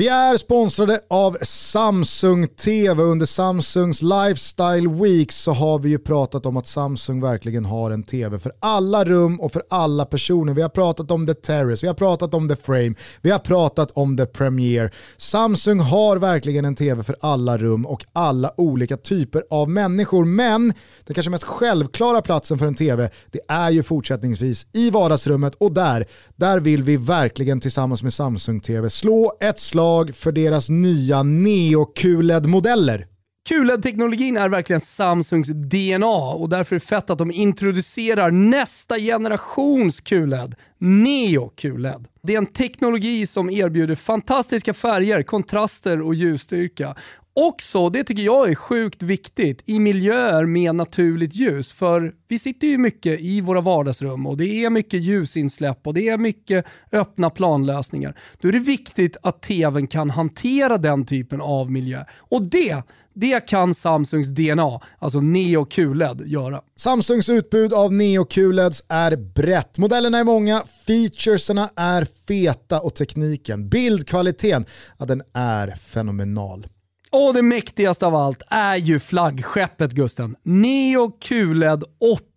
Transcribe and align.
Vi 0.00 0.08
är 0.08 0.36
sponsrade 0.36 1.00
av 1.10 1.36
Samsung 1.42 2.48
TV. 2.48 3.02
Under 3.02 3.26
Samsungs 3.26 4.02
Lifestyle 4.02 4.88
Week 4.88 5.32
så 5.32 5.52
har 5.52 5.78
vi 5.78 5.88
ju 5.88 5.98
pratat 5.98 6.46
om 6.46 6.56
att 6.56 6.66
Samsung 6.66 7.20
verkligen 7.20 7.64
har 7.64 7.90
en 7.90 8.02
TV 8.02 8.38
för 8.38 8.52
alla 8.60 9.04
rum 9.04 9.40
och 9.40 9.52
för 9.52 9.62
alla 9.70 10.04
personer. 10.04 10.54
Vi 10.54 10.62
har 10.62 10.68
pratat 10.68 11.10
om 11.10 11.26
The 11.26 11.34
Terrace, 11.34 11.78
vi 11.82 11.86
har 11.86 11.94
pratat 11.94 12.34
om 12.34 12.48
The 12.48 12.56
Frame, 12.56 12.94
vi 13.22 13.30
har 13.30 13.38
pratat 13.38 13.90
om 13.90 14.16
The 14.16 14.26
Premiere. 14.26 14.90
Samsung 15.16 15.80
har 15.80 16.16
verkligen 16.16 16.64
en 16.64 16.76
TV 16.76 17.02
för 17.02 17.16
alla 17.20 17.58
rum 17.58 17.86
och 17.86 18.04
alla 18.12 18.52
olika 18.56 18.96
typer 18.96 19.44
av 19.50 19.70
människor. 19.70 20.24
Men 20.24 20.72
den 21.04 21.14
kanske 21.14 21.30
mest 21.30 21.44
självklara 21.44 22.22
platsen 22.22 22.58
för 22.58 22.66
en 22.66 22.74
TV, 22.74 23.10
det 23.30 23.40
är 23.48 23.70
ju 23.70 23.82
fortsättningsvis 23.82 24.66
i 24.72 24.90
vardagsrummet 24.90 25.54
och 25.54 25.72
där, 25.72 26.06
där 26.36 26.60
vill 26.60 26.82
vi 26.82 26.96
verkligen 26.96 27.60
tillsammans 27.60 28.02
med 28.02 28.12
Samsung 28.12 28.60
TV 28.60 28.90
slå 28.90 29.32
ett 29.40 29.60
slag 29.60 29.89
slag 29.90 30.14
för 30.14 30.32
deras 30.32 30.68
nya 30.68 31.22
Neo 31.22 31.84
QLED-modeller. 31.84 33.06
QLED-teknologin 33.48 34.36
är 34.36 34.48
verkligen 34.48 34.80
Samsungs 34.80 35.48
DNA 35.48 36.34
och 36.34 36.48
därför 36.48 36.76
är 36.76 36.80
det 36.80 36.86
fett 36.86 37.10
att 37.10 37.18
de 37.18 37.30
introducerar 37.30 38.30
nästa 38.30 38.98
generations 38.98 40.00
QLED, 40.00 40.54
Neo 40.78 41.48
QLED. 41.48 42.06
Det 42.22 42.34
är 42.34 42.38
en 42.38 42.46
teknologi 42.46 43.26
som 43.26 43.50
erbjuder 43.50 43.94
fantastiska 43.94 44.74
färger, 44.74 45.22
kontraster 45.22 46.02
och 46.02 46.14
ljusstyrka 46.14 46.94
också, 47.34 47.90
det 47.90 48.04
tycker 48.04 48.22
jag 48.22 48.50
är 48.50 48.54
sjukt 48.54 49.02
viktigt, 49.02 49.62
i 49.66 49.78
miljöer 49.78 50.44
med 50.44 50.74
naturligt 50.74 51.34
ljus. 51.34 51.72
För 51.72 52.14
vi 52.28 52.38
sitter 52.38 52.66
ju 52.66 52.78
mycket 52.78 53.20
i 53.20 53.40
våra 53.40 53.60
vardagsrum 53.60 54.26
och 54.26 54.36
det 54.36 54.64
är 54.64 54.70
mycket 54.70 55.00
ljusinsläpp 55.00 55.86
och 55.86 55.94
det 55.94 56.08
är 56.08 56.18
mycket 56.18 56.64
öppna 56.92 57.30
planlösningar. 57.30 58.14
Då 58.40 58.48
är 58.48 58.52
det 58.52 58.58
viktigt 58.58 59.16
att 59.22 59.42
tvn 59.42 59.86
kan 59.86 60.10
hantera 60.10 60.78
den 60.78 61.06
typen 61.06 61.40
av 61.40 61.70
miljö. 61.70 62.04
Och 62.18 62.42
det, 62.42 62.82
det 63.14 63.46
kan 63.46 63.74
Samsungs 63.74 64.28
DNA, 64.28 64.80
alltså 64.98 65.20
Neo 65.20 65.64
QLED, 65.64 66.22
göra. 66.26 66.62
Samsungs 66.76 67.28
utbud 67.28 67.72
av 67.72 67.92
Neo 67.92 68.24
QLEDs 68.24 68.82
är 68.88 69.16
brett. 69.16 69.78
Modellerna 69.78 70.18
är 70.18 70.24
många, 70.24 70.62
featureserna 70.86 71.70
är 71.76 72.06
feta 72.28 72.80
och 72.80 72.94
tekniken, 72.94 73.68
bildkvaliteten, 73.68 74.64
ja 74.98 75.04
den 75.04 75.22
är 75.32 75.74
fenomenal. 75.74 76.66
Och 77.12 77.34
det 77.34 77.42
mäktigaste 77.42 78.06
av 78.06 78.14
allt 78.14 78.42
är 78.48 78.76
ju 78.76 79.00
flaggskeppet 79.00 79.92
Gusten. 79.92 80.36
Neo 80.42 81.10
QLED 81.10 81.84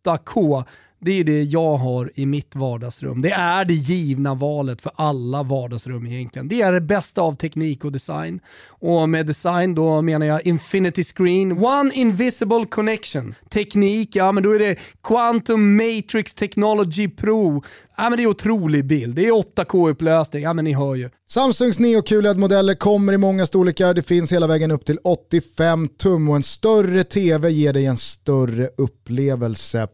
8K 0.06 0.66
det 1.04 1.12
är 1.12 1.24
det 1.24 1.44
jag 1.44 1.78
har 1.78 2.12
i 2.16 2.26
mitt 2.26 2.56
vardagsrum. 2.56 3.22
Det 3.22 3.32
är 3.32 3.66
det 3.66 3.74
givna 3.74 4.34
valet 4.34 4.82
för 4.82 4.92
alla 4.96 5.44
vardagsrum 5.44 6.08
egentligen. 6.08 6.48
Det 6.48 6.62
är 6.62 6.72
det 6.72 6.82
bästa 6.82 7.22
av 7.22 7.36
teknik 7.36 7.86
och 7.86 7.92
design. 7.92 8.40
Och 8.68 9.10
med 9.10 9.26
design 9.26 9.76
då 9.76 10.02
menar 10.02 10.26
jag 10.26 10.46
Infinity 10.48 11.04
Screen, 11.04 11.52
One 11.52 11.92
Invisible 11.94 12.66
Connection. 12.70 13.36
Teknik, 13.50 14.16
ja 14.16 14.32
men 14.32 14.44
då 14.44 14.52
är 14.52 14.60
det 14.60 14.80
Quantum 15.04 15.76
Matrix 15.76 16.34
Technology 16.34 17.08
Pro. 17.08 17.64
Ja 17.98 18.10
men 18.10 18.18
det 18.18 18.24
är 18.24 18.28
otrolig 18.28 18.86
bild. 18.86 19.16
Det 19.16 19.28
är 19.28 19.32
8K-upplösning, 19.32 20.44
ja 20.44 20.54
men 20.54 20.66
ni 20.66 20.74
hör 20.74 20.96
ju. 20.96 21.10
Samsungs 21.30 21.80
Neo 21.80 22.02
QLED-modeller 22.02 22.76
kommer 22.76 23.14
i 23.14 23.18
många 23.18 23.46
storlekar. 23.46 23.94
Det 23.94 24.04
finns 24.04 24.32
hela 24.32 24.48
vägen 24.48 24.72
upp 24.72 24.86
till 24.86 25.00
85 25.04 25.88
tum 25.88 26.30
och 26.30 26.36
en 26.36 26.44
större 26.44 27.04
tv 27.04 27.50
ger 27.50 27.74
dig 27.74 27.86
en 27.86 27.98
större 27.98 28.70
upplevelse. 28.78 29.88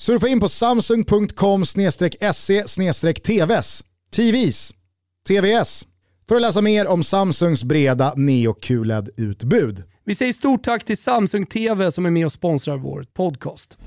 Surfa 0.00 0.28
in 0.28 0.40
på 0.40 0.48
samsung.com 0.48 1.64
se 2.32 2.64
tvs, 3.12 3.84
TVs, 4.16 4.74
TVS 5.28 5.86
för 6.28 6.36
att 6.36 6.42
läsa 6.42 6.60
mer 6.60 6.86
om 6.86 7.02
Samsungs 7.02 7.64
breda 7.64 8.14
Neo 8.16 8.54
QLED-utbud. 8.54 9.82
Vi 10.04 10.14
säger 10.14 10.32
stort 10.32 10.64
tack 10.64 10.84
till 10.84 10.98
Samsung 10.98 11.46
TV 11.46 11.92
som 11.92 12.06
är 12.06 12.10
med 12.10 12.26
och 12.26 12.32
sponsrar 12.32 12.76
vår 12.76 13.06
podcast. 13.14 13.78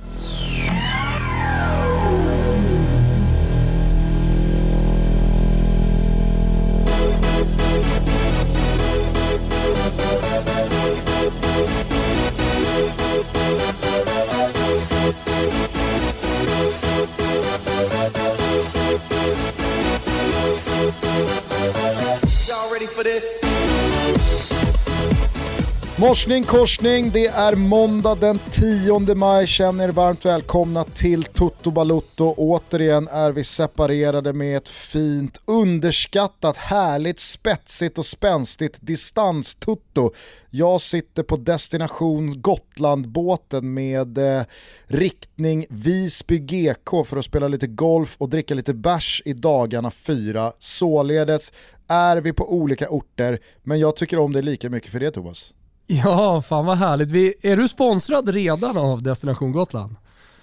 Morsning 26.08 26.44
korsning, 26.44 27.10
det 27.10 27.28
är 27.28 27.56
måndag 27.56 28.16
den 28.16 28.40
10 28.40 29.16
maj. 29.16 29.48
Känner 29.48 29.88
er 29.88 29.92
varmt 29.92 30.26
välkomna 30.26 30.84
till 30.84 31.24
Toto 31.24 31.72
Balutto. 31.72 32.34
Återigen 32.38 33.08
är 33.08 33.32
vi 33.32 33.44
separerade 33.44 34.34
med 34.34 34.58
ett 34.58 34.70
fint, 34.70 35.42
underskattat, 35.46 36.58
härligt, 36.58 37.20
spetsigt 37.20 37.98
och 37.98 38.06
spänstigt 38.06 38.78
distanstutto. 38.82 40.12
Jag 40.50 40.82
sitter 40.82 41.24
på 41.24 41.36
destination 41.36 42.42
Gotlandbåten 42.42 43.74
med 43.74 44.18
eh, 44.18 44.44
riktning 44.86 45.66
Visby 45.70 46.40
GK 46.40 47.06
för 47.06 47.18
att 47.18 47.26
spela 47.26 47.48
lite 47.48 47.68
golf 47.68 48.16
och 48.18 48.30
dricka 48.30 48.56
lite 48.56 48.74
bärs 48.74 49.22
i 49.26 49.34
dagarna 49.34 49.92
fyra. 49.92 50.52
Således 50.60 51.52
är 51.88 52.18
vi 52.18 52.34
på 52.34 52.54
olika 52.54 52.90
orter, 52.90 53.40
men 53.64 53.80
jag 53.80 53.96
tycker 53.96 54.20
om 54.20 54.34
det 54.34 54.42
lika 54.42 54.70
mycket 54.70 54.92
för 54.92 55.00
det 55.00 55.12
Thomas. 55.12 55.54
Ja, 55.88 56.42
fan 56.42 56.66
vad 56.66 56.78
härligt. 56.78 57.12
Vi, 57.12 57.34
är 57.42 57.58
du 57.58 57.68
sponsrad 57.68 58.30
redan 58.30 58.78
av 58.78 59.04
Destination 59.04 59.52
Gotland? 59.52 59.96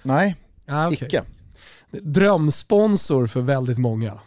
Nej, 0.03 0.35
ah, 0.67 0.87
okay. 0.87 1.07
icke. 1.07 1.23
Drömsponsor 1.91 3.27
för 3.27 3.41
väldigt 3.41 3.77
många. 3.77 4.19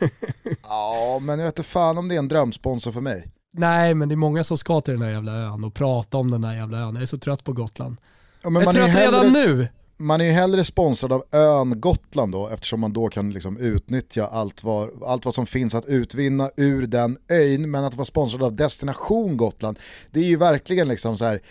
ja, 0.62 1.18
men 1.22 1.38
jag 1.38 1.46
vet 1.46 1.58
inte 1.58 1.68
fan 1.68 1.98
om 1.98 2.08
det 2.08 2.14
är 2.14 2.18
en 2.18 2.28
drömsponsor 2.28 2.92
för 2.92 3.00
mig. 3.00 3.28
Nej, 3.52 3.94
men 3.94 4.08
det 4.08 4.14
är 4.14 4.16
många 4.16 4.44
som 4.44 4.58
ska 4.58 4.80
till 4.80 4.94
den 4.94 5.02
här 5.02 5.10
jävla 5.10 5.32
ön 5.32 5.64
och 5.64 5.74
prata 5.74 6.18
om 6.18 6.30
den 6.30 6.44
här 6.44 6.54
jävla 6.54 6.78
ön. 6.78 6.94
Jag 6.94 7.02
är 7.02 7.06
så 7.06 7.18
trött 7.18 7.44
på 7.44 7.52
Gotland. 7.52 7.96
Ja, 8.42 8.50
jag 8.50 8.62
är 8.62 8.72
trött 8.72 8.88
hellre... 8.88 9.18
redan 9.18 9.32
nu 9.32 9.68
man 9.96 10.20
är 10.20 10.24
ju 10.24 10.30
hellre 10.30 10.64
sponsrad 10.64 11.12
av 11.12 11.24
ön 11.32 11.80
Gotland 11.80 12.32
då 12.32 12.48
eftersom 12.48 12.80
man 12.80 12.92
då 12.92 13.08
kan 13.08 13.30
liksom 13.30 13.56
utnyttja 13.56 14.26
allt 14.26 14.64
vad, 14.64 15.02
allt 15.02 15.24
vad 15.24 15.34
som 15.34 15.46
finns 15.46 15.74
att 15.74 15.86
utvinna 15.86 16.50
ur 16.56 16.86
den 16.86 17.18
ön. 17.28 17.70
Men 17.70 17.84
att 17.84 17.94
vara 17.94 18.04
sponsrad 18.04 18.42
av 18.42 18.56
Destination 18.56 19.36
Gotland, 19.36 19.78
det 20.10 20.20
är 20.20 20.24
ju 20.24 20.36
verkligen 20.36 20.88
liksom 20.88 21.18
så 21.18 21.24
här, 21.24 21.42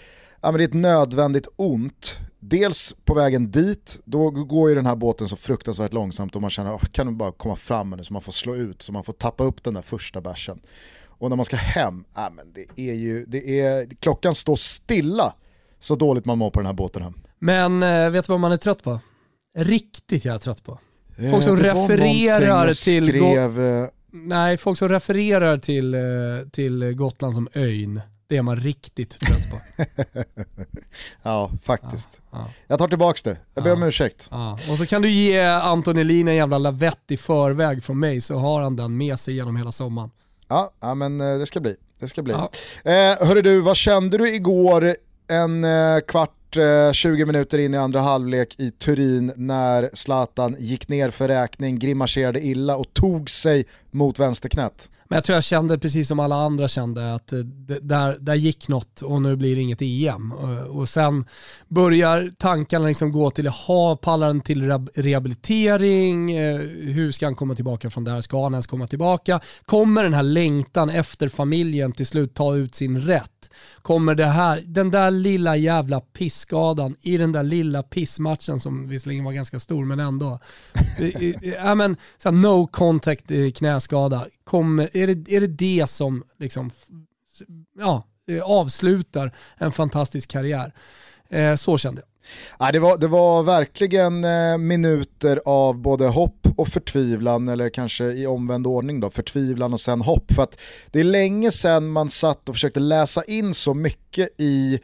ja, 0.42 0.52
men 0.52 0.58
det 0.58 0.64
är 0.64 0.68
ett 0.68 0.74
nödvändigt 0.74 1.48
ont. 1.56 2.20
Dels 2.40 2.96
på 3.06 3.14
vägen 3.14 3.52
dit, 3.52 4.02
då 4.06 4.30
går 4.30 4.70
ju 4.70 4.76
den 4.76 4.86
här 4.86 4.96
båten 4.96 5.28
så 5.28 5.36
fruktansvärt 5.36 5.94
långsamt 5.94 6.36
och 6.36 6.42
man 6.42 6.50
känner, 6.50 6.76
oh, 6.76 6.86
kan 6.86 7.08
du 7.08 7.14
bara 7.14 7.32
komma 7.32 7.56
fram 7.56 7.90
nu 7.90 8.04
så 8.04 8.14
man 8.14 8.22
får 8.22 8.32
slå 8.32 8.56
ut, 8.56 8.82
så 8.82 8.92
man 8.92 9.04
får 9.04 9.14
tappa 9.14 9.44
upp 9.44 9.64
den 9.64 9.74
där 9.74 9.82
första 9.82 10.22
bärsen. 10.22 10.60
Och 11.18 11.30
när 11.30 11.36
man 11.36 11.46
ska 11.46 11.56
hem, 11.56 12.06
ja, 12.16 12.30
men 12.36 12.54
det 12.54 12.90
är 12.90 12.94
ju, 12.94 13.26
det 13.26 13.60
är, 13.60 13.90
klockan 14.00 14.36
står 14.36 14.56
stilla 14.56 15.34
så 15.80 15.96
dåligt 15.96 16.26
man 16.26 16.38
mår 16.38 16.50
på 16.50 16.60
den 16.60 16.66
här 16.66 16.74
båten 16.74 17.04
hem. 17.04 17.14
Men 17.46 17.84
äh, 17.84 18.10
vet 18.10 18.26
du 18.26 18.34
vad 18.34 18.40
man 18.40 18.52
är 18.52 18.58
trött 18.58 18.84
på? 18.84 19.00
Riktigt 19.58 20.26
jag 20.26 20.36
är 20.36 20.40
trött 20.40 20.64
på. 20.64 20.80
Eh, 21.18 21.32
folk 21.32 21.44
som 21.44 21.58
refererar 21.58 22.66
till... 22.74 23.08
Skrev... 23.08 23.62
Eh, 23.62 23.88
nej, 24.12 24.58
folk 24.58 24.80
som 24.80 24.90
refererar 24.90 25.58
till, 25.58 25.96
till 26.52 26.94
Gotland 26.94 27.34
som 27.34 27.48
ön. 27.54 28.02
Det 28.28 28.38
är 28.38 28.42
man 28.42 28.56
riktigt 28.56 29.20
trött 29.20 29.52
på. 29.52 29.84
ja, 31.24 31.52
faktiskt. 31.64 32.22
Ja, 32.32 32.38
ja. 32.38 32.50
Jag 32.68 32.80
tar 32.80 32.88
tillbaka 32.88 33.20
det. 33.24 33.38
Jag 33.54 33.64
ber 33.64 33.70
ja, 33.70 33.76
om 33.76 33.84
ursäkt. 33.84 34.30
Och 34.72 34.78
så 34.78 34.86
kan 34.86 35.02
du 35.02 35.10
ge 35.10 35.44
Anton 35.44 35.98
Elin 35.98 36.28
en 36.28 36.36
jävla 36.36 36.58
lavett 36.58 37.12
i 37.12 37.18
förväg 37.18 37.84
från 37.84 38.00
mig 38.00 38.22
så 38.22 38.38
har 38.38 38.62
han 38.62 38.76
den 38.76 38.98
med 38.98 39.20
sig 39.20 39.36
genom 39.36 39.56
hela 39.56 39.72
sommaren. 39.72 40.10
Ja, 40.48 40.72
ja 40.80 40.96
men 40.96 41.18
det 41.18 41.46
ska 41.46 41.60
bli. 41.60 41.76
Det 42.00 42.08
ska 42.08 42.22
bli. 42.22 42.34
Ja. 42.34 42.50
Eh, 42.92 43.28
hörru 43.28 43.42
du, 43.42 43.62
vad 43.62 43.78
kände 43.78 44.18
du 44.18 44.36
igår 44.36 44.96
en 45.28 45.64
eh, 45.64 46.00
kvart 46.00 46.45
20 46.52 47.22
eh, 47.22 47.26
minuter 47.26 47.58
in 47.58 47.74
i 47.74 47.78
andra 47.78 48.02
halvlek 48.02 48.60
i 48.60 48.72
Turin 48.72 49.34
när 49.36 49.90
Zlatan 49.94 50.56
gick 50.60 50.88
ner 50.88 51.10
för 51.10 51.28
räkning, 51.28 51.80
grimaserade 51.80 52.46
illa 52.46 52.76
och 52.76 52.94
tog 52.94 53.30
sig 53.30 53.66
mot 53.92 54.20
vänsterknät. 54.20 54.90
Men 55.10 55.18
jag 55.18 55.24
tror 55.24 55.34
jag 55.34 55.44
kände 55.44 55.80
precis 55.80 56.08
som 56.08 56.20
alla 56.20 56.36
andra 56.36 56.68
kände 56.68 57.14
att 57.14 57.34
eh, 57.34 57.40
där, 57.40 58.18
där 58.20 58.36
gick 58.36 58.68
något 58.68 59.02
och 59.02 59.22
nu 59.22 59.36
blir 59.36 59.56
det 59.56 59.62
inget 59.62 59.82
EM. 59.82 60.34
Eh, 60.42 60.78
och 60.78 60.90
sen 60.90 61.26
börjar 61.68 62.32
tankarna 62.38 62.88
liksom 62.88 63.12
gå 63.12 63.30
till, 63.30 63.48
ha 63.48 63.96
pallar 63.96 64.28
han 64.28 64.42
till 64.42 64.72
rehabilitering? 64.96 66.32
Eh, 66.32 66.60
hur 66.82 67.12
ska 67.12 67.26
han 67.26 67.36
komma 67.36 67.56
tillbaka 67.56 67.90
från 67.90 68.04
där? 68.04 68.22
Ska 68.22 68.44
han 68.44 68.54
ens 68.54 68.68
komma 68.68 68.88
tillbaka? 68.88 69.40
Kommer 69.66 70.04
den 70.04 70.14
här 70.14 70.24
längtan 70.24 70.90
efter 70.90 71.30
familjen 71.30 71.92
till 71.92 72.08
slut 72.08 72.34
ta 72.34 72.56
ut 72.56 72.76
sin 72.76 73.02
rätt? 73.02 73.50
Kommer 73.82 74.16
det 74.16 74.26
här, 74.26 74.62
den 74.66 74.92
där 74.92 75.12
lilla 75.12 75.56
jävla 75.56 76.00
piss 76.00 76.35
knäskadan 76.36 76.96
i 77.02 77.18
den 77.18 77.32
där 77.32 77.44
lilla 77.44 77.84
pissmatchen 77.84 78.60
som 78.60 78.88
visserligen 78.88 79.24
var 79.24 79.32
ganska 79.32 79.60
stor 79.60 79.86
men 79.86 80.00
ändå. 80.00 80.40
ja, 81.42 81.76
men, 81.76 81.98
så 82.18 82.32
no 82.32 82.68
contact 82.68 83.32
eh, 83.32 83.52
knäskada. 83.52 84.26
Kom, 84.44 84.80
är, 84.80 85.08
det, 85.08 85.36
är 85.36 85.42
det 85.42 85.48
det 85.48 85.90
som 85.90 86.24
liksom, 86.40 86.72
ja, 87.80 88.04
eh, 88.28 88.44
avslutar 88.44 89.32
en 89.58 89.72
fantastisk 89.72 90.30
karriär? 90.30 90.74
Eh, 91.30 91.56
så 91.56 91.78
kände 91.78 92.02
jag. 92.02 92.10
Ja, 92.60 92.72
det, 92.72 92.80
var, 92.80 92.98
det 92.98 93.08
var 93.08 93.44
verkligen 93.44 94.24
eh, 94.24 94.58
minuter 94.58 95.42
av 95.46 95.78
både 95.78 96.08
hopp 96.08 96.48
och 96.58 96.68
förtvivlan, 96.68 97.48
eller 97.48 97.70
kanske 97.70 98.06
i 98.06 98.28
omvänd 98.28 98.68
ordning 98.68 99.00
då, 99.00 99.10
förtvivlan 99.10 99.74
och 99.74 99.82
sen 99.82 100.02
hopp. 100.02 100.34
För 100.34 100.44
att 100.44 100.60
det 100.92 101.00
är 101.00 101.04
länge 101.04 101.52
sedan 101.52 101.88
man 101.88 102.10
satt 102.10 102.50
och 102.50 102.56
försökte 102.56 102.80
läsa 102.80 103.24
in 103.24 103.54
så 103.54 103.74
mycket 103.74 104.30
i 104.38 104.80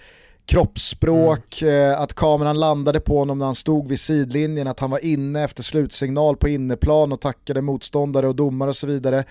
kroppsspråk, 0.51 1.61
mm. 1.61 1.91
Eh, 1.91 2.01
att 2.01 2.13
kameran 2.13 2.59
landade 2.59 2.99
på 2.99 3.17
honom 3.17 3.39
när 3.39 3.45
han 3.45 3.55
stod 3.55 3.87
vid 3.87 3.99
sidlinjen, 3.99 4.67
att 4.67 4.79
han 4.79 4.89
var 4.89 5.05
inne 5.05 5.43
efter 5.43 5.63
slutsignal 5.63 6.37
på 6.37 6.49
inneplan 6.49 7.11
och 7.11 7.21
tackade 7.21 7.61
motståndare 7.61 8.27
och 8.27 8.35
domare 8.35 8.69
och 8.69 8.75
så 8.75 8.87
vidare. 8.87 9.23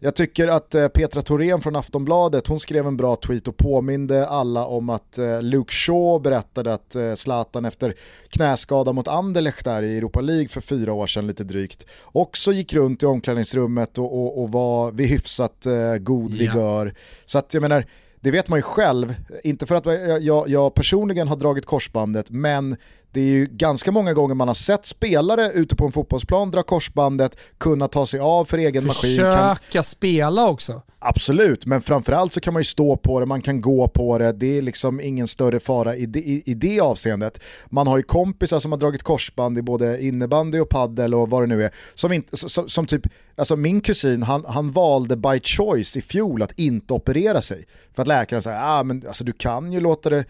Jag 0.00 0.14
tycker 0.14 0.48
att 0.48 0.74
eh, 0.74 0.88
Petra 0.88 1.22
Thorén 1.22 1.60
från 1.60 1.76
Aftonbladet, 1.76 2.46
hon 2.46 2.60
skrev 2.60 2.86
en 2.86 2.96
bra 2.96 3.16
tweet 3.16 3.48
och 3.48 3.56
påminde 3.56 4.28
alla 4.28 4.66
om 4.66 4.90
att 4.90 5.18
eh, 5.18 5.42
Luke 5.42 5.72
Shaw 5.72 6.22
berättade 6.22 6.72
att 6.74 6.94
eh, 6.94 7.14
Zlatan 7.14 7.64
efter 7.64 7.94
knäskada 8.28 8.92
mot 8.92 9.08
Anderlecht 9.08 9.64
där 9.64 9.82
i 9.82 9.98
Europa 9.98 10.20
League 10.20 10.48
för 10.48 10.60
fyra 10.60 10.92
år 10.92 11.06
sedan 11.06 11.26
lite 11.26 11.44
drygt, 11.44 11.86
också 12.04 12.52
gick 12.52 12.74
runt 12.74 13.02
i 13.02 13.06
omklädningsrummet 13.06 13.98
och, 13.98 14.18
och, 14.18 14.42
och 14.42 14.52
var 14.52 14.92
vid 14.92 15.08
hyfsat 15.08 15.66
god 16.00 16.34
vigör. 16.34 16.94
Så 17.24 17.38
att 17.38 17.54
jag 17.54 17.60
menar, 17.60 17.84
det 18.20 18.30
vet 18.30 18.48
man 18.48 18.58
ju 18.58 18.62
själv, 18.62 19.14
inte 19.44 19.66
för 19.66 19.74
att 19.74 19.86
jag, 20.22 20.48
jag, 20.48 20.74
personligen 20.74 21.28
har 21.28 21.36
dragit 21.36 21.66
korsbandet, 21.66 22.30
men 22.30 22.76
det 23.12 23.20
är 23.20 23.24
ju 23.24 23.46
ganska 23.46 23.92
många 23.92 24.14
gånger 24.14 24.34
man 24.34 24.48
har 24.48 24.54
sett 24.54 24.86
spelare 24.86 25.52
ute 25.52 25.76
på 25.76 25.86
en 25.86 25.92
fotbollsplan 25.92 26.50
dra 26.50 26.62
korsbandet, 26.62 27.38
kunna 27.58 27.88
ta 27.88 28.06
sig 28.06 28.20
av 28.20 28.44
för 28.44 28.58
egen 28.58 28.82
Försöka 28.82 28.86
maskin. 28.86 29.60
Försöka 29.62 29.82
spela 29.82 30.48
också. 30.48 30.82
Absolut, 31.00 31.66
men 31.66 31.82
framförallt 31.82 32.32
så 32.32 32.40
kan 32.40 32.52
man 32.52 32.60
ju 32.60 32.64
stå 32.64 32.96
på 32.96 33.20
det, 33.20 33.26
man 33.26 33.42
kan 33.42 33.60
gå 33.60 33.88
på 33.88 34.18
det, 34.18 34.32
det 34.32 34.58
är 34.58 34.62
liksom 34.62 35.00
ingen 35.00 35.28
större 35.28 35.60
fara 35.60 35.96
i 35.96 36.06
det, 36.06 36.18
i, 36.20 36.42
i 36.46 36.54
det 36.54 36.80
avseendet. 36.80 37.40
Man 37.70 37.86
har 37.86 37.96
ju 37.96 38.02
kompisar 38.02 38.58
som 38.58 38.72
har 38.72 38.78
dragit 38.78 39.02
korsband 39.02 39.58
i 39.58 39.62
både 39.62 40.02
innebandy 40.04 40.60
och 40.60 40.68
paddel 40.68 41.14
och 41.14 41.30
vad 41.30 41.42
det 41.42 41.46
nu 41.46 41.64
är, 41.64 41.70
som, 41.94 42.12
inte, 42.12 42.36
som, 42.36 42.68
som 42.68 42.86
typ, 42.86 43.02
alltså 43.36 43.56
min 43.56 43.80
kusin, 43.80 44.22
han, 44.22 44.44
han 44.48 44.72
valde 44.72 45.16
by 45.16 45.40
choice 45.40 45.96
i 45.96 46.00
fjol 46.00 46.42
att 46.42 46.58
inte 46.58 46.94
operera 46.94 47.42
sig. 47.42 47.66
För 47.94 48.02
att 48.02 48.08
läkaren 48.08 48.42
säger, 48.42 48.60
ah, 48.62 48.82
men 48.82 49.04
alltså, 49.06 49.24
du 49.24 49.32
kan 49.32 49.72
ju 49.72 49.80
låta 49.80 50.10
det 50.10 50.24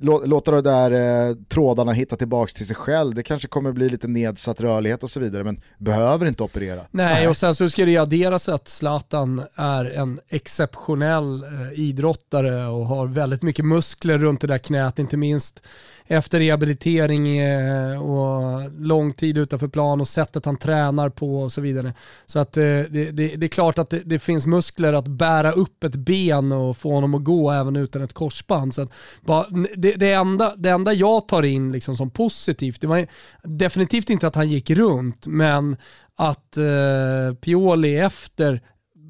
låta 0.00 0.50
de 0.50 0.60
där 0.60 0.90
eh, 0.90 1.34
trådarna 1.48 1.92
hitta 1.92 2.16
tillbaka 2.16 2.52
till 2.56 2.66
sig 2.66 2.76
själv. 2.76 3.14
Det 3.14 3.22
kanske 3.22 3.48
kommer 3.48 3.72
bli 3.72 3.88
lite 3.88 4.08
nedsatt 4.08 4.60
rörlighet 4.60 5.02
och 5.02 5.10
så 5.10 5.20
vidare, 5.20 5.44
men 5.44 5.60
behöver 5.78 6.26
inte 6.26 6.42
operera. 6.42 6.80
Nej, 6.90 7.28
och 7.28 7.36
sen 7.36 7.54
så 7.54 7.68
ska 7.68 7.84
det 7.84 7.90
ju 7.90 7.98
adderas 7.98 8.48
att 8.48 8.68
Zlatan 8.68 9.42
är 9.54 9.84
en 9.84 10.20
exceptionell 10.28 11.42
eh, 11.42 11.80
idrottare 11.80 12.66
och 12.66 12.86
har 12.86 13.06
väldigt 13.06 13.42
mycket 13.42 13.64
muskler 13.64 14.18
runt 14.18 14.40
det 14.40 14.46
där 14.46 14.58
knät, 14.58 14.98
inte 14.98 15.16
minst 15.16 15.62
efter 16.10 16.38
rehabilitering 16.40 17.38
eh, 17.38 18.02
och 18.02 18.70
lång 18.78 19.12
tid 19.12 19.38
utanför 19.38 19.68
plan 19.68 20.00
och 20.00 20.08
sättet 20.08 20.44
han 20.44 20.56
tränar 20.56 21.08
på 21.08 21.42
och 21.42 21.52
så 21.52 21.60
vidare. 21.60 21.94
Så 22.26 22.38
att 22.38 22.56
eh, 22.56 22.62
det, 22.62 23.10
det, 23.10 23.36
det 23.36 23.46
är 23.46 23.48
klart 23.48 23.78
att 23.78 23.90
det, 23.90 24.02
det, 24.04 24.18
finns 24.18 24.46
muskler 24.46 24.92
att 24.92 25.06
bära 25.06 25.52
upp 25.52 25.84
ett 25.84 25.96
ben 25.96 26.52
och 26.52 26.76
få 26.76 26.92
honom 26.92 27.14
att 27.14 27.24
gå 27.24 27.50
även 27.50 27.76
utan 27.76 28.02
ett 28.02 28.12
korsband. 28.12 28.74
Så 28.74 28.82
att 28.82 28.92
bara, 29.20 29.46
det, 29.76 29.92
det, 29.92 30.12
enda, 30.12 30.54
det 30.56 30.68
enda 30.68 30.92
jag 30.92 31.28
tar 31.28 31.42
in 31.42 31.72
liksom 31.72 31.96
som 31.96 32.10
positivt, 32.10 32.80
det 32.80 32.86
var 32.86 33.06
definitivt 33.42 34.10
inte 34.10 34.26
att 34.26 34.36
han 34.36 34.48
gick 34.48 34.70
runt, 34.70 35.26
men 35.26 35.76
att 36.16 36.56
eh, 36.56 37.34
Pioli 37.40 37.96
efter 37.96 38.60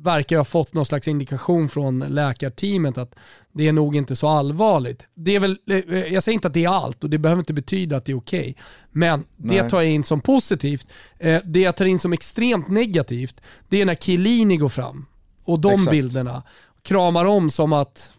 verkar 0.03 0.37
ha 0.37 0.45
fått 0.45 0.75
någon 0.75 0.87
slags 0.87 1.09
indikation 1.09 1.69
från 1.69 1.99
läkarteamet 1.99 2.99
att 2.99 3.15
det 3.53 3.69
är 3.69 3.73
nog 3.73 3.97
inte 3.97 4.17
så 4.17 4.29
allvarligt. 4.29 5.07
Det 5.15 5.37
är 5.37 5.41
väl, 5.41 5.59
eh, 5.71 5.79
jag 6.13 6.23
säger 6.23 6.35
inte 6.35 6.49
att 6.49 6.55
det 6.55 6.65
är 6.65 6.69
allt 6.69 7.05
och 7.05 7.11
det 7.11 7.19
behöver 7.19 7.41
inte 7.41 7.53
betyda 7.53 7.97
att 7.97 8.05
det 8.05 8.13
är 8.13 8.17
okej. 8.17 8.41
Okay. 8.41 8.55
Men 8.91 9.25
Nej. 9.37 9.57
det 9.57 9.71
tar 9.71 9.81
jag 9.81 9.91
in 9.91 10.05
som 10.05 10.21
positivt. 10.21 10.87
Eh, 11.19 11.41
det 11.45 11.61
jag 11.61 11.77
tar 11.77 11.85
in 11.85 11.99
som 11.99 12.13
extremt 12.13 12.69
negativt, 12.69 13.41
det 13.69 13.81
är 13.81 13.87
när 13.87 13.95
Chiellini 13.95 14.57
går 14.57 14.69
fram 14.69 15.07
och 15.45 15.61
de 15.61 15.73
Exakt. 15.73 15.91
bilderna 15.91 16.43
kramar 16.83 17.25
om 17.25 17.51
som 17.51 17.73
att, 17.73 18.13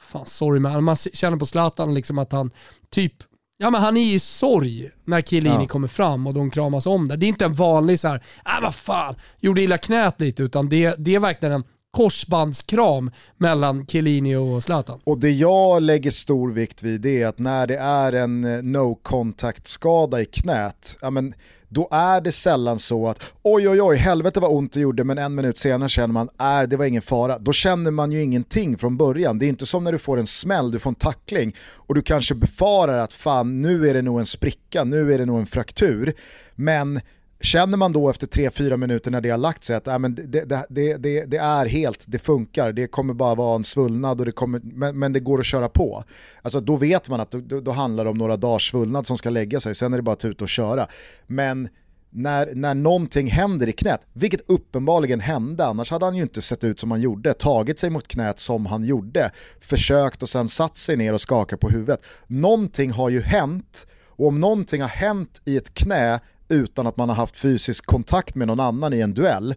fan 0.00 0.26
sorry 0.26 0.60
man, 0.60 0.84
man 0.84 0.96
känner 0.96 1.36
på 1.36 1.46
Zlatan 1.46 1.94
liksom 1.94 2.18
att 2.18 2.32
han 2.32 2.50
typ 2.90 3.14
Ja 3.62 3.70
men 3.70 3.80
han 3.82 3.96
är 3.96 4.14
i 4.14 4.18
sorg 4.18 4.90
när 5.04 5.22
Chiellini 5.22 5.54
ja. 5.54 5.66
kommer 5.66 5.88
fram 5.88 6.26
och 6.26 6.34
de 6.34 6.50
kramas 6.50 6.86
om 6.86 7.08
där. 7.08 7.16
Det 7.16 7.26
är 7.26 7.28
inte 7.28 7.44
en 7.44 7.54
vanlig 7.54 8.00
så 8.00 8.08
här, 8.08 8.16
äh 8.16 8.62
vad 8.62 8.74
fan, 8.74 9.14
gjorde 9.40 9.62
illa 9.62 9.78
knät 9.78 10.20
lite, 10.20 10.42
utan 10.42 10.68
det, 10.68 10.94
det 10.98 11.14
är 11.14 11.20
verkligen 11.20 11.54
en 11.54 11.64
korsbandskram 11.90 13.10
mellan 13.36 13.86
Chiellini 13.86 14.36
och 14.36 14.62
Zlatan. 14.62 15.00
Och 15.04 15.18
det 15.18 15.30
jag 15.30 15.82
lägger 15.82 16.10
stor 16.10 16.52
vikt 16.52 16.82
vid 16.82 17.06
är 17.06 17.26
att 17.26 17.38
när 17.38 17.66
det 17.66 17.76
är 17.76 18.12
en 18.12 18.44
eh, 18.44 18.62
no 18.62 18.94
contact 18.94 19.66
skada 19.66 20.20
i 20.20 20.24
knät, 20.24 20.98
ja 21.00 21.10
men 21.10 21.34
då 21.72 21.88
är 21.90 22.20
det 22.20 22.32
sällan 22.32 22.78
så 22.78 23.08
att 23.08 23.22
oj 23.42 23.68
oj 23.68 23.82
oj, 23.82 23.96
helvete 23.96 24.40
vad 24.40 24.52
ont 24.52 24.72
det 24.72 24.80
gjorde 24.80 25.04
men 25.04 25.18
en 25.18 25.34
minut 25.34 25.58
senare 25.58 25.88
känner 25.88 26.12
man 26.12 26.28
att 26.36 26.70
det 26.70 26.76
var 26.76 26.84
ingen 26.84 27.02
fara. 27.02 27.38
Då 27.38 27.52
känner 27.52 27.90
man 27.90 28.12
ju 28.12 28.22
ingenting 28.22 28.78
från 28.78 28.96
början. 28.96 29.38
Det 29.38 29.46
är 29.46 29.48
inte 29.48 29.66
som 29.66 29.84
när 29.84 29.92
du 29.92 29.98
får 29.98 30.18
en 30.18 30.26
smäll, 30.26 30.70
du 30.70 30.78
får 30.78 30.90
en 30.90 30.94
tackling 30.94 31.56
och 31.60 31.94
du 31.94 32.02
kanske 32.02 32.34
befarar 32.34 32.98
att 32.98 33.12
fan 33.12 33.62
nu 33.62 33.88
är 33.88 33.94
det 33.94 34.02
nog 34.02 34.18
en 34.18 34.26
spricka, 34.26 34.84
nu 34.84 35.14
är 35.14 35.18
det 35.18 35.26
nog 35.26 35.38
en 35.38 35.46
fraktur. 35.46 36.12
Men 36.54 37.00
Känner 37.42 37.76
man 37.76 37.92
då 37.92 38.10
efter 38.10 38.26
3-4 38.26 38.76
minuter 38.76 39.10
när 39.10 39.20
det 39.20 39.30
har 39.30 39.38
lagt 39.38 39.64
sig 39.64 39.76
att 39.76 39.88
äh, 39.88 39.98
men 39.98 40.14
det, 40.14 40.44
det, 40.44 40.66
det, 40.68 41.24
det, 41.24 41.36
är 41.36 41.66
helt, 41.66 42.04
det 42.08 42.18
funkar, 42.18 42.72
det 42.72 42.86
kommer 42.86 43.14
bara 43.14 43.34
vara 43.34 43.56
en 43.56 43.64
svullnad 43.64 44.20
och 44.20 44.26
det 44.26 44.32
kommer, 44.32 44.60
men, 44.64 44.98
men 44.98 45.12
det 45.12 45.20
går 45.20 45.38
att 45.38 45.46
köra 45.46 45.68
på. 45.68 46.04
Alltså 46.42 46.60
då 46.60 46.76
vet 46.76 47.08
man 47.08 47.20
att 47.20 47.30
då, 47.30 47.60
då 47.60 47.70
handlar 47.70 48.04
det 48.04 48.10
om 48.10 48.18
några 48.18 48.36
dagars 48.36 48.70
svullnad 48.70 49.06
som 49.06 49.18
ska 49.18 49.30
lägga 49.30 49.60
sig, 49.60 49.74
sen 49.74 49.92
är 49.92 49.96
det 49.96 50.02
bara 50.02 50.12
att 50.12 50.20
ta 50.20 50.28
ut 50.28 50.42
och 50.42 50.48
köra. 50.48 50.86
Men 51.26 51.68
när, 52.10 52.54
när 52.54 52.74
någonting 52.74 53.26
händer 53.26 53.68
i 53.68 53.72
knät, 53.72 54.00
vilket 54.12 54.40
uppenbarligen 54.50 55.20
hände, 55.20 55.66
annars 55.66 55.90
hade 55.90 56.04
han 56.04 56.16
ju 56.16 56.22
inte 56.22 56.42
sett 56.42 56.64
ut 56.64 56.80
som 56.80 56.90
han 56.90 57.00
gjorde, 57.00 57.32
tagit 57.32 57.78
sig 57.78 57.90
mot 57.90 58.08
knät 58.08 58.40
som 58.40 58.66
han 58.66 58.84
gjorde, 58.84 59.30
försökt 59.60 60.22
och 60.22 60.28
sen 60.28 60.48
satt 60.48 60.76
sig 60.76 60.96
ner 60.96 61.12
och 61.12 61.20
skakat 61.20 61.60
på 61.60 61.68
huvudet. 61.68 62.00
Någonting 62.26 62.90
har 62.90 63.08
ju 63.08 63.20
hänt 63.20 63.86
och 64.06 64.26
om 64.26 64.40
någonting 64.40 64.82
har 64.82 64.88
hänt 64.88 65.42
i 65.44 65.56
ett 65.56 65.74
knä 65.74 66.20
utan 66.50 66.86
att 66.86 66.96
man 66.96 67.08
har 67.08 67.16
haft 67.16 67.36
fysisk 67.36 67.86
kontakt 67.86 68.34
med 68.34 68.48
någon 68.48 68.60
annan 68.60 68.92
i 68.92 69.00
en 69.00 69.14
duell, 69.14 69.54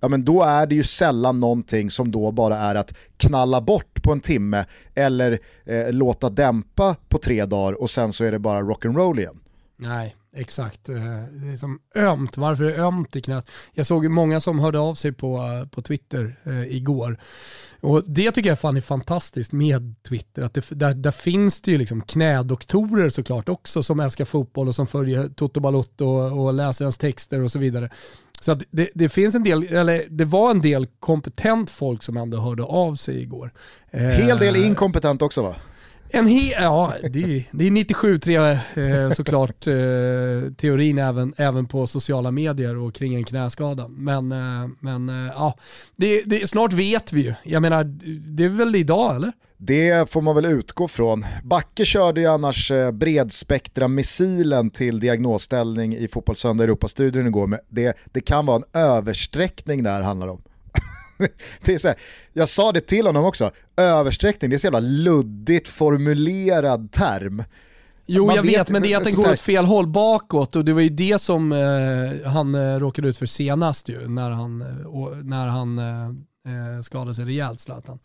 ja 0.00 0.08
men 0.08 0.24
då 0.24 0.42
är 0.42 0.66
det 0.66 0.74
ju 0.74 0.82
sällan 0.82 1.40
någonting 1.40 1.90
som 1.90 2.10
då 2.10 2.32
bara 2.32 2.58
är 2.58 2.74
att 2.74 2.96
knalla 3.16 3.60
bort 3.60 4.02
på 4.02 4.12
en 4.12 4.20
timme 4.20 4.64
eller 4.94 5.38
eh, 5.64 5.92
låta 5.92 6.30
dämpa 6.30 6.96
på 7.08 7.18
tre 7.18 7.44
dagar 7.44 7.72
och 7.72 7.90
sen 7.90 8.12
så 8.12 8.24
är 8.24 8.32
det 8.32 8.38
bara 8.38 8.60
rock'n'roll 8.60 9.18
igen. 9.18 9.40
Nej, 9.76 10.16
exakt. 10.34 10.88
Eh, 10.88 10.96
det 11.30 11.52
är 11.52 11.56
som 11.56 11.78
ömt. 11.94 12.36
Varför 12.36 12.64
är 12.64 12.70
det 12.70 12.76
ömt 12.76 13.16
i 13.16 13.22
knät? 13.22 13.50
Jag 13.72 13.86
såg 13.86 14.10
många 14.10 14.40
som 14.40 14.58
hörde 14.58 14.78
av 14.78 14.94
sig 14.94 15.12
på, 15.12 15.36
eh, 15.36 15.68
på 15.68 15.82
Twitter 15.82 16.36
eh, 16.44 16.76
igår. 16.76 17.18
Och 17.80 18.02
Det 18.06 18.30
tycker 18.30 18.48
jag 18.48 18.60
fan 18.60 18.76
är 18.76 18.80
fantastiskt 18.80 19.52
med 19.52 19.94
Twitter. 20.08 20.42
Att 20.42 20.54
det, 20.54 20.70
där, 20.70 20.94
där 20.94 21.10
finns 21.10 21.60
det 21.60 21.70
ju 21.70 21.78
liksom 21.78 22.00
knädoktorer 22.00 23.10
såklart 23.10 23.48
också 23.48 23.82
som 23.82 24.00
älskar 24.00 24.24
fotboll 24.24 24.68
och 24.68 24.74
som 24.74 24.86
följer 24.86 25.28
Toto 25.28 25.60
Balotto 25.60 26.06
och, 26.06 26.44
och 26.44 26.54
läser 26.54 26.84
hans 26.84 26.98
texter 26.98 27.40
och 27.40 27.50
så 27.50 27.58
vidare. 27.58 27.90
Så 28.40 28.58
det, 28.70 28.88
det, 28.94 29.08
finns 29.08 29.34
en 29.34 29.42
del, 29.42 29.62
eller 29.62 30.04
det 30.10 30.24
var 30.24 30.50
en 30.50 30.60
del 30.60 30.86
kompetent 31.00 31.70
folk 31.70 32.02
som 32.02 32.16
ändå 32.16 32.38
hörde 32.38 32.62
av 32.62 32.94
sig 32.94 33.22
igår. 33.22 33.52
En 33.90 34.10
Hel 34.10 34.38
del 34.38 34.56
inkompetent 34.56 35.22
också 35.22 35.42
va? 35.42 35.56
En 36.14 36.26
he 36.26 36.50
ja, 36.50 36.94
det, 37.02 37.44
det 37.50 37.66
är 37.66 37.70
97-3 37.70 39.06
eh, 39.06 39.12
såklart 39.12 39.66
eh, 39.66 40.52
teorin 40.52 40.98
även, 40.98 41.34
även 41.36 41.66
på 41.66 41.86
sociala 41.86 42.30
medier 42.30 42.76
och 42.76 42.94
kring 42.94 43.14
en 43.14 43.24
knäskada. 43.24 43.88
Men, 43.88 44.32
eh, 44.32 44.68
men 44.80 45.08
eh, 45.08 45.32
ja, 45.34 45.54
det, 45.96 46.22
det, 46.22 46.48
snart 46.50 46.72
vet 46.72 47.12
vi 47.12 47.20
ju. 47.20 47.34
Jag 47.42 47.62
menar, 47.62 47.84
det 48.34 48.44
är 48.44 48.48
väl 48.48 48.76
idag 48.76 49.16
eller? 49.16 49.32
Det 49.56 50.10
får 50.10 50.22
man 50.22 50.34
väl 50.34 50.44
utgå 50.44 50.88
från. 50.88 51.26
Backe 51.44 51.84
körde 51.84 52.20
ju 52.20 52.26
annars 52.26 52.70
eh, 52.70 52.90
bredspektra-missilen 52.90 54.70
till 54.70 55.00
diagnosställning 55.00 55.96
i 55.96 56.08
Fotbollssöndag 56.08 56.64
Europa-studion 56.64 57.26
igår. 57.26 57.46
Men 57.46 57.58
det, 57.68 57.96
det 58.12 58.20
kan 58.20 58.46
vara 58.46 58.56
en 58.56 58.80
översträckning 58.80 59.82
där 59.82 60.02
handlar 60.02 60.28
om 60.28 60.42
det 61.64 61.74
är 61.74 61.78
så 61.78 61.88
här, 61.88 61.96
jag 62.32 62.48
sa 62.48 62.72
det 62.72 62.80
till 62.80 63.06
honom 63.06 63.24
också, 63.24 63.50
översträckning, 63.76 64.50
det 64.50 64.56
är 64.56 64.58
så 64.58 64.66
jävla 64.66 64.80
luddigt 64.80 65.68
formulerad 65.68 66.92
term. 66.92 67.44
Jo 68.06 68.26
Man 68.26 68.36
jag 68.36 68.42
vet, 68.42 68.70
men 68.70 68.82
det 68.82 68.92
är 68.92 68.96
att 68.96 69.04
den 69.04 69.14
går 69.14 69.32
åt 69.32 69.40
fel 69.40 69.64
håll 69.64 69.86
bakåt 69.86 70.56
och 70.56 70.64
det 70.64 70.72
var 70.72 70.80
ju 70.80 70.88
det 70.88 71.20
som 71.20 71.52
eh, 71.52 72.30
han 72.30 72.54
eh, 72.54 72.78
råkade 72.78 73.08
ut 73.08 73.18
för 73.18 73.26
senast 73.26 73.88
ju, 73.88 74.08
när 74.08 74.30
han, 74.30 74.62
eh, 74.62 75.16
när 75.22 75.46
han 75.46 75.78
eh, 75.78 76.06
eh, 76.76 76.80
skadade 76.82 77.14
sig 77.14 77.24
rejält 77.24 77.60
Zlatan. 77.60 77.98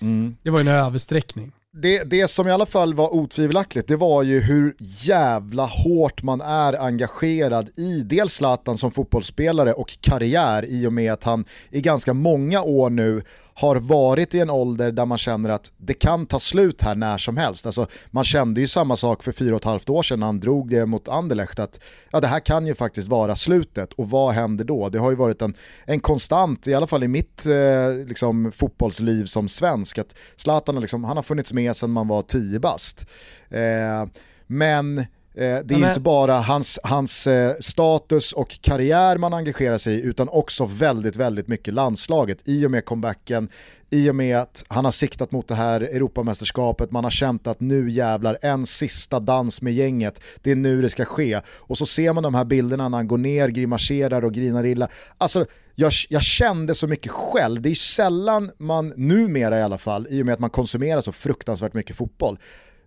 Mm. 0.00 0.36
Det 0.42 0.50
var 0.50 0.58
ju 0.58 0.68
en 0.68 0.74
översträckning 0.74 1.52
det, 1.78 2.04
det 2.04 2.28
som 2.28 2.48
i 2.48 2.50
alla 2.50 2.66
fall 2.66 2.94
var 2.94 3.14
otvivelaktigt, 3.14 3.88
det 3.88 3.96
var 3.96 4.22
ju 4.22 4.40
hur 4.40 4.76
jävla 4.78 5.64
hårt 5.64 6.22
man 6.22 6.40
är 6.40 6.72
engagerad 6.72 7.68
i 7.76 8.02
dels 8.02 8.32
Zlatan 8.32 8.78
som 8.78 8.90
fotbollsspelare 8.90 9.72
och 9.72 9.98
karriär 10.00 10.64
i 10.64 10.86
och 10.86 10.92
med 10.92 11.12
att 11.12 11.24
han 11.24 11.44
i 11.70 11.80
ganska 11.80 12.14
många 12.14 12.62
år 12.62 12.90
nu 12.90 13.22
har 13.58 13.76
varit 13.76 14.34
i 14.34 14.40
en 14.40 14.50
ålder 14.50 14.92
där 14.92 15.06
man 15.06 15.18
känner 15.18 15.50
att 15.50 15.72
det 15.76 15.94
kan 15.94 16.26
ta 16.26 16.40
slut 16.40 16.82
här 16.82 16.94
när 16.94 17.18
som 17.18 17.36
helst. 17.36 17.66
Alltså, 17.66 17.86
man 18.10 18.24
kände 18.24 18.60
ju 18.60 18.66
samma 18.66 18.96
sak 18.96 19.22
för 19.22 19.32
fyra 19.32 19.54
och 19.54 19.60
ett 19.60 19.64
halvt 19.64 19.90
år 19.90 20.02
sedan 20.02 20.20
när 20.20 20.26
han 20.26 20.40
drog 20.40 20.70
det 20.70 20.86
mot 20.86 21.08
Anderlecht 21.08 21.58
att 21.58 21.80
ja, 22.10 22.20
det 22.20 22.26
här 22.26 22.40
kan 22.40 22.66
ju 22.66 22.74
faktiskt 22.74 23.08
vara 23.08 23.34
slutet 23.34 23.92
och 23.92 24.10
vad 24.10 24.34
händer 24.34 24.64
då? 24.64 24.88
Det 24.88 24.98
har 24.98 25.10
ju 25.10 25.16
varit 25.16 25.42
en, 25.42 25.54
en 25.84 26.00
konstant, 26.00 26.66
i 26.66 26.74
alla 26.74 26.86
fall 26.86 27.04
i 27.04 27.08
mitt 27.08 27.46
eh, 27.46 28.06
liksom, 28.06 28.52
fotbollsliv 28.52 29.24
som 29.24 29.48
svensk, 29.48 29.98
att 29.98 30.14
Zlatan 30.36 30.80
liksom, 30.80 31.04
han 31.04 31.16
har 31.16 31.24
funnits 31.24 31.52
med 31.52 31.76
sedan 31.76 31.90
man 31.90 32.08
var 32.08 32.22
tio 32.22 32.60
bast. 32.60 33.06
Eh, 33.50 34.06
men 34.46 35.06
det 35.36 35.70
är 35.70 35.78
ja, 35.78 35.88
inte 35.88 36.00
bara 36.00 36.38
hans, 36.38 36.78
hans 36.82 37.26
eh, 37.26 37.54
status 37.60 38.32
och 38.32 38.58
karriär 38.60 39.18
man 39.18 39.34
engagerar 39.34 39.78
sig 39.78 39.94
i 39.94 40.00
utan 40.00 40.28
också 40.28 40.66
väldigt, 40.66 41.16
väldigt 41.16 41.48
mycket 41.48 41.74
landslaget 41.74 42.38
i 42.44 42.66
och 42.66 42.70
med 42.70 42.84
comebacken, 42.84 43.48
i 43.90 44.10
och 44.10 44.16
med 44.16 44.38
att 44.38 44.64
han 44.68 44.84
har 44.84 44.92
siktat 44.92 45.32
mot 45.32 45.48
det 45.48 45.54
här 45.54 45.80
Europamästerskapet, 45.80 46.90
man 46.90 47.04
har 47.04 47.10
känt 47.10 47.46
att 47.46 47.60
nu 47.60 47.90
jävlar 47.90 48.38
en 48.42 48.66
sista 48.66 49.20
dans 49.20 49.62
med 49.62 49.72
gänget, 49.72 50.20
det 50.42 50.50
är 50.50 50.56
nu 50.56 50.82
det 50.82 50.88
ska 50.88 51.04
ske. 51.04 51.40
Och 51.48 51.78
så 51.78 51.86
ser 51.86 52.12
man 52.12 52.22
de 52.22 52.34
här 52.34 52.44
bilderna 52.44 52.88
när 52.88 52.98
han 52.98 53.08
går 53.08 53.18
ner, 53.18 53.48
grimaserar 53.48 54.24
och 54.24 54.34
grinar 54.34 54.66
illa. 54.66 54.88
Alltså 55.18 55.46
jag, 55.74 55.92
jag 56.08 56.22
kände 56.22 56.74
så 56.74 56.86
mycket 56.86 57.12
själv, 57.12 57.62
det 57.62 57.70
är 57.70 57.74
sällan 57.74 58.50
man, 58.58 58.92
numera 58.96 59.58
i 59.58 59.62
alla 59.62 59.78
fall, 59.78 60.06
i 60.10 60.22
och 60.22 60.26
med 60.26 60.32
att 60.32 60.40
man 60.40 60.50
konsumerar 60.50 61.00
så 61.00 61.12
fruktansvärt 61.12 61.74
mycket 61.74 61.96
fotboll, 61.96 62.38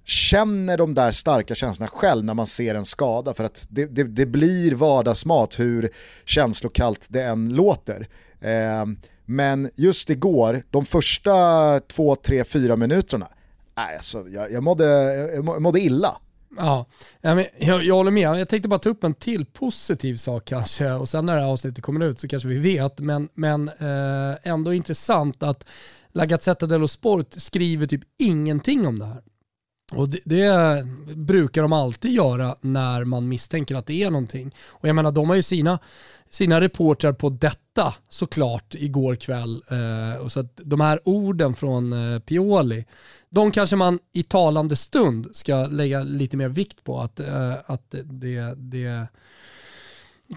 känner 0.10 0.78
de 0.78 0.94
där 0.94 1.12
starka 1.12 1.56
känslorna 1.56 1.88
själv 1.94 2.26
när 2.26 2.34
man 2.34 2.48
ser 2.48 2.76
en 2.76 2.86
skada 2.86 3.34
för 3.34 3.44
att 3.44 3.68
det, 3.70 3.86
det, 3.86 4.04
det 4.04 4.26
blir 4.26 4.76
vardagsmat 4.76 5.60
hur 5.60 5.90
känslokallt 6.26 7.06
det 7.10 7.24
än 7.24 7.56
låter. 7.56 8.08
Eh, 8.42 8.86
men 9.26 9.70
just 9.76 10.10
igår, 10.10 10.62
de 10.70 10.86
första 10.86 11.80
två, 11.80 12.16
tre, 12.16 12.44
fyra 12.44 12.76
minuterna, 12.76 13.28
alltså, 13.74 14.30
jag, 14.30 14.52
jag, 14.52 14.64
mådde, 14.64 14.86
jag 15.34 15.62
mådde 15.62 15.80
illa. 15.80 16.18
Ja, 16.58 16.86
jag, 17.22 17.84
jag 17.84 17.96
håller 17.96 18.12
med. 18.12 18.40
Jag 18.40 18.50
tänkte 18.50 18.70
bara 18.70 18.80
ta 18.80 18.90
upp 18.90 19.04
en 19.04 19.14
till 19.14 19.46
positiv 19.46 20.16
sak 20.16 20.46
kanske 20.46 20.92
och 20.92 21.10
sen 21.10 21.26
när 21.26 21.36
det 21.36 21.42
här 21.42 21.50
avsnittet 21.50 21.84
kommer 21.84 22.06
ut 22.06 22.20
så 22.20 22.28
kanske 22.28 22.50
vi 22.50 22.58
vet, 22.58 23.00
men, 23.00 23.30
men 23.34 23.70
eh, 23.70 24.38
ändå 24.44 24.74
intressant 24.74 25.44
att 25.44 25.66
La 26.12 26.26
Gazzetta 26.26 26.66
dello 26.66 26.88
Sport 26.88 27.34
skriver 27.38 27.88
typ 27.88 28.02
ingenting 28.18 28.88
om 28.88 29.00
det 29.00 29.06
här. 29.06 29.22
Och 29.92 30.10
det, 30.10 30.20
det, 30.26 30.86
brukar 31.16 31.62
de 31.62 31.74
alltid 31.74 32.12
göra 32.12 32.56
när 32.62 33.04
man 33.04 33.28
misstänker 33.28 33.76
att 33.76 33.86
det 33.86 34.04
är 34.04 34.12
någonting. 34.12 34.56
Och 34.68 34.88
jag 34.88 34.96
menar, 34.96 35.12
de 35.12 35.30
har 35.30 35.36
ju 35.36 35.44
sina, 35.44 35.80
sina 36.30 36.62
reportrar 36.62 37.14
på 37.14 37.30
detta 37.30 37.94
såklart 38.10 38.76
igår 38.76 39.16
kväll. 39.16 39.62
Eh, 39.70 40.22
och 40.22 40.32
så 40.32 40.40
att 40.40 40.60
de 40.64 40.82
här 40.82 41.00
orden 41.06 41.56
från 41.56 42.14
eh, 42.14 42.20
Pioli, 42.20 42.86
de 43.30 43.52
kanske 43.52 43.76
man 43.76 44.00
i 44.14 44.24
talande 44.24 44.76
stund 44.76 45.28
ska 45.34 45.66
lägga 45.66 46.04
lite 46.04 46.38
mer 46.38 46.50
vikt 46.50 46.84
på. 46.84 47.00
Att, 47.00 47.20
eh, 47.20 47.54
att 47.66 47.96
det, 48.04 48.54
det 48.58 49.08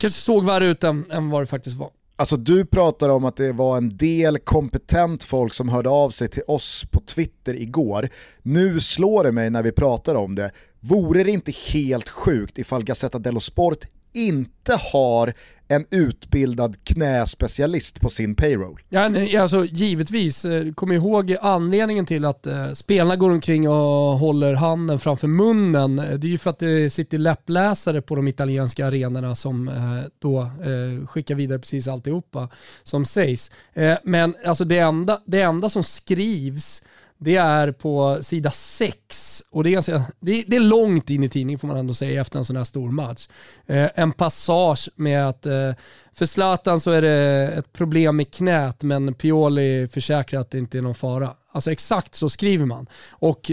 kanske 0.01 0.21
såg 0.21 0.45
värre 0.45 0.67
ut 0.67 0.85
än, 0.85 1.11
än 1.11 1.31
vad 1.31 1.43
det 1.43 1.47
faktiskt 1.47 1.77
var. 1.77 1.91
Alltså 2.17 2.37
du 2.37 2.65
pratar 2.67 3.09
om 3.09 3.25
att 3.25 3.37
det 3.37 3.53
var 3.53 3.77
en 3.77 3.97
del 3.97 4.39
kompetent 4.39 5.23
folk 5.23 5.55
som 5.55 5.69
hörde 5.69 5.89
av 5.89 6.11
sig 6.11 6.29
till 6.29 6.43
oss 6.47 6.85
på 6.91 7.01
Twitter 7.01 7.55
igår. 7.55 8.09
Nu 8.43 8.81
slår 8.81 9.25
det 9.25 9.33
mig 9.33 9.51
när 9.51 9.63
vi 9.63 9.73
pratar 9.73 10.15
om 10.15 10.35
det, 10.35 10.53
vore 10.81 11.25
det 11.25 11.31
inte 11.31 11.53
helt 11.73 12.09
sjukt 12.09 12.59
ifall 12.59 12.85
Gazzetta 12.85 13.19
dello 13.19 13.41
Sport 13.41 13.85
inte 14.15 14.79
har 14.93 15.33
en 15.75 15.87
utbildad 15.91 16.85
knäspecialist 16.85 18.01
på 18.01 18.09
sin 18.09 18.35
payroll. 18.35 18.81
Ja, 18.89 19.09
nej, 19.09 19.37
alltså, 19.37 19.65
givetvis, 19.65 20.45
eh, 20.45 20.73
kom 20.73 20.93
ihåg 20.93 21.37
anledningen 21.41 22.07
till 22.07 22.25
att 22.25 22.47
eh, 22.47 22.73
spelarna 22.73 23.17
går 23.17 23.31
omkring 23.31 23.69
och 23.69 24.19
håller 24.19 24.55
handen 24.55 24.99
framför 24.99 25.29
munnen. 25.29 25.99
Eh, 25.99 26.19
det 26.19 26.27
är 26.27 26.31
ju 26.31 26.39
för 26.39 26.51
att 26.51 26.59
det 26.59 26.91
sitter 26.91 27.19
läppläsare 27.19 28.03
på 28.03 28.15
de 28.15 28.29
italienska 28.29 28.87
arenorna 28.87 29.35
som 29.35 29.69
eh, 29.69 29.75
då 30.19 30.41
eh, 30.41 31.07
skickar 31.07 31.35
vidare 31.35 31.59
precis 31.59 31.89
alltihopa 31.89 32.49
som 32.83 33.05
sägs. 33.05 33.51
Eh, 33.75 33.97
men 34.05 34.35
alltså 34.45 34.65
det 34.65 34.79
enda, 34.79 35.21
det 35.27 35.41
enda 35.41 35.69
som 35.69 35.83
skrivs 35.83 36.83
det 37.25 37.37
är 37.37 37.73
på 37.73 38.19
sida 38.23 38.51
6 38.51 39.43
och 39.51 39.65
det 39.65 39.71
är, 39.71 39.73
ganska, 39.73 40.05
det, 40.21 40.45
det, 40.47 40.57
är 40.57 40.61
långt 40.61 41.11
in 41.11 41.25
i 41.25 41.29
tidningen 41.29 41.59
får 41.59 41.69
man 41.69 41.77
ändå 41.77 41.95
säga 41.95 42.21
efter 42.21 42.39
en 42.39 42.45
sån 42.45 42.57
här 42.57 42.65
stor 42.65 42.91
match. 42.91 43.29
Eh, 43.67 43.91
en 43.95 44.13
passage 44.13 44.89
med 44.95 45.29
att 45.29 45.47
eh, 45.47 45.73
för 46.15 46.27
Zlatan 46.27 46.81
så 46.81 46.91
är 46.91 47.03
det 47.03 47.53
ett 47.59 47.73
problem 47.73 48.17
med 48.17 48.35
knät 48.35 48.83
men 48.83 49.15
Pioli 49.15 49.89
försäkrar 49.89 50.41
att 50.41 50.51
det 50.51 50.59
inte 50.59 50.79
är 50.79 50.83
någon 50.83 50.95
fara. 50.95 51.31
Alltså 51.53 51.73
exakt 51.73 52.15
så 52.15 52.31
skriver 52.31 52.67
man. 52.67 52.87
Och 53.11 53.51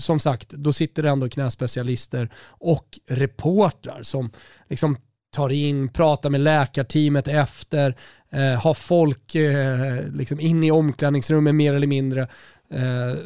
som 0.00 0.20
sagt, 0.20 0.50
då 0.50 0.72
sitter 0.72 1.02
det 1.02 1.08
ändå 1.08 1.28
knäspecialister 1.28 2.32
och 2.48 2.98
reportrar 3.08 4.02
som 4.02 4.30
liksom 4.68 4.96
tar 5.34 5.52
in, 5.52 5.88
pratar 5.88 6.30
med 6.30 6.40
läkarteamet 6.40 7.28
efter, 7.28 7.96
eh, 8.30 8.60
har 8.60 8.74
folk 8.74 9.34
eh, 9.34 10.12
liksom 10.12 10.40
in 10.40 10.64
i 10.64 10.70
omklädningsrummet 10.70 11.54
mer 11.54 11.74
eller 11.74 11.86
mindre 11.86 12.28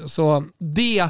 så 0.06 0.44
det, 0.58 0.98
eh, 0.98 1.08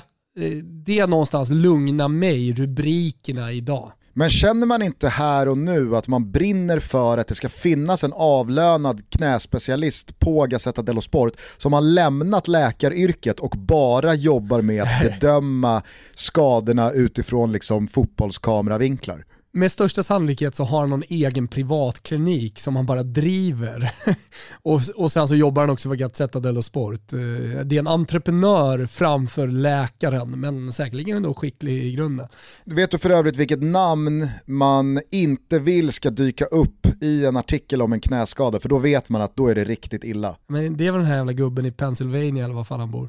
det 0.62 1.06
någonstans 1.06 1.50
lugnar 1.50 2.08
mig, 2.08 2.52
rubrikerna 2.52 3.52
idag. 3.52 3.92
Men 4.12 4.28
känner 4.30 4.66
man 4.66 4.82
inte 4.82 5.08
här 5.08 5.48
och 5.48 5.58
nu 5.58 5.96
att 5.96 6.08
man 6.08 6.30
brinner 6.30 6.78
för 6.80 7.18
att 7.18 7.28
det 7.28 7.34
ska 7.34 7.48
finnas 7.48 8.04
en 8.04 8.12
avlönad 8.12 9.10
knäspecialist 9.10 10.18
på 10.18 10.46
Gazzetta 10.46 10.82
dello 10.82 11.00
Sport 11.00 11.32
som 11.56 11.72
har 11.72 11.80
lämnat 11.80 12.48
läkaryrket 12.48 13.40
och 13.40 13.54
bara 13.58 14.14
jobbar 14.14 14.62
med 14.62 14.82
att 14.82 15.00
bedöma 15.20 15.82
skadorna 16.14 16.92
utifrån 16.92 17.52
liksom 17.52 17.88
fotbollskameravinklar? 17.88 19.24
Med 19.52 19.72
största 19.72 20.02
sannolikhet 20.02 20.54
så 20.54 20.64
har 20.64 20.80
han 20.80 20.90
någon 20.90 21.02
egen 21.08 21.48
privatklinik 21.48 22.58
som 22.58 22.76
han 22.76 22.86
bara 22.86 23.02
driver. 23.02 23.94
och, 24.62 24.80
och 24.96 25.12
sen 25.12 25.28
så 25.28 25.34
jobbar 25.34 25.62
han 25.62 25.70
också 25.70 25.88
för 25.88 25.96
Gazzetta 25.96 26.40
dello 26.40 26.62
Sport. 26.62 27.12
Eh, 27.12 27.18
det 27.64 27.76
är 27.76 27.78
en 27.78 27.86
entreprenör 27.86 28.86
framför 28.86 29.48
läkaren, 29.48 30.40
men 30.40 30.72
säkerligen 30.72 31.16
ändå 31.16 31.34
skicklig 31.34 31.84
i 31.84 31.92
grunden. 31.92 32.28
Vet 32.64 32.90
du 32.90 32.98
för 32.98 33.10
övrigt 33.10 33.36
vilket 33.36 33.62
namn 33.62 34.28
man 34.44 35.00
inte 35.10 35.58
vill 35.58 35.92
ska 35.92 36.10
dyka 36.10 36.44
upp 36.44 36.86
i 37.00 37.26
en 37.26 37.36
artikel 37.36 37.82
om 37.82 37.92
en 37.92 38.00
knäskada? 38.00 38.60
För 38.60 38.68
då 38.68 38.78
vet 38.78 39.08
man 39.08 39.22
att 39.22 39.36
då 39.36 39.48
är 39.48 39.54
det 39.54 39.64
riktigt 39.64 40.04
illa. 40.04 40.36
Men 40.46 40.76
det 40.76 40.86
är 40.86 40.92
väl 40.92 41.00
den 41.00 41.10
här 41.10 41.16
jävla 41.16 41.32
gubben 41.32 41.66
i 41.66 41.72
Pennsylvania 41.72 42.44
eller 42.44 42.54
var 42.54 42.64
fan 42.64 42.80
han 42.80 42.90
bor. 42.90 43.08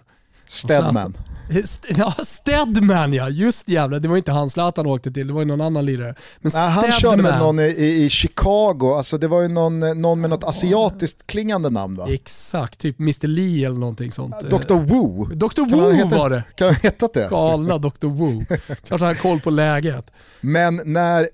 Stedman. 0.49 1.17
Ja, 1.97 2.15
Stedman 2.23 3.13
ja, 3.13 3.29
just 3.29 3.69
jävlar. 3.69 3.99
Det 3.99 4.07
var 4.07 4.17
inte 4.17 4.31
han 4.31 4.49
Zlatan 4.49 4.85
åkte 4.85 5.11
till, 5.11 5.27
det 5.27 5.33
var 5.33 5.41
ju 5.41 5.47
någon 5.47 5.61
annan 5.61 5.85
lirare. 5.85 6.15
Men 6.39 6.51
Nej, 6.55 6.69
han 6.69 6.91
körde 6.91 7.23
med 7.23 7.39
någon 7.39 7.59
i, 7.59 8.03
i, 8.03 8.09
Chicago, 8.09 8.93
alltså 8.97 9.17
det 9.17 9.27
var 9.27 9.41
ju 9.41 9.47
någon, 9.47 10.01
någon 10.01 10.21
med 10.21 10.29
något 10.29 10.43
asiatiskt 10.43 11.27
klingande 11.27 11.69
namn 11.69 11.95
va? 11.95 12.13
Exakt, 12.13 12.79
typ 12.79 12.99
Mr 12.99 13.27
Lee 13.27 13.65
eller 13.65 13.79
någonting 13.79 14.11
sånt. 14.11 14.35
Dr 14.49 14.75
Wu. 14.75 15.35
Dr 15.35 15.75
Wu 15.75 15.93
heta, 15.93 16.17
var 16.17 16.29
det. 16.29 16.43
Kan 16.55 16.67
han 16.67 16.75
hetat 16.75 17.13
det? 17.13 17.27
Galna 17.29 17.77
Dr 17.77 18.07
Wu. 18.07 18.45
Klart 18.83 18.99
han 18.99 19.07
har 19.07 19.15
koll 19.15 19.39
på 19.39 19.49
läget. 19.49 20.11
Men 20.41 20.81
när, 20.85 21.29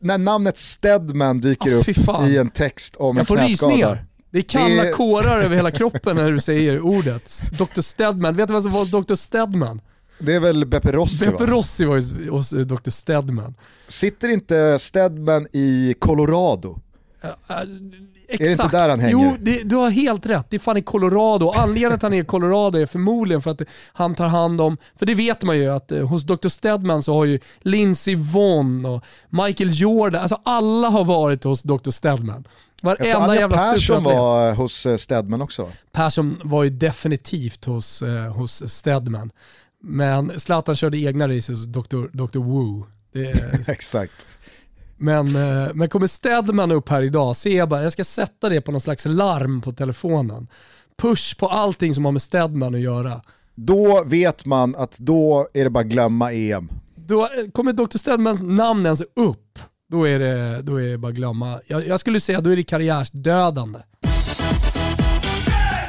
när 0.00 0.18
namnet 0.18 0.58
Stedman 0.58 1.40
dyker 1.40 1.70
oh, 1.70 1.80
upp 1.80 2.28
i 2.28 2.38
en 2.38 2.50
text 2.50 2.96
om 2.96 3.16
Jag 3.16 3.30
en 3.30 3.36
knäskada. 3.36 3.72
Jag 3.72 3.80
får 3.80 3.86
rysningar. 3.88 4.06
Det 4.34 4.40
är 4.40 4.42
kalla 4.42 4.82
det... 4.82 4.90
kårar 4.90 5.40
över 5.40 5.56
hela 5.56 5.70
kroppen 5.70 6.16
när 6.16 6.32
du 6.32 6.40
säger 6.50 6.80
ordet. 6.80 7.32
Dr. 7.58 7.80
Stedman, 7.80 8.36
vet 8.36 8.48
du 8.48 8.54
vad 8.54 8.62
som 8.62 8.72
var 8.72 9.02
Dr. 9.02 9.14
Stedman? 9.14 9.80
Det 10.18 10.34
är 10.34 10.40
väl 10.40 10.66
Beppe 10.66 10.92
Rossi 10.92 11.30
Beppe 11.30 11.46
Rossi 11.46 11.84
var 11.84 11.96
ju 11.96 12.30
hos 12.30 12.50
Dr. 12.50 12.90
Stedman. 12.90 13.54
Sitter 13.88 14.28
inte 14.28 14.78
Stedman 14.78 15.46
i 15.52 15.94
Colorado? 15.98 16.80
Exakt. 18.34 18.50
Är 18.50 18.56
det 18.56 18.64
inte 18.64 18.76
där 18.76 18.88
han 18.88 19.00
hänger? 19.00 19.12
Jo, 19.12 19.36
det, 19.40 19.62
du 19.62 19.76
har 19.76 19.90
helt 19.90 20.26
rätt. 20.26 20.46
Det 20.50 20.56
är 20.56 20.60
fan 20.60 20.76
i 20.76 20.82
Colorado. 20.82 21.50
Anledningen 21.50 21.90
till 21.90 21.94
att 21.94 22.02
han 22.02 22.12
är 22.12 22.22
i 22.22 22.24
Colorado 22.24 22.78
är 22.78 22.86
förmodligen 22.86 23.42
för 23.42 23.50
att 23.50 23.62
han 23.92 24.14
tar 24.14 24.26
hand 24.26 24.60
om, 24.60 24.76
för 24.98 25.06
det 25.06 25.14
vet 25.14 25.42
man 25.42 25.58
ju 25.58 25.68
att 25.68 25.92
eh, 25.92 26.06
hos 26.06 26.22
Dr. 26.22 26.48
Stedman 26.48 27.02
så 27.02 27.14
har 27.14 27.24
ju 27.24 27.38
Lindsey 27.60 28.16
Vonn 28.16 28.86
och 28.86 29.04
Michael 29.28 29.70
Jordan, 29.72 30.22
alltså 30.22 30.40
alla 30.44 30.88
har 30.88 31.04
varit 31.04 31.44
hos 31.44 31.62
Dr. 31.62 31.90
Stedman. 31.90 32.48
Varenda 32.82 33.06
jag 33.06 33.16
tror 33.16 33.22
Anja 33.22 33.40
jävla 33.40 33.56
Persson 33.56 34.04
var 34.04 34.54
hos 34.54 34.86
eh, 34.86 34.96
Stedman 34.96 35.42
också. 35.42 35.68
Persson 35.92 36.40
var 36.44 36.64
ju 36.64 36.70
definitivt 36.70 37.64
hos, 37.64 38.02
eh, 38.02 38.32
hos 38.32 38.70
Stedman. 38.70 39.30
Men 39.82 40.40
Zlatan 40.40 40.76
körde 40.76 40.98
egna 40.98 41.28
race 41.28 41.52
hos 41.52 41.64
Dr. 41.64 42.06
Dr. 42.12 42.38
Wu. 42.38 42.82
Exakt. 43.66 44.26
Men, 44.96 45.26
eh, 45.36 45.74
men 45.74 45.88
kommer 45.88 46.06
Stedman 46.06 46.72
upp 46.72 46.88
här 46.88 47.02
idag, 47.02 47.36
ser 47.36 47.56
jag 47.56 47.68
bara, 47.68 47.82
jag 47.82 47.92
ska 47.92 48.04
sätta 48.04 48.48
det 48.48 48.60
på 48.60 48.72
någon 48.72 48.80
slags 48.80 49.04
larm 49.06 49.60
på 49.60 49.72
telefonen. 49.72 50.48
Push 51.02 51.38
på 51.38 51.48
allting 51.48 51.94
som 51.94 52.04
har 52.04 52.12
med 52.12 52.22
Stedman 52.22 52.74
att 52.74 52.80
göra. 52.80 53.20
då 53.54 54.04
vet 54.06 54.46
man 54.46 54.76
att 54.76 54.98
då 54.98 55.48
är 55.54 55.64
det 55.64 55.70
bara 55.70 55.84
glömma 55.84 56.32
EM. 56.32 56.68
Då 56.94 57.22
eh, 57.22 57.50
kommer 57.52 57.72
Dr. 57.72 57.98
Stedmans 57.98 58.42
namn 58.42 58.84
ens 58.86 59.00
upp, 59.00 59.58
då 59.90 60.08
är 60.08 60.18
det, 60.18 60.62
då 60.62 60.76
är 60.76 60.88
det 60.88 60.98
bara 60.98 61.12
glömma. 61.12 61.60
Jag, 61.66 61.86
jag 61.86 62.00
skulle 62.00 62.20
säga 62.20 62.40
då 62.40 62.50
är 62.50 62.56
det 62.56 62.62
karriärsdödande. 62.62 63.78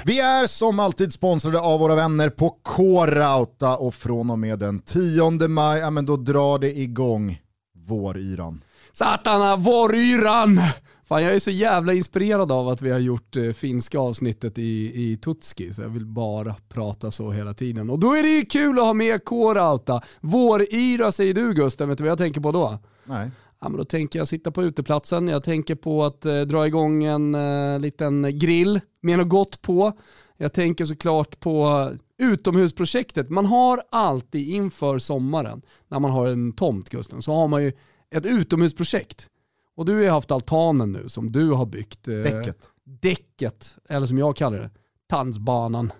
Vi 0.05 0.19
är 0.19 0.47
som 0.47 0.79
alltid 0.79 1.13
sponsrade 1.13 1.59
av 1.59 1.79
våra 1.79 1.95
vänner 1.95 2.29
på 2.29 2.49
K-Rauta 2.63 3.77
och 3.77 3.95
från 3.95 4.29
och 4.29 4.39
med 4.39 4.59
den 4.59 4.79
10 4.79 5.47
maj, 5.47 5.79
ja 5.79 5.89
men 5.89 6.05
då 6.05 6.17
drar 6.17 6.59
det 6.59 6.77
igång 6.77 7.41
våryran. 7.87 8.61
Satana, 8.95 9.55
våryran! 9.55 10.59
Fan 11.03 11.23
jag 11.23 11.35
är 11.35 11.39
så 11.39 11.51
jävla 11.51 11.93
inspirerad 11.93 12.51
av 12.51 12.67
att 12.67 12.81
vi 12.81 12.91
har 12.91 12.99
gjort 12.99 13.35
eh, 13.35 13.51
finska 13.51 13.99
avsnittet 13.99 14.59
i, 14.59 14.91
i 15.11 15.17
Tutski, 15.17 15.73
så 15.73 15.81
jag 15.81 15.89
vill 15.89 16.05
bara 16.05 16.55
prata 16.69 17.11
så 17.11 17.31
hela 17.31 17.53
tiden. 17.53 17.89
Och 17.89 17.99
då 17.99 18.13
är 18.13 18.23
det 18.23 18.29
ju 18.29 18.45
kul 18.45 18.79
att 18.79 18.85
ha 18.85 18.93
med 18.93 19.25
K-Rauta. 19.25 20.01
Våryra 20.21 21.11
säger 21.11 21.33
du 21.33 21.53
Gusten, 21.53 21.89
vet 21.89 21.97
du 21.97 22.03
vad 22.03 22.11
jag 22.11 22.17
tänker 22.17 22.41
på 22.41 22.51
då? 22.51 22.77
Nej. 23.03 23.31
Ja, 23.61 23.69
men 23.69 23.77
då 23.77 23.85
tänker 23.85 24.19
jag 24.19 24.27
sitta 24.27 24.51
på 24.51 24.63
uteplatsen, 24.63 25.27
jag 25.27 25.43
tänker 25.43 25.75
på 25.75 26.03
att 26.05 26.25
eh, 26.25 26.41
dra 26.41 26.67
igång 26.67 27.03
en 27.03 27.35
eh, 27.35 27.79
liten 27.79 28.39
grill 28.39 28.81
med 29.01 29.17
något 29.17 29.29
gott 29.29 29.61
på. 29.61 29.91
Jag 30.37 30.53
tänker 30.53 30.85
såklart 30.85 31.39
på 31.39 31.89
utomhusprojektet. 32.17 33.29
Man 33.29 33.45
har 33.45 33.81
alltid 33.91 34.49
inför 34.49 34.99
sommaren, 34.99 35.61
när 35.87 35.99
man 35.99 36.11
har 36.11 36.27
en 36.27 36.51
tomt 36.51 36.89
Gusten, 36.89 37.21
så 37.21 37.33
har 37.33 37.47
man 37.47 37.63
ju 37.63 37.71
ett 38.11 38.25
utomhusprojekt. 38.25 39.29
Och 39.75 39.85
du 39.85 40.03
har 40.03 40.09
haft 40.11 40.31
altanen 40.31 40.91
nu 40.91 41.09
som 41.09 41.31
du 41.31 41.51
har 41.51 41.65
byggt. 41.65 42.07
Eh, 42.07 42.15
Däcket. 42.15 42.69
Däcket, 42.83 43.77
eller 43.89 44.07
som 44.07 44.17
jag 44.17 44.35
kallar 44.35 44.57
det, 44.57 44.69
tandsbanan. 45.07 45.91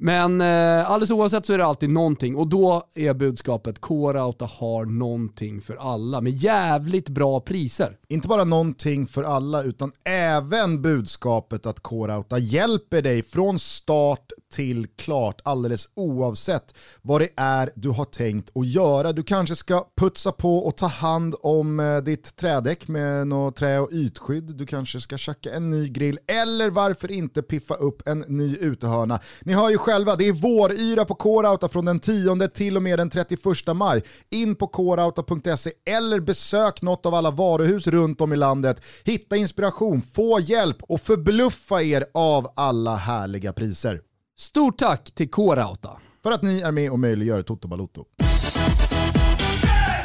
Men 0.00 0.40
eh, 0.40 0.90
alldeles 0.90 1.10
oavsett 1.10 1.46
så 1.46 1.52
är 1.52 1.58
det 1.58 1.64
alltid 1.64 1.90
någonting 1.90 2.36
och 2.36 2.46
då 2.46 2.82
är 2.94 3.14
budskapet 3.14 3.80
K-Rauta 3.80 4.44
har 4.44 4.84
någonting 4.84 5.60
för 5.60 5.76
alla 5.76 6.20
med 6.20 6.32
jävligt 6.32 7.08
bra 7.08 7.40
priser. 7.40 7.98
Inte 8.08 8.28
bara 8.28 8.44
någonting 8.44 9.06
för 9.06 9.22
alla 9.22 9.62
utan 9.62 9.92
även 10.04 10.82
budskapet 10.82 11.66
att 11.66 11.80
K-Rauta 11.80 12.38
hjälper 12.38 13.02
dig 13.02 13.22
från 13.22 13.58
start 13.58 14.32
till 14.50 14.86
klart 14.96 15.40
alldeles 15.44 15.88
oavsett 15.94 16.74
vad 17.02 17.20
det 17.20 17.28
är 17.36 17.70
du 17.74 17.88
har 17.88 18.04
tänkt 18.04 18.56
att 18.56 18.66
göra. 18.66 19.12
Du 19.12 19.22
kanske 19.22 19.56
ska 19.56 19.88
putsa 19.96 20.32
på 20.32 20.58
och 20.58 20.76
ta 20.76 20.86
hand 20.86 21.34
om 21.42 21.80
eh, 21.80 21.96
ditt 21.96 22.36
trädäck 22.36 22.88
med 22.88 23.26
något 23.26 23.56
trä 23.56 23.78
och 23.78 23.88
ytskydd. 23.92 24.56
Du 24.56 24.66
kanske 24.66 25.00
ska 25.00 25.16
tjacka 25.16 25.52
en 25.52 25.70
ny 25.70 25.88
grill 25.88 26.18
eller 26.26 26.70
varför 26.70 27.10
inte 27.10 27.42
piffa 27.42 27.74
upp 27.74 28.08
en 28.08 28.18
ny 28.28 28.56
utehörna. 28.56 29.20
Ni 29.42 29.52
hör 29.52 29.70
ju 29.70 29.78
själva, 29.78 30.16
det 30.16 30.28
är 30.28 30.32
våryra 30.32 31.04
på 31.04 31.14
K-Rauta 31.14 31.68
från 31.68 31.84
den 31.84 32.00
10 32.00 32.48
till 32.48 32.76
och 32.76 32.82
med 32.82 32.98
den 32.98 33.10
31 33.10 33.40
maj. 33.74 34.02
In 34.30 34.54
på 34.54 34.66
krauta.se 34.66 35.70
eller 35.90 36.20
besök 36.20 36.82
något 36.82 37.06
av 37.06 37.14
alla 37.14 37.30
varuhus 37.30 37.86
runt 37.86 38.20
om 38.20 38.32
i 38.32 38.36
landet. 38.36 38.82
Hitta 39.04 39.36
inspiration, 39.36 40.02
få 40.02 40.40
hjälp 40.40 40.76
och 40.82 41.00
förbluffa 41.00 41.82
er 41.82 42.06
av 42.14 42.48
alla 42.56 42.96
härliga 42.96 43.52
priser. 43.52 44.07
Stort 44.40 44.78
tack 44.78 45.10
till 45.14 45.30
K-Rauta. 45.30 45.90
För 46.22 46.30
att 46.30 46.42
ni 46.42 46.60
är 46.60 46.72
med 46.72 46.90
och 46.90 46.98
möjliggör 46.98 47.42
Toto 47.42 47.68
Balotto. 47.68 48.04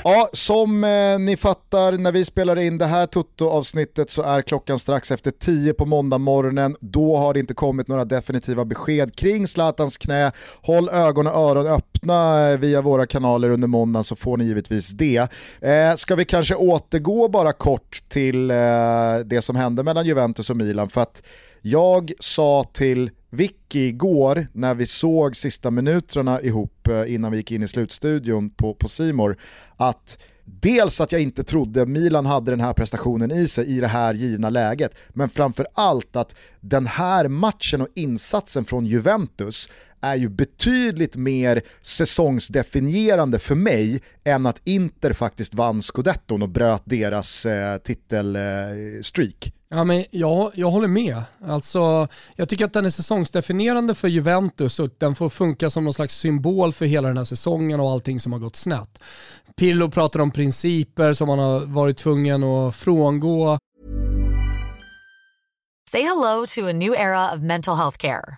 Ja, 0.03 0.29
som 0.33 0.83
eh, 0.83 1.19
ni 1.19 1.37
fattar 1.37 1.91
när 1.91 2.11
vi 2.11 2.25
spelar 2.25 2.55
in 2.55 2.77
det 2.77 2.85
här 2.85 3.05
Toto-avsnittet 3.05 4.09
så 4.09 4.21
är 4.21 4.41
klockan 4.41 4.79
strax 4.79 5.11
efter 5.11 5.31
10 5.31 5.73
på 5.73 5.85
måndag 5.85 6.17
morgonen. 6.17 6.75
Då 6.79 7.17
har 7.17 7.33
det 7.33 7.39
inte 7.39 7.53
kommit 7.53 7.87
några 7.87 8.05
definitiva 8.05 8.65
besked 8.65 9.15
kring 9.15 9.47
Zlatans 9.47 9.97
knä. 9.97 10.31
Håll 10.61 10.89
ögon 10.89 11.27
och 11.27 11.33
öron 11.33 11.67
öppna 11.67 12.49
eh, 12.49 12.57
via 12.57 12.81
våra 12.81 13.05
kanaler 13.05 13.49
under 13.49 13.67
måndagen 13.67 14.03
så 14.03 14.15
får 14.15 14.37
ni 14.37 14.45
givetvis 14.45 14.89
det. 14.89 15.31
Eh, 15.61 15.95
ska 15.95 16.15
vi 16.15 16.25
kanske 16.25 16.55
återgå 16.55 17.27
bara 17.27 17.53
kort 17.53 18.03
till 18.09 18.51
eh, 18.51 18.57
det 19.25 19.41
som 19.41 19.55
hände 19.55 19.83
mellan 19.83 20.05
Juventus 20.05 20.49
och 20.49 20.57
Milan 20.57 20.89
för 20.89 21.01
att 21.01 21.23
jag 21.61 22.11
sa 22.19 22.63
till 22.73 23.11
Vicky 23.33 23.87
igår 23.87 24.47
när 24.53 24.75
vi 24.75 24.85
såg 24.85 25.35
sista 25.35 25.71
minuterna 25.71 26.41
ihop 26.41 26.87
eh, 26.87 27.13
innan 27.13 27.31
vi 27.31 27.37
gick 27.37 27.51
in 27.51 27.63
i 27.63 27.67
slutstudion 27.67 28.49
på, 28.49 28.73
på 28.73 28.89
Simor 28.89 29.37
att 29.77 30.17
dels 30.45 31.01
att 31.01 31.11
jag 31.11 31.21
inte 31.21 31.43
trodde 31.43 31.85
Milan 31.85 32.25
hade 32.25 32.51
den 32.51 32.59
här 32.59 32.73
prestationen 32.73 33.31
i 33.31 33.47
sig 33.47 33.65
i 33.65 33.79
det 33.79 33.87
här 33.87 34.13
givna 34.13 34.49
läget, 34.49 34.95
men 35.09 35.29
framför 35.29 35.67
allt 35.73 36.15
att 36.15 36.35
den 36.61 36.87
här 36.87 37.27
matchen 37.27 37.81
och 37.81 37.87
insatsen 37.95 38.65
från 38.65 38.85
Juventus 38.85 39.69
är 40.03 40.15
ju 40.15 40.29
betydligt 40.29 41.15
mer 41.15 41.61
säsongsdefinierande 41.81 43.39
för 43.39 43.55
mig 43.55 44.01
än 44.23 44.45
att 44.45 44.61
Inter 44.63 45.13
faktiskt 45.13 45.53
vann 45.53 45.81
scudetton 45.81 46.41
och 46.41 46.49
bröt 46.49 46.81
deras 46.85 47.45
eh, 47.45 47.77
titelstreak. 47.77 49.45
Eh, 49.45 49.51
Ja, 49.73 49.83
men 49.83 50.05
jag, 50.11 50.51
jag 50.53 50.71
håller 50.71 50.87
med. 50.87 51.23
Alltså, 51.45 52.07
jag 52.35 52.49
tycker 52.49 52.65
att 52.65 52.73
den 52.73 52.85
är 52.85 52.89
säsongsdefinierande 52.89 53.95
för 53.95 54.07
Juventus 54.07 54.79
och 54.79 54.89
den 54.97 55.15
får 55.15 55.29
funka 55.29 55.69
som 55.69 55.83
någon 55.83 55.93
slags 55.93 56.15
symbol 56.17 56.73
för 56.73 56.85
hela 56.85 57.07
den 57.07 57.17
här 57.17 57.23
säsongen 57.23 57.79
och 57.79 57.91
allting 57.91 58.19
som 58.19 58.33
har 58.33 58.39
gått 58.39 58.55
snett. 58.55 58.99
Pillo 59.57 59.89
pratar 59.89 60.19
om 60.19 60.31
principer 60.31 61.13
som 61.13 61.27
man 61.27 61.39
har 61.39 61.59
varit 61.59 61.97
tvungen 61.97 62.43
att 62.43 62.75
frångå. 62.75 63.57
Say 65.91 66.01
hello 66.03 66.45
to 66.55 66.67
a 66.67 66.73
new 66.73 66.93
era 66.93 67.33
of 67.33 67.39
mental 67.39 67.77
health 67.77 67.97
care. 67.97 68.37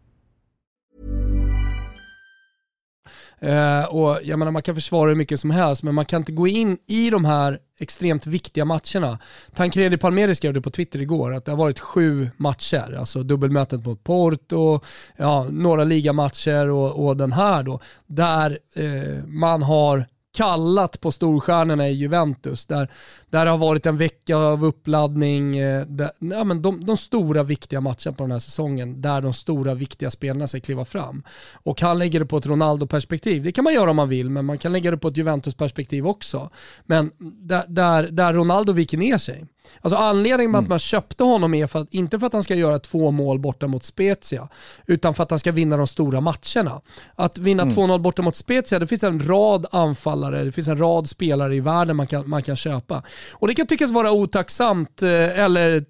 Eh, 3.41 3.83
och 3.83 4.19
jag 4.23 4.39
menar, 4.39 4.51
man 4.51 4.61
kan 4.61 4.75
försvara 4.75 5.09
hur 5.09 5.15
mycket 5.15 5.39
som 5.39 5.51
helst, 5.51 5.83
men 5.83 5.95
man 5.95 6.05
kan 6.05 6.21
inte 6.21 6.31
gå 6.31 6.47
in 6.47 6.77
i 6.87 7.09
de 7.09 7.25
här 7.25 7.59
extremt 7.79 8.27
viktiga 8.27 8.65
matcherna. 8.65 9.19
Tancredi 9.55 9.97
Palmeri 9.97 10.35
skrev 10.35 10.53
det 10.53 10.61
på 10.61 10.69
Twitter 10.69 11.01
igår, 11.01 11.33
att 11.33 11.45
det 11.45 11.51
har 11.51 11.57
varit 11.57 11.79
sju 11.79 12.29
matcher, 12.37 12.95
alltså 12.99 13.23
dubbelmötet 13.23 13.85
mot 13.85 14.03
Porto, 14.03 14.79
ja, 15.17 15.47
några 15.51 15.83
ligamatcher 15.83 16.69
och, 16.69 17.05
och 17.05 17.17
den 17.17 17.31
här 17.31 17.63
då, 17.63 17.79
där 18.07 18.57
eh, 18.75 19.23
man 19.25 19.63
har 19.63 20.05
kallat 20.33 21.01
på 21.01 21.11
storstjärnorna 21.11 21.89
i 21.89 21.93
Juventus. 21.93 22.65
Där, 22.65 22.91
där 23.29 23.45
det 23.45 23.51
har 23.51 23.57
varit 23.57 23.85
en 23.85 23.97
vecka 23.97 24.37
av 24.37 24.65
uppladdning, 24.65 25.57
eh, 25.57 25.85
där, 25.85 26.11
ja, 26.19 26.43
men 26.43 26.61
de, 26.61 26.85
de, 26.85 26.97
stora 26.97 27.43
viktiga 27.43 27.81
matcherna 27.81 28.13
på 28.17 28.23
den 28.23 28.31
här 28.31 28.39
säsongen, 28.39 29.01
där 29.01 29.21
de 29.21 29.33
stora 29.33 29.73
viktiga 29.73 30.11
spelarna 30.11 30.47
ska 30.47 30.59
kliva 30.59 30.85
fram. 30.85 31.23
Och 31.53 31.81
han 31.81 31.99
lägger 31.99 32.19
det 32.19 32.25
på 32.25 32.37
ett 32.37 32.45
Ronaldo-perspektiv. 32.45 33.43
Det 33.43 33.51
kan 33.51 33.63
man 33.63 33.73
göra 33.73 33.89
om 33.89 33.95
man 33.95 34.09
vill, 34.09 34.29
men 34.29 34.45
man 34.45 34.57
kan 34.57 34.73
lägga 34.73 34.91
det 34.91 34.97
på 34.97 35.07
ett 35.07 35.17
Juventus-perspektiv 35.17 36.07
också. 36.07 36.49
Men 36.85 37.11
där, 37.19 37.63
där, 37.67 38.03
där 38.03 38.33
Ronaldo 38.33 38.73
viker 38.73 38.97
ner 38.97 39.17
sig. 39.17 39.45
Alltså 39.81 39.97
anledningen 39.97 40.51
mm. 40.51 40.63
att 40.63 40.69
man 40.69 40.79
köpte 40.79 41.23
honom 41.23 41.53
är 41.53 41.67
för 41.67 41.79
att, 41.79 41.93
inte 41.93 42.19
för 42.19 42.27
att 42.27 42.33
han 42.33 42.43
ska 42.43 42.55
göra 42.55 42.79
två 42.79 43.11
mål 43.11 43.39
borta 43.39 43.67
mot 43.67 43.83
Spezia, 43.83 44.49
utan 44.85 45.13
för 45.13 45.23
att 45.23 45.29
han 45.29 45.39
ska 45.39 45.51
vinna 45.51 45.77
de 45.77 45.87
stora 45.87 46.21
matcherna. 46.21 46.81
Att 47.15 47.37
vinna 47.37 47.63
mm. 47.63 47.75
2-0 47.75 47.99
borta 47.99 48.21
mot 48.21 48.35
Spezia, 48.35 48.79
det 48.79 48.87
finns 48.87 49.03
en 49.03 49.27
rad 49.27 49.65
anfallare, 49.71 50.43
det 50.43 50.51
finns 50.51 50.67
en 50.67 50.77
rad 50.79 51.09
spelare 51.09 51.55
i 51.55 51.59
världen 51.59 51.95
man 51.95 52.07
kan, 52.07 52.29
man 52.29 52.43
kan 52.43 52.55
köpa. 52.55 53.03
Och 53.31 53.47
det 53.47 53.53
kan 53.53 53.67
tyckas 53.67 53.91
vara 53.91 54.11
otacksamt 54.11 55.01
eh, 55.01 55.39
eller 55.39 55.85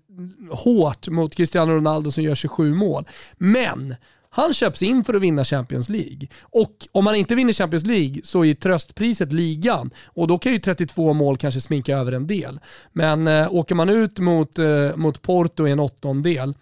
hårt 0.50 1.08
mot 1.08 1.36
Cristiano 1.36 1.72
Ronaldo 1.72 2.12
som 2.12 2.24
gör 2.24 2.36
27 2.36 2.74
mål. 2.74 3.08
Men 3.38 3.96
han 4.34 4.54
köps 4.54 4.82
in 4.82 5.04
för 5.04 5.14
att 5.14 5.22
vinna 5.22 5.46
Champions 5.46 5.90
League. 5.90 6.28
Och 6.42 6.88
om 6.92 7.06
han 7.06 7.16
inte 7.16 7.36
vinner 7.36 7.54
Champions 7.54 7.86
League 7.86 8.22
så 8.24 8.46
är 8.46 8.54
tröstpriset 8.54 9.34
ligan. 9.34 9.92
Och 10.06 10.28
då 10.28 10.38
kan 10.38 10.52
ju 10.52 10.60
32 10.60 11.14
mål 11.14 11.38
kanske 11.38 11.62
sminka 11.62 11.98
över 11.98 12.12
en 12.12 12.28
del. 12.28 12.60
Men 12.92 13.28
eh, 13.28 13.54
åker 13.54 13.76
man 13.76 13.90
ut 13.90 14.20
mot, 14.20 14.60
eh, 14.60 14.96
mot 14.96 15.22
Porto 15.22 15.68
i 15.68 15.72
en 15.72 15.80
åttondel, 15.80 16.54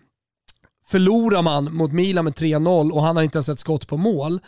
förlorar 0.87 1.41
man 1.41 1.75
mot 1.75 1.91
Milan 1.91 2.25
med 2.25 2.33
3-0 2.33 2.91
och 2.91 3.03
han 3.03 3.15
har 3.15 3.23
inte 3.23 3.37
ens 3.37 3.49
ett 3.49 3.59
skott 3.59 3.87
på 3.87 3.97
mål 3.97 4.39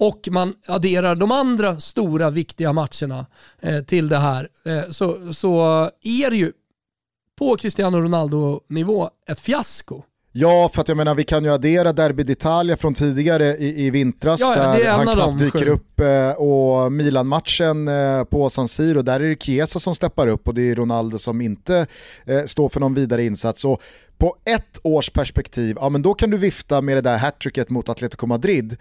och 0.00 0.28
man 0.30 0.54
adderar 0.66 1.14
de 1.14 1.32
andra 1.32 1.80
stora 1.80 2.30
viktiga 2.30 2.72
matcherna 2.72 3.26
eh, 3.60 3.84
till 3.84 4.08
det 4.08 4.18
här 4.18 4.48
eh, 4.64 4.90
så, 4.90 5.32
så 5.32 5.84
är 6.02 6.30
det 6.30 6.36
ju 6.36 6.52
på 7.38 7.56
Cristiano 7.56 8.00
Ronaldo-nivå 8.00 9.10
ett 9.26 9.40
fiasko. 9.40 10.02
Ja, 10.32 10.70
för 10.74 10.80
att 10.80 10.88
jag 10.88 10.96
menar 10.96 11.14
vi 11.14 11.24
kan 11.24 11.44
ju 11.44 11.50
addera 11.50 11.92
Derby 11.92 12.22
d'Italia 12.22 12.76
från 12.76 12.94
tidigare 12.94 13.56
i, 13.56 13.86
i 13.86 13.90
vintras 13.90 14.40
ja, 14.40 14.54
där 14.54 14.88
han 14.88 15.06
knappt 15.06 15.38
dyker 15.38 15.68
upp 15.68 16.00
eh, 16.00 16.30
och 16.30 16.92
Milan-matchen 16.92 17.88
eh, 17.88 18.24
på 18.24 18.50
San 18.50 18.68
Siro, 18.68 19.02
där 19.02 19.20
är 19.20 19.28
det 19.28 19.42
Chiesa 19.42 19.78
som 19.78 19.94
steppar 19.94 20.26
upp 20.26 20.48
och 20.48 20.54
det 20.54 20.70
är 20.70 20.74
Ronaldo 20.74 21.18
som 21.18 21.40
inte 21.40 21.86
eh, 22.24 22.44
står 22.44 22.68
för 22.68 22.80
någon 22.80 22.94
vidare 22.94 23.24
insats. 23.24 23.64
Och 23.64 23.82
på 24.18 24.36
ett 24.44 24.78
års 24.82 25.10
perspektiv, 25.10 25.76
ja 25.80 25.88
men 25.88 26.02
då 26.02 26.14
kan 26.14 26.30
du 26.30 26.36
vifta 26.36 26.80
med 26.80 26.96
det 26.96 27.00
där 27.00 27.18
hattricket 27.18 27.70
mot 27.70 27.88
Atletico 27.88 28.26
Madrid 28.26 28.76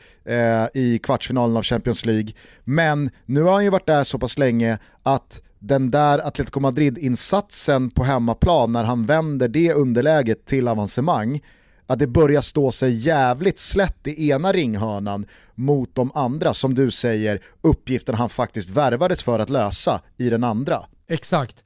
i 0.73 0.99
kvartsfinalen 0.99 1.57
av 1.57 1.63
Champions 1.63 2.05
League. 2.05 2.29
Men 2.63 3.09
nu 3.25 3.41
har 3.41 3.53
han 3.53 3.63
ju 3.63 3.69
varit 3.69 3.85
där 3.85 4.03
så 4.03 4.19
pass 4.19 4.37
länge 4.37 4.77
att 5.03 5.41
den 5.59 5.91
där 5.91 6.27
Atletico 6.27 6.59
Madrid-insatsen 6.59 7.89
på 7.89 8.03
hemmaplan 8.03 8.71
när 8.71 8.83
han 8.83 9.05
vänder 9.05 9.47
det 9.47 9.73
underläget 9.73 10.45
till 10.45 10.67
avancemang, 10.67 11.41
att 11.87 11.99
det 11.99 12.07
börjar 12.07 12.41
stå 12.41 12.71
sig 12.71 12.91
jävligt 12.91 13.59
slätt 13.59 14.07
i 14.07 14.29
ena 14.29 14.51
ringhörnan 14.51 15.25
mot 15.55 15.95
de 15.95 16.11
andra, 16.15 16.53
som 16.53 16.75
du 16.75 16.91
säger, 16.91 17.41
uppgiften 17.61 18.15
han 18.15 18.29
faktiskt 18.29 18.69
värvades 18.69 19.23
för 19.23 19.39
att 19.39 19.49
lösa 19.49 20.01
i 20.17 20.29
den 20.29 20.43
andra. 20.43 20.85
Exakt. 21.07 21.63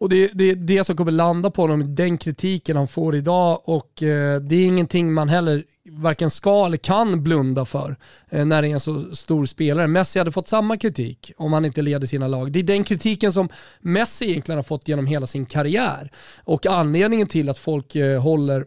Och 0.00 0.08
det 0.08 0.24
är 0.24 0.30
det, 0.32 0.54
det, 0.54 0.84
som 0.84 0.96
kommer 0.96 1.12
landa 1.12 1.50
på 1.50 1.62
honom, 1.62 1.94
den 1.94 2.18
kritiken 2.18 2.76
han 2.76 2.88
får 2.88 3.16
idag 3.16 3.60
och 3.64 4.02
eh, 4.02 4.40
det 4.40 4.56
är 4.56 4.66
ingenting 4.66 5.12
man 5.12 5.28
heller 5.28 5.64
varken 5.90 6.30
ska 6.30 6.66
eller 6.66 6.76
kan 6.76 7.22
blunda 7.22 7.64
för 7.64 7.96
eh, 8.30 8.44
när 8.44 8.62
det 8.62 8.68
är 8.68 8.72
en 8.72 8.80
så 8.80 9.14
stor 9.16 9.46
spelare. 9.46 9.86
Messi 9.86 10.18
hade 10.18 10.32
fått 10.32 10.48
samma 10.48 10.76
kritik 10.76 11.32
om 11.36 11.52
han 11.52 11.64
inte 11.64 11.82
leder 11.82 12.06
sina 12.06 12.28
lag. 12.28 12.52
Det 12.52 12.58
är 12.58 12.62
den 12.62 12.84
kritiken 12.84 13.32
som 13.32 13.48
Messi 13.80 14.30
egentligen 14.30 14.58
har 14.58 14.62
fått 14.62 14.88
genom 14.88 15.06
hela 15.06 15.26
sin 15.26 15.46
karriär. 15.46 16.12
Och 16.44 16.66
anledningen 16.66 17.26
till 17.26 17.48
att 17.48 17.58
folk 17.58 17.96
eh, 17.96 18.22
håller 18.22 18.66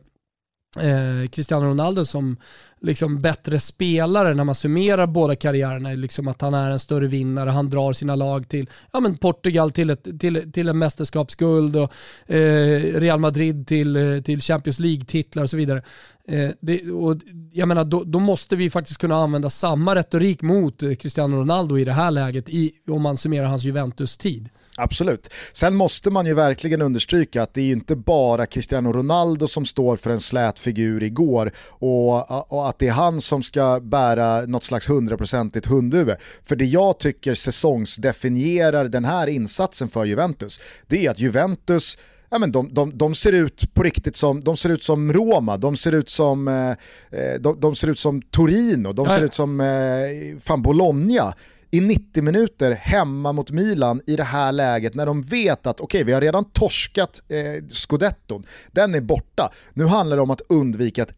eh, 0.79 1.29
Cristiano 1.29 1.65
Ronaldo 1.65 2.05
som 2.05 2.37
liksom 2.81 3.21
bättre 3.21 3.59
spelare 3.59 4.33
när 4.33 4.43
man 4.43 4.55
summerar 4.55 5.07
båda 5.07 5.35
karriärerna. 5.35 5.89
Liksom 5.89 6.27
att 6.27 6.41
han 6.41 6.53
är 6.53 6.71
en 6.71 6.79
större 6.79 7.07
vinnare, 7.07 7.49
han 7.49 7.69
drar 7.69 7.93
sina 7.93 8.15
lag 8.15 8.49
till 8.49 8.69
ja, 8.91 8.99
men 8.99 9.17
Portugal 9.17 9.71
till, 9.71 9.89
ett, 9.89 10.19
till, 10.19 10.51
till 10.51 10.69
en 10.69 10.77
mästerskapsguld 10.77 11.75
och 11.75 11.93
eh, 12.33 12.81
Real 12.99 13.19
Madrid 13.19 13.67
till, 13.67 13.95
eh, 13.95 14.21
till 14.21 14.41
Champions 14.41 14.79
League-titlar 14.79 15.43
och 15.43 15.49
så 15.49 15.57
vidare. 15.57 15.81
Eh, 16.27 16.49
det, 16.59 16.91
och 16.91 17.17
jag 17.51 17.67
menar, 17.67 17.85
då, 17.85 18.03
då, 18.03 18.19
måste 18.19 18.55
vi 18.55 18.69
faktiskt 18.69 18.99
kunna 18.99 19.15
använda 19.15 19.49
samma 19.49 19.95
retorik 19.95 20.41
mot 20.41 20.83
eh, 20.83 20.93
Cristiano 20.93 21.37
Ronaldo 21.37 21.77
i 21.77 21.85
det 21.85 21.93
här 21.93 22.11
läget 22.11 22.49
i, 22.49 22.71
om 22.87 23.01
man 23.01 23.17
summerar 23.17 23.45
hans 23.45 23.63
Juventus-tid. 23.63 24.49
Absolut. 24.77 25.33
Sen 25.53 25.75
måste 25.75 26.09
man 26.09 26.25
ju 26.25 26.33
verkligen 26.33 26.81
understryka 26.81 27.43
att 27.43 27.53
det 27.53 27.61
är 27.61 27.71
inte 27.71 27.95
bara 27.95 28.45
Cristiano 28.45 28.91
Ronaldo 28.91 29.47
som 29.47 29.65
står 29.65 29.97
för 29.97 30.09
en 30.09 30.19
slät 30.19 30.59
figur 30.59 31.03
igår 31.03 31.51
och, 31.67 32.51
och 32.53 32.69
att 32.69 32.79
det 32.79 32.87
är 32.87 32.91
han 32.91 33.21
som 33.21 33.43
ska 33.43 33.79
bära 33.79 34.45
något 34.45 34.63
slags 34.63 34.89
hundraprocentigt 34.89 35.65
hundhuvud. 35.65 36.15
För 36.43 36.55
det 36.55 36.65
jag 36.65 36.99
tycker 36.99 37.33
säsongsdefinierar 37.33 38.85
den 38.85 39.05
här 39.05 39.27
insatsen 39.27 39.89
för 39.89 40.05
Juventus, 40.05 40.61
det 40.87 41.05
är 41.05 41.11
att 41.11 41.19
Juventus 41.19 41.97
ja, 42.29 42.39
men 42.39 42.51
de, 42.51 42.73
de, 42.73 42.97
de, 42.97 43.15
ser 43.15 43.31
ut 43.31 43.73
på 43.73 43.83
riktigt 43.83 44.15
som, 44.15 44.41
de 44.43 44.57
ser 44.57 44.69
ut 44.69 44.83
som 44.83 45.13
Roma, 45.13 45.57
de 45.57 45.77
ser 45.77 45.91
ut 45.91 46.09
som, 46.09 46.47
eh, 46.47 46.69
eh 47.19 47.39
de, 47.39 47.59
de, 47.59 47.75
ser 47.75 47.87
ut 47.87 47.99
som 47.99 48.21
Torino, 48.21 48.93
de 48.93 49.09
ser 49.09 49.21
ut 49.21 49.33
som 49.33 49.61
eh, 49.61 50.39
fan 50.39 50.61
Bologna 50.61 51.33
i 51.71 51.81
90 51.81 52.23
minuter 52.23 52.71
hemma 52.71 53.31
mot 53.31 53.51
Milan 53.51 54.01
i 54.07 54.15
det 54.15 54.23
här 54.23 54.51
läget 54.51 54.95
när 54.95 55.05
de 55.05 55.21
vet 55.21 55.67
att 55.67 55.79
okej, 55.79 55.97
okay, 55.97 56.03
vi 56.03 56.13
har 56.13 56.21
redan 56.21 56.45
torskat 56.45 57.21
eh, 57.27 57.65
scudetton, 57.69 58.43
den 58.71 58.95
är 58.95 59.01
borta. 59.01 59.51
Nu 59.73 59.85
handlar 59.85 60.15
det 60.15 60.23
om 60.23 60.31
att 60.31 60.41
undvika 60.49 61.01
ett 61.01 61.15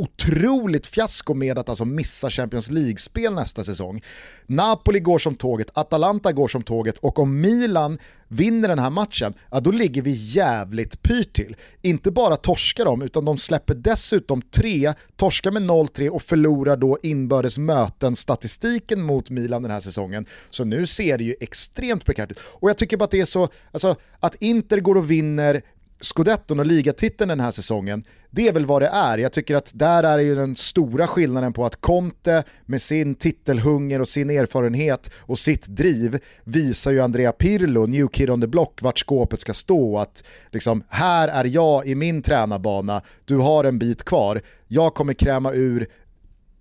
otroligt 0.00 0.86
fiasko 0.86 1.34
med 1.34 1.58
att 1.58 1.68
alltså 1.68 1.84
missa 1.84 2.30
Champions 2.30 2.70
League-spel 2.70 3.34
nästa 3.34 3.64
säsong. 3.64 4.02
Napoli 4.46 5.00
går 5.00 5.18
som 5.18 5.34
tåget, 5.34 5.70
Atalanta 5.74 6.32
går 6.32 6.48
som 6.48 6.62
tåget 6.62 6.98
och 6.98 7.18
om 7.18 7.40
Milan 7.40 7.98
vinner 8.28 8.68
den 8.68 8.78
här 8.78 8.90
matchen, 8.90 9.34
ja 9.50 9.60
då 9.60 9.70
ligger 9.70 10.02
vi 10.02 10.10
jävligt 10.10 11.02
pyrt 11.02 11.32
till. 11.32 11.56
Inte 11.82 12.10
bara 12.10 12.36
torskar 12.36 12.84
de, 12.84 13.02
utan 13.02 13.24
de 13.24 13.38
släpper 13.38 13.74
dessutom 13.74 14.42
tre, 14.42 14.92
torskar 15.16 15.50
med 15.50 15.62
0-3 15.62 16.08
och 16.08 16.22
förlorar 16.22 16.76
då 16.76 16.98
inbördes 17.02 17.58
möten-statistiken 17.58 19.02
mot 19.02 19.30
Milan 19.30 19.62
den 19.62 19.70
här 19.70 19.80
säsongen. 19.80 20.26
Så 20.50 20.64
nu 20.64 20.86
ser 20.86 21.18
det 21.18 21.24
ju 21.24 21.34
extremt 21.40 22.04
prekärt 22.04 22.30
ut. 22.30 22.38
Och 22.42 22.70
jag 22.70 22.78
tycker 22.78 22.96
bara 22.96 23.04
att 23.04 23.10
det 23.10 23.20
är 23.20 23.24
så, 23.24 23.48
alltså 23.72 23.96
att 24.20 24.34
Inter 24.34 24.80
går 24.80 24.96
och 24.96 25.10
vinner 25.10 25.62
scudetton 26.00 26.60
och 26.60 26.66
ligatiteln 26.66 27.28
den 27.28 27.40
här 27.40 27.50
säsongen, 27.50 28.04
det 28.30 28.48
är 28.48 28.52
väl 28.52 28.66
vad 28.66 28.82
det 28.82 28.88
är. 28.88 29.18
Jag 29.18 29.32
tycker 29.32 29.54
att 29.54 29.70
där 29.74 30.02
är 30.02 30.18
ju 30.18 30.34
den 30.34 30.56
stora 30.56 31.06
skillnaden 31.06 31.52
på 31.52 31.66
att 31.66 31.80
Conte 31.80 32.44
med 32.66 32.82
sin 32.82 33.14
titelhunger 33.14 34.00
och 34.00 34.08
sin 34.08 34.30
erfarenhet 34.30 35.10
och 35.16 35.38
sitt 35.38 35.66
driv 35.66 36.18
visar 36.44 36.90
ju 36.90 37.00
Andrea 37.00 37.32
Pirlo, 37.32 37.86
new 37.86 38.08
kid 38.08 38.30
on 38.30 38.40
the 38.40 38.46
block, 38.46 38.82
vart 38.82 38.98
skåpet 38.98 39.40
ska 39.40 39.52
stå. 39.52 39.98
Att 39.98 40.24
liksom, 40.50 40.82
här 40.88 41.28
är 41.28 41.44
jag 41.44 41.86
i 41.86 41.94
min 41.94 42.22
tränarbana, 42.22 43.02
du 43.24 43.36
har 43.36 43.64
en 43.64 43.78
bit 43.78 44.04
kvar, 44.04 44.42
jag 44.68 44.94
kommer 44.94 45.12
kräma 45.12 45.52
ur 45.52 45.88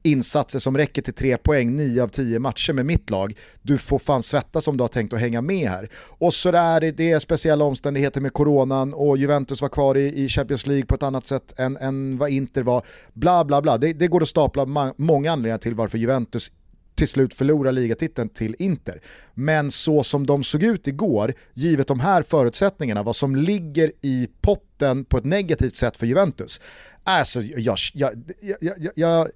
insatser 0.03 0.59
som 0.59 0.77
räcker 0.77 1.01
till 1.01 1.13
tre 1.13 1.37
poäng 1.37 1.75
9 1.75 2.03
av 2.03 2.07
10 2.07 2.39
matcher 2.39 2.73
med 2.73 2.85
mitt 2.85 3.09
lag. 3.09 3.37
Du 3.61 3.77
får 3.77 3.99
fan 3.99 4.23
svettas 4.23 4.67
om 4.67 4.77
du 4.77 4.83
har 4.83 4.87
tänkt 4.87 5.13
att 5.13 5.19
hänga 5.19 5.41
med 5.41 5.69
här. 5.69 5.89
Och 5.95 6.33
så 6.33 6.51
där, 6.51 6.91
det 6.91 7.11
är 7.11 7.19
speciella 7.19 7.65
omständigheter 7.65 8.21
med 8.21 8.33
coronan 8.33 8.93
och 8.93 9.17
Juventus 9.17 9.61
var 9.61 9.69
kvar 9.69 9.97
i, 9.97 10.23
i 10.23 10.27
Champions 10.27 10.67
League 10.67 10.85
på 10.85 10.95
ett 10.95 11.03
annat 11.03 11.25
sätt 11.25 11.59
än, 11.59 11.77
än 11.77 12.17
vad 12.17 12.29
Inter 12.29 12.63
var. 12.63 12.85
Bla 13.13 13.45
bla 13.45 13.61
bla, 13.61 13.77
det, 13.77 13.93
det 13.93 14.07
går 14.07 14.21
att 14.21 14.27
stapla 14.27 14.93
många 14.97 15.31
anledningar 15.31 15.57
till 15.57 15.75
varför 15.75 15.97
Juventus 15.97 16.51
till 16.99 17.07
slut 17.07 17.33
förlora 17.33 17.71
ligatiteln 17.71 18.29
till 18.29 18.55
Inter. 18.59 19.01
Men 19.33 19.71
så 19.71 20.03
som 20.03 20.25
de 20.25 20.43
såg 20.43 20.63
ut 20.63 20.87
igår, 20.87 21.33
givet 21.53 21.87
de 21.87 21.99
här 21.99 22.23
förutsättningarna, 22.23 23.03
vad 23.03 23.15
som 23.15 23.35
ligger 23.35 23.91
i 24.01 24.27
potten 24.41 25.05
på 25.05 25.17
ett 25.17 25.25
negativt 25.25 25.75
sätt 25.75 25.97
för 25.97 26.05
Juventus, 26.05 26.61
alltså 27.03 27.41
jag, 27.41 27.77
jag, 27.93 28.13
jag, 28.61 28.91
jag 28.95 29.27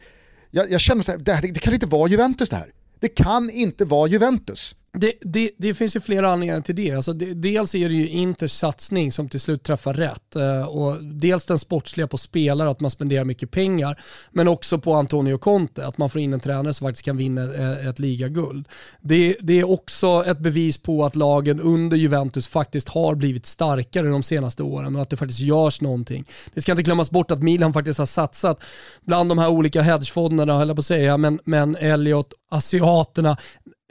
jag, 0.55 0.71
jag 0.71 0.81
känner 0.81 1.09
att 1.09 1.25
det, 1.25 1.39
det 1.53 1.59
kan 1.59 1.73
inte 1.73 1.85
vara 1.85 2.09
Juventus 2.09 2.49
det 2.49 2.55
här. 2.55 2.71
Det 2.99 3.07
kan 3.07 3.49
inte 3.49 3.85
vara 3.85 4.07
Juventus. 4.07 4.75
Det, 4.97 5.13
det, 5.21 5.51
det, 5.57 5.73
finns 5.73 5.95
ju 5.95 5.99
flera 5.99 6.31
anledningar 6.31 6.61
till 6.61 6.75
det. 6.75 6.91
Alltså 6.91 7.13
det. 7.13 7.33
Dels 7.33 7.75
är 7.75 7.89
det 7.89 7.95
ju 7.95 8.09
Inters 8.09 8.51
satsning 8.51 9.11
som 9.11 9.29
till 9.29 9.39
slut 9.39 9.63
träffar 9.63 9.93
rätt. 9.93 10.35
Eh, 10.35 10.67
och 10.67 11.03
dels 11.03 11.45
den 11.45 11.59
sportsliga 11.59 12.07
på 12.07 12.17
spelare, 12.17 12.69
att 12.69 12.79
man 12.79 12.91
spenderar 12.91 13.25
mycket 13.25 13.51
pengar. 13.51 14.01
Men 14.31 14.47
också 14.47 14.77
på 14.77 14.93
Antonio 14.93 15.37
Conte, 15.37 15.87
att 15.87 15.97
man 15.97 16.09
får 16.09 16.21
in 16.21 16.33
en 16.33 16.39
tränare 16.39 16.73
som 16.73 16.87
faktiskt 16.87 17.05
kan 17.05 17.17
vinna 17.17 17.53
eh, 17.53 17.87
ett 17.87 17.99
ligaguld. 17.99 18.67
Det, 19.01 19.37
det 19.39 19.59
är 19.59 19.71
också 19.71 20.23
ett 20.27 20.39
bevis 20.39 20.77
på 20.77 21.05
att 21.05 21.15
lagen 21.15 21.61
under 21.61 21.97
Juventus 21.97 22.47
faktiskt 22.47 22.89
har 22.89 23.15
blivit 23.15 23.45
starkare 23.45 24.07
de 24.07 24.23
senaste 24.23 24.63
åren 24.63 24.95
och 24.95 25.01
att 25.01 25.09
det 25.09 25.17
faktiskt 25.17 25.39
görs 25.39 25.81
någonting. 25.81 26.25
Det 26.53 26.61
ska 26.61 26.71
inte 26.71 26.83
glömmas 26.83 27.11
bort 27.11 27.31
att 27.31 27.43
Milan 27.43 27.73
faktiskt 27.73 27.99
har 27.99 28.05
satsat 28.05 28.63
bland 29.01 29.29
de 29.29 29.37
här 29.37 29.49
olika 29.49 29.81
hedgefonderna, 29.81 30.57
höll 30.57 30.67
jag 30.67 30.77
på 30.77 30.79
att 30.79 30.85
säga, 30.85 31.17
men, 31.17 31.39
men 31.43 31.75
Elliot, 31.75 32.33
asiaterna, 32.53 33.37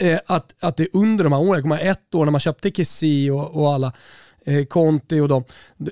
eh, 0.02 0.18
att, 0.26 0.54
att 0.60 0.76
det 0.76 0.88
under 0.92 1.24
de 1.24 1.32
här 1.32 1.40
åren, 1.40 1.52
jag 1.52 1.62
kommer 1.62 1.90
ett 1.90 2.14
år 2.14 2.24
när 2.24 2.32
man 2.32 2.40
köpte 2.40 2.70
Kessie 2.70 3.30
och, 3.30 3.62
och 3.62 3.74
alla, 3.74 3.92
eh, 4.46 4.64
Conti 4.64 5.20
och 5.20 5.28
dem. 5.28 5.44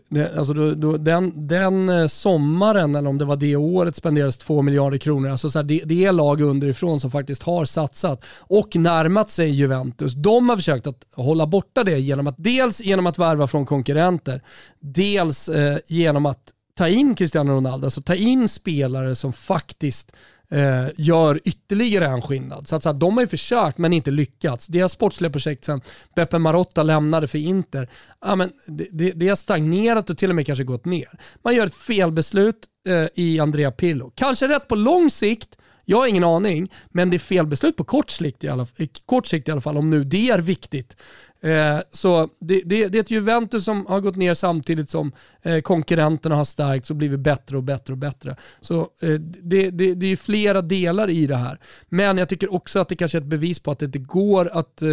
Det, 0.08 0.36
alltså 0.36 0.52
då, 0.52 0.74
då, 0.74 0.96
den, 0.96 1.48
den 1.48 1.88
eh, 1.88 2.06
sommaren, 2.06 2.94
eller 2.94 3.10
om 3.10 3.18
det 3.18 3.24
var 3.24 3.36
det 3.36 3.56
året, 3.56 3.96
spenderades 3.96 4.38
två 4.38 4.62
miljarder 4.62 4.98
kronor. 4.98 5.28
Alltså 5.28 5.50
så 5.50 5.58
här, 5.58 5.64
det, 5.64 5.82
det 5.84 6.04
är 6.04 6.12
lag 6.12 6.40
underifrån 6.40 7.00
som 7.00 7.10
faktiskt 7.10 7.42
har 7.42 7.64
satsat 7.64 8.24
och 8.40 8.76
närmat 8.76 9.30
sig 9.30 9.50
Juventus. 9.50 10.14
De 10.14 10.48
har 10.48 10.56
försökt 10.56 10.86
att 10.86 11.06
hålla 11.14 11.46
borta 11.46 11.84
det 11.84 11.98
genom 11.98 12.26
att 12.26 12.36
dels 12.38 12.80
genom 12.80 13.06
att 13.06 13.18
värva 13.18 13.46
från 13.46 13.66
konkurrenter, 13.66 14.42
dels 14.80 15.48
eh, 15.48 15.78
genom 15.86 16.26
att 16.26 16.54
ta 16.74 16.88
in 16.88 17.14
Cristiano 17.14 17.52
Ronaldo, 17.52 17.86
alltså 17.86 18.02
ta 18.02 18.14
in 18.14 18.48
spelare 18.48 19.14
som 19.14 19.32
faktiskt 19.32 20.12
eh, 20.50 20.86
gör 20.96 21.40
ytterligare 21.44 22.06
en 22.06 22.22
skillnad. 22.22 22.68
Så 22.68 22.76
att, 22.76 22.82
så 22.82 22.88
att 22.88 23.00
de 23.00 23.14
har 23.14 23.20
ju 23.20 23.28
försökt 23.28 23.78
men 23.78 23.92
inte 23.92 24.10
lyckats. 24.10 24.66
Deras 24.66 24.92
sportsliga 24.92 25.30
projekt 25.30 25.64
sen 25.64 25.80
Beppe 26.16 26.38
Marotta 26.38 26.82
lämnade 26.82 27.28
för 27.28 27.38
Inter, 27.38 27.88
ja, 28.20 28.36
men 28.36 28.50
det, 28.66 28.86
det, 28.92 29.12
det 29.12 29.28
har 29.28 29.36
stagnerat 29.36 30.10
och 30.10 30.18
till 30.18 30.30
och 30.30 30.36
med 30.36 30.46
kanske 30.46 30.64
gått 30.64 30.84
ner. 30.84 31.08
Man 31.42 31.54
gör 31.54 31.66
ett 31.66 31.74
felbeslut 31.74 32.66
eh, 32.88 33.06
i 33.14 33.40
Andrea 33.40 33.70
Pirlo. 33.70 34.12
Kanske 34.14 34.48
rätt 34.48 34.68
på 34.68 34.74
lång 34.74 35.10
sikt, 35.10 35.58
jag 35.84 35.98
har 35.98 36.06
ingen 36.06 36.24
aning, 36.24 36.72
men 36.88 37.10
det 37.10 37.16
är 37.16 37.18
felbeslut 37.18 37.76
på 37.76 37.84
kort 37.84 38.10
sikt 38.10 38.44
i 38.44 38.48
alla, 38.48 38.66
kort 39.06 39.26
sikt 39.26 39.48
i 39.48 39.50
alla 39.50 39.60
fall, 39.60 39.76
om 39.76 39.90
nu 39.90 40.04
det 40.04 40.30
är 40.30 40.38
viktigt. 40.38 40.96
Eh, 41.42 41.78
så 41.90 42.28
det, 42.40 42.62
det, 42.64 42.88
det, 42.88 42.98
är 42.98 43.00
ett 43.00 43.10
Juventus 43.10 43.64
som 43.64 43.86
har 43.86 44.00
gått 44.00 44.16
ner 44.16 44.34
samtidigt 44.34 44.90
som 44.90 45.12
eh, 45.42 45.60
konkurrenterna 45.60 46.34
har 46.34 46.44
stärkts 46.44 46.90
och 46.90 46.96
blivit 46.96 47.20
bättre 47.20 47.56
och 47.56 47.62
bättre 47.62 47.92
och 47.92 47.98
bättre. 47.98 48.36
Så 48.60 48.80
eh, 48.80 49.12
det, 49.20 49.70
det, 49.70 49.94
det 49.94 50.06
är 50.06 50.16
flera 50.16 50.62
delar 50.62 51.10
i 51.10 51.26
det 51.26 51.36
här. 51.36 51.58
Men 51.88 52.18
jag 52.18 52.28
tycker 52.28 52.54
också 52.54 52.78
att 52.78 52.88
det 52.88 52.96
kanske 52.96 53.18
är 53.18 53.20
ett 53.22 53.26
bevis 53.26 53.58
på 53.58 53.70
att 53.70 53.78
det 53.78 53.86
inte 53.86 53.98
går 53.98 54.48
att 54.58 54.82
eh, 54.82 54.88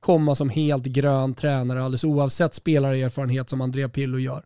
komma 0.00 0.34
som 0.34 0.48
helt 0.48 0.84
grön 0.84 1.34
tränare 1.34 1.82
alldeles 1.84 2.04
oavsett 2.04 2.54
spelarerfarenhet 2.54 3.50
som 3.50 3.60
Andrea 3.60 3.88
Pillo 3.88 4.18
gör 4.18 4.44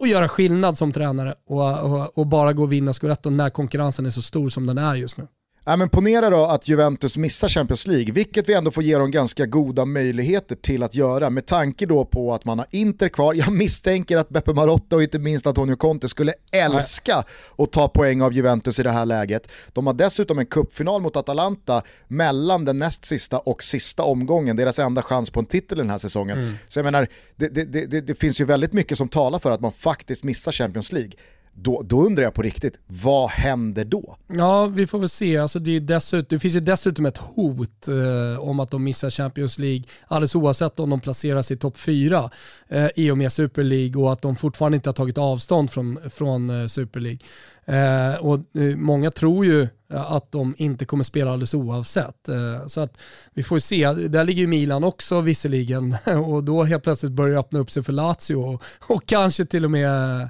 och 0.00 0.08
göra 0.08 0.28
skillnad 0.28 0.78
som 0.78 0.92
tränare 0.92 1.34
och, 1.46 1.78
och, 1.80 2.18
och 2.18 2.26
bara 2.26 2.52
gå 2.52 2.62
och 2.62 2.72
vinna 2.72 2.92
Scudetton 2.92 3.36
när 3.36 3.50
konkurrensen 3.50 4.06
är 4.06 4.10
så 4.10 4.22
stor 4.22 4.48
som 4.48 4.66
den 4.66 4.78
är 4.78 4.94
just 4.94 5.16
nu. 5.16 5.26
Ja, 5.66 5.76
men 5.76 5.88
ponera 5.88 6.30
då 6.30 6.44
att 6.44 6.68
Juventus 6.68 7.16
missar 7.16 7.48
Champions 7.48 7.86
League, 7.86 8.12
vilket 8.12 8.48
vi 8.48 8.54
ändå 8.54 8.70
får 8.70 8.82
ge 8.82 8.98
dem 8.98 9.10
ganska 9.10 9.46
goda 9.46 9.84
möjligheter 9.84 10.56
till 10.56 10.82
att 10.82 10.94
göra 10.94 11.30
med 11.30 11.46
tanke 11.46 11.86
då 11.86 12.04
på 12.04 12.34
att 12.34 12.44
man 12.44 12.58
har 12.58 12.66
Inter 12.70 13.08
kvar. 13.08 13.34
Jag 13.34 13.52
misstänker 13.52 14.16
att 14.16 14.28
Beppe 14.28 14.52
Marotta 14.52 14.96
och 14.96 15.02
inte 15.02 15.18
minst 15.18 15.46
Antonio 15.46 15.76
Conte 15.76 16.08
skulle 16.08 16.32
älska 16.52 17.14
Nej. 17.14 17.24
att 17.58 17.72
ta 17.72 17.88
poäng 17.88 18.22
av 18.22 18.32
Juventus 18.32 18.78
i 18.78 18.82
det 18.82 18.90
här 18.90 19.06
läget. 19.06 19.52
De 19.72 19.86
har 19.86 19.94
dessutom 19.94 20.38
en 20.38 20.46
kuppfinal 20.46 21.00
mot 21.02 21.16
Atalanta 21.16 21.82
mellan 22.08 22.64
den 22.64 22.78
näst 22.78 23.04
sista 23.04 23.38
och 23.38 23.62
sista 23.62 24.02
omgången, 24.02 24.56
deras 24.56 24.78
enda 24.78 25.02
chans 25.02 25.30
på 25.30 25.40
en 25.40 25.46
titel 25.46 25.78
den 25.78 25.90
här 25.90 25.98
säsongen. 25.98 26.38
Mm. 26.38 26.54
Så 26.68 26.78
jag 26.78 26.84
menar, 26.84 27.08
det, 27.36 27.48
det, 27.48 27.86
det, 27.86 28.00
det 28.00 28.14
finns 28.14 28.40
ju 28.40 28.44
väldigt 28.44 28.72
mycket 28.72 28.98
som 28.98 29.08
talar 29.08 29.38
för 29.38 29.50
att 29.50 29.60
man 29.60 29.72
faktiskt 29.72 30.24
missar 30.24 30.52
Champions 30.52 30.92
League 30.92 31.12
då, 31.54 31.82
då 31.82 32.02
undrar 32.06 32.24
jag 32.24 32.34
på 32.34 32.42
riktigt, 32.42 32.78
vad 32.86 33.30
händer 33.30 33.84
då? 33.84 34.16
Ja, 34.26 34.66
vi 34.66 34.86
får 34.86 34.98
väl 34.98 35.08
se. 35.08 35.36
Alltså 35.36 35.58
det, 35.58 35.76
är 35.76 35.80
dessutom, 35.80 36.26
det 36.28 36.38
finns 36.38 36.54
ju 36.54 36.60
dessutom 36.60 37.06
ett 37.06 37.18
hot 37.18 37.88
eh, 37.88 38.40
om 38.40 38.60
att 38.60 38.70
de 38.70 38.84
missar 38.84 39.10
Champions 39.10 39.58
League, 39.58 39.84
alldeles 40.06 40.34
oavsett 40.34 40.80
om 40.80 40.90
de 40.90 41.00
placeras 41.00 41.50
i 41.50 41.56
topp 41.56 41.78
fyra 41.78 42.30
eh, 42.68 42.86
i 42.96 43.10
och 43.10 43.18
med 43.18 43.32
Super 43.32 43.62
League 43.62 44.02
och 44.02 44.12
att 44.12 44.22
de 44.22 44.36
fortfarande 44.36 44.76
inte 44.76 44.88
har 44.88 44.94
tagit 44.94 45.18
avstånd 45.18 45.70
från, 45.70 45.98
från 46.10 46.50
eh, 46.50 46.66
Super 46.66 47.00
League. 47.00 47.20
Eh, 47.66 48.14
och 48.14 48.38
eh, 48.56 48.76
många 48.76 49.10
tror 49.10 49.44
ju 49.44 49.62
eh, 49.92 50.12
att 50.12 50.32
de 50.32 50.54
inte 50.58 50.84
kommer 50.84 51.04
spela 51.04 51.32
alldeles 51.32 51.54
oavsett. 51.54 52.28
Eh, 52.28 52.66
så 52.66 52.80
att 52.80 52.98
vi 53.34 53.42
får 53.42 53.58
se, 53.58 53.92
där 53.92 54.24
ligger 54.24 54.40
ju 54.40 54.46
Milan 54.46 54.84
också 54.84 55.20
visserligen 55.20 55.96
och 56.24 56.44
då 56.44 56.64
helt 56.64 56.82
plötsligt 56.82 57.12
börjar 57.12 57.34
det 57.34 57.40
öppna 57.40 57.58
upp 57.58 57.70
sig 57.70 57.82
för 57.82 57.92
Lazio 57.92 58.34
och, 58.34 58.62
och 58.80 59.06
kanske 59.06 59.44
till 59.44 59.64
och 59.64 59.70
med 59.70 60.20
eh, 60.20 60.28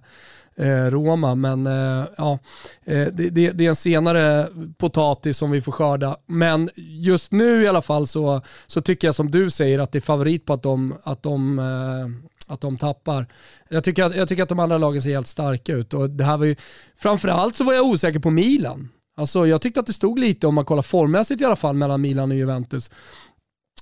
Eh, 0.57 0.91
Roma. 0.91 1.35
Men 1.35 1.67
eh, 1.67 2.07
ja, 2.17 2.39
eh, 2.85 3.09
det, 3.13 3.31
det, 3.31 3.51
det, 3.51 3.65
är 3.65 3.69
en 3.69 3.77
senare 3.77 4.49
potatis 4.79 5.39
som 5.39 5.51
vi 5.51 5.63
får 5.63 5.73
skörda. 5.73 6.17
Men 6.27 6.71
just 6.77 7.33
nu 7.33 7.63
i 7.63 7.69
alla 7.69 7.83
fall 7.83 8.07
så, 8.07 8.41
så 8.67 8.81
tycker 8.81 9.09
jag 9.09 9.15
som 9.15 9.31
du 9.31 9.51
säger 9.51 9.79
att 9.79 9.93
det 9.93 9.99
är 9.99 10.01
favorit 10.01 10.45
på 10.45 10.53
att 10.53 10.63
de, 10.63 10.95
att 11.05 11.23
de 11.23 11.59
eh, 11.59 12.35
att 12.47 12.61
de 12.61 12.79
tappar. 12.79 13.27
Jag 13.69 13.85
tycker, 13.85 14.05
att, 14.05 14.17
jag 14.17 14.29
tycker 14.29 14.43
att 14.43 14.49
de 14.49 14.59
andra 14.59 14.79
lagen 14.79 15.03
ser 15.03 15.11
helt 15.11 15.27
starka 15.27 15.73
ut 15.73 15.95
och 15.95 16.11
det 16.11 16.25
här 16.25 16.37
var 16.37 16.47
ju, 16.47 16.57
framförallt 16.97 17.57
så 17.57 17.65
var 17.65 17.73
jag 17.73 17.85
osäker 17.85 18.19
på 18.19 18.31
Milan. 18.31 18.89
Alltså 19.17 19.47
jag 19.47 19.63
tyckte 19.63 19.81
att 19.81 19.87
det 19.87 19.93
stod 19.93 20.19
lite, 20.19 20.47
om 20.47 20.55
man 20.55 20.65
kollar 20.65 20.83
formmässigt 20.83 21.41
i 21.41 21.45
alla 21.45 21.57
fall, 21.57 21.75
mellan 21.75 22.01
Milan 22.01 22.31
och 22.31 22.37
Juventus. 22.37 22.91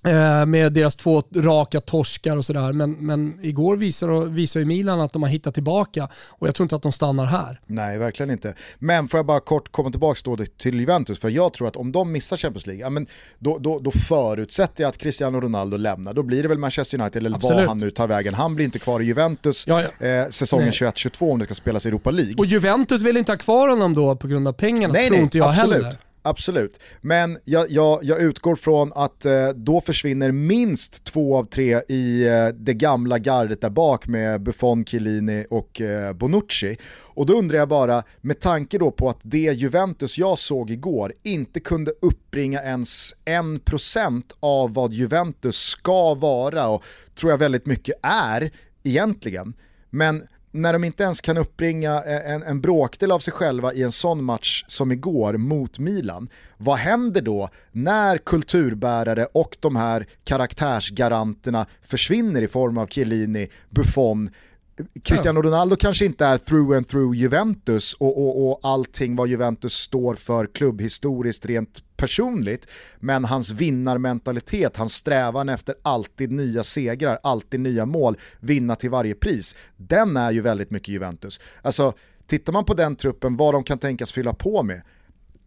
Eh, 0.04 0.46
med 0.46 0.72
deras 0.72 0.96
två 0.96 1.22
raka 1.34 1.80
torskar 1.80 2.36
och 2.36 2.44
sådär. 2.44 2.72
Men, 2.72 2.92
men 2.92 3.38
igår 3.42 3.76
visar, 3.76 4.24
visar 4.24 4.60
ju 4.60 4.66
Milan 4.66 5.00
att 5.00 5.12
de 5.12 5.22
har 5.22 5.30
hittat 5.30 5.54
tillbaka 5.54 6.08
och 6.28 6.48
jag 6.48 6.54
tror 6.54 6.64
inte 6.64 6.76
att 6.76 6.82
de 6.82 6.92
stannar 6.92 7.26
här. 7.26 7.60
Nej, 7.66 7.98
verkligen 7.98 8.30
inte. 8.30 8.54
Men 8.78 9.08
får 9.08 9.18
jag 9.18 9.26
bara 9.26 9.40
kort 9.40 9.72
komma 9.72 9.90
tillbaka 9.90 10.44
till 10.58 10.80
Juventus, 10.80 11.18
för 11.18 11.28
jag 11.28 11.52
tror 11.52 11.68
att 11.68 11.76
om 11.76 11.92
de 11.92 12.12
missar 12.12 12.36
Champions 12.36 12.66
League, 12.66 12.82
ja, 12.82 12.90
men 12.90 13.06
då, 13.38 13.58
då, 13.58 13.78
då 13.78 13.90
förutsätter 13.90 14.84
jag 14.84 14.88
att 14.88 14.98
Cristiano 14.98 15.40
Ronaldo 15.40 15.76
lämnar. 15.76 16.14
Då 16.14 16.22
blir 16.22 16.42
det 16.42 16.48
väl 16.48 16.58
Manchester 16.58 17.00
United 17.00 17.26
eller 17.26 17.36
Absolut. 17.36 17.56
vad 17.56 17.68
han 17.68 17.78
nu 17.78 17.90
tar 17.90 18.06
vägen. 18.06 18.34
Han 18.34 18.54
blir 18.54 18.64
inte 18.64 18.78
kvar 18.78 19.00
i 19.00 19.04
Juventus 19.04 19.66
ja, 19.66 19.82
ja. 19.98 20.06
Eh, 20.06 20.28
säsongen 20.28 20.70
21-22 20.70 21.32
om 21.32 21.38
det 21.38 21.44
ska 21.44 21.54
spelas 21.54 21.86
i 21.86 21.88
Europa 21.88 22.10
League. 22.10 22.34
Och 22.38 22.46
Juventus 22.46 23.02
vill 23.02 23.16
inte 23.16 23.32
ha 23.32 23.36
kvar 23.36 23.68
honom 23.68 23.94
då 23.94 24.16
på 24.16 24.28
grund 24.28 24.48
av 24.48 24.52
pengarna, 24.52 24.92
nej, 24.92 25.06
tror 25.06 25.16
nej, 25.16 25.22
inte 25.24 25.38
jag 25.38 25.48
absolut. 25.48 25.76
heller. 25.76 26.11
Absolut, 26.24 26.80
men 27.00 27.38
jag, 27.44 27.70
jag, 27.70 28.04
jag 28.04 28.22
utgår 28.22 28.56
från 28.56 28.92
att 28.94 29.24
eh, 29.24 29.48
då 29.48 29.80
försvinner 29.80 30.32
minst 30.32 31.04
två 31.04 31.36
av 31.36 31.44
tre 31.44 31.80
i 31.88 32.26
eh, 32.26 32.46
det 32.48 32.74
gamla 32.74 33.18
gardet 33.18 33.60
där 33.60 33.70
bak 33.70 34.06
med 34.06 34.42
Buffon, 34.42 34.84
Chiellini 34.84 35.46
och 35.50 35.80
eh, 35.80 36.12
Bonucci. 36.12 36.76
Och 37.00 37.26
då 37.26 37.38
undrar 37.38 37.58
jag 37.58 37.68
bara, 37.68 38.02
med 38.20 38.40
tanke 38.40 38.78
då 38.78 38.90
på 38.90 39.08
att 39.08 39.18
det 39.22 39.38
Juventus 39.38 40.18
jag 40.18 40.38
såg 40.38 40.70
igår 40.70 41.12
inte 41.22 41.60
kunde 41.60 41.92
uppbringa 42.00 42.62
ens 42.62 43.14
1% 43.24 44.22
av 44.40 44.74
vad 44.74 44.92
Juventus 44.92 45.56
ska 45.56 46.14
vara 46.14 46.68
och 46.68 46.84
tror 47.14 47.32
jag 47.32 47.38
väldigt 47.38 47.66
mycket 47.66 47.94
är 48.02 48.50
egentligen. 48.82 49.54
Men 49.90 50.22
när 50.52 50.72
de 50.72 50.84
inte 50.84 51.02
ens 51.02 51.20
kan 51.20 51.36
uppbringa 51.36 52.02
eh, 52.02 52.32
en, 52.32 52.42
en 52.42 52.60
bråkdel 52.60 53.12
av 53.12 53.18
sig 53.18 53.32
själva 53.32 53.72
i 53.72 53.82
en 53.82 53.92
sån 53.92 54.24
match 54.24 54.64
som 54.68 54.92
igår 54.92 55.36
mot 55.36 55.78
Milan, 55.78 56.28
vad 56.56 56.78
händer 56.78 57.22
då 57.22 57.48
när 57.72 58.16
kulturbärare 58.16 59.26
och 59.32 59.56
de 59.60 59.76
här 59.76 60.06
karaktärsgaranterna 60.24 61.66
försvinner 61.82 62.42
i 62.42 62.48
form 62.48 62.78
av 62.78 62.86
Chiellini, 62.86 63.48
Buffon, 63.70 64.30
Cristiano 65.02 65.42
Ronaldo 65.42 65.76
kanske 65.76 66.04
inte 66.04 66.26
är 66.26 66.38
through 66.38 66.76
and 66.76 66.88
through 66.88 67.16
Juventus 67.16 67.94
och, 67.94 68.18
och, 68.18 68.50
och 68.50 68.60
allting 68.62 69.16
vad 69.16 69.28
Juventus 69.28 69.74
står 69.74 70.14
för 70.14 70.46
klubbhistoriskt 70.46 71.46
rent 71.46 71.96
personligt, 71.96 72.66
men 73.00 73.24
hans 73.24 73.50
vinnarmentalitet, 73.50 74.76
hans 74.76 74.94
strävan 74.94 75.48
efter 75.48 75.74
alltid 75.82 76.32
nya 76.32 76.62
segrar, 76.62 77.18
alltid 77.22 77.60
nya 77.60 77.86
mål, 77.86 78.16
vinna 78.40 78.76
till 78.76 78.90
varje 78.90 79.14
pris, 79.14 79.56
den 79.76 80.16
är 80.16 80.30
ju 80.30 80.40
väldigt 80.40 80.70
mycket 80.70 80.88
Juventus. 80.88 81.40
Alltså, 81.62 81.92
tittar 82.26 82.52
man 82.52 82.64
på 82.64 82.74
den 82.74 82.96
truppen, 82.96 83.36
vad 83.36 83.54
de 83.54 83.64
kan 83.64 83.78
tänkas 83.78 84.12
fylla 84.12 84.34
på 84.34 84.62
med, 84.62 84.82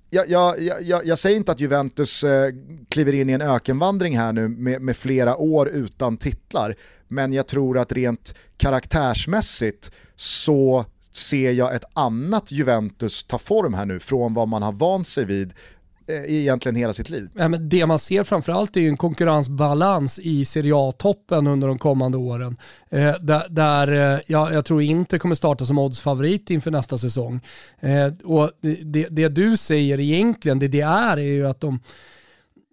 jag, 0.10 0.30
jag, 0.30 0.62
jag, 0.82 1.06
jag, 1.06 1.20
säger 1.20 1.38
inte 1.38 1.52
att 1.52 1.60
Juventus 1.60 2.24
eh, 2.24 2.52
kliver 2.90 3.14
in 3.14 3.30
i 3.30 3.34
en 3.34 3.42
ökenvandring 3.42 4.18
här 4.18 4.34
nu 4.34 4.48
med, 4.48 4.82
med, 4.82 4.98
flera 4.98 5.38
år 5.38 5.70
utan 5.70 6.18
titlar, 6.18 6.76
men 7.08 7.34
jag 7.34 7.48
tror 7.48 7.78
att 7.78 7.92
rent 7.92 8.36
karaktärsmässigt 8.58 9.92
så 10.16 10.86
ser 11.12 11.52
jag 11.52 11.76
ett 11.76 11.86
annat 11.94 12.52
Juventus 12.52 13.24
ta 13.24 13.38
form 13.38 13.74
här 13.74 13.86
nu 13.86 14.00
från 14.00 14.34
vad 14.34 14.48
man 14.48 14.62
har 14.62 14.72
vant 14.72 15.08
sig 15.08 15.26
vid 15.26 15.54
eh, 16.08 16.36
egentligen 16.36 16.76
hela 16.76 16.94
sitt 16.94 17.10
liv. 17.10 17.30
Ja, 17.34 17.48
men 17.48 17.70
det 17.70 17.86
man 17.86 18.00
ser 18.00 18.24
framförallt 18.24 18.78
är 18.78 18.82
ju 18.82 18.90
en 18.90 18.98
konkurrensbalans 18.98 20.20
i 20.20 20.46
Serie 20.46 20.74
A-toppen 20.76 21.48
under 21.48 21.68
de 21.68 21.80
kommande 21.80 22.18
åren. 22.18 22.58
Eh, 22.90 23.14
där 23.22 23.50
där 23.50 24.14
eh, 24.14 24.20
ja, 24.28 24.54
jag 24.54 24.66
tror 24.66 24.82
inte 24.82 25.20
kommer 25.20 25.36
starta 25.36 25.66
som 25.66 25.80
oddsfavorit 25.80 26.50
inför 26.50 26.72
nästa 26.72 26.98
säsong. 26.98 27.40
Eh, 27.80 28.08
och 28.24 28.52
det, 28.86 29.08
det, 29.10 29.30
du 29.30 29.58
säger 29.58 30.00
egentligen, 30.00 30.60
det 30.60 30.68
det 30.68 30.82
är, 30.82 31.18
är 31.18 31.22
ju 31.22 31.48
att 31.48 31.62
de 31.62 31.80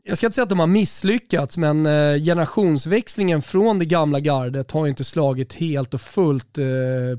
jag 0.05 0.17
ska 0.17 0.27
inte 0.27 0.35
säga 0.35 0.43
att 0.43 0.49
de 0.49 0.61
har 0.61 0.67
misslyckats, 0.67 1.59
men 1.59 1.87
eh, 1.87 2.17
generationsväxlingen 2.25 3.43
från 3.43 3.79
det 3.79 3.85
gamla 3.85 4.21
gardet 4.21 4.71
har 4.71 4.87
inte 4.87 5.05
slagit 5.05 5.55
helt 5.55 5.95
och 5.95 6.01
fullt 6.01 6.59
eh, 6.59 6.65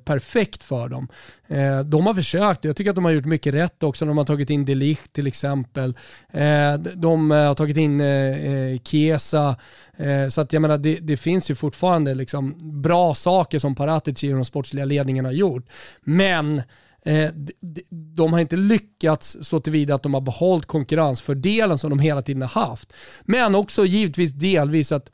perfekt 0.05 0.63
för 0.63 0.89
dem. 0.89 1.07
Eh, 1.47 1.79
de 1.79 2.07
har 2.07 2.13
försökt, 2.13 2.65
jag 2.65 2.75
tycker 2.75 2.89
att 2.89 2.95
de 2.95 3.05
har 3.05 3.11
gjort 3.11 3.25
mycket 3.25 3.53
rätt 3.53 3.83
också. 3.83 4.05
De 4.05 4.17
har 4.17 4.25
tagit 4.25 4.49
in 4.49 4.65
Delicht 4.65 5.13
till 5.13 5.27
exempel. 5.27 5.97
De 6.95 7.31
har 7.31 7.55
tagit 7.55 7.77
in 7.77 8.01
eh, 8.01 8.79
Chiesa. 8.83 9.55
så 10.29 10.41
att 10.41 10.53
jag 10.53 10.61
menar, 10.61 10.77
det, 10.77 10.99
det, 11.01 11.17
finns 11.17 11.51
ju 11.51 11.55
fortfarande 11.55 12.15
liksom 12.15 12.55
bra 12.81 13.15
saker 13.15 13.59
som 13.59 13.75
Paratici 13.75 14.31
och 14.31 14.35
de 14.35 14.45
sportsliga 14.45 14.85
ledningen 14.85 15.25
har 15.25 15.31
gjort. 15.31 15.65
Men 16.01 16.61
Eh, 17.05 17.29
de 18.15 18.33
har 18.33 18.39
inte 18.39 18.55
lyckats 18.55 19.37
så 19.41 19.59
tillvida 19.59 19.95
att 19.95 20.03
de 20.03 20.13
har 20.13 20.21
behållit 20.21 20.65
konkurrensfördelen 20.65 21.77
som 21.77 21.89
de 21.89 21.99
hela 21.99 22.21
tiden 22.21 22.41
har 22.41 22.67
haft. 22.67 22.93
Men 23.25 23.55
också 23.55 23.85
givetvis 23.85 24.31
delvis 24.31 24.91
att 24.91 25.09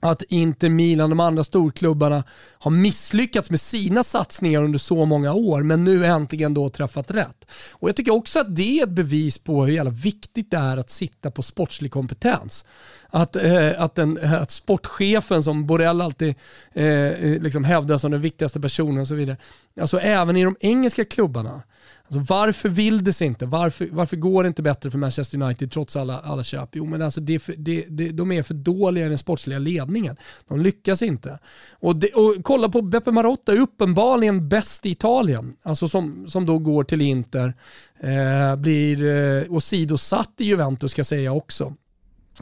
att 0.00 0.22
Inter, 0.22 0.68
Milan, 0.68 1.10
de 1.10 1.20
andra 1.20 1.44
storklubbarna 1.44 2.24
har 2.58 2.70
misslyckats 2.70 3.50
med 3.50 3.60
sina 3.60 4.02
satsningar 4.02 4.64
under 4.64 4.78
så 4.78 5.04
många 5.04 5.32
år, 5.32 5.62
men 5.62 5.84
nu 5.84 6.06
äntligen 6.06 6.54
då 6.54 6.68
träffat 6.68 7.10
rätt. 7.10 7.46
Och 7.72 7.88
Jag 7.88 7.96
tycker 7.96 8.12
också 8.12 8.40
att 8.40 8.56
det 8.56 8.80
är 8.80 8.84
ett 8.84 8.90
bevis 8.90 9.38
på 9.38 9.64
hur 9.64 9.72
jävla 9.72 9.90
viktigt 9.90 10.50
det 10.50 10.56
är 10.56 10.76
att 10.76 10.90
sitta 10.90 11.30
på 11.30 11.42
sportslig 11.42 11.92
kompetens. 11.92 12.64
Att, 13.10 13.36
eh, 13.36 13.82
att, 13.82 13.94
den, 13.94 14.18
att 14.34 14.50
sportchefen 14.50 15.42
som 15.42 15.66
Borrell 15.66 16.00
alltid 16.00 16.34
eh, 16.72 16.84
eh 16.84 17.42
liksom 17.42 17.64
hävdar 17.64 17.98
som 17.98 18.10
den 18.10 18.20
viktigaste 18.20 18.60
personen 18.60 19.00
och 19.00 19.08
så 19.08 19.14
vidare, 19.14 19.36
alltså 19.80 19.98
även 19.98 20.36
i 20.36 20.44
de 20.44 20.56
engelska 20.60 21.04
klubbarna, 21.04 21.62
Alltså 22.10 22.34
varför 22.34 22.68
vill 22.68 23.04
det 23.04 23.12
sig 23.12 23.26
inte? 23.26 23.46
Varför, 23.46 23.88
varför 23.92 24.16
går 24.16 24.42
det 24.42 24.46
inte 24.46 24.62
bättre 24.62 24.90
för 24.90 24.98
Manchester 24.98 25.42
United 25.42 25.72
trots 25.72 25.96
alla, 25.96 26.18
alla 26.18 26.42
köp? 26.42 26.68
Jo 26.72 26.84
men 26.84 27.02
alltså 27.02 27.20
det, 27.20 27.42
det, 27.56 27.84
det, 27.88 28.08
de 28.08 28.32
är 28.32 28.42
för 28.42 28.54
dåliga 28.54 29.06
i 29.06 29.08
den 29.08 29.18
sportsliga 29.18 29.58
ledningen. 29.58 30.16
De 30.48 30.60
lyckas 30.60 31.02
inte. 31.02 31.38
Och, 31.80 31.96
det, 31.96 32.12
och 32.12 32.34
kolla 32.42 32.68
på 32.68 32.82
Beppe 32.82 33.12
Marotta, 33.12 33.52
uppenbarligen 33.52 34.48
bäst 34.48 34.86
i 34.86 34.90
Italien. 34.90 35.56
Alltså 35.62 35.88
som, 35.88 36.26
som 36.28 36.46
då 36.46 36.58
går 36.58 36.84
till 36.84 37.00
Inter, 37.00 37.54
eh, 38.00 38.56
blir 38.56 39.04
eh, 39.04 39.52
åsidosatt 39.52 40.32
i 40.38 40.44
Juventus 40.44 40.90
ska 40.90 41.00
jag 41.00 41.06
säga 41.06 41.32
också 41.32 41.74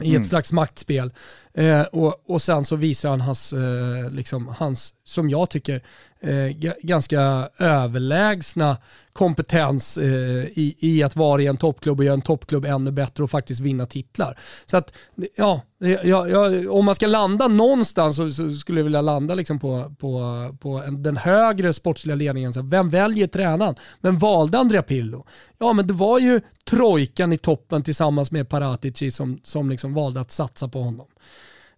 i 0.01 0.09
ett 0.09 0.15
mm. 0.15 0.27
slags 0.27 0.53
maktspel. 0.53 1.11
Eh, 1.57 1.81
och, 1.81 2.29
och 2.29 2.41
sen 2.41 2.65
så 2.65 2.75
visar 2.75 3.09
han 3.09 3.21
hans, 3.21 3.53
eh, 3.53 4.11
liksom, 4.11 4.47
hans 4.47 4.93
som 5.03 5.29
jag 5.29 5.49
tycker, 5.49 5.83
eh, 6.19 6.73
ganska 6.81 7.49
överlägsna 7.57 8.77
kompetens 9.13 9.97
eh, 9.97 10.43
i, 10.45 10.75
i 10.79 11.03
att 11.03 11.15
vara 11.15 11.41
i 11.41 11.47
en 11.47 11.57
toppklubb 11.57 11.99
och 11.99 12.05
göra 12.05 12.13
en 12.13 12.21
toppklubb 12.21 12.65
ännu 12.65 12.91
bättre 12.91 13.23
och 13.23 13.31
faktiskt 13.31 13.59
vinna 13.59 13.85
titlar. 13.85 14.39
Så 14.65 14.77
att, 14.77 14.93
ja, 15.37 15.61
jag, 16.03 16.29
jag, 16.29 16.71
om 16.71 16.85
man 16.85 16.95
ska 16.95 17.07
landa 17.07 17.47
någonstans 17.47 18.15
så, 18.15 18.31
så, 18.31 18.51
skulle 18.51 18.79
jag 18.79 18.83
vilja 18.83 19.01
landa 19.01 19.35
liksom 19.35 19.59
på, 19.59 19.95
på, 19.99 20.49
på 20.59 20.69
en, 20.69 21.03
den 21.03 21.17
högre 21.17 21.73
sportsliga 21.73 22.15
ledningen. 22.15 22.53
Så 22.53 22.61
vem 22.61 22.89
väljer 22.89 23.27
tränaren? 23.27 23.75
Vem 24.01 24.19
valde 24.19 24.57
Andrea 24.57 24.81
Pirlo? 24.81 25.25
Ja, 25.57 25.73
men 25.73 25.87
det 25.87 25.93
var 25.93 26.19
ju 26.19 26.41
trojkan 26.69 27.33
i 27.33 27.37
toppen 27.37 27.83
tillsammans 27.83 28.31
med 28.31 28.49
Paratici 28.49 29.11
som, 29.11 29.39
som 29.43 29.69
liksom 29.69 29.93
valde 29.93 30.21
att 30.21 30.31
satsa 30.31 30.67
på 30.67 30.81
honom. 30.81 31.07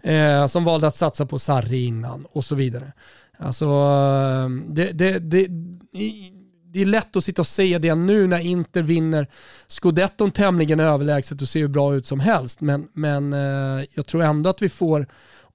Eh, 0.04 0.48
som 0.48 0.64
valde 0.64 0.88
att 0.88 0.96
satsa 0.96 1.26
på 1.26 1.40
Sarri 1.40 1.86
innan 1.86 2.26
och 2.32 2.46
så 2.46 2.56
vidare. 2.56 2.94
Alltså, 3.38 3.66
ehm, 3.66 4.66
det, 4.70 4.92
det, 4.92 5.20
det, 5.20 5.48
det 6.74 6.82
är 6.82 6.86
lätt 6.86 7.16
att 7.16 7.24
sitta 7.24 7.42
och 7.42 7.48
säga 7.48 7.80
det 7.80 7.96
nu 7.96 8.28
när 8.28 8.40
Inter 8.40 8.82
vinner 8.82 9.28
scudetton 9.68 10.32
tämligen 10.32 10.80
överlägset 10.80 11.42
och 11.42 11.50
ser 11.50 11.60
hur 11.60 11.68
bra 11.68 11.96
ut 11.96 12.06
som 12.06 12.20
helst. 12.20 12.62
Men, 12.62 12.88
men 12.94 13.34
eh, 13.34 13.86
jag 13.94 14.06
tror 14.06 14.24
ändå 14.24 14.50
att 14.50 14.62
vi 14.62 14.70
får 14.70 15.08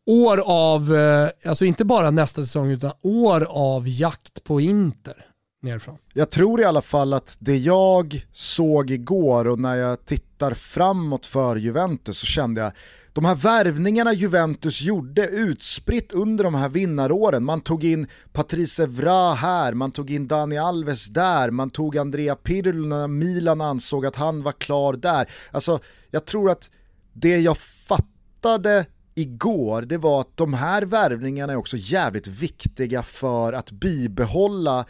år 0.06 0.42
av, 0.46 0.96
eh, 0.96 1.28
alltså 1.46 1.64
inte 1.64 1.84
bara 1.84 2.10
nästa 2.10 2.42
säsong 2.42 2.70
utan 2.70 2.92
år 3.02 3.46
av 3.50 3.88
jakt 3.88 4.44
på 4.44 4.60
Inter. 4.60 5.26
Nerifrån. 5.62 5.98
Jag 6.12 6.30
tror 6.30 6.60
i 6.60 6.64
alla 6.64 6.82
fall 6.82 7.12
att 7.12 7.36
det 7.40 7.56
jag 7.56 8.26
såg 8.32 8.90
igår 8.90 9.46
och 9.46 9.58
när 9.58 9.74
jag 9.74 10.04
tittar 10.04 10.54
framåt 10.54 11.26
för 11.26 11.56
Juventus 11.56 12.18
så 12.18 12.26
kände 12.26 12.60
jag 12.60 12.72
de 13.14 13.24
här 13.24 13.34
värvningarna 13.34 14.12
Juventus 14.12 14.82
gjorde 14.82 15.26
utspritt 15.26 16.12
under 16.12 16.44
de 16.44 16.54
här 16.54 16.68
vinnaråren, 16.68 17.44
man 17.44 17.60
tog 17.60 17.84
in 17.84 18.06
Patrice 18.32 18.82
Evra 18.82 19.34
här, 19.34 19.74
man 19.74 19.92
tog 19.92 20.10
in 20.10 20.28
Dani 20.28 20.58
Alves 20.58 21.06
där, 21.06 21.50
man 21.50 21.70
tog 21.70 21.98
Andrea 21.98 22.36
Pirlo 22.36 22.86
när 22.86 23.08
Milan 23.08 23.60
ansåg 23.60 24.06
att 24.06 24.16
han 24.16 24.42
var 24.42 24.52
klar 24.52 24.92
där. 24.92 25.30
Alltså, 25.50 25.78
jag 26.10 26.24
tror 26.24 26.50
att 26.50 26.70
det 27.12 27.36
jag 27.40 27.58
fattade 27.58 28.86
igår, 29.14 29.82
det 29.82 29.98
var 29.98 30.20
att 30.20 30.36
de 30.36 30.54
här 30.54 30.82
värvningarna 30.82 31.52
är 31.52 31.56
också 31.56 31.76
jävligt 31.76 32.26
viktiga 32.26 33.02
för 33.02 33.52
att 33.52 33.70
bibehålla 33.70 34.86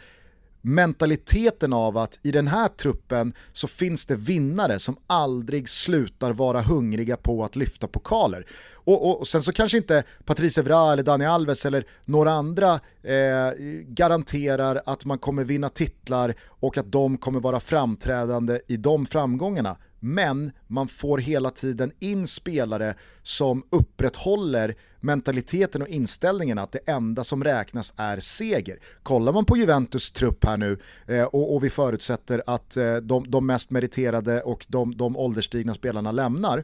mentaliteten 0.65 1.73
av 1.73 1.97
att 1.97 2.19
i 2.23 2.31
den 2.31 2.47
här 2.47 2.67
truppen 2.67 3.33
så 3.51 3.67
finns 3.67 4.05
det 4.05 4.15
vinnare 4.15 4.79
som 4.79 4.97
aldrig 5.07 5.69
slutar 5.69 6.33
vara 6.33 6.61
hungriga 6.61 7.17
på 7.17 7.43
att 7.43 7.55
lyfta 7.55 7.87
pokaler. 7.87 8.45
Och, 8.73 9.09
och, 9.09 9.19
och 9.19 9.27
sen 9.27 9.43
så 9.43 9.51
kanske 9.51 9.77
inte 9.77 10.03
Patrice 10.25 10.57
Evra 10.57 10.93
eller 10.93 11.03
Dani 11.03 11.25
Alves 11.25 11.65
eller 11.65 11.85
några 12.05 12.31
andra 12.31 12.73
eh, 13.03 13.51
garanterar 13.87 14.81
att 14.85 15.05
man 15.05 15.17
kommer 15.17 15.43
vinna 15.43 15.69
titlar 15.69 16.33
och 16.41 16.77
att 16.77 16.91
de 16.91 17.17
kommer 17.17 17.39
vara 17.39 17.59
framträdande 17.59 18.59
i 18.67 18.77
de 18.77 19.05
framgångarna 19.05 19.77
men 20.05 20.51
man 20.67 20.87
får 20.87 21.17
hela 21.17 21.49
tiden 21.49 21.91
in 21.99 22.27
spelare 22.27 22.95
som 23.23 23.63
upprätthåller 23.69 24.75
mentaliteten 24.99 25.81
och 25.81 25.87
inställningen 25.87 26.57
att 26.57 26.71
det 26.71 26.79
enda 26.85 27.23
som 27.23 27.43
räknas 27.43 27.93
är 27.95 28.19
seger. 28.19 28.79
Kollar 29.03 29.33
man 29.33 29.45
på 29.45 29.57
Juventus 29.57 30.11
trupp 30.11 30.45
här 30.45 30.57
nu 30.57 30.79
eh, 31.07 31.23
och, 31.23 31.55
och, 31.55 31.63
vi 31.63 31.69
förutsätter 31.69 32.43
att 32.47 32.77
eh, 32.77 32.95
de, 32.95 33.31
de, 33.31 33.45
mest 33.45 33.71
meriterade 33.71 34.41
och 34.41 34.65
de, 34.69 34.97
de 34.97 35.17
ålderstigna 35.17 35.73
spelarna 35.73 36.11
lämnar, 36.11 36.63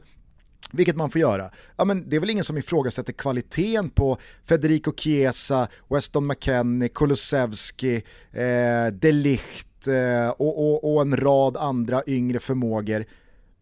vilket 0.72 0.96
man 0.96 1.10
får 1.10 1.20
göra. 1.20 1.50
Ja, 1.76 1.84
men 1.84 2.08
det 2.08 2.16
är 2.16 2.20
väl 2.20 2.30
ingen 2.30 2.44
som 2.44 2.58
ifrågasätter 2.58 3.12
kvaliteten 3.12 3.90
på 3.90 4.18
Federico 4.44 4.92
Chiesa, 4.96 5.68
Weston 5.90 6.26
McKennie, 6.26 6.88
Kulusevski, 6.88 8.02
eh, 8.32 8.86
Delicht 8.92 9.88
eh, 9.88 10.30
och, 10.30 10.58
och, 10.58 10.94
och 10.94 11.02
en 11.02 11.16
rad 11.16 11.56
andra 11.56 12.02
yngre 12.06 12.38
förmågor. 12.38 13.04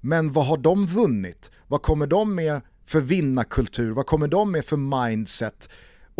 Men 0.00 0.32
vad 0.32 0.46
har 0.46 0.56
de 0.56 0.86
vunnit? 0.86 1.50
Vad 1.68 1.82
kommer 1.82 2.06
de 2.06 2.34
med 2.34 2.60
för 2.86 3.00
vinnarkultur? 3.00 3.90
Vad 3.90 4.06
kommer 4.06 4.28
de 4.28 4.52
med 4.52 4.64
för 4.64 5.06
mindset? 5.06 5.68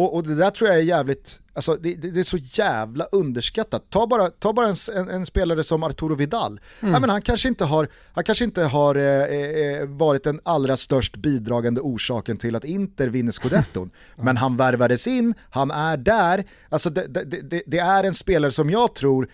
Och, 0.01 0.15
och 0.15 0.23
det 0.23 0.35
där 0.35 0.51
tror 0.51 0.71
jag 0.71 0.79
är 0.79 0.83
jävligt, 0.83 1.41
alltså 1.53 1.77
det, 1.77 1.95
det, 1.95 2.11
det, 2.11 2.21
är 2.21 2.25
så 2.25 2.37
jävla 2.37 3.05
underskattat. 3.05 3.91
Ta 3.91 4.07
bara, 4.07 4.29
ta 4.29 4.53
bara 4.53 4.69
en, 4.69 4.75
en, 4.97 5.09
en 5.09 5.27
spelare 5.27 5.63
som 5.63 5.83
Arturo 5.83 6.15
Vidal. 6.15 6.61
Mm. 6.81 6.95
Ja, 6.95 7.01
men 7.01 7.11
han 7.11 7.23
kanske 7.23 7.49
inte 7.49 7.65
har, 7.65 7.89
han 8.13 8.25
kanske 8.25 8.45
inte 8.45 8.63
har 8.63 8.95
eh, 8.95 9.23
eh, 9.23 9.87
varit 9.87 10.25
den 10.25 10.41
allra 10.43 10.77
störst 10.77 11.17
bidragande 11.17 11.81
orsaken 11.81 12.37
till 12.37 12.57
att 12.57 12.65
Inter 12.65 13.09
vinner 13.09 13.33
scudetton. 13.33 13.91
men 14.17 14.37
han 14.37 14.57
värvades 14.57 15.07
in, 15.07 15.35
han 15.51 15.71
är 15.71 15.97
där. 15.97 16.45
Alltså 16.69 16.91
det, 16.91 17.07
det, 17.07 17.63
det 17.67 17.79
är 17.79 18.05
en 18.05 18.15
spelare 18.15 18.51
som 18.51 18.71
jag 18.71 18.95
tror 18.95 19.29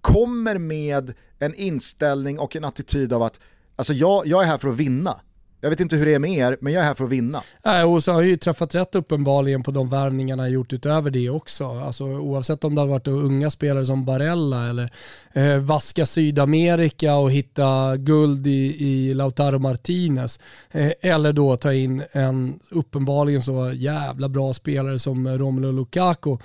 kommer 0.00 0.58
med 0.58 1.14
en 1.38 1.54
inställning 1.54 2.38
och 2.38 2.56
en 2.56 2.64
attityd 2.64 3.12
av 3.12 3.22
att 3.22 3.40
Alltså 3.76 3.92
jag, 3.92 4.26
jag 4.26 4.42
är 4.42 4.46
här 4.46 4.58
för 4.58 4.68
att 4.68 4.76
vinna. 4.76 5.20
Jag 5.64 5.70
vet 5.70 5.80
inte 5.80 5.96
hur 5.96 6.06
det 6.06 6.14
är 6.14 6.18
med 6.18 6.30
er, 6.30 6.56
men 6.60 6.72
jag 6.72 6.82
är 6.82 6.86
här 6.86 6.94
för 6.94 7.04
att 7.04 7.10
vinna. 7.10 7.42
Äh, 7.64 7.92
och 7.92 8.04
så 8.04 8.12
har 8.12 8.20
jag 8.20 8.28
ju 8.28 8.36
träffat 8.36 8.74
rätt 8.74 8.94
uppenbarligen 8.94 9.62
på 9.62 9.70
de 9.70 9.90
värvningarna 9.90 10.42
jag 10.42 10.52
gjort 10.52 10.72
utöver 10.72 11.10
det 11.10 11.30
också. 11.30 11.66
Alltså, 11.66 12.04
oavsett 12.04 12.64
om 12.64 12.74
det 12.74 12.80
har 12.80 12.88
varit 12.88 13.08
unga 13.08 13.50
spelare 13.50 13.84
som 13.84 14.04
Barella 14.04 14.68
eller 14.68 14.92
eh, 15.32 15.56
vaska 15.56 16.06
Sydamerika 16.06 17.14
och 17.16 17.32
hitta 17.32 17.96
guld 17.96 18.46
i, 18.46 18.84
i 18.84 19.14
Lautaro 19.14 19.58
Martinez. 19.58 20.40
Eh, 20.70 20.92
eller 21.00 21.32
då 21.32 21.56
ta 21.56 21.72
in 21.72 22.02
en 22.12 22.60
uppenbarligen 22.70 23.42
så 23.42 23.72
jävla 23.74 24.28
bra 24.28 24.52
spelare 24.54 24.98
som 24.98 25.28
Romelu 25.28 25.72
Lukaku. 25.72 26.36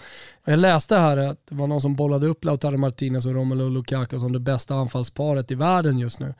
Jag 0.46 0.60
läste 0.60 0.96
här 0.96 1.18
att 1.18 1.48
det 1.50 1.56
var 1.56 1.68
någon 1.68 1.82
som 1.82 1.96
bollade 1.96 2.28
upp 2.28 2.46
Lautaro 2.46 2.78
Martinez 2.78 3.26
och 3.26 3.36
Romelu 3.36 3.70
Lukaku 3.70 4.20
som 4.20 4.34
det 4.34 4.40
bästa 4.40 4.76
anfallsparet 4.76 5.52
i 5.52 5.56
världen 5.56 6.00
just 6.00 6.20
nu. 6.20 6.34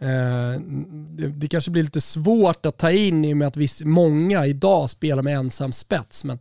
Eh, 0.00 0.60
det, 0.90 1.28
det, 1.28 1.48
kanske 1.48 1.70
blir 1.70 1.82
lite 1.82 2.00
svårt 2.00 2.66
att 2.66 2.78
ta 2.78 2.90
in 2.90 3.24
i 3.24 3.32
och 3.32 3.36
med 3.36 3.48
att 3.48 3.56
viss, 3.56 3.84
många 3.84 4.46
idag 4.46 4.90
spelar 4.90 5.22
med 5.22 5.36
ensam 5.36 5.72
spets. 5.72 6.24
Men, 6.24 6.38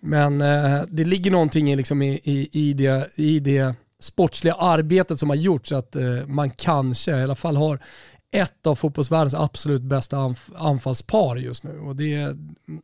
men 0.00 0.40
eh, 0.40 0.82
det 0.88 1.04
ligger 1.04 1.30
någonting 1.30 1.72
i, 1.72 1.76
liksom 1.76 2.02
i, 2.02 2.20
i, 2.24 2.48
i, 2.52 2.72
det, 2.72 3.18
i 3.18 3.40
det 3.40 3.74
sportsliga 4.00 4.54
arbetet 4.54 5.18
som 5.18 5.28
har 5.28 5.36
gjorts 5.36 5.68
så 5.68 5.76
att 5.76 5.96
eh, 5.96 6.26
man 6.26 6.50
kanske 6.50 7.10
i 7.10 7.22
alla 7.22 7.34
fall 7.34 7.56
har 7.56 7.78
ett 8.30 8.66
av 8.66 8.74
fotbollsvärldens 8.74 9.34
absolut 9.34 9.82
bästa 9.82 10.18
anf 10.18 10.50
anfallspar 10.54 11.36
just 11.36 11.64
nu. 11.64 11.78
Och 11.78 11.96
det, 11.96 12.36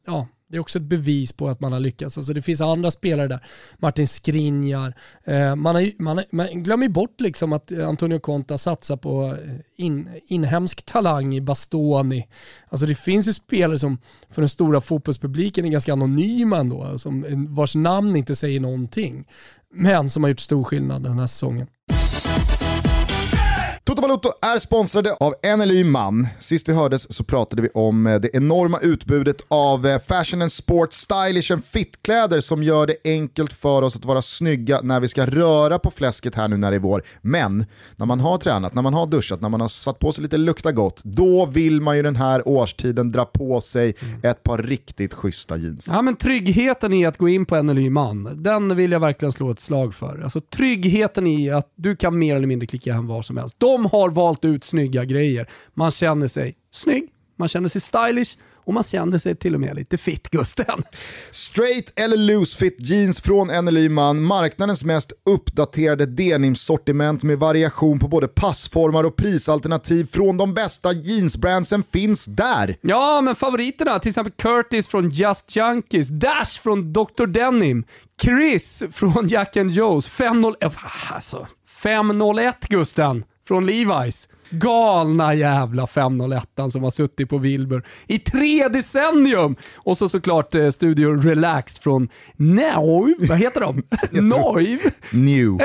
ja, 0.06 0.26
det 0.50 0.56
är 0.56 0.60
också 0.60 0.78
ett 0.78 0.84
bevis 0.84 1.32
på 1.32 1.48
att 1.48 1.60
man 1.60 1.72
har 1.72 1.80
lyckats. 1.80 2.18
Alltså 2.18 2.32
det 2.32 2.42
finns 2.42 2.60
andra 2.60 2.90
spelare 2.90 3.28
där. 3.28 3.40
Martin 3.78 4.08
Skriniar. 4.08 4.94
Eh, 5.24 5.56
man, 5.56 5.74
har, 5.74 6.02
man, 6.02 6.22
man 6.30 6.62
glömmer 6.62 6.88
bort 6.88 7.20
liksom 7.20 7.52
att 7.52 7.72
eh, 7.72 7.88
Antonio 7.88 8.18
Conta 8.18 8.58
satsar 8.58 8.96
på 8.96 9.26
eh, 9.26 9.84
in, 9.84 10.08
inhemsk 10.26 10.82
talang 10.82 11.34
i 11.34 11.40
Bastoni. 11.40 12.28
Alltså 12.68 12.86
det 12.86 12.94
finns 12.94 13.28
ju 13.28 13.32
spelare 13.32 13.78
som 13.78 13.98
för 14.30 14.42
den 14.42 14.48
stora 14.48 14.80
fotbollspubliken 14.80 15.64
är 15.64 15.68
ganska 15.68 15.92
anonyma 15.92 16.58
ändå, 16.58 16.98
som, 16.98 17.46
vars 17.54 17.74
namn 17.74 18.16
inte 18.16 18.36
säger 18.36 18.60
någonting. 18.60 19.24
Men 19.74 20.10
som 20.10 20.22
har 20.22 20.30
gjort 20.30 20.40
stor 20.40 20.64
skillnad 20.64 21.02
den 21.02 21.18
här 21.18 21.26
säsongen. 21.26 21.66
Toto 23.88 24.02
Balotto 24.02 24.32
är 24.42 24.58
sponsrade 24.58 25.14
av 25.14 25.34
NLY 25.58 25.84
Man. 25.84 26.28
Sist 26.38 26.68
vi 26.68 26.72
hördes 26.72 27.14
så 27.14 27.24
pratade 27.24 27.62
vi 27.62 27.68
om 27.74 28.06
eh, 28.06 28.20
det 28.20 28.36
enorma 28.36 28.78
utbudet 28.78 29.36
av 29.48 29.86
eh, 29.86 29.98
fashion 29.98 30.42
and 30.42 30.52
sport, 30.52 30.92
stylish 30.92 31.52
and 31.52 31.64
fit-kläder 31.64 32.40
som 32.40 32.62
gör 32.62 32.86
det 32.86 32.96
enkelt 33.04 33.52
för 33.52 33.82
oss 33.82 33.96
att 33.96 34.04
vara 34.04 34.22
snygga 34.22 34.80
när 34.82 35.00
vi 35.00 35.08
ska 35.08 35.26
röra 35.26 35.78
på 35.78 35.90
fläsket 35.90 36.34
här 36.34 36.48
nu 36.48 36.56
när 36.56 36.70
det 36.70 36.76
är 36.76 36.80
vår. 36.80 37.02
Men 37.20 37.66
när 37.96 38.06
man 38.06 38.20
har 38.20 38.38
tränat, 38.38 38.74
när 38.74 38.82
man 38.82 38.94
har 38.94 39.06
duschat, 39.06 39.40
när 39.40 39.48
man 39.48 39.60
har 39.60 39.68
satt 39.68 39.98
på 39.98 40.12
sig 40.12 40.22
lite 40.22 40.36
lukta 40.36 40.72
gott, 40.72 41.00
då 41.04 41.46
vill 41.46 41.80
man 41.80 41.96
ju 41.96 42.02
den 42.02 42.16
här 42.16 42.48
årstiden 42.48 43.12
dra 43.12 43.24
på 43.24 43.60
sig 43.60 43.94
ett 44.22 44.42
par 44.42 44.58
riktigt 44.58 45.14
schyssta 45.14 45.56
jeans. 45.56 45.88
Ja 45.92 46.02
men 46.02 46.16
tryggheten 46.16 46.92
i 46.92 47.06
att 47.06 47.16
gå 47.16 47.28
in 47.28 47.46
på 47.46 47.62
NLY 47.62 47.90
Man, 47.90 48.42
den 48.42 48.76
vill 48.76 48.92
jag 48.92 49.00
verkligen 49.00 49.32
slå 49.32 49.50
ett 49.50 49.60
slag 49.60 49.94
för. 49.94 50.20
Alltså 50.22 50.40
tryggheten 50.40 51.26
i 51.26 51.50
att 51.50 51.72
du 51.76 51.96
kan 51.96 52.18
mer 52.18 52.36
eller 52.36 52.46
mindre 52.46 52.66
klicka 52.66 52.92
hem 52.92 53.06
var 53.06 53.22
som 53.22 53.36
helst. 53.36 53.54
De 53.58 53.77
har 53.86 54.10
valt 54.10 54.44
ut 54.44 54.64
snygga 54.64 55.04
grejer. 55.04 55.50
Man 55.74 55.90
känner 55.90 56.28
sig 56.28 56.56
snygg, 56.72 57.08
man 57.36 57.48
känner 57.48 57.68
sig 57.68 57.80
stylish 57.80 58.36
och 58.68 58.74
man 58.74 58.82
känner 58.82 59.18
sig 59.18 59.36
till 59.36 59.54
och 59.54 59.60
med 59.60 59.76
lite 59.76 59.98
fit 59.98 60.28
Gusten. 60.30 60.82
Straight 61.30 62.00
eller 62.00 62.16
loose 62.16 62.58
fit 62.58 62.76
jeans 62.78 63.20
från 63.20 63.64
NLY 63.64 63.88
Man, 63.88 64.22
marknadens 64.22 64.84
mest 64.84 65.12
uppdaterade 65.24 66.06
denimsortiment 66.06 67.22
med 67.22 67.38
variation 67.38 67.98
på 67.98 68.08
både 68.08 68.28
passformar 68.28 69.04
och 69.04 69.16
prisalternativ 69.16 70.08
från 70.12 70.36
de 70.36 70.54
bästa 70.54 70.92
jeansbrandsen 70.92 71.82
finns 71.92 72.24
där. 72.24 72.76
Ja, 72.80 73.20
men 73.20 73.34
favoriterna, 73.34 73.98
till 73.98 74.08
exempel 74.08 74.32
Curtis 74.32 74.88
från 74.88 75.10
Just 75.10 75.56
Junkies, 75.56 76.08
Dash 76.08 76.60
från 76.62 76.92
Dr. 76.92 77.26
Denim, 77.26 77.84
Chris 78.22 78.82
från 78.92 79.28
Jack 79.28 79.56
and 79.56 79.70
Joe's, 79.70 80.08
501, 80.08 80.72
alltså 81.10 81.46
501 81.82 82.66
Gusten 82.68 83.24
från 83.48 83.70
Levi's. 83.70 84.28
Galna 84.50 85.34
jävla 85.34 85.86
501 85.86 86.48
som 86.70 86.82
har 86.82 86.90
suttit 86.90 87.28
på 87.28 87.38
Wilbur 87.38 87.82
i 88.06 88.18
tre 88.18 88.68
decennium. 88.68 89.56
Och 89.76 89.98
så 89.98 90.08
såklart 90.08 90.54
eh, 90.54 90.70
Studio 90.70 91.20
Relaxed 91.20 91.82
från 91.82 92.08
Now, 92.36 93.14
vad 93.18 93.38
heter 93.38 93.60
de? 93.60 93.82
Noiv? 94.10 94.78
New. 95.10 95.58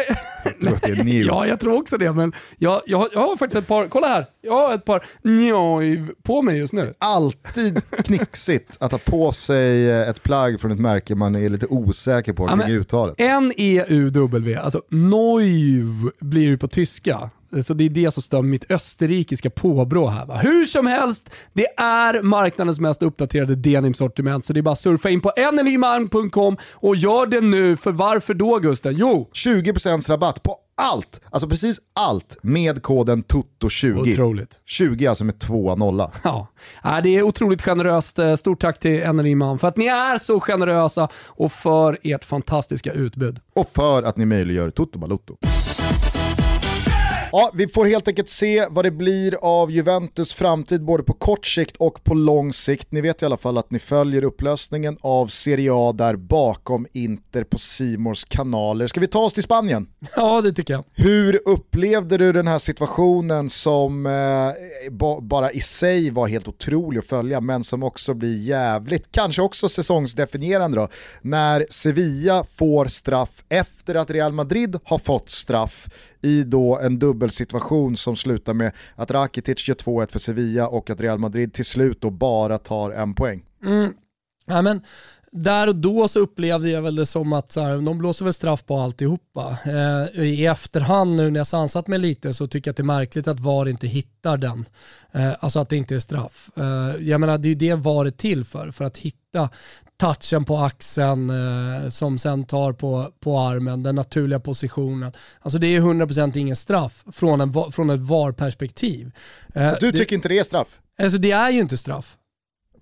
Jag 0.45 0.59
tror 0.61 0.75
att 0.75 0.81
det 0.81 0.91
är 0.91 1.03
new. 1.03 1.23
ja, 1.27 1.47
jag 1.47 1.59
tror 1.59 1.77
också 1.77 1.97
det. 1.97 2.13
Men 2.13 2.33
jag, 2.57 2.81
jag, 2.85 3.07
jag 3.13 3.19
har 3.19 3.37
faktiskt 3.37 3.55
ett 3.59 3.67
par, 3.67 3.87
kolla 3.87 4.07
här, 4.07 4.25
jag 4.41 4.53
har 4.53 4.73
ett 4.73 4.85
par 4.85 5.05
Noiv 5.21 6.11
på 6.23 6.41
mig 6.41 6.57
just 6.57 6.73
nu. 6.73 6.93
Alltid 6.97 7.81
knixigt 8.03 8.77
att 8.79 8.91
ha 8.91 8.99
på 8.99 9.31
sig 9.31 9.89
eh, 9.91 10.09
ett 10.09 10.23
plagg 10.23 10.61
från 10.61 10.71
ett 10.71 10.79
märke 10.79 11.15
man 11.15 11.35
är 11.35 11.49
lite 11.49 11.65
osäker 11.69 12.33
på 12.33 12.47
kring 12.47 12.57
men- 12.57 12.71
uttalet. 12.71 13.15
N-E-U-W, 13.17 14.55
alltså 14.55 14.81
Noiv 14.89 16.09
blir 16.19 16.51
det 16.51 16.57
på 16.57 16.67
tyska. 16.67 17.29
Så 17.63 17.73
det 17.73 17.83
är 17.83 17.89
det 17.89 18.11
som 18.11 18.23
stör 18.23 18.41
mitt 18.41 18.71
österrikiska 18.71 19.49
påbrå 19.49 20.07
här. 20.07 20.25
Va? 20.25 20.37
Hur 20.37 20.65
som 20.65 20.87
helst, 20.87 21.29
det 21.53 21.67
är 21.77 22.21
marknadens 22.21 22.79
mest 22.79 23.03
uppdaterade 23.03 23.55
denimsortiment, 23.55 24.45
så 24.45 24.53
det 24.53 24.59
är 24.59 24.61
bara 24.61 24.71
att 24.71 24.79
surfa 24.79 25.09
in 25.09 25.21
på 25.21 25.31
nlyman.com 25.53 26.57
och 26.73 26.95
gör 26.95 27.25
det 27.27 27.41
nu, 27.41 27.77
för 27.77 27.91
varför 27.91 28.33
då 28.33 28.59
Gusten? 28.59 28.95
Jo, 28.97 29.29
20% 29.33 30.09
rabatt 30.09 30.43
på 30.43 30.55
allt, 30.75 31.21
alltså 31.29 31.49
precis 31.49 31.79
allt 31.95 32.37
med 32.41 32.83
koden 32.83 33.23
TOTO20. 33.23 34.11
otroligt. 34.11 34.59
20 34.65 35.07
alltså 35.07 35.23
med 35.23 35.39
2 35.39 35.75
nolla. 35.75 36.11
Ja, 36.83 37.01
det 37.03 37.09
är 37.15 37.21
otroligt 37.23 37.61
generöst. 37.61 38.19
Eh, 38.19 38.35
Stort 38.35 38.61
tack 38.61 38.79
till 38.79 39.07
NLY-man 39.13 39.59
för 39.59 39.67
att 39.67 39.77
ni 39.77 39.85
är 39.85 40.17
så 40.17 40.39
generösa 40.39 41.07
och 41.27 41.51
för 41.51 41.97
ert 42.03 42.23
fantastiska 42.25 42.91
utbud. 42.93 43.39
Och 43.53 43.71
för 43.75 44.03
att 44.03 44.17
ni 44.17 44.25
möjliggör 44.25 44.69
Toto 44.69 44.99
Balotto. 44.99 45.37
Ja, 47.35 47.51
vi 47.53 47.67
får 47.67 47.85
helt 47.85 48.07
enkelt 48.07 48.29
se 48.29 48.65
vad 48.69 48.85
det 48.85 48.91
blir 48.91 49.37
av 49.41 49.71
Juventus 49.71 50.33
framtid 50.33 50.83
både 50.83 51.03
på 51.03 51.13
kort 51.13 51.45
sikt 51.45 51.77
och 51.77 52.03
på 52.03 52.13
lång 52.13 52.53
sikt. 52.53 52.91
Ni 52.91 53.01
vet 53.01 53.21
i 53.21 53.25
alla 53.25 53.37
fall 53.37 53.57
att 53.57 53.71
ni 53.71 53.79
följer 53.79 54.23
upplösningen 54.23 54.97
av 55.01 55.27
Serie 55.27 55.71
A 55.73 55.91
där 55.91 56.15
bakom 56.15 56.87
Inter 56.93 57.43
på 57.43 57.57
Simors 57.57 58.25
kanaler. 58.25 58.87
Ska 58.87 58.99
vi 58.99 59.07
ta 59.07 59.19
oss 59.19 59.33
till 59.33 59.43
Spanien? 59.43 59.87
Ja, 60.15 60.41
det 60.41 60.53
tycker 60.53 60.73
jag. 60.73 60.83
Hur 60.93 61.41
upplevde 61.45 62.17
du 62.17 62.31
den 62.31 62.47
här 62.47 62.59
situationen 62.59 63.49
som 63.49 64.05
eh, 64.05 64.91
ba 64.91 65.21
bara 65.21 65.51
i 65.51 65.61
sig 65.61 66.09
var 66.09 66.27
helt 66.27 66.47
otrolig 66.47 66.99
att 66.99 67.05
följa 67.05 67.41
men 67.41 67.63
som 67.63 67.83
också 67.83 68.13
blir 68.13 68.35
jävligt, 68.35 69.11
kanske 69.11 69.41
också 69.41 69.69
säsongsdefinierande 69.69 70.77
då, 70.77 70.87
när 71.21 71.65
Sevilla 71.69 72.45
får 72.55 72.85
straff 72.85 73.43
efter 73.49 73.95
att 73.95 74.11
Real 74.11 74.33
Madrid 74.33 74.79
har 74.83 74.99
fått 74.99 75.29
straff 75.29 75.87
i 76.23 76.43
då 76.43 76.79
en 76.79 76.99
dubbelsituation 76.99 77.97
som 77.97 78.15
slutar 78.15 78.53
med 78.53 78.71
att 78.95 79.11
Rakitic 79.11 79.67
gör 79.67 79.75
2-1 79.75 80.11
för 80.11 80.19
Sevilla 80.19 80.67
och 80.67 80.89
att 80.89 81.01
Real 81.01 81.19
Madrid 81.19 81.53
till 81.53 81.65
slut 81.65 82.01
då 82.01 82.09
bara 82.09 82.57
tar 82.57 82.91
en 82.91 83.15
poäng. 83.15 83.43
Mm. 83.63 83.93
Ja, 84.45 84.61
men 84.61 84.81
där 85.33 85.67
och 85.67 85.75
då 85.75 86.07
så 86.07 86.19
upplevde 86.19 86.69
jag 86.69 86.81
väl 86.81 86.95
det 86.95 87.05
som 87.05 87.33
att 87.33 87.51
så 87.51 87.61
här, 87.61 87.77
de 87.77 87.97
blåser 87.97 88.25
väl 88.25 88.33
straff 88.33 88.65
på 88.65 88.79
alltihopa. 88.79 89.57
Eh, 89.65 90.23
I 90.23 90.45
efterhand 90.45 91.15
nu 91.15 91.31
när 91.31 91.39
jag 91.39 91.47
sansat 91.47 91.87
mig 91.87 91.99
lite 91.99 92.33
så 92.33 92.47
tycker 92.47 92.69
jag 92.69 92.73
att 92.73 92.77
det 92.77 92.81
är 92.81 92.85
märkligt 92.85 93.27
att 93.27 93.39
VAR 93.39 93.69
inte 93.69 93.87
hittar 93.87 94.37
den. 94.37 94.65
Eh, 95.11 95.31
alltså 95.39 95.59
att 95.59 95.69
det 95.69 95.77
inte 95.77 95.95
är 95.95 95.99
straff. 95.99 96.49
Eh, 96.57 96.95
jag 97.07 97.19
menar 97.21 97.37
det 97.37 97.47
är 97.47 97.49
ju 97.49 97.55
det 97.55 97.73
VAR 97.75 98.05
är 98.05 98.11
till 98.11 98.45
för, 98.45 98.71
för 98.71 98.85
att 98.85 98.97
hitta 98.97 99.49
touchen 99.97 100.45
på 100.45 100.57
axeln 100.57 101.29
eh, 101.29 101.89
som 101.89 102.19
sen 102.19 102.45
tar 102.45 102.73
på, 102.73 103.11
på 103.19 103.39
armen, 103.39 103.83
den 103.83 103.95
naturliga 103.95 104.39
positionen. 104.39 105.13
Alltså 105.41 105.59
det 105.59 105.67
är 105.67 105.79
100% 105.81 106.37
ingen 106.37 106.55
straff 106.55 107.03
från, 107.11 107.41
en, 107.41 107.71
från 107.71 107.89
ett 107.89 107.99
VAR-perspektiv. 107.99 109.11
Eh, 109.55 109.73
Du 109.79 109.91
det, 109.91 109.97
tycker 109.97 110.15
inte 110.15 110.27
det 110.29 110.39
är 110.39 110.43
straff? 110.43 110.79
alltså 111.03 111.17
det 111.17 111.31
är 111.31 111.49
ju 111.49 111.59
inte 111.59 111.77
straff. 111.77 112.17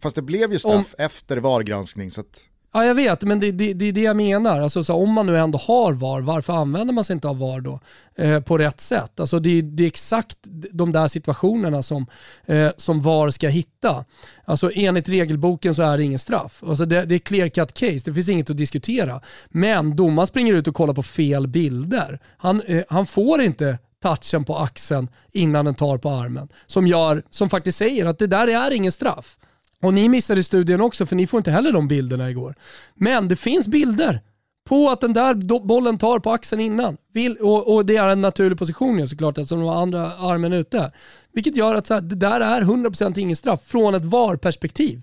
Fast 0.02 0.16
det 0.16 0.22
blev 0.22 0.52
ju 0.52 0.60
straff 0.60 0.96
efter 0.98 1.38
VAR-granskning 1.38 2.12
så 2.12 2.22
att 2.22 2.48
Ja 2.74 2.86
jag 2.86 2.96
vet, 2.96 3.24
men 3.24 3.40
det, 3.40 3.52
det, 3.52 3.74
det 3.74 3.86
är 3.86 3.92
det 3.92 4.02
jag 4.02 4.16
menar. 4.16 4.60
Alltså, 4.60 4.84
så 4.84 4.94
om 4.94 5.12
man 5.14 5.26
nu 5.26 5.38
ändå 5.38 5.58
har 5.58 5.94
VAR, 5.94 6.22
varför 6.22 6.54
använder 6.54 6.94
man 6.94 7.04
sig 7.04 7.14
inte 7.14 7.28
av 7.28 7.40
VAR 7.40 7.62
då? 7.62 7.80
Eh, 8.16 8.42
på 8.42 8.58
rätt 8.58 8.82
sätt. 8.82 9.20
Alltså, 9.20 9.40
det, 9.40 9.62
det 9.62 9.84
är 9.84 9.88
exakt 9.88 10.38
de 10.72 10.92
där 10.92 11.08
situationerna 11.08 11.84
som, 11.84 12.08
eh, 12.46 12.70
som 12.78 13.02
VAR 13.02 13.30
ska 13.30 13.48
hitta. 13.48 14.06
Alltså, 14.46 14.72
enligt 14.76 15.10
regelboken 15.10 15.76
så 15.76 15.84
är 15.84 15.98
det 15.98 16.04
ingen 16.04 16.20
straff. 16.20 16.64
Alltså, 16.68 16.86
det, 16.86 17.06
det 17.06 17.16
är 17.16 17.20
clear 17.20 17.50
cut 17.50 17.74
case, 17.74 18.02
det 18.06 18.14
finns 18.14 18.30
inget 18.30 18.50
att 18.50 18.58
diskutera. 18.58 19.22
Men 19.50 19.96
domaren 19.96 20.28
springer 20.28 20.54
ut 20.54 20.68
och 20.68 20.76
kollar 20.76 20.94
på 20.94 21.04
fel 21.04 21.48
bilder. 21.48 22.20
Han, 22.38 22.62
eh, 22.62 22.84
han 22.90 23.06
får 23.06 23.42
inte 23.42 23.78
touchen 24.02 24.46
på 24.46 24.58
axeln 24.58 25.08
innan 25.32 25.66
den 25.66 25.76
tar 25.76 25.98
på 25.98 26.10
armen. 26.10 26.50
Som, 26.68 26.88
gör, 26.88 27.24
som 27.30 27.50
faktiskt 27.50 27.78
säger 27.78 28.06
att 28.06 28.20
det 28.20 28.28
där 28.28 28.48
är 28.48 28.72
ingen 28.72 28.92
straff. 28.92 29.38
Och 29.82 29.94
ni 29.94 30.10
missade 30.10 30.44
studien 30.44 30.82
också 30.82 31.06
för 31.06 31.16
ni 31.16 31.28
får 31.28 31.38
inte 31.38 31.52
heller 31.52 31.72
de 31.72 31.88
bilderna 31.88 32.30
igår. 32.30 32.56
Men 32.96 33.28
det 33.28 33.36
finns 33.36 33.68
bilder 33.68 34.22
på 34.66 34.90
att 34.90 35.02
den 35.02 35.14
där 35.14 35.60
bollen 35.60 35.98
tar 35.98 36.20
på 36.20 36.32
axeln 36.32 36.62
innan. 36.62 36.98
Vill, 37.14 37.38
och, 37.38 37.76
och 37.76 37.86
det 37.86 37.98
är 37.98 38.10
en 38.10 38.22
naturlig 38.22 38.58
position 38.58 39.08
såklart 39.08 39.38
eftersom 39.38 39.60
de 39.60 39.68
har 39.68 39.82
andra 39.82 40.02
armen 40.06 40.54
ute. 40.54 40.92
Vilket 41.34 41.56
gör 41.56 41.76
att 41.76 41.88
så 41.88 41.94
här, 41.94 42.02
det 42.02 42.16
där 42.16 42.42
är 42.42 42.62
100% 42.62 43.20
ingen 43.20 43.36
straff 43.36 43.62
från 43.66 43.96
ett 43.96 44.06
VAR-perspektiv. 44.06 45.02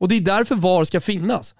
Och 0.00 0.08
det 0.08 0.14
är 0.14 0.20
därför 0.20 0.54
VAR 0.54 0.84
ska 0.84 1.00
finnas. 1.00 1.54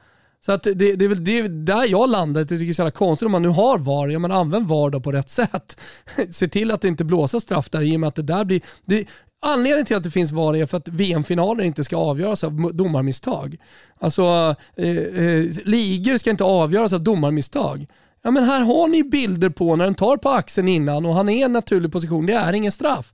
Så 0.46 0.52
att 0.52 0.62
det, 0.62 0.74
det 0.74 1.04
är 1.04 1.08
väl 1.08 1.24
det, 1.24 1.48
där 1.48 1.90
jag 1.90 2.10
landar, 2.10 2.40
jag 2.40 2.48
tycker 2.48 2.64
det 2.64 2.70
är 2.70 2.74
så 2.74 2.82
jävla 2.82 2.90
konstigt 2.90 3.26
om 3.26 3.32
man 3.32 3.42
nu 3.42 3.48
har 3.48 3.78
VAR, 3.78 4.08
ja 4.08 4.18
men 4.18 4.30
använd 4.30 4.66
VAR 4.66 4.90
då 4.90 5.00
på 5.00 5.12
rätt 5.12 5.30
sätt. 5.30 5.80
Se 6.30 6.48
till 6.48 6.70
att 6.70 6.80
det 6.80 6.88
inte 6.88 7.04
blåser 7.04 7.38
straff 7.38 7.70
där 7.70 7.82
i 7.82 7.96
och 7.96 8.00
med 8.00 8.08
att 8.08 8.14
det 8.14 8.22
där 8.22 8.44
blir... 8.44 8.60
Det, 8.84 9.08
anledningen 9.44 9.86
till 9.86 9.96
att 9.96 10.04
det 10.04 10.10
finns 10.10 10.32
VAR 10.32 10.56
är 10.56 10.66
för 10.66 10.76
att 10.76 10.88
VM-finaler 10.88 11.64
inte 11.64 11.84
ska 11.84 11.96
avgöras 11.96 12.44
av 12.44 12.74
domarmisstag. 12.74 13.56
Alltså, 13.98 14.54
eh, 14.76 14.88
eh, 14.88 15.44
ligor 15.64 16.16
ska 16.16 16.30
inte 16.30 16.44
avgöras 16.44 16.92
av 16.92 17.00
domarmisstag. 17.00 17.86
Ja 18.22 18.30
men 18.30 18.44
här 18.44 18.60
har 18.60 18.88
ni 18.88 19.02
bilder 19.02 19.48
på 19.48 19.76
när 19.76 19.84
den 19.84 19.94
tar 19.94 20.16
på 20.16 20.30
axeln 20.30 20.68
innan 20.68 21.06
och 21.06 21.14
han 21.14 21.28
är 21.28 21.36
i 21.36 21.42
en 21.42 21.52
naturlig 21.52 21.92
position, 21.92 22.26
det 22.26 22.32
är 22.32 22.52
ingen 22.52 22.72
straff. 22.72 23.12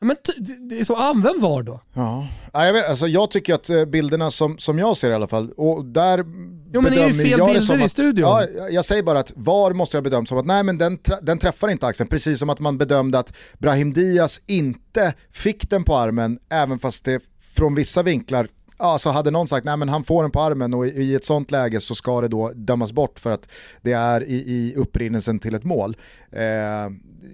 Men 0.00 0.16
det 0.68 0.80
är 0.80 0.84
så, 0.84 0.96
använd 0.96 1.40
VAR 1.40 1.62
då. 1.62 1.80
Ja, 1.94 2.26
Ja, 2.52 2.66
jag, 2.66 2.72
vet, 2.72 2.88
alltså 2.88 3.06
jag 3.06 3.30
tycker 3.30 3.54
att 3.54 3.70
eh, 3.70 3.84
bilderna 3.84 4.30
som, 4.30 4.58
som 4.58 4.78
jag 4.78 4.96
ser 4.96 5.10
i 5.10 5.14
alla 5.14 5.28
fall, 5.28 5.50
och 5.56 5.84
där 5.84 6.24
Jo, 6.72 6.80
men 6.80 6.92
det 6.92 7.02
är 7.02 7.06
ju 7.06 7.12
bedömer 7.12 7.24
fel 7.24 7.38
jag 7.38 7.48
bilder 7.48 7.60
som 7.60 7.80
i 7.80 7.84
att, 7.84 7.90
studion. 7.90 8.28
Ja, 8.28 8.46
jag 8.70 8.84
säger 8.84 9.02
bara 9.02 9.18
att 9.18 9.32
VAR 9.36 9.72
måste 9.72 9.96
jag 9.96 10.04
bedömt 10.04 10.28
som 10.28 10.38
att 10.38 10.46
nej 10.46 10.62
men 10.62 10.78
den, 10.78 10.98
den 11.22 11.38
träffar 11.38 11.68
inte 11.68 11.86
axeln, 11.86 12.08
precis 12.08 12.38
som 12.38 12.50
att 12.50 12.58
man 12.58 12.78
bedömde 12.78 13.18
att 13.18 13.36
Brahim 13.58 13.92
Diaz 13.92 14.40
inte 14.46 15.14
fick 15.32 15.70
den 15.70 15.84
på 15.84 15.96
armen, 15.96 16.38
även 16.50 16.78
fast 16.78 17.04
det 17.04 17.22
från 17.56 17.74
vissa 17.74 18.02
vinklar 18.02 18.48
Ja, 18.78 18.98
så 18.98 19.10
hade 19.10 19.30
någon 19.30 19.48
sagt 19.48 19.64
nej 19.64 19.76
men 19.76 19.88
han 19.88 20.04
får 20.04 20.22
den 20.22 20.30
på 20.30 20.40
armen 20.40 20.74
och 20.74 20.86
i, 20.86 20.90
i 20.90 21.14
ett 21.14 21.24
sånt 21.24 21.50
läge 21.50 21.80
så 21.80 21.94
ska 21.94 22.20
det 22.20 22.28
då 22.28 22.52
dömas 22.54 22.92
bort 22.92 23.18
för 23.18 23.30
att 23.30 23.48
det 23.82 23.92
är 23.92 24.22
i, 24.22 24.34
i 24.34 24.74
upprinnelsen 24.76 25.38
till 25.38 25.54
ett 25.54 25.64
mål. 25.64 25.96
Eh, 26.30 26.42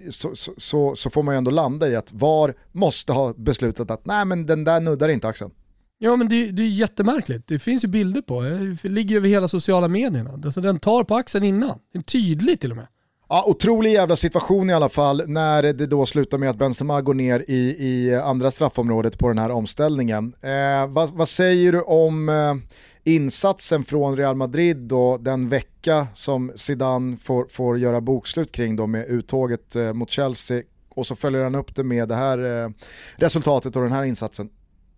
så, 0.09 0.35
så, 0.35 0.53
så, 0.57 0.95
så, 0.95 1.09
får 1.09 1.23
man 1.23 1.33
ju 1.33 1.37
ändå 1.37 1.51
landa 1.51 1.89
i 1.89 1.95
att 1.95 2.13
VAR 2.13 2.53
måste 2.71 3.13
ha 3.13 3.33
beslutat 3.37 3.91
att 3.91 4.05
nej 4.05 4.25
men 4.25 4.45
den 4.45 4.63
där 4.63 4.79
nuddar 4.79 5.09
inte 5.09 5.27
axeln. 5.27 5.51
Ja 5.97 6.15
men 6.15 6.29
det, 6.29 6.51
det 6.51 6.61
är 6.63 6.67
jättemärkligt. 6.67 7.47
Det 7.47 7.59
finns 7.59 7.83
ju 7.83 7.87
bilder 7.87 8.21
på, 8.21 8.41
det 8.81 8.89
ligger 8.89 9.15
över 9.15 9.29
hela 9.29 9.47
sociala 9.47 9.87
medierna. 9.87 10.39
Alltså, 10.45 10.61
den 10.61 10.79
tar 10.79 11.03
på 11.03 11.15
axeln 11.15 11.45
innan. 11.45 11.79
Det 11.93 11.99
är 11.99 12.03
tydligt 12.03 12.61
till 12.61 12.71
och 12.71 12.77
med. 12.77 12.87
Ja, 13.35 13.43
otrolig 13.47 13.93
jävla 13.93 14.15
situation 14.15 14.69
i 14.69 14.73
alla 14.73 14.89
fall 14.89 15.23
när 15.27 15.63
det 15.63 15.85
då 15.85 16.05
slutar 16.05 16.37
med 16.37 16.49
att 16.49 16.55
Benzema 16.55 17.01
går 17.01 17.13
ner 17.13 17.45
i, 17.47 17.75
i 17.79 18.15
andra 18.15 18.51
straffområdet 18.51 19.19
på 19.19 19.27
den 19.27 19.37
här 19.37 19.49
omställningen. 19.49 20.33
Eh, 20.41 20.87
vad, 20.87 21.09
vad, 21.13 21.27
säger 21.27 21.71
du 21.71 21.81
om 21.81 22.29
eh, 22.29 22.55
insatsen 23.03 23.83
från 23.83 24.17
Real 24.17 24.35
Madrid 24.35 24.91
och 24.91 25.21
den 25.21 25.49
vecka 25.49 26.07
som 26.13 26.51
Zidane 26.55 27.17
får, 27.17 27.47
får 27.49 27.79
göra 27.79 28.01
bokslut 28.01 28.51
kring 28.51 28.75
då 28.75 28.87
med 28.87 29.07
uttåget 29.07 29.75
eh, 29.75 29.93
mot 29.93 30.11
Chelsea 30.11 30.61
och 30.89 31.07
så 31.07 31.15
följer 31.15 31.43
han 31.43 31.55
upp 31.55 31.75
det 31.75 31.83
med 31.83 32.07
det 32.07 32.15
här 32.15 32.63
eh, 32.63 32.69
resultatet 33.15 33.75
och 33.75 33.81
den 33.81 33.91
här 33.91 34.03
insatsen. 34.03 34.49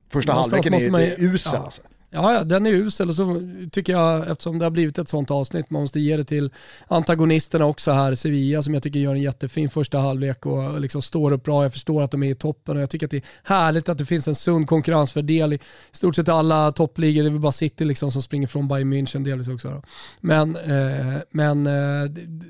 Första 0.09 0.33
halvleken 0.33 0.73
är, 0.73 0.89
man, 0.89 1.01
är 1.01 1.15
usel 1.19 1.51
ja. 1.55 1.63
alltså. 1.63 1.81
Ja, 2.09 2.33
ja, 2.33 2.43
den 2.43 2.65
är 2.65 2.71
usel 2.71 3.09
och 3.09 3.15
så 3.15 3.41
tycker 3.71 3.93
jag, 3.93 4.31
eftersom 4.31 4.59
det 4.59 4.65
har 4.65 4.69
blivit 4.69 4.97
ett 4.97 5.09
sånt 5.09 5.31
avsnitt, 5.31 5.69
man 5.69 5.81
måste 5.81 5.99
ge 5.99 6.17
det 6.17 6.23
till 6.23 6.51
antagonisterna 6.87 7.65
också 7.65 7.91
här, 7.91 8.15
Sevilla 8.15 8.61
som 8.61 8.73
jag 8.73 8.83
tycker 8.83 8.99
gör 8.99 9.15
en 9.15 9.21
jättefin 9.21 9.69
första 9.69 9.99
halvlek 9.99 10.45
och 10.45 10.81
liksom 10.81 11.01
står 11.01 11.31
upp 11.31 11.43
bra. 11.43 11.63
Jag 11.63 11.73
förstår 11.73 12.03
att 12.03 12.11
de 12.11 12.23
är 12.23 12.29
i 12.29 12.35
toppen 12.35 12.75
och 12.75 12.81
jag 12.81 12.89
tycker 12.89 13.05
att 13.07 13.11
det 13.11 13.17
är 13.17 13.23
härligt 13.43 13.89
att 13.89 13.97
det 13.97 14.05
finns 14.05 14.27
en 14.27 14.35
sund 14.35 14.67
konkurrensfördel 14.67 15.53
i 15.53 15.59
stort 15.91 16.15
sett 16.15 16.29
alla 16.29 16.71
toppligor. 16.71 17.23
Det 17.23 17.29
är 17.29 17.31
väl 17.31 17.39
bara 17.39 17.51
City 17.51 17.85
liksom 17.85 18.11
som 18.11 18.21
springer 18.21 18.47
från 18.47 18.67
Bayern 18.67 18.93
München 18.93 19.23
delvis 19.23 19.47
också. 19.47 19.69
Då. 19.69 19.81
Men, 20.21 20.55
eh, 20.55 21.21
men 21.31 21.67
eh, 21.67 22.03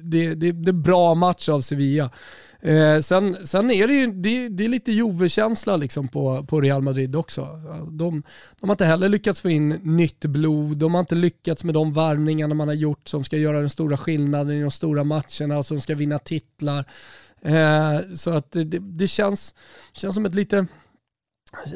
det, 0.04 0.34
det, 0.36 0.52
det 0.52 0.70
är 0.70 0.74
bra 0.74 1.16
match 1.16 1.50
av 1.50 1.62
Sevilla. 1.62 2.10
Eh, 2.62 3.00
sen, 3.00 3.48
sen 3.48 3.72
är 3.72 3.88
det 3.88 3.94
ju 3.94 4.12
det, 4.12 4.50
det 4.50 4.66
är 4.66 4.70
lite 4.70 4.92
Jove-känsla 4.92 5.78
liksom 5.78 6.08
på, 6.08 6.46
på 6.46 6.62
Real 6.62 6.82
Madrid 6.82 7.16
också. 7.16 7.48
De, 7.92 8.24
de 8.60 8.70
har 8.70 8.72
inte 8.72 8.86
heller 8.86 9.10
lyckats 9.10 9.42
få 9.42 9.50
in 9.50 9.70
nytt 9.70 10.26
blod, 10.26 10.78
de 10.78 10.94
har 10.94 11.00
inte 11.00 11.16
lyckats 11.16 11.64
med 11.64 11.74
de 11.74 11.94
värvningarna 11.94 12.56
man 12.56 12.68
har 12.68 12.76
gjort 12.76 13.08
som 13.10 13.24
ska 13.24 13.38
göra 13.38 13.60
den 13.60 13.70
stora 13.70 13.98
skillnaden 13.98 14.58
i 14.58 14.62
de 14.62 14.72
stora 14.72 15.04
matcherna, 15.04 15.56
alltså 15.56 15.76
som 15.76 15.82
ska 15.82 15.96
vinna 15.96 16.20
titlar. 16.20 16.86
Eh, 17.42 18.00
så 18.16 18.32
att 18.32 18.52
det, 18.52 18.80
det, 18.80 19.08
känns, 19.08 19.56
känns 19.94 20.16
som 20.16 20.26
ett 20.26 20.36
lite 20.36 20.68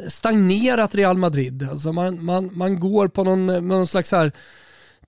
stagnerat 0.08 0.96
Real 0.96 1.18
Madrid. 1.18 1.68
Alltså 1.72 1.94
man, 1.94 2.26
man, 2.26 2.50
man 2.54 2.80
går 2.80 3.08
på 3.08 3.24
någon, 3.24 3.68
någon 3.68 3.88
slags 3.88 4.12
här 4.12 4.32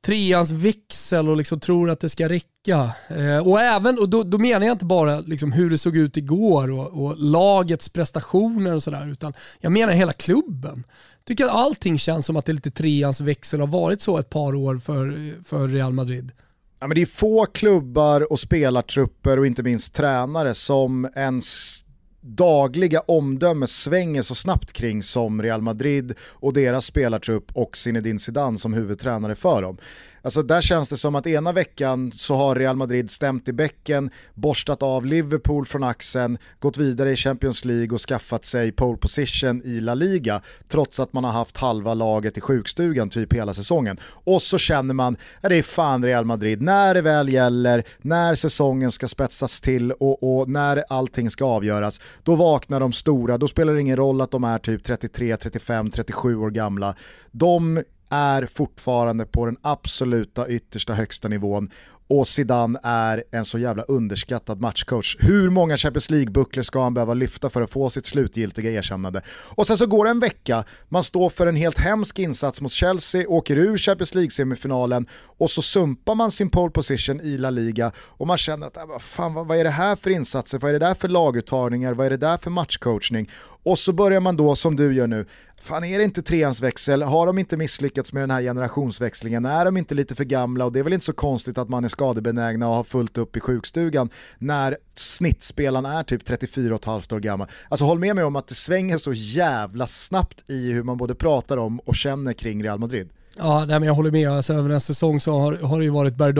treans 0.06 0.51
växel 0.51 1.30
och 1.30 1.38
liksom 1.38 1.60
tror 1.60 1.89
att 1.89 1.99
det 1.99 2.10
ska 2.10 2.30
räcka. 2.30 2.91
Eh, 3.08 3.47
och 3.47 3.62
även, 3.62 3.99
och 3.99 4.10
då, 4.10 4.24
då, 4.24 4.38
menar 4.38 4.66
jag 4.66 4.74
inte 4.74 4.86
bara 4.86 5.20
liksom 5.20 5.51
hur 5.51 5.70
det 5.70 5.78
såg 5.78 5.97
ut 5.97 6.18
igår 6.18 6.72
och, 6.72 7.04
och 7.04 7.18
lagets 7.18 7.89
prestationer 7.89 8.74
och 8.74 8.84
sådär, 8.84 9.12
utan 9.12 9.34
jag 9.60 9.72
menar 9.72 9.93
hela 9.93 10.14
klubben. 10.14 10.84
Tycker 11.26 11.45
att 11.45 11.51
allting 11.51 11.99
känns 11.99 12.26
som 12.26 12.38
att 12.38 12.45
det 12.45 12.51
är 12.51 12.54
lite 12.54 12.72
treans 12.72 13.22
växel 13.22 13.62
och 13.62 13.68
har 13.68 13.80
varit 13.80 14.01
så 14.01 14.18
ett 14.18 14.30
par 14.30 14.56
år 14.56 14.78
för, 14.78 15.34
för 15.43 15.68
Real 15.68 15.93
Madrid. 15.93 16.32
Ja, 16.80 16.88
men 16.88 16.95
det 16.95 17.01
är 17.01 17.06
få 17.06 17.45
klubbar 17.45 18.32
och 18.32 18.39
spelartrupper 18.39 19.39
och 19.39 19.47
inte 19.47 19.64
minst 19.64 19.93
tränare 19.93 20.54
som 20.54 21.10
ens 21.16 21.80
dagliga 22.24 23.00
omdöme 23.00 23.68
svänger 23.68 24.22
så 24.22 24.36
snabbt 24.36 24.74
kring 24.74 25.02
som 25.02 25.42
Real 25.42 25.62
Madrid 25.62 26.14
och 26.30 26.54
deras 26.54 26.86
spelartrupp 26.86 27.52
och 27.54 27.78
Zinedine 27.78 28.20
Zidane 28.20 28.58
som 28.58 28.74
huvudtränare 28.74 29.36
för 29.36 29.62
dem. 29.62 29.78
Alltså 30.26 30.44
där 30.44 30.62
känns 30.62 30.90
det 30.90 30.98
som 30.98 31.16
att 31.16 31.28
ena 31.28 31.52
veckan 31.52 32.12
så 32.12 32.36
har 32.36 32.56
Real 32.56 32.76
Madrid 32.76 33.12
stämt 33.12 33.48
i 33.48 33.54
bäcken, 33.54 34.10
borstat 34.34 34.84
av 34.84 35.06
Liverpool 35.06 35.66
från 35.66 35.84
axeln, 35.84 36.38
gått 36.60 36.78
vidare 36.78 37.12
i 37.12 37.16
Champions 37.16 37.66
League 37.66 37.90
och 37.94 38.02
skaffat 38.02 38.46
sig 38.46 38.72
pole 38.72 38.98
position 38.98 39.62
i 39.66 39.80
La 39.80 39.94
Liga, 39.94 40.42
trots 40.68 41.00
att 41.00 41.14
man 41.14 41.24
har 41.24 41.32
haft 41.32 41.58
halva 41.58 41.94
laget 41.94 42.38
i 42.38 42.42
sjukstugan 42.42 43.10
typ 43.10 43.34
hela 43.34 43.54
säsongen. 43.54 43.98
Och 44.06 44.42
så 44.42 44.58
känner 44.58 44.94
man, 44.94 45.18
det 45.42 45.56
är 45.56 45.64
fan 45.64 46.06
Real 46.06 46.26
Madrid, 46.26 46.62
när 46.62 46.94
det 46.94 47.02
väl 47.02 47.30
gäller, 47.30 47.84
när 48.02 48.36
säsongen 48.36 48.92
ska 48.92 49.08
spetsas 49.08 49.62
till 49.62 49.92
och, 49.92 50.40
och 50.40 50.50
när 50.50 50.84
allting 50.90 51.30
ska 51.30 51.46
avgöras, 51.46 52.02
då 52.24 52.36
vaknar 52.36 52.80
de 52.80 52.94
stora, 52.94 53.38
då 53.38 53.48
spelar 53.48 53.74
det 53.74 53.82
ingen 53.82 53.98
roll 53.98 54.22
att 54.22 54.32
de 54.32 54.44
är 54.44 54.60
typ 54.60 54.84
33, 54.84 55.38
35, 55.38 55.92
37 55.92 56.36
år 56.36 56.50
gamla. 56.50 56.96
De 57.32 57.84
är 58.14 58.45
fortfarande 58.45 59.26
på 59.26 59.45
den 59.45 59.57
absoluta 59.61 60.47
yttersta 60.47 60.93
högsta 60.93 61.28
nivån 61.28 61.70
och 62.07 62.28
Zidane 62.28 62.80
är 62.84 63.24
en 63.32 63.45
så 63.45 63.59
jävla 63.59 63.84
underskattad 63.84 64.61
matchcoach. 64.61 65.18
Hur 65.20 65.49
många 65.49 65.78
Champions 65.78 66.09
League-bucklor 66.09 66.61
ska 66.61 66.84
han 66.84 66.93
behöva 66.93 67.14
lyfta 67.14 67.49
för 67.49 67.61
att 67.61 67.70
få 67.70 67.89
sitt 67.89 68.05
slutgiltiga 68.05 68.72
erkännande? 68.72 69.22
Och 69.28 69.68
sen 69.68 69.78
så 69.78 69.86
går 69.86 70.05
det 70.05 70.11
en 70.11 70.20
vecka, 70.20 70.64
man 70.89 71.03
står 71.03 71.30
för 71.30 71.47
en 71.47 71.55
helt 71.55 71.78
hemsk 71.78 72.20
insats 72.20 72.61
mot 72.61 72.72
Chelsea, 72.72 73.28
åker 73.28 73.55
ur 73.55 73.78
Champions 73.78 74.16
League-semifinalen 74.16 75.07
och 75.38 75.49
så 75.49 75.61
sumpar 75.61 76.16
man 76.16 76.32
sin 76.32 76.49
pole 76.49 76.72
position 76.72 77.22
i 77.22 77.38
La 77.38 77.49
Liga 77.49 77.91
och 77.97 78.28
man 78.28 78.38
känner 78.38 78.68
att 78.68 78.78
äh, 78.78 78.99
fan, 78.99 79.34
vad 79.34 79.57
är 79.57 79.64
det 79.64 79.70
här 79.70 79.95
för 79.95 80.09
insatser, 80.09 80.59
vad 80.59 80.70
är 80.70 80.80
det 80.80 80.86
där 80.86 80.93
för 80.93 81.07
laguttagningar, 81.07 81.93
vad 81.93 82.05
är 82.05 82.09
det 82.09 82.18
där 82.18 82.38
för 82.38 82.49
matchcoachning? 82.49 83.30
Och 83.64 83.80
så 83.80 83.93
börjar 83.93 84.20
man 84.20 84.38
då, 84.38 84.55
som 84.55 84.76
du 84.76 84.93
gör 84.93 85.07
nu, 85.07 85.26
fan 85.61 85.84
är 85.84 85.97
det 85.97 86.03
inte 86.03 86.22
treans 86.22 86.61
växel? 86.61 87.01
Har 87.01 87.28
de 87.28 87.38
inte 87.38 87.57
misslyckats 87.57 88.14
med 88.14 88.24
den 88.24 88.32
här 88.32 88.41
generationsväxlingen? 88.41 89.45
Är 89.45 89.66
de 89.66 89.78
inte 89.78 89.95
lite 89.95 90.16
för 90.16 90.24
gamla? 90.24 90.66
Och 90.66 90.72
det 90.72 90.80
är 90.80 90.84
väl 90.84 90.93
inte 90.93 91.05
så 91.05 91.14
konstigt 91.14 91.57
att 91.57 91.70
man 91.70 91.84
är 91.84 91.88
skadebenägna 91.88 92.68
och 92.68 92.76
har 92.76 92.84
fullt 92.84 93.18
upp 93.18 93.38
i 93.38 93.39
sjukstugan 93.39 94.09
när 94.38 94.78
snittspelaren 94.95 95.86
är 95.86 96.03
typ 96.03 96.30
34,5 96.30 97.16
år 97.16 97.20
gammal. 97.20 97.47
Alltså 97.70 97.86
håll 97.86 97.99
med 97.99 98.16
mig 98.16 98.24
om 98.24 98.36
att 98.36 98.47
det 98.47 98.55
svänger 98.55 98.97
så 98.97 99.14
jävla 99.14 99.88
snabbt 99.88 100.43
i 100.49 100.72
hur 100.72 100.84
man 100.84 100.97
både 100.97 101.16
pratar 101.16 101.57
om 101.57 101.80
och 101.80 101.95
känner 101.95 102.34
kring 102.34 102.64
Real 102.64 102.80
Madrid. 102.80 103.09
Ja, 103.38 103.66
nej, 103.66 103.80
men 103.80 103.88
jag 103.88 103.94
håller 103.94 104.12
med. 104.12 104.30
Alltså, 104.30 104.54
över 104.54 104.70
en 104.70 104.82
säsong 104.82 105.20
så 105.20 105.40
har, 105.40 105.54
har 105.54 105.80
det 105.80 105.86
ju 105.86 105.92
varit 105.92 106.16
berg 106.16 106.34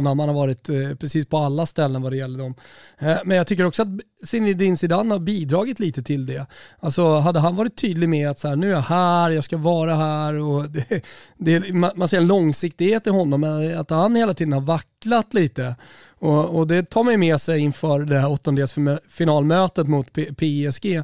Man 0.00 0.28
har 0.28 0.32
varit 0.32 0.68
eh, 0.68 0.94
precis 1.00 1.26
på 1.26 1.38
alla 1.38 1.66
ställen 1.66 2.02
vad 2.02 2.12
det 2.12 2.16
gäller 2.16 2.38
dem. 2.38 2.54
Eh, 2.98 3.16
men 3.24 3.36
jag 3.36 3.46
tycker 3.46 3.64
också 3.64 3.82
att 3.82 3.88
Zinedine 4.26 4.76
Zidane 4.76 5.14
har 5.14 5.18
bidragit 5.18 5.80
lite 5.80 6.02
till 6.02 6.26
det. 6.26 6.46
Alltså 6.80 7.18
hade 7.18 7.40
han 7.40 7.56
varit 7.56 7.76
tydlig 7.76 8.08
med 8.08 8.30
att 8.30 8.38
så 8.38 8.48
här, 8.48 8.56
nu 8.56 8.66
är 8.68 8.72
jag 8.72 8.80
här, 8.80 9.30
jag 9.30 9.44
ska 9.44 9.56
vara 9.56 9.94
här 9.94 10.34
och 10.34 10.70
det, 10.70 11.04
det, 11.38 11.72
man 11.72 12.08
ser 12.08 12.16
en 12.16 12.26
långsiktighet 12.26 13.06
i 13.06 13.10
honom, 13.10 13.40
men 13.40 13.78
att 13.78 13.90
han 13.90 14.16
hela 14.16 14.34
tiden 14.34 14.52
har 14.52 14.60
vacklat 14.60 15.34
lite. 15.34 15.76
Och, 16.18 16.58
och 16.58 16.66
det 16.66 16.90
tar 16.90 17.04
man 17.04 17.12
ju 17.12 17.18
med 17.18 17.40
sig 17.40 17.60
inför 17.60 18.00
det 18.00 18.18
här 18.18 18.30
åttondelsfinalmötet 18.30 19.86
mot 19.86 20.12
PSG 20.12 21.02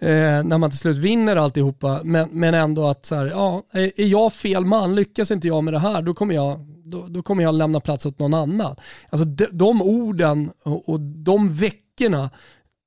eh, 0.00 0.44
när 0.44 0.58
man 0.58 0.70
till 0.70 0.78
slut 0.78 0.98
vinner 0.98 1.36
alltihopa, 1.36 2.00
men, 2.04 2.28
men 2.32 2.54
ändå 2.54 2.86
att 2.86 3.06
så 3.06 3.14
här, 3.14 3.26
ja, 3.26 3.62
är 3.72 4.06
jag 4.06 4.32
fel 4.32 4.64
man, 4.64 4.94
lyckas 4.94 5.30
inte 5.30 5.46
jag 5.46 5.64
med 5.64 5.74
det 5.74 5.78
här, 5.78 6.02
då 6.02 6.14
kommer 6.14 6.34
jag, 6.34 6.60
då, 6.84 7.06
då 7.08 7.22
kommer 7.22 7.42
jag 7.42 7.54
lämna 7.54 7.80
plats 7.80 8.06
åt 8.06 8.18
någon 8.18 8.34
annan. 8.34 8.76
Alltså 9.10 9.24
de, 9.24 9.46
de 9.52 9.82
orden 9.82 10.50
och, 10.62 10.88
och 10.88 11.00
de 11.00 11.54
veckorna 11.54 12.30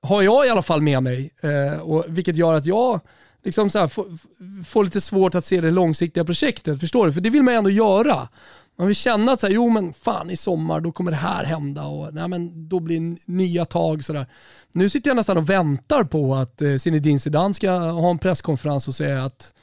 har 0.02 0.22
jag 0.22 0.48
i 0.48 0.50
alla 0.50 0.62
fall 0.62 0.82
med 0.82 1.04
mig, 1.04 1.32
eh, 1.42 1.80
och, 1.80 2.06
vilket 2.08 2.36
gör 2.36 2.54
att 2.54 2.66
jag 2.66 3.00
liksom 3.44 3.70
så 3.70 3.80
här, 3.80 3.88
får, 3.88 4.06
får 4.66 4.84
lite 4.84 5.02
svårt 5.02 5.36
att 5.36 5.46
se 5.46 5.62
det 5.62 5.72
långsiktiga 5.72 6.26
projektet. 6.26 6.80
Förstår 6.80 7.08
du? 7.08 7.14
För 7.14 7.22
det 7.22 7.30
vill 7.30 7.44
man 7.44 7.54
ändå 7.54 7.70
göra. 7.70 8.28
Man 8.76 8.88
vill 8.88 8.96
känna 8.96 9.32
att 9.32 9.40
så 9.40 9.48
här, 9.48 9.54
jo 9.54 9.70
men 9.70 9.94
fan 9.94 10.30
i 10.30 10.38
sommar 10.38 10.80
då 10.80 10.92
kommer 10.92 11.12
det 11.12 11.18
här 11.18 11.44
hända 11.44 11.84
och 11.84 12.14
nej, 12.14 12.28
men 12.28 12.70
då 12.70 12.80
blir 12.80 13.32
nya 13.32 13.66
tag. 13.66 14.04
Så 14.04 14.14
där. 14.14 14.26
Nu 14.72 14.90
sitter 14.90 15.10
jag 15.10 15.16
nästan 15.16 15.38
och 15.38 15.50
väntar 15.50 16.04
på 16.04 16.36
att 16.36 16.62
eh, 16.62 16.78
Zinedine 16.78 17.20
Zidane 17.20 17.54
ska 17.54 17.72
ha 17.72 18.10
en 18.10 18.20
presskonferens 18.20 18.88
och 18.88 18.96
säga 18.96 19.24
att 19.24 19.54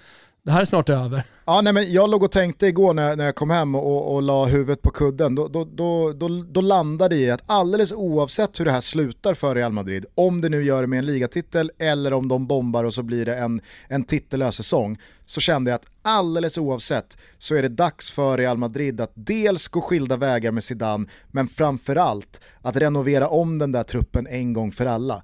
det 0.43 0.51
här 0.51 0.61
är 0.61 0.64
snart 0.64 0.88
över. 0.88 1.24
Ja, 1.45 1.61
nej, 1.61 1.72
men 1.72 1.93
jag 1.93 2.11
låg 2.11 2.22
och 2.22 2.30
tänkte 2.30 2.66
igår 2.66 2.95
när, 2.95 3.16
när 3.16 3.24
jag 3.24 3.34
kom 3.34 3.51
hem 3.51 3.74
och, 3.74 4.14
och 4.14 4.22
la 4.22 4.45
huvudet 4.45 4.82
på 4.82 4.91
kudden, 4.91 5.34
då, 5.34 5.49
då, 5.49 5.64
då, 5.64 6.12
då, 6.12 6.28
då 6.51 6.61
landade 6.61 7.16
i 7.16 7.30
att 7.30 7.43
alldeles 7.47 7.93
oavsett 7.93 8.61
hur 8.61 8.64
det 8.64 8.70
här 8.70 8.80
slutar 8.80 9.34
för 9.34 9.55
Real 9.55 9.72
Madrid, 9.72 10.07
om 10.14 10.41
det 10.41 10.49
nu 10.49 10.62
gör 10.62 10.80
det 10.80 10.86
med 10.86 10.99
en 10.99 11.07
ligatitel 11.07 11.70
eller 11.78 12.12
om 12.12 12.28
de 12.28 12.47
bombar 12.47 12.84
och 12.84 12.95
så 12.95 13.03
blir 13.03 13.26
det 13.26 13.36
en, 13.36 13.61
en 13.88 14.05
titellös 14.05 14.57
säsong, 14.57 14.99
så 15.26 15.41
kände 15.41 15.70
jag 15.70 15.76
att 15.76 15.86
alldeles 16.03 16.59
oavsett 16.59 17.18
så 17.38 17.55
är 17.55 17.62
det 17.62 17.68
dags 17.68 18.11
för 18.11 18.36
Real 18.36 18.57
Madrid 18.57 19.01
att 19.01 19.12
dels 19.14 19.68
gå 19.68 19.80
skilda 19.80 20.16
vägar 20.16 20.51
med 20.51 20.64
Zidane, 20.64 21.07
men 21.30 21.49
framförallt 21.49 22.41
att 22.62 22.76
renovera 22.76 23.28
om 23.28 23.59
den 23.59 23.72
där 23.72 23.82
truppen 23.82 24.26
en 24.26 24.53
gång 24.53 24.72
för 24.72 24.86
alla 24.86 25.22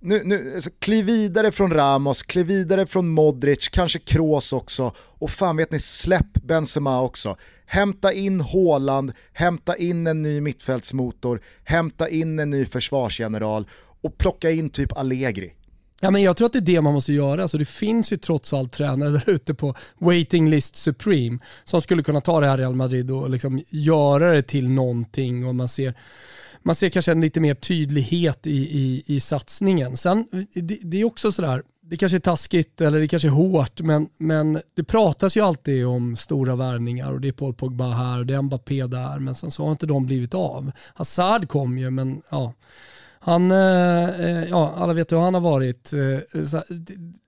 nu, 0.00 0.24
nu, 0.24 0.52
alltså, 0.54 0.70
kliv 0.78 1.04
vidare 1.04 1.52
från 1.52 1.70
Ramos, 1.70 2.22
kliv 2.22 2.46
vidare 2.46 2.86
från 2.86 3.08
Modric, 3.08 3.68
kanske 3.68 3.98
Kroos 3.98 4.52
också 4.52 4.92
och 4.98 5.30
fan 5.30 5.56
vet 5.56 5.70
ni, 5.70 5.80
släpp 5.80 6.32
Benzema 6.42 7.02
också. 7.02 7.36
Hämta 7.66 8.12
in 8.12 8.40
Haaland, 8.40 9.12
hämta 9.32 9.76
in 9.76 10.06
en 10.06 10.22
ny 10.22 10.40
mittfältsmotor, 10.40 11.40
hämta 11.64 12.08
in 12.08 12.38
en 12.38 12.50
ny 12.50 12.64
försvarsgeneral 12.64 13.68
och 14.02 14.18
plocka 14.18 14.50
in 14.50 14.70
typ 14.70 14.96
Allegri. 14.96 15.52
Ja, 16.00 16.10
men 16.10 16.22
jag 16.22 16.36
tror 16.36 16.46
att 16.46 16.52
det 16.52 16.58
är 16.58 16.60
det 16.60 16.80
man 16.80 16.92
måste 16.92 17.12
göra. 17.12 17.42
Alltså, 17.42 17.58
det 17.58 17.64
finns 17.64 18.12
ju 18.12 18.16
trots 18.16 18.52
allt 18.52 18.72
tränare 18.72 19.10
där 19.26 19.30
ute 19.30 19.54
på 19.54 19.74
waiting 19.98 20.50
list 20.50 20.76
supreme 20.76 21.38
som 21.64 21.80
skulle 21.80 22.02
kunna 22.02 22.20
ta 22.20 22.40
det 22.40 22.46
här 22.46 22.58
Real 22.58 22.74
Madrid 22.74 23.10
och 23.10 23.30
liksom 23.30 23.62
göra 23.70 24.32
det 24.32 24.42
till 24.42 24.68
någonting 24.68 25.46
och 25.46 25.54
man 25.54 25.68
ser 25.68 25.94
man 26.66 26.74
ser 26.74 26.88
kanske 26.88 27.12
en 27.12 27.20
lite 27.20 27.40
mer 27.40 27.54
tydlighet 27.54 28.46
i, 28.46 28.50
i, 28.56 29.02
i 29.06 29.20
satsningen. 29.20 29.96
Sen, 29.96 30.26
det, 30.54 30.78
det 30.82 31.00
är 31.00 31.04
också 31.04 31.32
sådär, 31.32 31.62
det 31.82 31.96
kanske 31.96 32.16
är 32.16 32.20
taskigt 32.20 32.80
eller 32.80 33.00
det 33.00 33.08
kanske 33.08 33.28
är 33.28 33.32
hårt, 33.32 33.80
men, 33.80 34.08
men 34.18 34.60
det 34.74 34.84
pratas 34.84 35.36
ju 35.36 35.40
alltid 35.40 35.86
om 35.86 36.16
stora 36.16 36.56
värvningar 36.56 37.12
och 37.12 37.20
det 37.20 37.28
är 37.28 37.32
Paul 37.32 37.54
Pogba 37.54 37.90
här 37.90 38.18
och 38.18 38.26
det 38.26 38.34
är 38.34 38.42
Mbappé 38.42 38.86
där, 38.86 39.18
men 39.18 39.34
sen 39.34 39.50
så 39.50 39.64
har 39.64 39.72
inte 39.72 39.86
de 39.86 40.06
blivit 40.06 40.34
av. 40.34 40.72
Hazard 40.94 41.48
kom 41.48 41.78
ju, 41.78 41.90
men 41.90 42.22
ja. 42.30 42.52
Han, 43.18 43.50
eh, 43.50 44.20
eh, 44.20 44.44
ja, 44.44 44.74
alla 44.76 44.92
vet 44.92 45.12
hur 45.12 45.18
han 45.18 45.34
har 45.34 45.40
varit. 45.40 45.92
Eh, 45.92 46.44
så, 46.44 46.62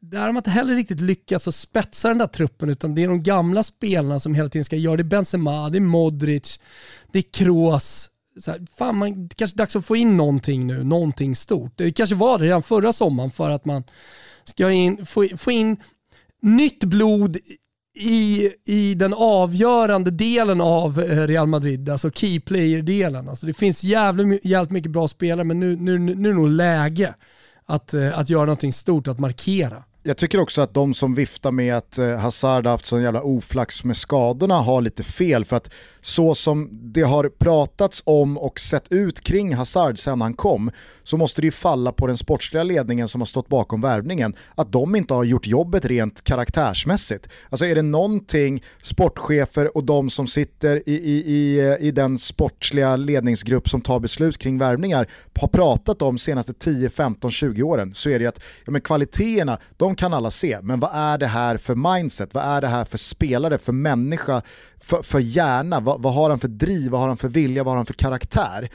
där 0.01 0.21
har 0.21 0.27
man 0.27 0.37
inte 0.37 0.51
heller 0.51 0.75
riktigt 0.75 1.01
lyckats 1.01 1.49
att 1.49 1.55
spetsa 1.55 2.09
den 2.09 2.19
där 2.19 2.27
truppen 2.27 2.69
utan 2.69 2.95
det 2.95 3.05
är 3.05 3.09
de 3.09 3.23
gamla 3.23 3.63
spelarna 3.63 4.19
som 4.21 4.35
hela 4.35 4.49
tiden 4.49 4.65
ska 4.65 4.77
göra 4.77 4.97
det. 4.97 5.03
är 5.03 5.05
Benzema, 5.05 5.71
det 5.71 5.79
är 5.79 5.81
Modric, 5.81 6.61
det 7.13 7.19
är 7.19 7.23
Kroos, 7.33 8.11
så 8.41 8.51
här, 8.51 8.67
fan 8.77 8.97
man, 8.97 9.29
det 9.29 9.35
kanske 9.35 9.55
är 9.55 9.59
dags 9.59 9.77
att 9.77 9.87
få 9.87 9.97
in 9.97 10.17
någonting 10.17 10.67
nu, 10.67 10.85
någonting 10.85 11.37
stort. 11.37 11.73
Det 11.77 11.93
kanske 11.93 12.17
var 12.17 12.39
det 12.39 12.45
redan 12.45 12.63
förra 12.63 12.93
sommaren 12.93 13.31
för 13.31 13.51
att 13.51 13.65
man 13.65 13.85
ska 14.45 14.71
in, 14.71 15.07
få, 15.07 15.27
få 15.37 15.51
in 15.51 15.77
nytt 16.43 16.85
blod 16.85 17.37
i, 17.99 18.53
i 18.67 18.95
den 18.95 19.15
avgörande 19.15 20.11
delen 20.11 20.61
av 20.61 21.01
eh, 21.01 21.27
Real 21.27 21.47
Madrid, 21.47 21.89
alltså 21.89 22.11
key 22.11 22.41
player-delen. 22.41 23.29
Alltså 23.29 23.47
det 23.47 23.55
finns 23.55 23.85
jävligt, 23.85 24.45
jävligt 24.45 24.71
mycket 24.71 24.91
bra 24.91 25.09
spelare 25.09 25.45
men 25.45 25.61
nu, 25.61 25.77
nu, 25.77 25.99
nu 25.99 26.29
är 26.29 26.33
det 26.33 26.39
nog 26.39 26.49
läge 26.49 27.15
att, 27.65 27.95
eh, 27.95 28.19
att 28.19 28.31
göra 28.31 28.45
någonting 28.45 28.73
stort, 28.73 29.09
att 29.09 29.19
markera. 29.19 29.85
Jag 30.09 30.17
tycker 30.17 30.41
också 30.41 30.63
att 30.63 30.75
de 30.75 30.95
som 30.95 31.15
viftar 31.15 31.51
med 31.51 31.77
att 31.77 31.99
eh, 31.99 32.17
Hazard 32.17 32.67
har 32.67 32.71
haft 32.71 32.85
sån 32.85 33.03
jävla 33.03 33.23
oflax 33.23 33.85
med 33.85 33.97
skadorna 33.97 34.55
har 34.55 34.81
lite 34.81 35.03
fel 35.03 35.45
för 35.45 35.57
att 35.57 35.71
så 36.01 36.35
som 36.35 36.69
det 36.73 37.03
har 37.03 37.29
pratats 37.29 38.03
om 38.07 38.39
och 38.39 38.61
sett 38.61 38.93
ut 38.93 39.21
kring 39.21 39.55
Hazard 39.55 39.99
sen 39.99 40.21
han 40.21 40.35
kom 40.35 40.71
så 41.03 41.17
måste 41.17 41.41
det 41.41 41.45
ju 41.45 41.51
falla 41.51 41.93
på 41.93 42.07
den 42.07 42.17
sportsliga 42.17 42.63
ledningen 42.63 43.09
som 43.09 43.21
har 43.21 43.27
stått 43.27 43.49
bakom 43.49 43.81
värvningen 43.81 44.35
att 44.55 44.73
de 44.73 44.97
inte 44.97 45.15
har 45.15 45.25
gjort 45.25 45.47
jobbet 45.47 45.85
rent 45.85 46.25
karaktärsmässigt. 46.25 47.29
Alltså 47.51 47.67
är 47.67 47.75
det 47.75 47.83
någonting 47.83 48.63
sportchefer 48.83 49.77
och 49.77 49.85
de 49.85 50.11
som 50.11 50.27
sitter 50.27 50.89
i, 50.89 50.93
i, 50.93 51.25
i, 51.27 51.61
eh, 51.61 51.87
i 51.87 51.91
den 51.91 52.19
sportsliga 52.19 52.97
ledningsgrupp 52.97 53.69
som 53.69 53.81
tar 53.81 54.01
beslut 54.01 54.39
kring 54.39 54.59
värvningar 54.59 55.09
har 55.41 55.49
pratat 55.49 56.03
om 56.03 56.19
senaste 56.19 56.53
10, 56.53 56.91
15, 56.91 57.31
20 57.31 57.63
åren 57.63 57.95
så 57.95 58.11
är 58.11 58.19
det 58.19 58.27
att 58.27 58.41
ja, 58.65 58.73
men 58.73 58.81
kvaliteterna, 58.81 59.59
de 59.77 59.97
kan 59.99 60.15
alla 60.15 60.31
se, 60.31 60.59
men 60.63 60.81
vad 60.81 60.91
är 60.95 61.19
det 61.19 61.27
här 61.27 61.57
för 61.57 61.75
mindset? 61.75 62.35
Vad 62.35 62.45
är 62.45 62.61
det 62.61 62.69
här 62.69 62.85
för 62.85 62.99
spelare, 62.99 63.59
för 63.59 63.73
människa, 63.73 64.43
för, 64.81 65.03
för 65.03 65.21
hjärna? 65.21 65.81
Vad, 65.81 66.03
vad 66.03 66.15
har 66.15 66.31
han 66.31 66.39
för 66.39 66.49
driv, 66.49 66.91
vad 66.91 67.01
har 67.01 67.09
han 67.09 67.17
för 67.17 67.29
vilja, 67.29 67.65
vad 67.65 67.73
har 67.73 67.77
han 67.77 67.87
för 67.87 67.95
karaktär? 67.95 68.69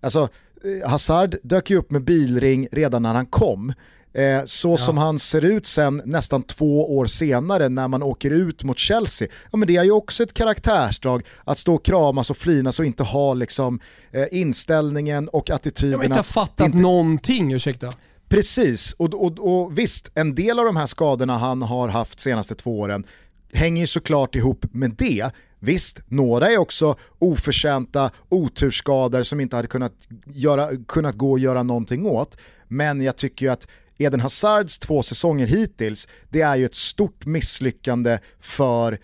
Alltså, 0.00 0.28
eh, 0.64 0.90
Hazard 0.90 1.36
dök 1.42 1.70
ju 1.70 1.76
upp 1.76 1.90
med 1.90 2.04
bilring 2.04 2.68
redan 2.72 3.02
när 3.02 3.14
han 3.14 3.26
kom. 3.26 3.72
Eh, 4.12 4.44
så 4.44 4.70
ja. 4.70 4.76
som 4.76 4.98
han 4.98 5.18
ser 5.18 5.44
ut 5.44 5.66
sen 5.66 6.02
nästan 6.04 6.42
två 6.42 6.96
år 6.96 7.06
senare 7.06 7.68
när 7.68 7.88
man 7.88 8.02
åker 8.02 8.30
ut 8.30 8.64
mot 8.64 8.78
Chelsea, 8.78 9.28
ja, 9.50 9.56
men 9.56 9.68
det 9.68 9.76
är 9.76 9.84
ju 9.84 9.90
också 9.90 10.22
ett 10.22 10.34
karaktärsdrag 10.34 11.22
att 11.44 11.58
stå 11.58 11.74
och 11.74 11.84
kramas 11.84 12.30
och 12.30 12.36
flinas 12.36 12.80
och 12.80 12.86
inte 12.86 13.02
ha 13.02 13.34
liksom, 13.34 13.80
eh, 14.10 14.24
inställningen 14.30 15.28
och 15.28 15.50
attityden. 15.50 15.92
Jag 15.92 15.98
har 15.98 16.04
inte 16.04 16.32
fattat 16.32 16.66
inte... 16.66 16.78
någonting, 16.78 17.52
ursäkta. 17.52 17.90
Precis, 18.28 18.92
och, 18.92 19.14
och, 19.14 19.38
och 19.38 19.78
visst, 19.78 20.10
en 20.14 20.34
del 20.34 20.58
av 20.58 20.64
de 20.64 20.76
här 20.76 20.86
skadorna 20.86 21.36
han 21.36 21.62
har 21.62 21.88
haft 21.88 22.20
senaste 22.20 22.54
två 22.54 22.80
åren 22.80 23.04
hänger 23.52 23.80
ju 23.80 23.86
såklart 23.86 24.34
ihop 24.34 24.64
med 24.72 24.94
det. 24.98 25.30
Visst, 25.58 26.00
några 26.08 26.50
är 26.50 26.58
också 26.58 26.96
oförtjänta 27.18 28.10
oturskador 28.28 29.22
som 29.22 29.40
inte 29.40 29.56
hade 29.56 29.68
kunnat, 29.68 29.92
göra, 30.26 30.70
kunnat 30.88 31.14
gå 31.14 31.34
att 31.34 31.40
göra 31.40 31.62
någonting 31.62 32.06
åt. 32.06 32.36
Men 32.68 33.00
jag 33.00 33.16
tycker 33.16 33.46
ju 33.46 33.52
att 33.52 33.68
Eden 33.98 34.20
Hazards 34.20 34.78
två 34.78 35.02
säsonger 35.02 35.46
hittills, 35.46 36.08
det 36.28 36.40
är 36.40 36.56
ju 36.56 36.64
ett 36.64 36.74
stort 36.74 37.26
misslyckande 37.26 38.18
för 38.40 38.98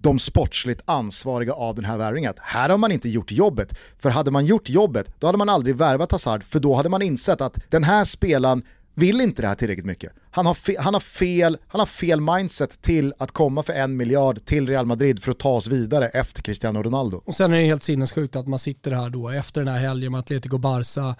de 0.00 0.18
sportsligt 0.18 0.82
ansvariga 0.84 1.52
av 1.52 1.74
den 1.74 1.84
här 1.84 1.96
värvningen. 1.96 2.34
Här 2.38 2.68
har 2.68 2.78
man 2.78 2.92
inte 2.92 3.08
gjort 3.08 3.32
jobbet, 3.32 3.78
för 3.98 4.10
hade 4.10 4.30
man 4.30 4.46
gjort 4.46 4.68
jobbet 4.68 5.14
då 5.18 5.26
hade 5.26 5.38
man 5.38 5.48
aldrig 5.48 5.76
värvat 5.76 6.12
Hazard, 6.12 6.44
för 6.44 6.60
då 6.60 6.74
hade 6.74 6.88
man 6.88 7.02
insett 7.02 7.40
att 7.40 7.58
den 7.70 7.84
här 7.84 8.04
spelaren 8.04 8.62
vill 8.94 9.20
inte 9.20 9.42
det 9.42 9.48
här 9.48 9.54
tillräckligt 9.54 9.86
mycket. 9.86 10.12
Han 10.30 10.46
har, 10.46 10.54
fe, 10.54 10.76
han, 10.80 10.94
har 10.94 11.00
fel, 11.00 11.58
han 11.66 11.78
har 11.78 11.86
fel 11.86 12.20
mindset 12.20 12.82
till 12.82 13.14
att 13.18 13.32
komma 13.32 13.62
för 13.62 13.72
en 13.72 13.96
miljard 13.96 14.44
till 14.44 14.68
Real 14.68 14.86
Madrid 14.86 15.22
för 15.22 15.32
att 15.32 15.38
ta 15.38 15.50
oss 15.50 15.66
vidare 15.66 16.08
efter 16.08 16.42
Cristiano 16.42 16.82
Ronaldo. 16.82 17.22
Och 17.24 17.34
sen 17.34 17.52
är 17.52 17.58
det 17.58 17.64
helt 17.64 17.82
sinnessjukt 17.82 18.36
att 18.36 18.48
man 18.48 18.58
sitter 18.58 18.90
här 18.90 19.10
då 19.10 19.28
efter 19.28 19.60
den 19.60 19.74
här 19.74 19.80
helgen 19.80 20.12
med 20.12 20.18
Atletico 20.18 20.58
Barça 20.58 21.14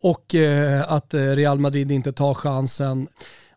och 0.00 0.34
eh, 0.34 0.92
att 0.92 1.14
eh, 1.14 1.20
Real 1.20 1.58
Madrid 1.58 1.90
inte 1.90 2.12
tar 2.12 2.34
chansen. 2.34 3.08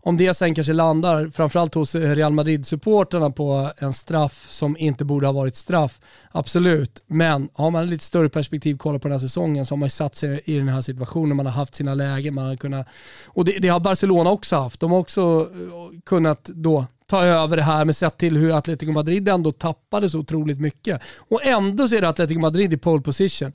Om 0.04 0.18
det 0.18 0.34
sen 0.34 0.56
kanske 0.56 0.74
landar, 0.74 1.32
framförallt 1.34 1.74
hos 1.74 1.96
Real 1.96 2.34
Madrid-supporterna 2.34 3.32
på 3.32 3.72
en 3.78 3.94
straff 3.94 4.46
som 4.50 4.78
inte 4.78 5.06
borde 5.06 5.28
ha 5.28 5.32
varit 5.32 5.56
straff, 5.56 6.00
absolut. 6.32 7.04
Men 7.08 7.50
har 7.54 7.72
man 7.72 7.88
lite 7.88 8.04
större 8.04 8.30
perspektiv, 8.30 8.78
kollar 8.78 9.00
på 9.00 9.08
den 9.08 9.12
här 9.12 9.28
säsongen, 9.28 9.66
så 9.66 9.74
har 9.74 9.78
man 9.78 9.90
satt 9.90 10.16
sig 10.16 10.42
i 10.46 10.58
den 10.58 10.70
här 10.70 10.82
situationen, 10.82 11.38
man 11.38 11.46
har 11.46 11.54
haft 11.54 11.76
sina 11.76 11.94
lägen, 11.94 12.34
man 12.34 12.46
har 12.46 12.56
kunnat, 12.56 12.88
och 13.28 13.46
det, 13.46 13.60
det 13.60 13.68
har 13.68 13.80
Barcelona 13.80 14.30
också 14.30 14.56
haft. 14.56 14.80
De 14.80 14.92
har 14.92 15.00
också 15.00 15.22
eh, 15.22 16.00
kunnat 16.06 16.44
då 16.44 16.86
ta 17.12 17.26
över 17.26 17.58
det 17.58 17.64
här, 17.64 17.86
men 17.86 17.94
sett 17.94 18.18
till 18.18 18.38
hur 18.38 18.58
Atletico 18.58 18.92
Madrid 18.92 19.30
ändå 19.30 19.52
tappade 19.52 20.10
så 20.10 20.20
otroligt 20.20 20.60
mycket. 20.60 21.02
Och 21.18 21.46
ändå 21.46 21.88
så 21.88 21.96
är 21.96 22.02
det 22.02 22.10
Atletico 22.10 22.40
Madrid 22.40 22.74
i 22.74 22.78
pole 22.78 23.02
position. 23.02 23.54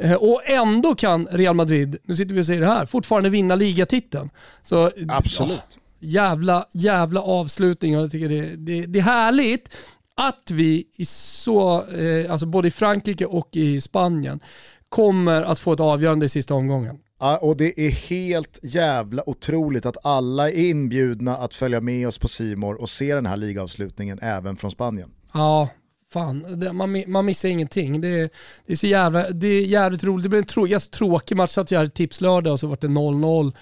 Eh, 0.00 0.14
och 0.14 0.42
ändå 0.44 0.94
kan 0.94 1.26
Real 1.30 1.54
Madrid, 1.54 1.96
nu 2.04 2.16
sitter 2.16 2.34
vi 2.34 2.40
och 2.40 2.46
säger 2.46 2.60
det 2.60 2.66
här, 2.66 2.86
fortfarande 2.86 3.30
vinna 3.30 3.54
ligatiteln. 3.54 4.30
Så, 4.62 4.90
Absolut. 5.08 5.62
Ja, 5.68 5.80
jävla, 5.98 6.66
jävla 6.72 7.22
avslutning 7.22 7.92
jag 7.92 8.10
tycker 8.10 8.28
det, 8.28 8.56
det, 8.56 8.86
det 8.86 8.98
är 8.98 9.02
härligt 9.02 9.74
att 10.14 10.50
vi 10.50 10.84
i 10.96 11.04
så, 11.04 11.84
eh, 11.88 12.32
alltså 12.32 12.46
både 12.46 12.68
i 12.68 12.70
Frankrike 12.70 13.26
och 13.26 13.48
i 13.52 13.80
Spanien 13.80 14.40
kommer 14.88 15.42
att 15.42 15.58
få 15.58 15.72
ett 15.72 15.80
avgörande 15.80 16.26
i 16.26 16.28
sista 16.28 16.54
omgången. 16.54 16.98
Ja, 17.20 17.38
och 17.38 17.56
det 17.56 17.80
är 17.80 17.90
helt 17.90 18.58
jävla 18.62 19.28
otroligt 19.28 19.86
att 19.86 20.06
alla 20.06 20.50
är 20.50 20.70
inbjudna 20.70 21.36
att 21.36 21.54
följa 21.54 21.80
med 21.80 22.08
oss 22.08 22.18
på 22.18 22.28
Simor 22.28 22.80
och 22.80 22.88
se 22.88 23.14
den 23.14 23.26
här 23.26 23.36
ligavslutningen 23.36 24.18
även 24.22 24.56
från 24.56 24.70
Spanien. 24.70 25.10
Ja, 25.32 25.68
fan, 26.16 26.60
det, 26.60 26.72
man, 26.72 27.02
man 27.06 27.24
missar 27.24 27.48
ingenting. 27.48 28.00
Det, 28.00 28.32
det, 28.66 28.72
är 28.72 28.76
så 28.76 28.86
jävla, 28.86 29.30
det 29.30 29.46
är 29.46 29.62
jävligt 29.62 30.04
roligt. 30.04 30.22
Det 30.22 30.28
blir 30.28 30.38
en 30.38 30.46
trå, 30.46 30.64
ganska 30.64 30.90
tråkig 30.90 31.36
match, 31.36 31.50
så 31.50 31.60
att 31.60 31.70
jag 31.70 31.78
hade 31.78 31.90
tipslördag 31.90 32.52
och 32.52 32.60
så 32.60 32.66
var 32.66 32.78
det 32.80 32.86
0-0. 32.86 33.52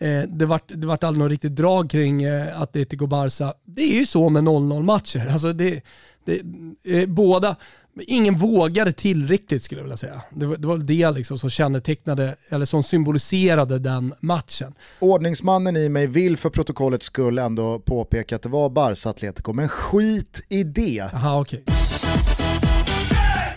Eh, 0.00 0.22
det, 0.28 0.46
vart, 0.46 0.72
det 0.74 0.86
vart 0.86 1.04
aldrig 1.04 1.22
något 1.22 1.30
riktigt 1.30 1.56
drag 1.56 1.90
kring 1.90 2.22
eh, 2.22 2.62
Atletico 2.62 3.06
Barca. 3.06 3.54
Det 3.64 3.82
är 3.82 3.98
ju 3.98 4.06
så 4.06 4.28
med 4.28 4.44
0-0 4.44 4.82
matcher. 4.82 5.28
Alltså 5.32 5.52
det, 5.52 5.82
det, 6.24 6.40
eh, 6.84 7.08
båda, 7.08 7.56
ingen 8.00 8.38
vågade 8.38 8.92
tillräckligt 8.92 9.62
skulle 9.62 9.78
jag 9.78 9.84
vilja 9.84 9.96
säga. 9.96 10.22
Det 10.30 10.46
var 10.46 10.56
det, 10.56 10.68
var 10.68 10.78
det 10.78 11.10
liksom 11.10 11.38
som 11.38 11.50
kännetecknade, 11.50 12.34
eller 12.50 12.64
som 12.64 12.82
symboliserade 12.82 13.78
den 13.78 14.14
matchen. 14.20 14.74
Ordningsmannen 14.98 15.76
i 15.76 15.88
mig 15.88 16.06
vill 16.06 16.36
för 16.36 16.50
protokollets 16.50 17.06
skull 17.06 17.38
ändå 17.38 17.78
påpeka 17.78 18.36
att 18.36 18.42
det 18.42 18.48
var 18.48 18.70
Barca 18.70 19.10
Atletico, 19.10 19.52
men 19.52 19.68
skit 19.68 20.46
i 20.48 20.62
det. 20.64 21.00
Aha, 21.00 21.40
okay. 21.40 21.60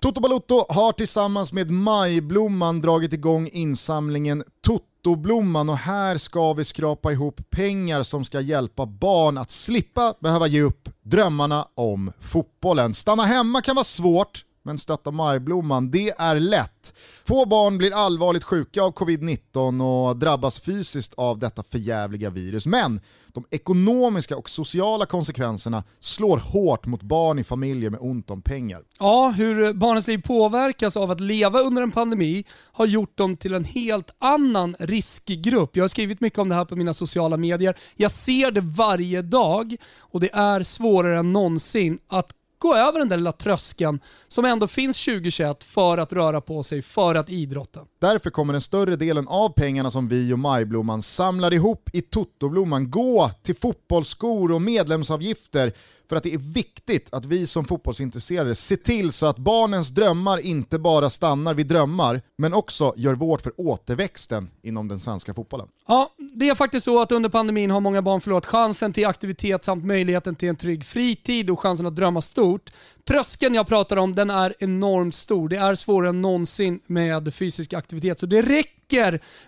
Toto 0.04 0.22
Balotto 0.22 0.66
har 0.70 0.92
tillsammans 0.92 1.54
med 1.54 1.72
Majblomman 1.72 2.82
dragit 2.82 3.14
igång 3.14 3.50
insamlingen 3.54 4.44
Totoblomman 4.66 5.70
och 5.70 5.78
här 5.78 6.18
ska 6.18 6.54
vi 6.54 6.64
skrapa 6.64 7.12
ihop 7.12 7.42
pengar 7.50 8.04
som 8.04 8.26
ska 8.26 8.42
hjälpa 8.42 8.86
barn 8.86 9.38
att 9.38 9.52
slippa 9.52 10.14
behöva 10.20 10.48
ge 10.48 10.62
upp 10.62 10.90
drömmarna 11.02 11.68
om 11.76 12.12
fotbollen. 12.20 12.94
Stanna 12.94 13.24
hemma 13.24 13.62
kan 13.62 13.76
vara 13.76 13.84
svårt, 13.84 14.46
men 14.64 14.78
stötta 14.78 15.12
Majblomman, 15.12 15.92
det 15.92 16.10
är 16.10 16.40
lätt. 16.40 16.94
Få 17.26 17.46
barn 17.46 17.78
blir 17.78 17.94
allvarligt 17.94 18.44
sjuka 18.44 18.84
av 18.84 18.94
covid-19 18.94 19.82
och 19.82 20.18
drabbas 20.18 20.60
fysiskt 20.60 21.14
av 21.14 21.40
detta 21.40 21.64
förjävliga 21.64 22.30
virus. 22.30 22.66
Men 22.66 23.02
de 23.34 23.46
ekonomiska 23.52 24.38
och 24.38 24.50
sociala 24.50 25.06
konsekvenserna 25.06 25.84
slår 26.00 26.38
hårt 26.38 26.86
mot 26.86 27.02
barn 27.02 27.40
i 27.40 27.44
familjer 27.44 27.90
med 27.90 28.00
ont 28.02 28.30
om 28.30 28.42
pengar. 28.42 28.82
Ja, 29.00 29.34
hur 29.38 29.74
barnens 29.74 30.08
liv 30.08 30.22
påverkas 30.22 30.98
av 30.98 31.12
att 31.12 31.20
leva 31.20 31.60
under 31.60 31.82
en 31.82 31.92
pandemi 31.92 32.46
har 32.72 32.86
gjort 32.86 33.18
dem 33.18 33.38
till 33.38 33.54
en 33.54 33.66
helt 33.66 34.16
annan 34.20 34.76
riskgrupp. 34.80 35.76
Jag 35.76 35.84
har 35.84 35.88
skrivit 35.88 36.22
mycket 36.22 36.40
om 36.40 36.50
det 36.50 36.56
här 36.56 36.66
på 36.66 36.76
mina 36.76 36.94
sociala 36.94 37.38
medier. 37.38 37.78
Jag 37.96 38.12
ser 38.12 38.52
det 38.52 38.62
varje 38.62 39.22
dag 39.22 39.76
och 40.00 40.20
det 40.20 40.34
är 40.34 40.64
svårare 40.64 41.20
än 41.20 41.32
någonsin 41.32 42.00
att 42.08 42.30
gå 42.64 42.76
över 42.76 43.00
den 43.00 43.10
där 43.10 43.18
lilla 43.18 43.32
tröskeln 43.32 44.00
som 44.28 44.46
ändå 44.46 44.68
finns 44.68 45.06
2021 45.06 45.64
för 45.64 45.98
att 45.98 46.14
röra 46.14 46.42
på 46.42 46.64
sig, 46.64 46.82
för 46.82 47.16
att 47.16 47.30
idrotta. 47.30 47.80
Därför 48.02 48.30
kommer 48.30 48.54
den 48.54 48.62
större 48.62 48.96
delen 48.96 49.28
av 49.28 49.50
pengarna 49.50 49.92
som 49.92 50.08
vi 50.08 50.34
och 50.34 50.40
Majblomman 50.40 51.02
samlar 51.02 51.54
ihop 51.54 51.90
i 51.94 52.02
Totoblomman 52.02 52.92
gå 52.92 53.32
till 53.44 53.56
fotbollsskor 53.56 54.52
och 54.52 54.62
medlemsavgifter 54.62 55.74
för 56.10 56.16
att 56.16 56.24
det 56.24 56.34
är 56.34 56.38
viktigt 56.38 57.10
att 57.12 57.26
vi 57.26 57.48
som 57.48 57.66
fotbollsintresserade 57.66 58.56
ser 58.56 58.76
till 58.76 59.12
så 59.12 59.26
att 59.26 59.38
barnens 59.38 59.90
drömmar 59.90 60.38
inte 60.38 60.80
bara 60.80 61.10
stannar 61.10 61.54
vid 61.54 61.68
drömmar, 61.68 62.22
men 62.38 62.54
också 62.54 62.94
gör 62.98 63.16
vårt 63.16 63.42
för 63.42 63.54
återväxten 63.58 64.50
inom 64.62 64.88
den 64.88 65.00
svenska 65.00 65.34
fotbollen. 65.34 65.68
Ja, 65.88 66.10
det 66.34 66.50
är 66.50 66.56
faktiskt 66.56 66.84
så 66.84 67.02
att 67.02 67.12
under 67.12 67.30
pandemin 67.30 67.72
har 67.72 67.80
många 67.80 68.02
barn 68.02 68.22
förlorat 68.22 68.46
chansen 68.46 68.94
till 68.94 69.06
aktivitet 69.06 69.66
samt 69.66 69.86
möjligheten 69.86 70.36
till 70.36 70.50
en 70.50 70.56
trygg 70.56 70.86
fritid 70.86 71.50
och 71.50 71.60
chansen 71.60 71.86
att 71.86 71.96
drömma 71.96 72.22
stort. 72.22 72.72
Tröskeln 73.08 73.56
jag 73.56 73.68
pratar 73.68 73.98
om 73.98 74.16
den 74.16 74.30
är 74.30 74.54
enormt 74.60 75.16
stor. 75.16 75.50
Det 75.50 75.58
är 75.58 75.76
svårare 75.76 76.10
än 76.10 76.22
någonsin 76.22 76.80
med 76.88 77.34
fysisk 77.34 77.74
aktivitet. 77.74 78.20
Så 78.20 78.26
det 78.26 78.42
räcker 78.42 78.83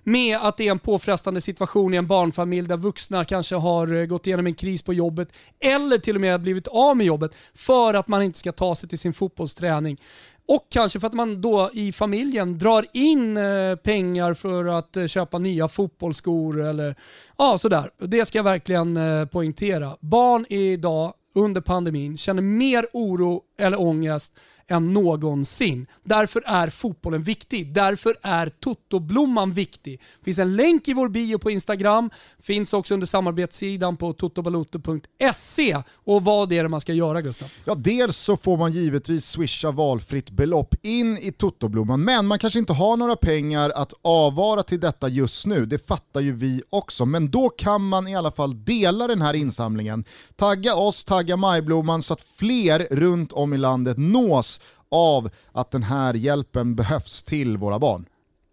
med 0.04 0.38
att 0.42 0.58
det 0.58 0.68
är 0.68 0.72
en 0.72 0.80
påfrestande 0.80 1.42
situation 1.42 1.94
i 1.94 1.98
en 1.98 2.08
barnfamilj 2.08 2.68
där 2.68 2.78
vuxna 2.78 3.26
kanske 3.26 3.56
har 3.56 3.94
eh, 3.94 4.06
gått 4.06 4.28
igenom 4.28 4.48
en 4.48 4.56
kris 4.56 4.84
på 4.84 4.94
jobbet 4.94 5.30
eller 5.60 5.98
till 5.98 6.16
och 6.16 6.22
med 6.22 6.42
blivit 6.42 6.68
av 6.68 6.98
med 6.98 7.06
jobbet 7.06 7.32
för 7.54 7.94
att 7.94 8.08
man 8.08 8.24
inte 8.24 8.40
ska 8.40 8.52
ta 8.52 8.76
sig 8.76 8.90
till 8.90 9.00
sin 9.00 9.14
fotbollsträning. 9.14 10.02
Och 10.48 10.68
kanske 10.70 11.00
för 11.00 11.08
att 11.08 11.14
man 11.14 11.42
då 11.42 11.70
i 11.74 11.92
familjen 11.92 12.58
drar 12.58 12.86
in 12.94 13.38
eh, 13.38 13.76
pengar 13.76 14.34
för 14.34 14.66
att 14.66 14.98
eh, 14.98 15.08
köpa 15.08 15.40
nya 15.40 15.68
fotbollsskor 15.68 16.62
eller 16.62 16.96
ja, 17.38 17.58
sådär. 17.58 17.90
Det 17.98 18.26
ska 18.26 18.38
jag 18.38 18.44
verkligen 18.44 19.00
poängtera. 19.32 19.98
Barn 20.00 20.46
idag 20.50 21.14
under 21.36 21.62
pandemin 21.62 22.18
känner 22.18 22.42
mer 22.42 22.86
oro 22.94 23.42
eller 23.58 23.82
ångest 23.82 24.34
än 24.68 24.94
någonsin. 24.94 25.88
Därför 26.04 26.44
är 26.46 26.70
fotbollen 26.70 27.24
viktig. 27.24 27.74
Därför 27.74 28.16
är 28.22 28.50
Toto-blomman 28.50 29.54
viktig. 29.54 30.02
Det 30.20 30.24
finns 30.26 30.40
en 30.40 30.56
länk 30.56 30.88
i 30.88 30.94
vår 30.94 31.10
bio 31.10 31.38
på 31.38 31.52
Instagram, 31.52 32.10
finns 32.40 32.74
också 32.74 32.94
under 32.94 33.08
samarbetssidan 33.08 33.98
på 33.98 34.14
totobaloto.se. 34.14 35.82
Och 35.94 36.24
vad 36.24 36.52
är 36.52 36.64
det 36.64 36.70
man 36.70 36.82
ska 36.82 36.94
göra 36.94 37.22
Gustav? 37.22 37.52
Ja, 37.66 37.76
dels 37.76 38.18
så 38.18 38.38
får 38.38 38.58
man 38.58 38.72
givetvis 38.72 39.26
swisha 39.26 39.72
valfritt 39.72 40.30
belopp 40.30 40.76
in 40.82 41.18
i 41.18 41.32
Toto-blomman, 41.32 42.04
men 42.04 42.28
man 42.28 42.40
kanske 42.40 42.60
inte 42.60 42.74
har 42.74 42.98
några 42.98 43.16
pengar 43.16 43.70
att 43.70 43.94
avvara 44.02 44.64
till 44.64 44.80
detta 44.80 45.08
just 45.08 45.46
nu. 45.46 45.66
Det 45.66 45.88
fattar 45.88 46.22
ju 46.22 46.36
vi 46.36 46.62
också, 46.70 47.06
men 47.06 47.32
då 47.32 47.50
kan 47.50 47.88
man 47.88 48.08
i 48.08 48.16
alla 48.16 48.32
fall 48.32 48.64
dela 48.66 49.08
den 49.08 49.22
här 49.22 49.34
insamlingen. 49.34 50.04
Tagga 50.36 50.76
oss, 50.76 51.04
tagga 51.04 51.38
Majblomman 51.38 52.02
så 52.02 52.14
att 52.14 52.22
fler 52.22 52.88
runt 52.92 53.32
om 53.32 53.45
i 53.54 53.58
landet 53.58 53.98
nås 53.98 54.60
av 54.92 55.30
att 55.52 55.72
den 55.72 55.84
här 55.84 56.14
hjälpen 56.14 56.76
behövs 56.76 57.24
till 57.24 57.58
våra 57.58 57.80
barn. 57.80 58.06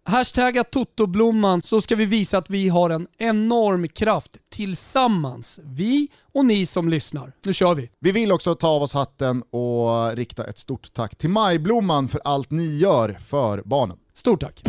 Hashtagga 0.05 0.63
Totoblomman 0.63 1.61
så 1.61 1.81
ska 1.81 1.95
vi 1.95 2.05
visa 2.05 2.37
att 2.37 2.49
vi 2.49 2.69
har 2.69 2.89
en 2.89 3.07
enorm 3.17 3.87
kraft 3.87 4.37
tillsammans. 4.49 5.59
Vi 5.63 6.07
och 6.33 6.45
ni 6.45 6.65
som 6.65 6.89
lyssnar. 6.89 7.33
Nu 7.45 7.53
kör 7.53 7.75
vi. 7.75 7.89
Vi 7.99 8.11
vill 8.11 8.31
också 8.31 8.55
ta 8.55 8.67
av 8.67 8.81
oss 8.81 8.93
hatten 8.93 9.41
och 9.41 10.15
rikta 10.15 10.45
ett 10.45 10.57
stort 10.57 10.93
tack 10.93 11.15
till 11.15 11.29
Majblomman 11.29 12.07
för 12.07 12.21
allt 12.23 12.51
ni 12.51 12.77
gör 12.77 13.17
för 13.27 13.61
barnen. 13.65 13.97
Stort 14.13 14.41
tack. 14.41 14.63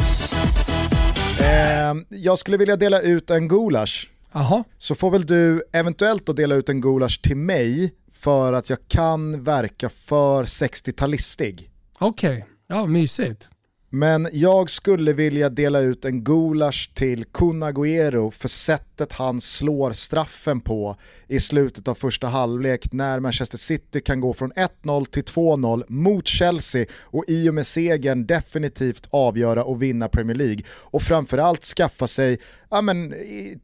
Eh, 1.41 1.95
jag 2.09 2.39
skulle 2.39 2.57
vilja 2.57 2.77
dela 2.77 3.01
ut 3.01 3.31
en 3.31 3.49
gulasch. 3.49 4.11
Aha. 4.33 4.65
Så 4.79 4.95
får 4.95 5.11
väl 5.11 5.27
du 5.27 5.63
eventuellt 5.73 6.27
då 6.27 6.33
dela 6.33 6.55
ut 6.55 6.69
en 6.69 6.81
gulasch 6.81 7.23
till 7.23 7.37
mig 7.37 7.95
för 8.25 8.53
att 8.53 8.71
jag 8.71 8.79
kan 8.89 9.45
verka 9.45 9.89
för 9.89 10.45
60-talistig. 10.45 11.69
Okej, 11.99 12.37
okay. 12.37 12.43
ja 12.67 12.87
mysigt. 12.87 13.49
Men 13.91 14.29
jag 14.33 14.71
skulle 14.71 15.13
vilja 15.13 15.49
dela 15.49 15.81
ut 15.81 16.05
en 16.05 16.25
gulasch 16.25 16.91
till 16.95 17.25
Kun 17.25 17.63
Agüero 17.63 18.31
för 18.31 18.49
sättet 18.49 19.13
han 19.13 19.41
slår 19.41 19.93
straffen 19.93 20.61
på 20.61 20.97
i 21.29 21.41
slutet 21.41 21.89
av 21.89 21.95
första 21.95 22.27
halvlek 22.27 22.93
när 22.93 23.21
Manchester 23.21 23.59
City 23.59 24.01
kan 24.01 24.21
gå 24.21 24.33
från 24.33 24.53
1-0 24.53 25.05
till 25.05 25.23
2-0 25.23 25.85
mot 25.89 26.27
Chelsea 26.27 26.87
och 27.01 27.25
i 27.29 27.51
och 27.51 27.55
med 27.55 27.67
segern 27.67 28.27
definitivt 28.27 29.09
avgöra 29.11 29.65
och 29.65 29.83
vinna 29.83 30.09
Premier 30.09 30.37
League. 30.37 30.63
Och 30.69 31.03
framförallt 31.03 31.65
skaffa 31.65 32.07
sig, 32.07 32.39
ja 32.71 32.81
men, 32.81 33.15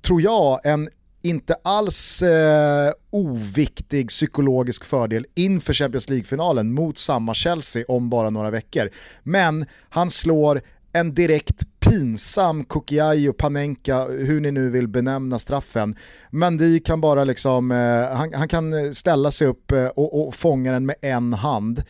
tror 0.03 0.23
jag, 0.23 0.61
en 0.65 0.89
inte 1.23 1.57
alls 1.65 2.23
eh, 2.23 2.93
oviktig 3.11 4.09
psykologisk 4.09 4.85
fördel 4.85 5.27
inför 5.35 5.73
Champions 5.73 6.09
League-finalen 6.09 6.73
mot 6.73 6.99
samma 6.99 7.35
Chelsea 7.35 7.85
om 7.89 8.11
bara 8.11 8.31
några 8.31 8.51
veckor. 8.51 8.91
Men 9.23 9.67
han 9.89 10.11
slår 10.11 10.61
en 10.93 11.15
direkt 11.15 11.81
pinsam 11.81 12.65
Kokiai 12.65 13.33
Panenka, 13.33 14.05
hur 14.05 14.41
ni 14.41 14.51
nu 14.53 14.71
vill 14.71 14.89
benämna 14.89 15.39
straffen. 15.39 15.97
Mendy 16.31 16.81
kan 16.81 17.01
bara 17.01 17.25
liksom, 17.25 17.71
eh, 17.71 18.17
han, 18.17 18.35
han, 18.35 18.49
kan 18.49 18.95
ställa 18.95 19.31
sig 19.31 19.47
upp 19.47 19.73
eh, 19.73 19.87
och, 19.87 20.29
och 20.29 20.35
fånga 20.35 20.73
den 20.73 20.87
med 20.87 20.97
en 21.03 21.33
hand. 21.33 21.83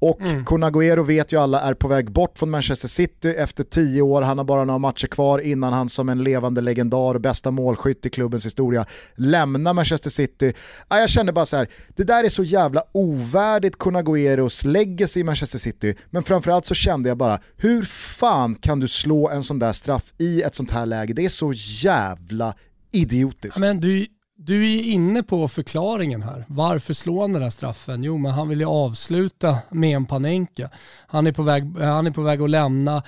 Och 0.00 0.20
mm. 0.20 0.44
Kun 0.44 1.06
vet 1.06 1.32
ju 1.32 1.40
alla 1.40 1.60
är 1.60 1.74
på 1.74 1.88
väg 1.88 2.10
bort 2.10 2.38
från 2.38 2.50
Manchester 2.50 2.88
City 2.88 3.28
efter 3.28 3.64
tio 3.64 4.02
år, 4.02 4.22
han 4.22 4.38
har 4.38 4.44
bara 4.44 4.64
några 4.64 4.78
matcher 4.78 5.06
kvar 5.06 5.38
innan 5.38 5.72
han 5.72 5.88
som 5.88 6.08
en 6.08 6.24
levande 6.24 6.60
legendar 6.60 7.14
och 7.14 7.20
bästa 7.20 7.50
målskytt 7.50 8.06
i 8.06 8.10
klubbens 8.10 8.46
historia 8.46 8.86
lämnar 9.14 9.72
Manchester 9.72 10.10
City. 10.10 10.52
Jag 10.88 11.08
känner 11.08 11.32
bara 11.32 11.46
så 11.46 11.56
här, 11.56 11.68
det 11.96 12.04
där 12.04 12.24
är 12.24 12.28
så 12.28 12.44
jävla 12.44 12.84
ovärdigt 12.92 13.78
Kun 13.78 13.96
Agüeros 13.96 14.66
legacy 14.66 15.20
i 15.20 15.24
Manchester 15.24 15.58
City, 15.58 15.94
men 16.10 16.22
framförallt 16.22 16.66
så 16.66 16.74
kände 16.74 17.08
jag 17.08 17.18
bara, 17.18 17.38
hur 17.56 17.82
fan 18.18 18.54
kan 18.54 18.80
du 18.80 18.88
slå 18.88 19.28
en 19.28 19.42
sån 19.42 19.58
där 19.58 19.72
straff 19.72 20.12
i 20.18 20.42
ett 20.42 20.54
sånt 20.54 20.70
här 20.70 20.86
läge? 20.86 21.14
Det 21.14 21.24
är 21.24 21.28
så 21.28 21.52
jävla 21.54 22.54
idiotiskt. 22.92 23.58
Men 23.58 23.80
du 23.80 24.06
du 24.42 24.72
är 24.72 24.82
inne 24.82 25.22
på 25.22 25.48
förklaringen 25.48 26.22
här. 26.22 26.44
Varför 26.48 26.94
slår 26.94 27.20
han 27.20 27.32
den 27.32 27.42
här 27.42 27.50
straffen? 27.50 28.04
Jo, 28.04 28.18
men 28.18 28.32
han 28.32 28.48
vill 28.48 28.60
ju 28.60 28.66
avsluta 28.66 29.58
med 29.70 29.96
en 29.96 30.06
Panenka. 30.06 30.70
Han 31.06 31.26
är 31.26 31.32
på 31.32 31.42
väg, 31.42 31.62
eh, 31.80 31.88
han 31.88 32.06
är 32.06 32.10
på 32.10 32.22
väg 32.22 32.42
att 32.42 32.50
lämna. 32.50 33.02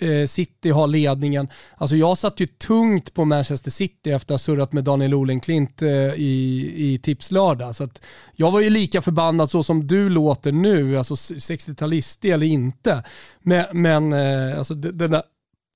Eh, 0.00 0.26
City 0.26 0.70
har 0.70 0.86
ledningen. 0.86 1.48
Alltså 1.76 1.96
jag 1.96 2.18
satt 2.18 2.40
ju 2.40 2.46
tungt 2.46 3.14
på 3.14 3.24
Manchester 3.24 3.70
City 3.70 4.10
efter 4.10 4.34
att 4.34 4.40
ha 4.40 4.44
surrat 4.44 4.72
med 4.72 4.84
Daniel 4.84 5.14
Olenklint 5.14 5.82
eh, 5.82 5.88
i, 6.14 6.72
i 6.76 6.98
tipslördag. 7.02 7.76
Så 7.76 7.84
att 7.84 8.02
jag 8.36 8.50
var 8.50 8.60
ju 8.60 8.70
lika 8.70 9.02
förbannad 9.02 9.50
så 9.50 9.62
som 9.62 9.86
du 9.86 10.08
låter 10.08 10.52
nu, 10.52 10.98
alltså 10.98 11.14
60-talistig 11.14 12.34
eller 12.34 12.46
inte. 12.46 13.04
Men, 13.42 13.64
men 13.72 14.12
alltså 14.58 14.74
den 14.74 15.10
där 15.10 15.22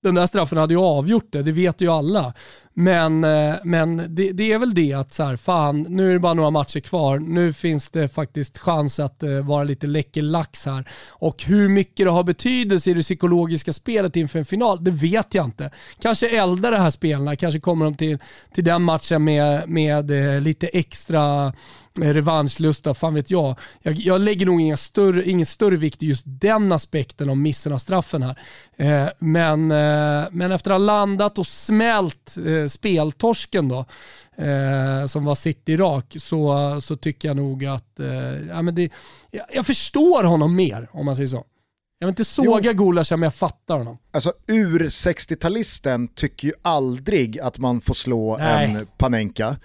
den 0.02 0.14
där 0.14 0.26
straffen 0.26 0.58
hade 0.58 0.74
ju 0.74 0.80
avgjort 0.80 1.32
det, 1.32 1.42
det 1.42 1.52
vet 1.52 1.80
ju 1.80 1.88
alla. 1.88 2.34
Men, 2.74 3.24
eh, 3.24 3.54
men 3.64 3.96
det, 3.96 4.32
det, 4.32 4.52
är 4.52 4.58
väl 4.58 4.74
det 4.74 4.92
att 4.92 5.12
så 5.12 5.22
här, 5.22 5.36
fan, 5.36 5.82
nu 5.88 6.08
är 6.08 6.12
det 6.12 6.18
bara 6.18 6.34
några 6.34 6.50
matcher 6.50 6.80
kvar. 6.80 7.18
Nu 7.18 7.52
finns 7.52 7.88
det 7.88 8.08
faktiskt 8.08 8.58
chans 8.58 9.00
att 9.00 9.22
eh, 9.22 9.30
vara 9.30 9.64
lite 9.64 9.86
läcker 9.86 10.22
lax 10.22 10.66
här. 10.66 10.88
Och 11.10 11.42
hur 11.44 11.68
mycket 11.68 12.06
det 12.06 12.10
har 12.10 12.24
betydelse 12.24 12.90
i 12.90 12.94
det 12.94 13.02
psykologiska 13.02 13.72
spelet 13.72 14.16
inför 14.16 14.38
en 14.38 14.44
final, 14.44 14.84
det 14.84 14.90
vet 14.90 15.34
jag 15.34 15.44
inte. 15.44 15.70
Kanske 16.00 16.28
eldar 16.28 16.70
det 16.70 16.78
här 16.78 16.90
spelarna, 16.90 17.36
kanske 17.36 17.60
kommer 17.60 17.84
de 17.84 17.94
till, 17.94 18.18
till 18.54 18.64
den 18.64 18.82
matchen 18.82 19.24
med, 19.24 19.68
med 19.68 20.10
eh, 20.10 20.40
lite 20.40 20.66
extra 20.66 21.52
revanschlusta, 22.00 22.94
fan 22.94 23.14
vet 23.14 23.30
jag. 23.30 23.58
jag. 23.82 23.94
Jag, 23.94 24.20
lägger 24.20 24.46
nog 24.46 24.60
ingen 24.60 24.76
större, 24.76 25.24
ingen 25.24 25.46
större 25.46 25.76
vikt 25.76 26.02
i 26.02 26.06
just 26.06 26.22
den 26.26 26.72
aspekten 26.72 27.30
om 27.30 27.42
missen 27.42 27.72
av 27.72 27.78
straffen 27.78 28.22
här. 28.22 28.38
Eh, 28.76 29.08
men, 29.18 29.70
eh, 29.70 30.28
men 30.30 30.52
efter 30.52 30.70
att 30.70 30.74
ha 30.74 30.78
landat 30.78 31.38
och 31.38 31.46
smält 31.46 32.36
eh, 32.46 32.61
speltorsken 32.68 33.68
då, 33.68 33.84
eh, 34.44 35.06
som 35.06 35.24
var 35.24 35.34
City-rak, 35.34 36.16
så, 36.18 36.80
så 36.80 36.96
tycker 36.96 37.28
jag 37.28 37.36
nog 37.36 37.64
att 37.64 38.00
eh, 38.00 38.06
ja, 38.48 38.62
men 38.62 38.74
det, 38.74 38.92
jag, 39.30 39.46
jag 39.54 39.66
förstår 39.66 40.24
honom 40.24 40.56
mer 40.56 40.88
om 40.92 41.06
man 41.06 41.16
säger 41.16 41.28
så. 41.28 41.44
Jag 41.98 42.06
vill 42.06 42.12
inte 42.12 42.24
såga 42.24 42.72
Gulasja 42.72 43.16
men 43.16 43.26
jag 43.26 43.34
fattar 43.34 43.78
honom. 43.78 43.98
Alltså 44.10 44.32
ur 44.46 44.84
60-talisten 44.84 46.08
tycker 46.14 46.48
ju 46.48 46.54
aldrig 46.62 47.40
att 47.40 47.58
man 47.58 47.80
får 47.80 47.94
slå 47.94 48.36
Nej. 48.36 48.70
en 48.70 48.86
Panenka. 48.96 49.56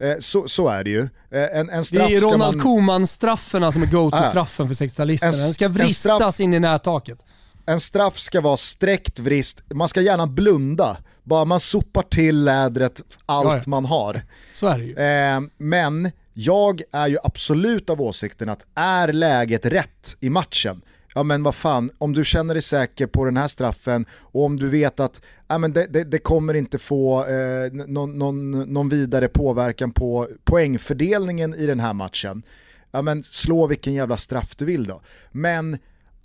Eh, 0.00 0.16
så, 0.18 0.48
så, 0.48 0.68
är 0.68 0.84
det 0.84 0.90
ju. 0.90 1.00
Eh, 1.00 1.58
en, 1.58 1.70
en 1.70 1.84
det 1.92 1.98
är 1.98 2.20
Ronald 2.20 2.56
man... 2.56 2.64
Koeman-strafferna 2.64 3.72
som 3.72 3.82
är 3.82 3.86
go-to-straffen 3.86 4.68
för 4.68 4.74
60-talisterna. 4.74 5.44
Den 5.44 5.54
ska 5.54 5.68
vristas 5.68 6.14
straff... 6.14 6.40
in 6.40 6.54
i 6.54 6.60
nättaket. 6.60 7.24
En 7.66 7.80
straff 7.80 8.18
ska 8.18 8.40
vara 8.40 8.56
sträckt 8.56 9.18
vrist, 9.18 9.62
man 9.74 9.88
ska 9.88 10.00
gärna 10.00 10.26
blunda. 10.26 10.96
Bara 11.22 11.44
man 11.44 11.60
sopar 11.60 12.02
till 12.02 12.44
lädret 12.44 13.02
allt 13.26 13.46
ja, 13.46 13.56
ja. 13.56 13.62
man 13.66 13.84
har. 13.84 14.22
Så 14.54 14.66
är 14.66 14.78
det 14.78 14.84
ju. 14.84 14.96
Eh, 14.96 15.40
men 15.56 16.10
jag 16.34 16.82
är 16.92 17.06
ju 17.06 17.18
absolut 17.22 17.90
av 17.90 18.00
åsikten 18.00 18.48
att 18.48 18.66
är 18.74 19.12
läget 19.12 19.66
rätt 19.66 20.16
i 20.20 20.30
matchen, 20.30 20.82
ja 21.14 21.22
men 21.22 21.42
vad 21.42 21.54
fan, 21.54 21.90
om 21.98 22.12
du 22.12 22.24
känner 22.24 22.54
dig 22.54 22.62
säker 22.62 23.06
på 23.06 23.24
den 23.24 23.36
här 23.36 23.48
straffen 23.48 24.06
och 24.12 24.44
om 24.44 24.56
du 24.56 24.68
vet 24.68 25.00
att 25.00 25.22
ja, 25.48 25.58
men 25.58 25.72
det, 25.72 25.86
det, 25.86 26.04
det 26.04 26.18
kommer 26.18 26.54
inte 26.54 26.78
få 26.78 27.26
eh, 27.26 27.72
någon, 27.72 28.18
någon, 28.18 28.50
någon 28.50 28.88
vidare 28.88 29.28
påverkan 29.28 29.92
på 29.92 30.28
poängfördelningen 30.44 31.54
i 31.54 31.66
den 31.66 31.80
här 31.80 31.92
matchen, 31.92 32.42
ja 32.90 33.02
men 33.02 33.22
slå 33.22 33.66
vilken 33.66 33.94
jävla 33.94 34.16
straff 34.16 34.56
du 34.56 34.64
vill 34.64 34.86
då. 34.86 35.00
Men 35.32 35.78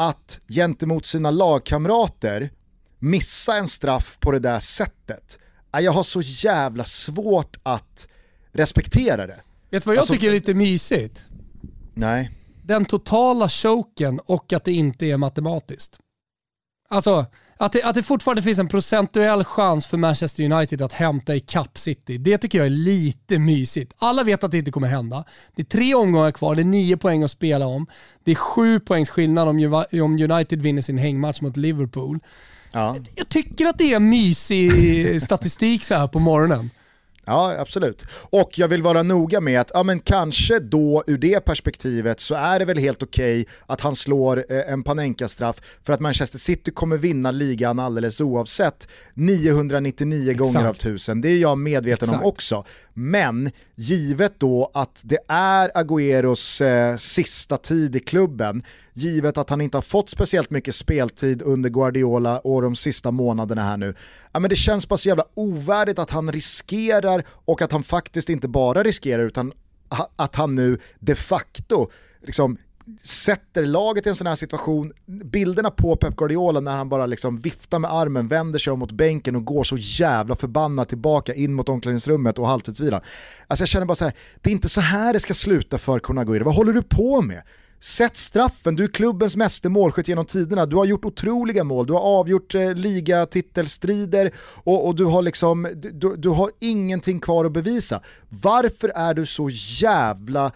att 0.10 0.40
gentemot 0.48 1.06
sina 1.06 1.32
lagkamrater 1.32 2.50
missa 3.00 3.58
en 3.58 3.68
straff 3.68 4.18
på 4.20 4.32
det 4.32 4.40
där 4.40 4.60
sättet, 4.60 5.40
jag 5.72 5.92
har 5.92 6.04
så 6.04 6.22
jävla 6.22 6.84
svårt 6.84 7.58
att 7.64 8.08
respektera 8.52 9.28
det. 9.28 9.42
Vet 9.70 9.84
du 9.84 9.88
vad 9.88 9.96
jag 9.96 10.00
alltså, 10.00 10.14
tycker 10.14 10.28
är 10.28 10.32
lite 10.32 10.54
mysigt? 10.54 11.26
Nej. 11.94 12.32
Den 12.64 12.86
totala 12.86 13.50
choken 13.50 14.20
och 14.20 14.54
att 14.54 14.64
det 14.64 14.72
inte 14.72 15.06
är 15.06 15.18
matematiskt. 15.18 16.00
Alltså, 16.90 17.26
att 17.62 17.72
det, 17.72 17.84
att 17.84 17.96
det 17.96 18.04
fortfarande 18.04 18.42
finns 18.42 18.60
en 18.60 18.68
procentuell 18.68 19.44
chans 19.44 19.88
för 19.88 19.98
Manchester 19.98 20.52
United 20.52 20.82
att 20.82 20.94
hämta 20.94 21.36
i 21.36 21.40
Cup 21.40 21.78
City, 21.78 22.18
det 22.18 22.38
tycker 22.38 22.58
jag 22.58 22.66
är 22.66 22.70
lite 22.70 23.40
mysigt. 23.40 23.94
Alla 23.98 24.24
vet 24.24 24.44
att 24.44 24.52
det 24.52 24.58
inte 24.58 24.72
kommer 24.72 24.88
hända. 24.88 25.24
Det 25.56 25.62
är 25.62 25.66
tre 25.66 25.96
omgångar 25.96 26.32
kvar, 26.32 26.56
det 26.56 26.62
är 26.62 26.64
nio 26.64 26.98
poäng 26.98 27.24
att 27.24 27.32
spela 27.32 27.66
om. 27.66 27.88
Det 28.24 28.32
är 28.32 28.36
sju 28.36 28.80
poängs 28.80 29.10
skillnad 29.10 29.48
om, 29.48 29.84
om 30.04 30.32
United 30.32 30.62
vinner 30.62 30.82
sin 30.82 30.98
hängmatch 30.98 31.42
mot 31.42 31.58
Liverpool. 31.58 32.20
Ja. 32.74 32.96
Jag 33.16 33.30
tycker 33.30 33.66
att 33.66 33.78
det 33.78 33.94
är 33.94 34.00
mysig 34.00 35.22
statistik 35.24 35.84
så 35.84 35.96
här 35.96 36.08
på 36.08 36.20
morgonen. 36.20 36.70
Ja, 37.32 37.56
absolut. 37.60 38.06
Och 38.14 38.60
jag 38.60 38.68
vill 38.68 38.82
vara 38.82 39.04
noga 39.04 39.42
med 39.42 39.62
att 39.62 39.72
ja, 39.74 39.84
men 39.84 40.00
kanske 40.00 40.60
då 40.60 41.04
ur 41.08 41.18
det 41.18 41.46
perspektivet 41.46 42.20
så 42.20 42.36
är 42.36 42.60
det 42.60 42.66
väl 42.66 42.78
helt 42.78 43.04
okej 43.04 43.42
okay 43.42 43.54
att 43.66 43.82
han 43.82 43.96
slår 43.96 44.46
eh, 44.50 44.74
en 44.74 44.84
Panenka-straff 44.84 45.62
för 45.84 45.94
att 45.94 46.00
Manchester 46.00 46.40
City 46.40 46.72
kommer 46.72 46.98
vinna 46.98 47.32
ligan 47.32 47.80
alldeles 47.80 48.22
oavsett 48.22 48.88
999 49.14 50.32
Exakt. 50.32 50.40
gånger 50.40 50.68
av 50.68 50.76
1000. 50.76 51.22
Det 51.22 51.30
är 51.30 51.38
jag 51.38 51.58
medveten 51.58 52.10
Exakt. 52.10 52.24
om 52.24 52.30
också. 52.30 52.66
Men 52.94 53.52
givet 53.82 54.40
då 54.40 54.72
att 54.74 55.02
det 55.04 55.18
är 55.28 55.72
Agüeros 55.76 56.62
eh, 56.66 56.98
sista 56.98 57.58
tid 57.58 57.96
i 57.96 58.00
klubben, 58.00 58.64
givet 58.94 59.38
att 59.38 59.50
han 59.50 59.62
inte 59.62 59.78
har 59.78 59.82
fått 59.82 60.10
speciellt 60.10 60.50
mycket 60.50 60.76
speltid 60.76 61.42
under 61.42 61.70
Guardiola 61.70 62.40
och 62.40 62.62
de 62.62 62.76
sista 62.76 63.12
månaderna 63.12 63.62
här 63.62 63.78
nu, 63.78 63.96
ja, 64.32 64.40
men 64.40 64.50
det 64.50 64.56
känns 64.56 64.88
bara 64.88 64.98
så 64.98 65.10
jävla 65.10 65.26
ovärdigt 65.34 66.00
att 66.00 66.10
han 66.10 66.32
riskerar 66.32 67.24
och 67.28 67.62
att 67.62 67.72
han 67.72 67.84
faktiskt 67.84 68.30
inte 68.30 68.48
bara 68.48 68.84
riskerar 68.84 69.24
utan 69.24 69.54
att 70.16 70.36
han 70.36 70.56
nu 70.56 70.80
de 71.00 71.16
facto 71.16 71.90
liksom 72.22 72.58
sätter 73.02 73.66
laget 73.66 74.06
i 74.06 74.10
en 74.10 74.16
sån 74.16 74.28
här 74.28 74.36
situation, 74.36 74.94
bilderna 75.06 75.72
på 75.72 75.96
Pep 75.96 76.16
Guardiola 76.16 76.60
när 76.60 76.78
han 76.78 76.90
bara 76.90 77.06
liksom 77.06 77.38
viftar 77.38 77.80
med 77.80 77.94
armen, 77.94 78.28
vänder 78.28 78.60
sig 78.60 78.74
om 78.74 78.80
mot 78.80 78.92
bänken 78.92 79.36
och 79.36 79.46
går 79.46 79.64
så 79.64 79.78
jävla 79.80 80.36
förbannat 80.36 80.90
tillbaka 80.90 81.34
in 81.34 81.54
mot 81.54 81.70
omklädningsrummet 81.70 82.40
och 82.40 82.48
halvtidsvilan. 82.48 83.02
Alltså 83.48 83.62
jag 83.62 83.70
känner 83.70 83.86
bara 83.86 83.96
så 83.96 84.06
här, 84.06 84.14
det 84.42 84.50
är 84.50 84.52
inte 84.52 84.70
så 84.70 84.82
här 84.82 85.14
det 85.14 85.20
ska 85.20 85.34
sluta 85.34 85.78
för 85.78 86.00
Konaguira, 86.00 86.44
vad 86.44 86.56
håller 86.56 86.74
du 86.74 86.82
på 86.82 87.22
med? 87.22 87.42
Sätt 87.80 88.18
straffen, 88.18 88.76
du 88.76 88.84
är 88.84 88.88
klubbens 88.88 89.36
meste 89.36 89.70
målskytt 89.70 90.08
genom 90.08 90.26
tiderna, 90.26 90.66
du 90.66 90.76
har 90.76 90.86
gjort 90.86 91.06
otroliga 91.06 91.64
mål, 91.64 91.88
du 91.88 91.94
har 91.94 92.00
avgjort 92.00 92.56
eh, 92.56 92.74
ligatitelstrider 92.74 94.32
och, 94.64 94.88
och, 94.88 94.96
du, 94.96 95.06
har 95.06 95.22
liksom, 95.22 95.68
du, 95.94 96.16
du 96.16 96.30
har 96.30 96.52
ingenting 96.60 97.20
kvar 97.20 97.46
att 97.46 97.52
bevisa. 97.52 98.02
Varför 98.30 98.92
är 98.96 99.14
du 99.14 99.26
så 99.26 99.50
jävla 99.54 100.52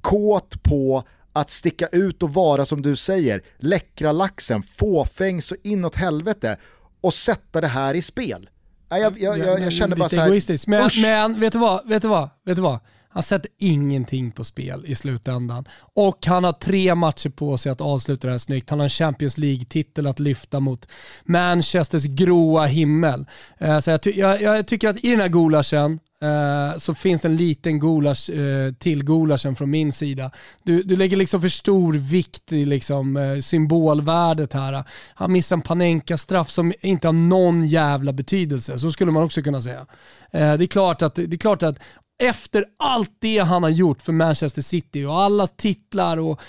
kåt 0.00 0.62
på 0.62 1.04
att 1.32 1.50
sticka 1.50 1.86
ut 1.86 2.22
och 2.22 2.34
vara 2.34 2.64
som 2.64 2.82
du 2.82 2.96
säger, 2.96 3.42
läckra 3.58 4.12
laxen, 4.12 4.62
fåfäng 4.62 5.42
så 5.42 5.56
inåt 5.62 5.94
helvete 5.94 6.56
och 7.00 7.14
sätta 7.14 7.60
det 7.60 7.66
här 7.66 7.94
i 7.94 8.02
spel. 8.02 8.50
Jag, 8.88 9.00
jag, 9.20 9.38
jag, 9.38 9.60
jag, 9.60 9.72
känner 9.72 9.96
bara 9.96 10.08
så 10.08 10.20
här, 10.20 10.68
men, 10.68 10.90
men 11.02 11.40
vet 11.40 11.52
du 11.52 11.58
vad, 11.58 11.88
vet 11.88 12.02
du 12.02 12.08
vad, 12.08 12.28
vet 12.44 12.56
du 12.56 12.62
vad? 12.62 12.78
Han 13.10 13.22
sätter 13.22 13.50
ingenting 13.58 14.30
på 14.30 14.44
spel 14.44 14.84
i 14.86 14.94
slutändan. 14.94 15.64
Och 15.94 16.26
han 16.26 16.44
har 16.44 16.52
tre 16.52 16.94
matcher 16.94 17.28
på 17.30 17.58
sig 17.58 17.72
att 17.72 17.80
avsluta 17.80 18.26
det 18.26 18.32
här 18.32 18.38
snyggt. 18.38 18.70
Han 18.70 18.78
har 18.78 18.84
en 18.84 18.90
Champions 18.90 19.38
League-titel 19.38 20.06
att 20.06 20.20
lyfta 20.20 20.60
mot 20.60 20.88
Manchesters 21.24 22.04
gråa 22.04 22.66
himmel. 22.66 23.26
Eh, 23.58 23.80
så 23.80 23.90
jag, 23.90 24.02
ty 24.02 24.10
jag, 24.10 24.42
jag, 24.42 24.66
tycker 24.66 24.88
att 24.88 25.04
i 25.04 25.10
den 25.10 25.20
här 25.20 25.28
gulaschen, 25.28 26.00
eh, 26.22 26.78
så 26.78 26.94
finns 26.94 27.22
det 27.22 27.28
en 27.28 27.36
liten 27.36 27.80
gulasch 27.80 28.30
eh, 28.30 28.72
till 28.72 29.04
gulaschen 29.04 29.56
från 29.56 29.70
min 29.70 29.92
sida. 29.92 30.30
Du, 30.62 30.82
du 30.82 30.96
lägger 30.96 31.16
liksom 31.16 31.40
för 31.40 31.48
stor 31.48 31.92
vikt 31.92 32.52
i 32.52 32.64
liksom, 32.64 33.16
eh, 33.16 33.40
symbolvärdet 33.40 34.52
här. 34.52 34.84
Han 35.14 35.32
missar 35.32 35.56
en 35.56 35.62
Panenka-straff 35.62 36.50
som 36.50 36.72
inte 36.80 37.08
har 37.08 37.12
någon 37.12 37.66
jävla 37.66 38.12
betydelse, 38.12 38.78
så 38.78 38.90
skulle 38.90 39.12
man 39.12 39.22
också 39.22 39.42
kunna 39.42 39.62
säga. 39.62 39.86
det, 40.30 40.38
är 40.38 40.66
klart 40.66 41.02
att, 41.02 41.14
det 41.14 41.32
är 41.32 41.38
klart 41.38 41.62
att 41.62 41.78
efter 42.18 42.64
allt 42.76 43.10
det 43.18 43.38
han 43.38 43.62
har 43.62 43.70
gjort 43.70 44.02
för 44.02 44.12
Manchester 44.12 44.62
City 44.62 45.04
och 45.04 45.20
alla 45.20 45.46
titlar 45.46 46.16
och 46.16 46.40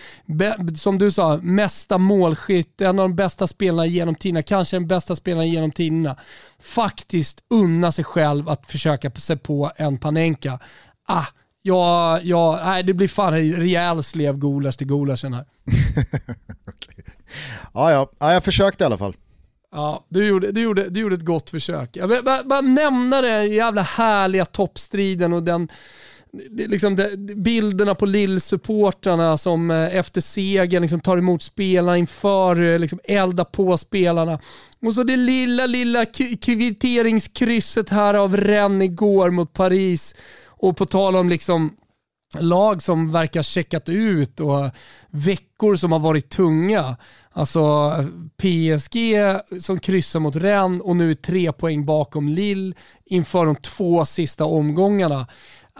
som 0.76 0.98
du 0.98 1.12
sa, 1.12 1.38
mesta 1.38 1.98
målskytt, 1.98 2.82
en 2.82 2.88
av 2.88 2.96
de 3.10 3.16
bästa 3.16 3.48
spelarna 3.48 3.86
genom 3.86 4.16
tiderna, 4.16 4.44
kanske 4.44 4.76
den 4.76 4.88
bästa 4.88 5.16
spelaren 5.16 5.50
genom 5.50 5.72
tiderna, 5.72 6.16
faktiskt 6.60 7.44
unna 7.50 7.92
sig 7.92 8.04
själv 8.04 8.50
att 8.50 8.66
försöka 8.66 9.12
sig 9.12 9.38
på 9.38 9.72
en 9.76 9.98
Panenka. 9.98 10.60
Ah, 11.08 11.26
ja, 11.62 12.20
ja, 12.22 12.62
nej, 12.64 12.84
det 12.84 12.94
blir 12.94 13.08
fan 13.08 13.34
en 13.34 13.54
rejäl 13.54 14.04
slev 14.04 14.38
gulasch 14.38 14.78
till 14.78 14.88
gulaschen 14.88 15.34
här. 15.34 15.46
okay. 16.68 17.04
ja, 17.74 17.92
ja, 17.92 18.12
ja, 18.20 18.34
jag 18.34 18.44
försökte 18.44 18.84
i 18.84 18.86
alla 18.86 18.98
fall. 18.98 19.16
Ja, 19.72 20.06
du 20.10 20.28
gjorde, 20.28 20.52
du, 20.52 20.62
gjorde, 20.62 20.90
du 20.90 21.00
gjorde 21.00 21.16
ett 21.16 21.26
gott 21.26 21.50
försök. 21.50 21.90
Jag 21.94 22.08
vill 22.08 22.24
bara, 22.24 22.44
bara 22.44 22.62
nämna 22.62 23.22
den 23.22 23.52
jävla 23.52 23.82
härliga 23.82 24.46
toppstriden 24.46 25.34
och 25.34 25.44
den 25.44 25.70
liksom 26.52 26.96
de, 26.96 27.16
bilderna 27.36 27.96
på 27.96 28.06
Lill-supportrarna 28.06 29.38
som 29.38 29.72
eh, 29.72 29.96
efter 29.96 30.22
segern 30.22 30.82
liksom 30.82 31.00
tar 31.00 31.18
emot 31.18 31.42
spelarna 31.42 31.98
inför, 31.98 32.62
eh, 32.62 32.80
liksom 32.80 33.00
eldar 33.04 33.46
på 33.46 33.78
spelarna. 33.78 34.40
Och 34.82 34.94
så 34.94 35.04
det 35.04 35.18
lilla, 35.18 35.66
lilla 35.66 36.06
kvitteringskrysset 36.42 37.90
här 37.90 38.14
av 38.14 38.38
Rennes 38.38 38.86
igår 38.86 39.30
mot 39.30 39.54
Paris. 39.54 40.16
Och 40.46 40.78
på 40.78 40.86
tal 40.86 41.16
om 41.16 41.30
liksom 41.30 41.76
lag 42.40 42.82
som 42.82 43.12
verkar 43.12 43.44
checkat 43.44 43.90
ut 43.90 44.40
och 44.40 44.70
veckor 45.10 45.76
som 45.76 45.92
har 45.92 46.00
varit 46.00 46.30
tunga. 46.30 46.98
Alltså 47.40 47.92
PSG 48.38 48.98
som 49.62 49.80
kryssar 49.80 50.20
mot 50.20 50.36
Rennes 50.36 50.82
och 50.82 50.96
nu 50.96 51.12
är 51.12 51.16
tre 51.16 51.52
poäng 51.52 51.86
bakom 51.86 52.28
Lille 52.28 52.76
inför 53.06 53.46
de 53.46 53.56
två 53.56 54.06
sista 54.06 54.46
omgångarna. 54.46 55.28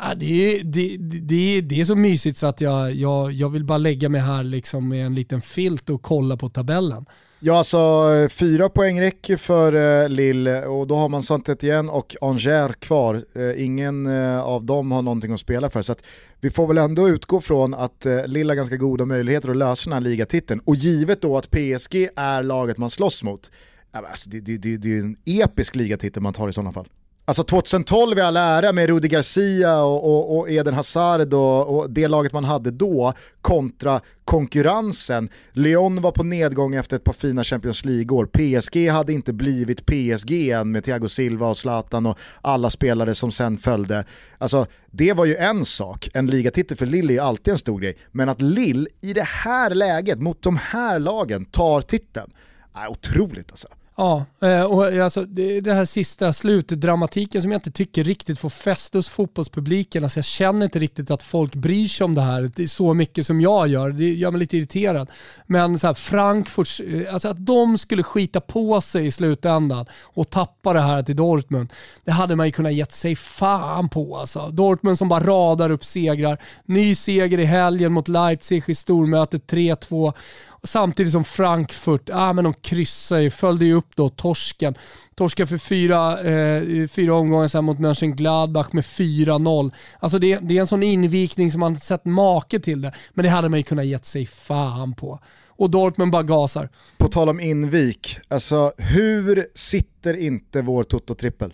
Äh, 0.04 0.18
det 0.18 0.26
är, 0.26 0.64
det, 0.64 0.98
det, 1.22 1.62
det 1.62 1.82
är 1.82 1.86
så 1.86 1.96
mysigt 1.96 2.38
så 2.38 2.48
att 2.48 2.62
jag, 2.62 2.96
jag, 2.96 3.32
jag 3.32 3.50
vill 3.50 3.64
bara 3.64 3.78
lägga 3.78 4.10
mig 4.10 4.22
här 4.22 4.44
liksom 4.44 4.88
med 4.88 5.06
en 5.06 5.16
liten 5.16 5.42
filt 5.42 5.90
och 5.90 6.02
kolla 6.02 6.38
på 6.38 6.50
tabellen. 6.50 7.06
Ja, 7.42 7.58
alltså 7.58 8.28
fyra 8.30 8.70
poäng 8.70 9.02
räcker 9.02 9.38
för 9.38 9.74
eh, 10.04 10.10
Lille 10.10 10.66
och 10.66 10.88
då 10.88 10.96
har 10.96 11.10
man 11.10 11.24
Santet 11.24 11.64
igen 11.64 11.90
och 11.90 12.16
Angers 12.22 12.76
kvar. 12.80 13.24
Eh, 13.36 13.64
ingen 13.64 14.06
eh, 14.06 14.42
av 14.42 14.64
dem 14.64 14.92
har 14.92 15.02
någonting 15.02 15.34
att 15.34 15.40
spela 15.40 15.70
för. 15.70 15.82
Så 15.82 15.92
att 15.92 16.04
vi 16.40 16.52
får 16.52 16.68
väl 16.68 16.78
ändå 16.78 17.10
utgå 17.10 17.42
från 17.42 17.74
att 17.74 18.06
eh, 18.06 18.28
Lille 18.28 18.52
har 18.52 18.56
ganska 18.56 18.78
goda 18.78 19.06
möjligheter 19.06 19.50
att 19.50 19.58
lösa 19.58 19.90
den 19.90 19.94
här 20.04 20.10
ligatiteln. 20.10 20.62
Och 20.66 20.76
givet 20.76 21.22
då 21.22 21.38
att 21.38 21.52
PSG 21.52 22.10
är 22.16 22.44
laget 22.44 22.78
man 22.78 22.90
slåss 22.90 23.24
mot, 23.24 23.52
alltså, 23.92 24.30
det, 24.30 24.40
det, 24.40 24.58
det, 24.58 24.78
det 24.78 24.98
är 24.98 25.00
en 25.00 25.18
episk 25.26 25.76
ligatitel 25.76 26.24
man 26.24 26.34
tar 26.34 26.50
i 26.50 26.54
sådana 26.54 26.72
fall. 26.72 26.88
Alltså 27.30 27.44
2012 27.44 28.18
i 28.18 28.22
all 28.22 28.38
ära 28.38 28.74
med 28.74 28.88
Rudi 28.88 29.08
Garcia 29.08 29.84
och, 29.84 30.04
och, 30.04 30.38
och 30.38 30.50
Eden 30.50 30.74
Hazard 30.74 31.34
och, 31.34 31.78
och, 31.78 31.90
det 31.90 32.08
laget 32.08 32.34
man 32.34 32.44
hade 32.44 32.72
då 32.72 33.14
kontra 33.42 34.02
konkurrensen. 34.26 35.30
Lyon 35.52 36.02
var 36.02 36.12
på 36.12 36.24
nedgång 36.24 36.76
efter 36.76 36.96
ett 36.96 37.04
par 37.04 37.14
fina 37.14 37.44
Champions 37.44 37.86
League-år. 37.86 38.26
PSG 38.26 38.90
hade 38.90 39.14
inte 39.14 39.34
blivit 39.34 39.86
PSG 39.86 40.50
än 40.50 40.72
med 40.72 40.84
Thiago 40.84 41.08
Silva 41.08 41.48
och 41.48 41.58
Zlatan 41.58 42.06
och 42.06 42.18
alla 42.42 42.70
spelare 42.70 43.16
som 43.16 43.32
sen 43.32 43.58
följde. 43.58 44.06
Alltså 44.38 44.66
det 44.92 45.14
var 45.14 45.26
ju 45.26 45.36
en 45.36 45.66
sak, 45.66 46.10
en 46.14 46.28
ligatitel 46.28 46.78
för 46.78 46.86
Lille 46.86 47.14
är 47.14 47.16
ju 47.16 47.20
alltid 47.20 47.52
en 47.52 47.58
stor 47.58 47.80
grej. 47.80 47.98
Men 48.12 48.30
att 48.30 48.42
Lille 48.42 48.90
i 49.02 49.14
det 49.14 49.28
här 49.28 49.70
läget 49.70 50.20
mot 50.20 50.42
de 50.42 50.58
här 50.58 51.00
lagen 51.00 51.46
tar 51.46 51.82
titeln, 51.82 52.32
är 52.74 52.88
otroligt 52.88 53.52
alltså. 53.52 53.68
Ja, 54.00 54.26
eh, 54.42 54.64
och 54.64 54.88
eh, 54.88 55.04
alltså, 55.04 55.26
det, 55.26 55.74
här 55.74 55.86
sista 55.86 56.34
slutdramatiken 56.34 57.42
som 57.42 57.52
jag 57.52 57.58
inte 57.58 57.72
tycker 57.72 58.04
riktigt 58.04 58.40
får 58.40 58.50
fäste 58.50 58.98
hos 58.98 59.10
fotbollspubliken. 59.10 60.04
Alltså 60.04 60.18
jag 60.18 60.26
känner 60.26 60.66
inte 60.66 60.80
riktigt 60.80 61.12
att 61.12 61.24
folk 61.24 61.56
bryr 61.56 61.88
sig 61.88 62.06
om 62.06 62.16
det 62.16 62.22
här 62.22 62.52
det 62.56 62.68
så 62.68 62.94
mycket 62.94 63.26
som 63.26 63.42
jag 63.42 63.68
gör. 63.68 63.92
Det 63.92 64.14
gör 64.14 64.32
mig 64.32 64.40
lite 64.40 64.58
irriterad. 64.58 65.12
Men 65.48 65.80
så 65.80 65.88
här, 65.88 65.94
Frankfurt, 65.94 66.80
eh, 66.88 67.14
alltså 67.14 67.28
att 67.28 67.46
de 67.46 67.78
skulle 67.78 68.04
skita 68.04 68.42
på 68.42 68.82
sig 68.82 69.06
i 69.06 69.12
slutändan 69.12 69.86
och 70.02 70.30
tappa 70.30 70.74
det 70.74 70.82
här 70.82 71.04
till 71.04 71.16
Dortmund. 71.16 71.74
Det 72.04 72.12
hade 72.12 72.36
man 72.36 72.46
ju 72.46 72.52
kunnat 72.52 72.74
gett 72.74 72.94
sig 72.94 73.16
fan 73.16 73.90
på. 73.90 74.18
Alltså. 74.18 74.48
Dortmund 74.48 74.98
som 74.98 75.10
bara 75.10 75.24
radar 75.24 75.72
upp 75.72 75.86
segrar. 75.86 76.38
Ny 76.66 76.96
seger 76.96 77.40
i 77.40 77.46
helgen 77.46 77.92
mot 77.92 78.08
Leipzig 78.08 78.64
i 78.68 78.76
stormötet 78.76 79.52
3-2. 79.52 80.14
Samtidigt 80.64 81.12
som 81.12 81.24
Frankfurt, 81.24 82.10
ah, 82.14 82.34
men 82.34 82.44
de 82.44 82.54
kryssade 82.54 83.22
ju, 83.22 83.30
följde 83.30 83.66
ju 83.66 83.74
upp 83.74 83.96
då, 83.96 84.10
torsken. 84.10 84.76
Torsken 85.16 85.48
för 85.48 85.58
fyra, 85.58 86.22
eh, 86.22 86.88
fyra 86.88 87.14
omgångar 87.14 87.48
sen 87.48 87.64
mot 87.64 87.80
Mönchengladbach 87.80 88.74
med 88.74 88.86
4-0. 88.86 89.72
Alltså 90.00 90.20
det, 90.20 90.40
det 90.42 90.58
är 90.58 90.62
en 90.62 90.68
sån 90.68 90.84
invikning 90.84 91.52
som 91.52 91.60
man 91.60 91.78
sett 91.78 92.06
make 92.06 92.60
till 92.60 92.82
det. 92.82 92.94
Men 93.14 93.24
det 93.24 93.30
hade 93.30 93.50
man 93.50 93.60
ju 93.60 93.64
kunnat 93.64 93.86
gett 93.86 94.06
sig 94.06 94.26
fan 94.26 94.94
på. 94.94 95.20
Och 95.48 95.70
Dortmund 95.70 96.12
bara 96.12 96.24
gasar. 96.24 96.70
På 96.98 97.08
tal 97.08 97.30
om 97.30 97.40
invik, 97.40 98.20
alltså 98.28 98.74
hur 98.78 99.48
sitter 99.56 100.14
inte 100.14 100.62
vår 100.62 100.84
Toto-trippel? 100.84 101.54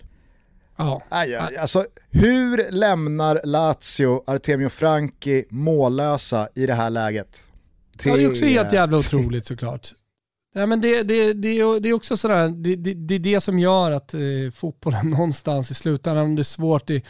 Ja. 0.78 1.02
Aj, 1.10 1.36
aj, 1.36 1.58
alltså, 1.58 1.86
hur 2.10 2.72
lämnar 2.72 3.42
Lazio 3.44 4.24
Artemio 4.28 4.70
Franki 4.70 5.46
mållösa 5.50 6.50
i 6.56 6.66
det 6.66 6.74
här 6.74 6.90
läget? 6.90 7.48
Det 8.04 8.10
är 8.10 8.30
också 8.30 8.46
helt 8.46 8.74
jävla 8.74 8.98
otroligt 8.98 9.46
såklart. 9.46 9.94
Ja, 10.58 10.66
men 10.66 10.82
det, 10.82 11.04
det, 11.04 11.34
det, 11.34 11.80
det 11.80 11.90
är 11.90 11.94
också 11.94 12.18
sådär, 12.18 12.50
det, 12.50 12.76
det, 12.76 12.94
det 12.94 13.16
är 13.16 13.20
det 13.20 13.42
som 13.42 13.60
gör 13.60 13.92
att 13.92 14.14
eh, 14.14 14.20
fotbollen 14.54 15.10
någonstans 15.10 15.72
i 15.72 15.74
slutändan, 15.74 16.26
om 16.26 16.36
det 16.36 16.42
är 16.42 16.44
svårt 16.44 16.90
i, 16.90 17.04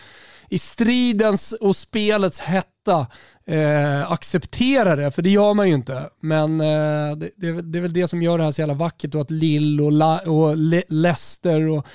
i 0.49 0.59
stridens 0.59 1.51
och 1.51 1.75
spelets 1.75 2.39
hetta, 2.39 3.07
eh, 3.47 4.11
acceptera 4.11 4.95
det, 4.95 5.11
för 5.11 5.21
det 5.21 5.29
gör 5.29 5.53
man 5.53 5.67
ju 5.67 5.73
inte. 5.73 6.09
Men 6.19 6.61
eh, 6.61 7.17
det, 7.17 7.29
det, 7.35 7.61
det, 7.61 7.79
är 7.79 7.81
väl 7.81 7.93
det 7.93 8.07
som 8.07 8.21
gör 8.21 8.37
det 8.37 8.43
här 8.43 8.51
så 8.51 8.61
jävla 8.61 8.73
vackert 8.73 9.15
och 9.15 9.21
att 9.21 9.31
Lill 9.31 9.81
och, 9.81 9.91
La, 9.91 10.19
och 10.19 10.57
Le, 10.57 10.83
Leicester 10.87 11.67
och 11.67 11.87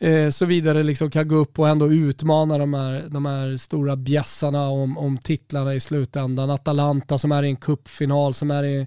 eh, 0.00 0.30
så 0.30 0.44
vidare 0.44 0.82
liksom 0.82 1.10
kan 1.10 1.28
gå 1.28 1.34
upp 1.34 1.58
och 1.58 1.68
ändå 1.68 1.92
utmana 1.92 2.58
de 2.58 2.74
här, 2.74 3.04
de 3.10 3.26
här 3.26 3.56
stora 3.56 3.96
bjässarna 3.96 4.68
om, 4.68 4.98
om 4.98 5.18
titlarna 5.18 5.74
i 5.74 5.80
slutändan. 5.80 6.50
Atalanta 6.50 7.18
som 7.18 7.32
är 7.32 7.42
i 7.42 7.48
en 7.48 7.56
kuppfinal 7.56 8.34
som 8.34 8.50
är 8.50 8.64
i, 8.64 8.86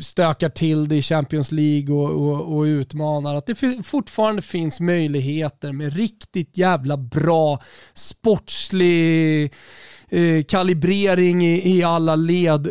stökar 0.00 0.48
till 0.48 0.88
det 0.88 0.96
i 0.96 1.02
Champions 1.02 1.52
League 1.52 1.94
och, 1.94 2.10
och, 2.10 2.56
och 2.56 2.62
utmanar. 2.62 3.34
Att 3.34 3.46
det 3.46 3.84
fortfarande 3.84 4.42
finns 4.42 4.80
möjligheter 4.80 5.72
med 5.72 5.96
riktigt 5.96 6.58
jävla 6.58 6.96
bra 6.96 7.62
sportslig 7.94 9.52
eh, 10.14 10.44
kalibrering 10.44 11.46
i, 11.46 11.76
i 11.78 11.82
alla 11.82 12.16
led 12.16 12.68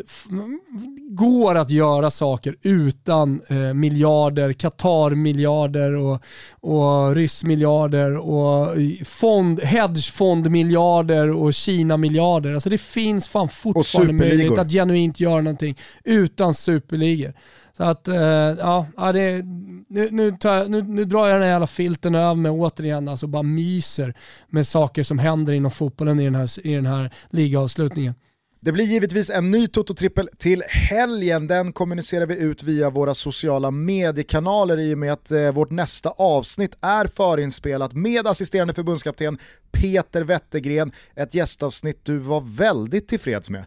går 1.16 1.56
att 1.56 1.70
göra 1.70 2.10
saker 2.12 2.56
utan 2.62 3.42
eh, 3.50 3.74
miljarder, 3.74 4.54
Qatar-miljarder 4.54 5.96
och, 5.96 6.24
och 6.62 7.16
ryss-miljarder 7.16 8.18
och 8.18 8.68
fond, 9.06 9.62
hedgefondmiljarder 9.62 11.32
och 11.32 11.54
Kina-miljarder. 11.54 12.54
Alltså 12.54 12.70
det 12.70 12.78
finns 12.78 13.28
fan 13.28 13.50
fortfarande 13.50 14.14
möjlighet 14.14 14.60
att 14.60 14.72
genuint 14.72 15.20
göra 15.20 15.42
någonting 15.42 15.78
utan 16.04 16.54
superligor. 16.54 17.34
Så 17.78 17.84
att, 17.84 18.08
eh, 18.08 18.16
ja, 18.16 19.12
det, 19.14 19.44
nu, 19.88 20.10
nu, 20.12 20.32
tar, 20.32 20.68
nu, 20.68 20.82
nu, 20.82 21.06
drar 21.06 21.28
jag 21.28 21.36
den 21.36 21.44
här 21.44 21.50
jävla 21.50 21.68
filten 21.68 22.16
över 22.16 22.36
mig 22.36 22.52
återigen 22.52 23.08
alltså 23.08 23.28
bara 23.28 23.44
myser 23.44 24.14
med 24.50 24.68
saker 24.68 25.04
som 25.04 25.20
händer 25.20 25.54
inom 25.54 25.72
fotbollen 25.72 26.20
i 26.20 26.24
den 26.24 26.36
här, 26.36 26.68
i 26.68 26.76
den 26.76 26.86
här 26.86 27.14
ligaavslutningen. 27.30 28.14
Det 28.62 28.72
blir 28.72 28.86
givetvis 28.86 29.30
en 29.30 29.52
ny 29.52 29.68
Toto-trippel 29.68 30.30
till 30.38 30.64
helgen. 30.68 31.48
Den 31.48 31.74
kommunicerar 31.74 32.26
vi 32.26 32.38
ut 32.38 32.64
via 32.64 32.90
våra 32.90 33.14
sociala 33.14 33.72
mediekanaler 33.72 34.80
i 34.80 34.94
och 34.94 34.98
med 34.98 35.14
att 35.14 35.32
eh, 35.32 35.52
vårt 35.52 35.72
nästa 35.72 36.10
avsnitt 36.10 36.76
är 36.82 37.08
förinspelat 37.08 37.94
med 37.94 38.28
assisterande 38.28 38.74
förbundskapten 38.74 39.38
Peter 39.72 40.22
Wettergren. 40.22 40.92
Ett 41.16 41.34
gästavsnitt 41.34 42.06
du 42.06 42.18
var 42.18 42.42
väldigt 42.42 43.08
tillfreds 43.08 43.50
med. 43.50 43.66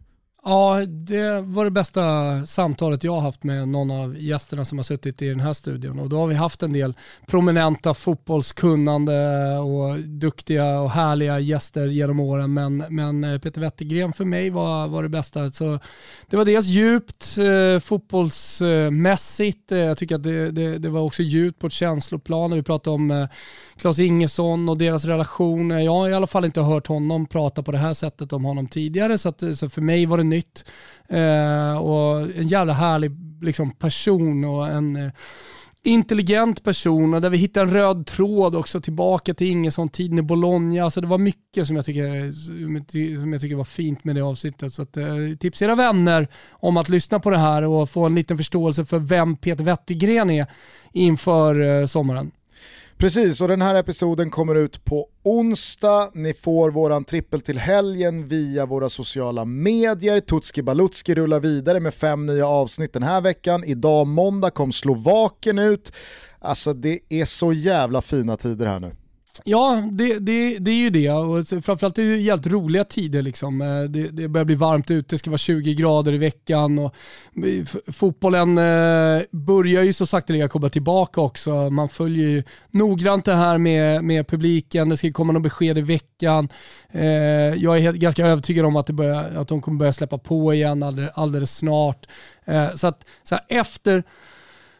Ja, 0.49 0.86
det 0.86 1.40
var 1.40 1.64
det 1.64 1.70
bästa 1.70 2.03
samtalet 2.47 3.05
jag 3.05 3.12
har 3.12 3.20
haft 3.20 3.44
med 3.44 3.68
någon 3.68 3.90
av 3.90 4.16
gästerna 4.18 4.64
som 4.64 4.78
har 4.78 4.82
suttit 4.82 5.22
i 5.22 5.28
den 5.28 5.40
här 5.40 5.53
studion. 5.53 5.99
Och 5.99 6.09
då 6.09 6.18
har 6.18 6.26
vi 6.26 6.34
haft 6.34 6.62
en 6.62 6.72
del 6.72 6.94
prominenta 7.26 7.94
fotbollskunnande 7.94 9.12
och 9.59 9.99
duktiga 9.99 10.80
och 10.80 10.90
härliga 10.90 11.38
gäster 11.38 11.86
genom 11.88 12.20
åren. 12.20 12.55
Men, 12.55 12.84
men 12.88 13.24
eh, 13.24 13.38
Peter 13.38 13.61
Wettergren 13.61 14.12
för 14.12 14.24
mig 14.24 14.51
var, 14.51 14.88
var 14.88 15.03
det 15.03 15.09
bästa. 15.09 15.51
Så 15.51 15.78
det 16.26 16.36
var 16.36 16.44
dels 16.44 16.66
djupt 16.66 17.38
eh, 17.38 17.80
fotbollsmässigt. 17.80 19.72
Eh, 19.72 19.78
jag 19.78 19.99
tycker 19.99 20.14
att 20.14 20.22
det, 20.22 20.51
det, 20.51 20.78
det, 20.78 20.88
var 20.88 21.01
också 21.01 21.22
djupt 21.22 21.59
på 21.59 21.66
ett 21.66 21.72
känsloplan. 21.72 22.51
Vi 22.51 22.62
pratade 22.62 22.94
om 22.94 23.11
eh, 23.11 23.28
Klas 23.78 23.98
Ingesson 23.98 24.68
och 24.68 24.78
deras 24.78 25.04
relation. 25.04 25.70
Jag 25.70 25.92
har 25.92 26.08
i 26.08 26.14
alla 26.14 26.26
fall 26.26 26.44
inte 26.44 26.60
hört 26.60 26.86
honom 26.86 27.26
prata 27.26 27.62
på 27.62 27.72
det 27.72 27.78
här 27.78 27.94
sättet 27.94 28.32
om 28.32 28.44
honom 28.44 28.68
tidigare. 28.68 29.18
Så, 29.18 29.28
att, 29.28 29.42
så 29.54 29.68
för 29.68 29.80
mig 29.80 30.06
var 30.06 30.18
det 30.18 30.24
nytt. 30.24 30.64
Eh, 31.08 31.76
och 31.76 32.20
en 32.20 32.48
jävla 32.48 32.72
härlig 32.72 33.10
liksom, 33.42 33.70
person 33.70 34.44
och 34.44 34.66
en 34.66 34.96
eh, 34.96 35.12
intelligent 35.86 36.64
person 36.64 37.14
och 37.14 37.20
där 37.20 37.30
vi 37.30 37.36
hittar 37.36 37.62
en 37.62 37.70
röd 37.70 38.06
tråd 38.06 38.54
också 38.54 38.80
tillbaka 38.80 39.34
till 39.34 39.46
Ingesson-tiden 39.46 40.18
i 40.18 40.22
Bologna. 40.22 40.84
Alltså 40.84 41.00
det 41.00 41.06
var 41.06 41.18
mycket 41.18 41.66
som 41.66 41.76
jag, 41.76 41.84
tycker, 41.84 43.20
som 43.20 43.32
jag 43.32 43.42
tycker 43.42 43.56
var 43.56 43.64
fint 43.64 44.04
med 44.04 44.16
det 44.16 44.22
avsnittet. 44.22 44.72
Så 44.72 44.82
att, 44.82 44.96
eh, 44.96 45.06
tips 45.40 45.62
era 45.62 45.74
vänner 45.74 46.28
om 46.50 46.76
att 46.76 46.88
lyssna 46.88 47.20
på 47.20 47.30
det 47.30 47.38
här 47.38 47.62
och 47.62 47.90
få 47.90 48.06
en 48.06 48.14
liten 48.14 48.36
förståelse 48.36 48.84
för 48.84 48.98
vem 48.98 49.36
Peter 49.36 49.64
Wettergren 49.64 50.30
är 50.30 50.46
inför 50.92 51.60
eh, 51.60 51.86
sommaren. 51.86 52.30
Precis, 52.99 53.40
och 53.40 53.49
den 53.49 53.62
här 53.62 53.74
episoden 53.74 54.30
kommer 54.30 54.55
ut 54.55 54.84
på 54.84 55.09
onsdag. 55.22 56.11
Ni 56.14 56.34
får 56.34 56.70
våran 56.70 57.05
trippel 57.05 57.40
till 57.40 57.59
helgen 57.59 58.28
via 58.28 58.66
våra 58.66 58.88
sociala 58.88 59.44
medier. 59.44 60.20
Tutski 60.20 60.62
Balutski 60.62 61.14
rullar 61.14 61.40
vidare 61.40 61.80
med 61.80 61.94
fem 61.94 62.26
nya 62.26 62.47
avsnitt 62.47 62.92
den 62.92 63.03
här 63.03 63.20
veckan. 63.20 63.64
Idag 63.64 64.07
måndag 64.07 64.51
kom 64.51 64.72
Slovaken 64.72 65.59
ut. 65.59 65.92
Alltså 66.38 66.72
det 66.72 66.99
är 67.09 67.24
så 67.24 67.53
jävla 67.53 68.03
fina 68.03 68.36
tider 68.36 68.66
här 68.66 68.80
nu. 68.80 68.92
Ja, 69.45 69.89
det, 69.93 70.18
det, 70.18 70.59
det 70.59 70.70
är 70.70 70.74
ju 70.74 70.91
det. 70.91 71.11
Och 71.11 71.47
framförallt 71.47 71.99
är 71.99 72.03
det 72.03 72.16
jävligt 72.16 72.53
roliga 72.53 72.84
tider. 72.84 73.22
Liksom. 73.22 73.61
Eh, 73.61 73.82
det, 73.82 74.09
det 74.09 74.28
börjar 74.28 74.45
bli 74.45 74.55
varmt 74.55 74.91
ute, 74.91 75.14
det 75.14 75.18
ska 75.18 75.30
vara 75.30 75.39
20 75.39 75.74
grader 75.74 76.12
i 76.12 76.18
veckan. 76.18 76.78
Och 76.78 76.95
fotbollen 77.93 78.59
eh, 78.59 79.22
börjar 79.30 79.82
ju 79.82 79.93
så 79.93 80.07
sakteliga 80.07 80.49
komma 80.49 80.68
tillbaka 80.68 81.20
också. 81.20 81.70
Man 81.70 81.89
följer 81.89 82.28
ju 82.28 82.43
noggrant 82.70 83.24
det 83.24 83.34
här 83.34 83.59
med, 83.59 84.05
med 84.05 84.28
publiken, 84.28 84.89
det 84.89 84.97
ska 84.97 85.12
komma 85.12 85.32
något 85.32 85.43
besked 85.43 85.78
i 85.78 85.80
veckan. 85.80 86.49
Eh, 86.91 87.05
jag 87.55 87.76
är 87.76 87.80
helt, 87.80 87.97
ganska 87.97 88.26
övertygad 88.26 88.66
om 88.66 88.76
att, 88.76 88.87
det 88.87 88.93
börjar, 88.93 89.24
att 89.37 89.49
de 89.49 89.62
kommer 89.62 89.78
börja 89.78 89.93
släppa 89.93 90.18
på 90.18 90.55
igen 90.55 90.82
alldeles, 90.82 91.11
alldeles 91.14 91.57
snart. 91.57 92.07
Eh, 92.45 92.74
så 92.74 92.87
att 92.87 93.07
så 93.22 93.34
här, 93.34 93.61
efter 93.61 94.05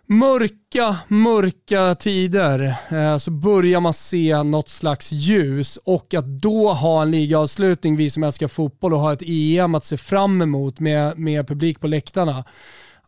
mörka, 0.07 0.97
mörka 1.09 1.95
tider 1.95 2.77
eh, 2.91 3.19
så 3.19 3.31
börjar 3.31 3.81
man 3.81 3.93
se 3.93 4.43
något 4.43 4.69
slags 4.69 5.13
ljus 5.13 5.77
och 5.77 6.15
att 6.15 6.27
då 6.27 6.73
ha 6.73 7.03
en 7.03 7.11
ligaavslutning, 7.11 7.97
vi 7.97 8.11
som 8.11 8.23
älskar 8.23 8.49
fotboll 8.49 8.95
och 8.95 9.01
ha 9.01 9.13
ett 9.13 9.23
EM 9.27 9.75
att 9.75 9.85
se 9.85 9.97
fram 9.97 10.43
emot 10.43 10.81
med, 10.81 11.19
med 11.19 11.49
publik 11.49 11.81
på 11.81 11.87
läktarna. 11.87 12.45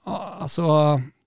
Ah, 0.04 0.34
alltså, 0.40 0.62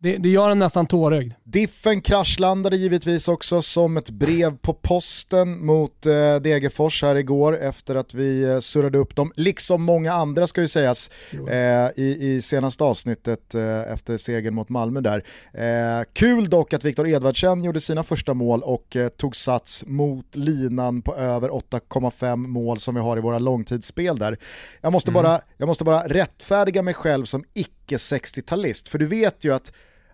det, 0.01 0.17
det 0.17 0.29
gör 0.29 0.51
en 0.51 0.59
nästan 0.59 0.85
tårögd. 0.87 1.33
Diffen 1.43 2.01
kraschlandade 2.01 2.77
givetvis 2.77 3.27
också 3.27 3.61
som 3.61 3.97
ett 3.97 4.09
brev 4.09 4.57
på 4.57 4.73
posten 4.73 5.65
mot 5.65 6.05
eh, 6.05 6.35
Degerfors 6.35 7.03
här 7.03 7.15
igår 7.15 7.57
efter 7.57 7.95
att 7.95 8.13
vi 8.13 8.43
eh, 8.43 8.59
surrade 8.59 8.97
upp 8.97 9.15
dem, 9.15 9.31
liksom 9.35 9.83
många 9.83 10.13
andra 10.13 10.47
ska 10.47 10.61
ju 10.61 10.67
sägas 10.67 11.11
eh, 11.49 11.89
i, 11.95 12.17
i 12.19 12.41
senaste 12.41 12.83
avsnittet 12.83 13.55
eh, 13.55 13.93
efter 13.93 14.17
segern 14.17 14.53
mot 14.53 14.69
Malmö 14.69 15.01
där. 15.01 15.23
Eh, 15.53 16.03
kul 16.13 16.49
dock 16.49 16.73
att 16.73 16.83
Viktor 16.83 17.07
Edvardsen 17.07 17.63
gjorde 17.63 17.79
sina 17.79 18.03
första 18.03 18.33
mål 18.33 18.61
och 18.63 18.95
eh, 18.95 19.09
tog 19.09 19.35
sats 19.35 19.83
mot 19.87 20.35
linan 20.35 21.01
på 21.01 21.15
över 21.15 21.49
8,5 21.49 22.35
mål 22.35 22.79
som 22.79 22.95
vi 22.95 23.01
har 23.01 23.17
i 23.17 23.21
våra 23.21 23.39
långtidsspel 23.39 24.17
där. 24.17 24.37
Jag 24.81 24.91
måste, 24.93 25.11
mm. 25.11 25.23
bara, 25.23 25.41
jag 25.57 25.67
måste 25.67 25.83
bara 25.83 26.07
rättfärdiga 26.07 26.81
mig 26.81 26.93
själv 26.93 27.25
som 27.25 27.43
icke 27.53 27.95
60-talist, 27.95 28.89
för 28.89 28.99
du 28.99 29.05
vet 29.05 29.43
ju 29.43 29.53
att 29.53 29.71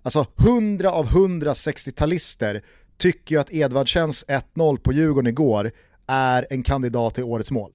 Alltså 0.07 0.25
100 0.37 0.91
av 0.91 1.05
100 1.05 1.53
60-talister 1.53 2.61
tycker 2.97 3.35
ju 3.35 3.41
att 3.41 3.53
Edvardsens 3.53 4.25
1-0 4.27 4.77
på 4.77 4.93
Djurgården 4.93 5.27
igår 5.27 5.71
är 6.07 6.47
en 6.49 6.63
kandidat 6.63 7.15
till 7.15 7.23
årets 7.23 7.51
mål. 7.51 7.71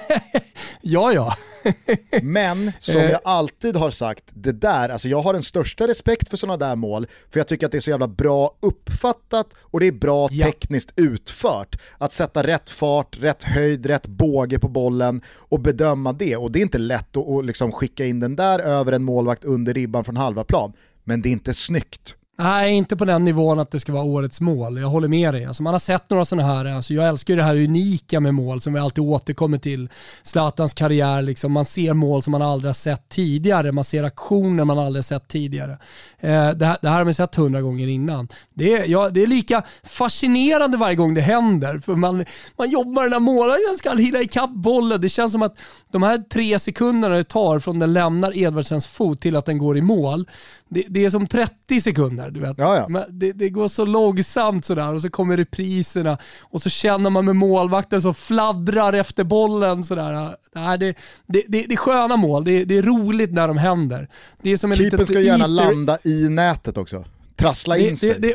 ja, 0.80 1.12
ja. 1.12 1.36
Men 2.22 2.72
som 2.78 3.00
jag 3.00 3.20
alltid 3.24 3.76
har 3.76 3.90
sagt, 3.90 4.24
det 4.34 4.52
där, 4.52 4.88
alltså 4.88 5.08
jag 5.08 5.20
har 5.20 5.32
den 5.32 5.42
största 5.42 5.88
respekt 5.88 6.28
för 6.30 6.36
sådana 6.36 6.56
där 6.56 6.76
mål, 6.76 7.06
för 7.30 7.40
jag 7.40 7.48
tycker 7.48 7.66
att 7.66 7.72
det 7.72 7.78
är 7.78 7.80
så 7.80 7.90
jävla 7.90 8.08
bra 8.08 8.56
uppfattat 8.60 9.54
och 9.60 9.80
det 9.80 9.86
är 9.86 9.92
bra 9.92 10.28
ja. 10.32 10.46
tekniskt 10.46 10.92
utfört. 10.96 11.80
Att 11.98 12.12
sätta 12.12 12.42
rätt 12.42 12.70
fart, 12.70 13.16
rätt 13.20 13.42
höjd, 13.42 13.86
rätt 13.86 14.06
båge 14.06 14.58
på 14.58 14.68
bollen 14.68 15.22
och 15.28 15.60
bedöma 15.60 16.12
det. 16.12 16.36
Och 16.36 16.52
det 16.52 16.58
är 16.58 16.62
inte 16.62 16.78
lätt 16.78 17.16
att, 17.16 17.28
att 17.28 17.44
liksom 17.44 17.72
skicka 17.72 18.06
in 18.06 18.20
den 18.20 18.36
där 18.36 18.58
över 18.58 18.92
en 18.92 19.04
målvakt 19.04 19.44
under 19.44 19.74
ribban 19.74 20.04
från 20.04 20.16
halva 20.16 20.44
plan 20.44 20.72
men 21.06 21.22
det 21.22 21.28
är 21.28 21.32
inte 21.32 21.54
snyggt. 21.54 22.16
Nej, 22.38 22.72
inte 22.74 22.96
på 22.96 23.04
den 23.04 23.24
nivån 23.24 23.58
att 23.58 23.70
det 23.70 23.80
ska 23.80 23.92
vara 23.92 24.04
årets 24.04 24.40
mål. 24.40 24.78
Jag 24.78 24.88
håller 24.88 25.08
med 25.08 25.34
dig. 25.34 25.44
Alltså 25.44 25.62
man 25.62 25.74
har 25.74 25.78
sett 25.78 26.10
några 26.10 26.24
sådana 26.24 26.54
här, 26.54 26.64
alltså 26.64 26.94
jag 26.94 27.08
älskar 27.08 27.34
ju 27.34 27.38
det 27.38 27.44
här 27.44 27.56
unika 27.56 28.20
med 28.20 28.34
mål 28.34 28.60
som 28.60 28.72
vi 28.72 28.80
alltid 28.80 29.04
återkommer 29.04 29.58
till. 29.58 29.88
Zlatans 30.22 30.74
karriär, 30.74 31.22
liksom. 31.22 31.52
man 31.52 31.64
ser 31.64 31.92
mål 31.92 32.22
som 32.22 32.30
man 32.30 32.42
aldrig 32.42 32.68
har 32.68 32.74
sett 32.74 33.08
tidigare. 33.08 33.72
Man 33.72 33.84
ser 33.84 34.04
aktioner 34.04 34.64
man 34.64 34.78
aldrig 34.78 34.98
har 34.98 35.02
sett 35.02 35.28
tidigare. 35.28 35.72
Eh, 36.18 36.50
det, 36.50 36.66
här, 36.66 36.76
det, 36.82 36.88
här, 36.88 36.96
har 36.96 37.04
man 37.04 37.14
sett 37.14 37.34
hundra 37.34 37.62
gånger 37.62 37.86
innan. 37.86 38.28
Det 38.54 38.72
är, 38.72 38.88
ja, 38.88 39.08
det 39.08 39.22
är 39.22 39.26
lika 39.26 39.62
fascinerande 39.82 40.76
varje 40.76 40.96
gång 40.96 41.14
det 41.14 41.20
händer. 41.20 41.78
För 41.78 41.94
man, 41.94 42.24
man 42.58 42.70
jobbar 42.70 43.02
den 43.02 43.12
här 43.12 43.20
målvakten, 43.20 43.76
ska 43.76 43.90
hinna 43.90 44.20
ikapp 44.20 44.50
bollen. 44.50 45.00
Det 45.00 45.08
känns 45.08 45.32
som 45.32 45.42
att 45.42 45.58
de 45.92 46.02
här 46.02 46.18
tre 46.18 46.58
sekunderna 46.58 47.14
det 47.14 47.24
tar 47.24 47.58
från 47.60 47.78
den 47.78 47.92
lämnar 47.92 48.38
Edvardsens 48.38 48.86
fot 48.86 49.20
till 49.20 49.36
att 49.36 49.46
den 49.46 49.58
går 49.58 49.78
i 49.78 49.82
mål, 49.82 50.26
det, 50.68 50.84
det 50.88 51.04
är 51.04 51.10
som 51.10 51.26
30 51.26 51.80
sekunder. 51.80 52.30
Du 52.30 52.40
vet. 52.40 52.58
Ja, 52.58 52.86
ja. 52.88 53.06
Det, 53.10 53.32
det, 53.32 53.48
går 53.48 53.68
så 53.68 53.84
långsamt 53.84 54.64
sådär 54.64 54.94
och 54.94 55.02
så 55.02 55.10
kommer 55.10 55.36
repriserna 55.36 56.18
och 56.40 56.62
så 56.62 56.70
känner 56.70 57.10
man 57.10 57.24
med 57.24 57.36
målvakten 57.36 58.02
som 58.02 58.14
fladdrar 58.14 58.92
efter 58.92 59.24
bollen. 59.24 59.84
Sådär. 59.84 60.36
Det, 60.78 60.94
det, 61.26 61.42
det, 61.48 61.62
det 61.68 61.72
är 61.72 61.76
sköna 61.76 62.16
mål, 62.16 62.44
det, 62.44 62.64
det 62.64 62.78
är 62.78 62.82
roligt 62.82 63.32
när 63.32 63.48
de 63.48 63.58
händer. 63.58 64.08
Det 64.42 64.50
är 64.50 64.56
som 64.56 64.72
en 64.72 64.78
Keepern 64.78 65.06
ska 65.06 65.20
gärna 65.20 65.46
landa 65.46 65.98
i 66.04 66.28
nätet 66.28 66.76
också. 66.76 67.04
Trassla 67.36 67.78
in 67.78 67.96
sig. 67.96 68.16
Det, 68.18 68.34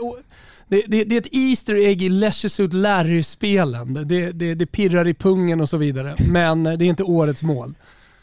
det, 0.68 1.04
det, 1.04 1.16
är 1.16 1.20
ett 1.20 1.36
Easter 1.36 1.76
egg 1.76 2.04
i 2.04 2.10
Leisure 2.10 2.50
Suit 2.50 2.74
Larry-spelen. 2.74 4.08
Det, 4.08 4.32
det, 4.32 4.56
det 4.56 4.66
pirrar 4.66 5.08
i 5.08 5.14
pungen 5.14 5.62
och 5.62 5.70
så 5.70 5.78
vidare. 5.78 6.16
Men 6.30 6.64
det 6.64 6.72
är 6.72 6.84
inte 6.84 7.04
årets 7.04 7.44
mål. 7.44 7.74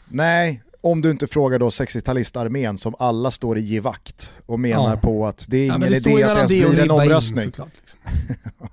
Nej, 0.07 0.61
om 0.81 1.01
du 1.01 1.11
inte 1.11 1.27
frågar 1.27 1.59
då 1.59 1.69
60-talistarmén 1.69 2.77
som 2.77 2.95
alla 2.99 3.31
står 3.31 3.57
i 3.57 3.61
givakt 3.61 4.31
och 4.45 4.59
menar 4.59 4.89
ja. 4.89 4.97
på 4.97 5.27
att 5.27 5.45
det 5.49 5.57
är 5.57 5.65
ingen 5.65 5.81
ja, 5.81 5.89
det 5.89 5.97
idé 5.97 6.23
att 6.23 6.49
det 6.49 6.55
ens 6.55 6.71
blir 6.71 6.79
en 6.79 6.91
omröstning. 6.91 7.45
In, 7.45 7.51
såklart, 7.51 7.71
liksom. 7.77 7.99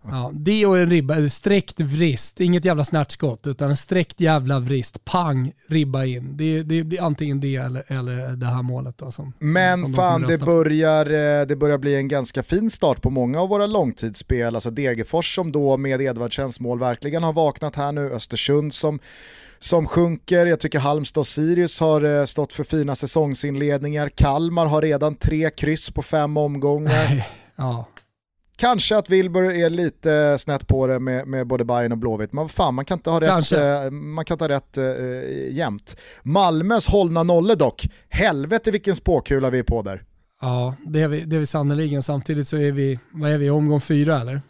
ja, 0.02 0.30
det 0.34 0.66
och 0.66 0.78
en 0.78 0.90
ribba, 0.90 1.28
sträckt 1.28 1.80
vrist, 1.80 2.40
inget 2.40 2.64
jävla 2.64 2.84
snärtskott 2.84 3.46
utan 3.46 3.70
en 3.70 3.76
sträckt 3.76 4.20
jävla 4.20 4.58
vrist, 4.58 5.04
pang, 5.04 5.52
ribba 5.68 6.04
in. 6.04 6.36
Det, 6.36 6.62
det 6.62 6.84
blir 6.84 7.02
antingen 7.02 7.40
det 7.40 7.56
eller, 7.56 7.84
eller 7.86 8.36
det 8.36 8.46
här 8.46 8.62
målet. 8.62 8.98
Då, 8.98 9.10
som, 9.10 9.32
Men 9.38 9.82
som 9.82 9.94
fan, 9.94 10.22
det 10.22 10.38
börjar, 10.38 11.06
eh, 11.06 11.46
det 11.46 11.56
börjar 11.56 11.78
bli 11.78 11.96
en 11.96 12.08
ganska 12.08 12.42
fin 12.42 12.70
start 12.70 13.02
på 13.02 13.10
många 13.10 13.40
av 13.40 13.48
våra 13.48 13.66
långtidsspel. 13.66 14.54
Alltså 14.54 14.70
Degerfors 14.70 15.34
som 15.34 15.52
då 15.52 15.76
med 15.76 16.00
Edvardsens 16.00 16.60
mål 16.60 16.78
verkligen 16.78 17.22
har 17.22 17.32
vaknat 17.32 17.76
här 17.76 17.92
nu, 17.92 18.10
Östersund 18.10 18.74
som 18.74 18.98
som 19.58 19.86
sjunker. 19.86 20.46
Jag 20.46 20.60
tycker 20.60 20.78
Halmstad 20.78 21.20
och 21.20 21.26
Sirius 21.26 21.80
har 21.80 22.02
eh, 22.02 22.24
stått 22.24 22.52
för 22.52 22.64
fina 22.64 22.94
säsongsinledningar. 22.94 24.08
Kalmar 24.08 24.66
har 24.66 24.82
redan 24.82 25.14
tre 25.14 25.50
kryss 25.50 25.90
på 25.90 26.02
fem 26.02 26.36
omgångar. 26.36 27.26
ja. 27.56 27.86
Kanske 28.58 28.96
att 28.96 29.10
Wilbur 29.10 29.44
är 29.44 29.70
lite 29.70 30.36
snett 30.38 30.66
på 30.66 30.86
det 30.86 30.98
med, 30.98 31.26
med 31.26 31.46
både 31.46 31.64
Bayern 31.64 31.92
och 31.92 31.98
Blåvitt, 31.98 32.32
men 32.32 32.48
fan 32.48 32.74
man 32.74 32.84
kan 32.84 32.98
inte 32.98 33.10
ha 33.10 33.20
rätt, 33.20 33.52
eh, 33.52 33.90
man 33.90 34.24
kan 34.24 34.34
inte 34.34 34.44
ha 34.44 34.48
rätt 34.48 34.78
äh, 34.78 35.54
jämt. 35.56 35.96
Malmös 36.22 36.86
hållna 36.86 37.22
nollor 37.22 37.56
dock, 37.56 37.88
helvete 38.08 38.70
vilken 38.70 38.96
spåkula 38.96 39.50
vi 39.50 39.58
är 39.58 39.62
på 39.62 39.82
där. 39.82 40.02
Ja, 40.40 40.74
det 40.86 41.02
är 41.02 41.08
vi, 41.08 41.20
det 41.20 41.36
är 41.36 41.40
vi 41.40 41.46
sannoliken. 41.46 42.02
Samtidigt 42.02 42.48
så 42.48 42.56
är 42.56 42.72
vi, 42.72 42.98
vad 43.10 43.30
är 43.30 43.38
vi, 43.38 43.50
omgång 43.50 43.80
fyra 43.80 44.20
eller? 44.20 44.42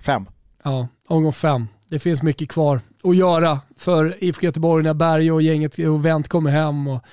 Fem. 0.00 0.26
Ja, 0.62 0.88
omgång 1.08 1.32
fem. 1.32 1.66
Det 1.88 1.98
finns 1.98 2.22
mycket 2.22 2.48
kvar 2.48 2.80
att 3.02 3.16
göra 3.16 3.60
för 3.76 4.24
IFK 4.24 4.46
Göteborg 4.46 4.84
när 4.84 4.94
Berg 4.94 5.32
och 5.32 5.42
gänget 5.42 5.78
och 5.78 6.06
Wendt 6.06 6.28
kommer 6.28 6.50
hem. 6.50 6.86
Och 6.86 7.04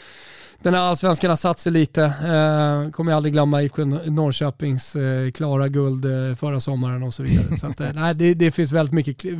den 0.61 0.73
här 0.73 0.81
allsvenskan 0.81 1.29
har 1.29 1.35
satt 1.35 1.59
sig 1.59 1.71
lite. 1.71 2.03
Eh, 2.03 2.91
kommer 2.91 3.11
jag 3.11 3.17
aldrig 3.17 3.33
glömma 3.33 3.63
IFK 3.63 3.85
Norrköpings 3.85 4.95
eh, 4.95 5.31
klara 5.31 5.67
guld 5.67 6.05
eh, 6.05 6.35
förra 6.35 6.59
sommaren 6.59 7.03
och 7.03 7.13
så 7.13 7.23
vidare. 7.23 7.57
så 7.57 7.67
att, 7.67 7.79
eh, 7.79 7.89
nej, 7.93 8.15
det, 8.15 8.33
det, 8.33 8.51
finns 8.51 8.71
väldigt 8.71 8.93
mycket, 8.93 9.35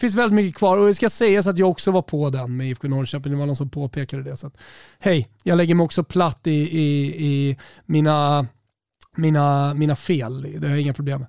finns 0.00 0.14
väldigt 0.14 0.34
mycket 0.34 0.56
kvar 0.56 0.78
och 0.78 0.86
det 0.86 0.94
ska 0.94 1.08
sägas 1.08 1.46
att 1.46 1.58
jag 1.58 1.70
också 1.70 1.90
var 1.90 2.02
på 2.02 2.30
den 2.30 2.56
med 2.56 2.68
IFK 2.68 2.88
Norrköping. 2.88 3.32
Det 3.32 3.38
var 3.38 3.46
någon 3.46 3.56
som 3.56 3.70
påpekade 3.70 4.22
det. 4.22 4.36
Så 4.36 4.46
att, 4.46 4.56
hej, 4.98 5.28
jag 5.42 5.56
lägger 5.56 5.74
mig 5.74 5.84
också 5.84 6.04
platt 6.04 6.46
i, 6.46 6.78
i, 6.78 7.06
i 7.26 7.56
mina, 7.86 8.46
mina, 9.16 9.74
mina 9.74 9.96
fel. 9.96 10.42
Det 10.42 10.66
har 10.66 10.74
jag 10.74 10.80
inga 10.80 10.94
problem 10.94 11.20
med. 11.20 11.28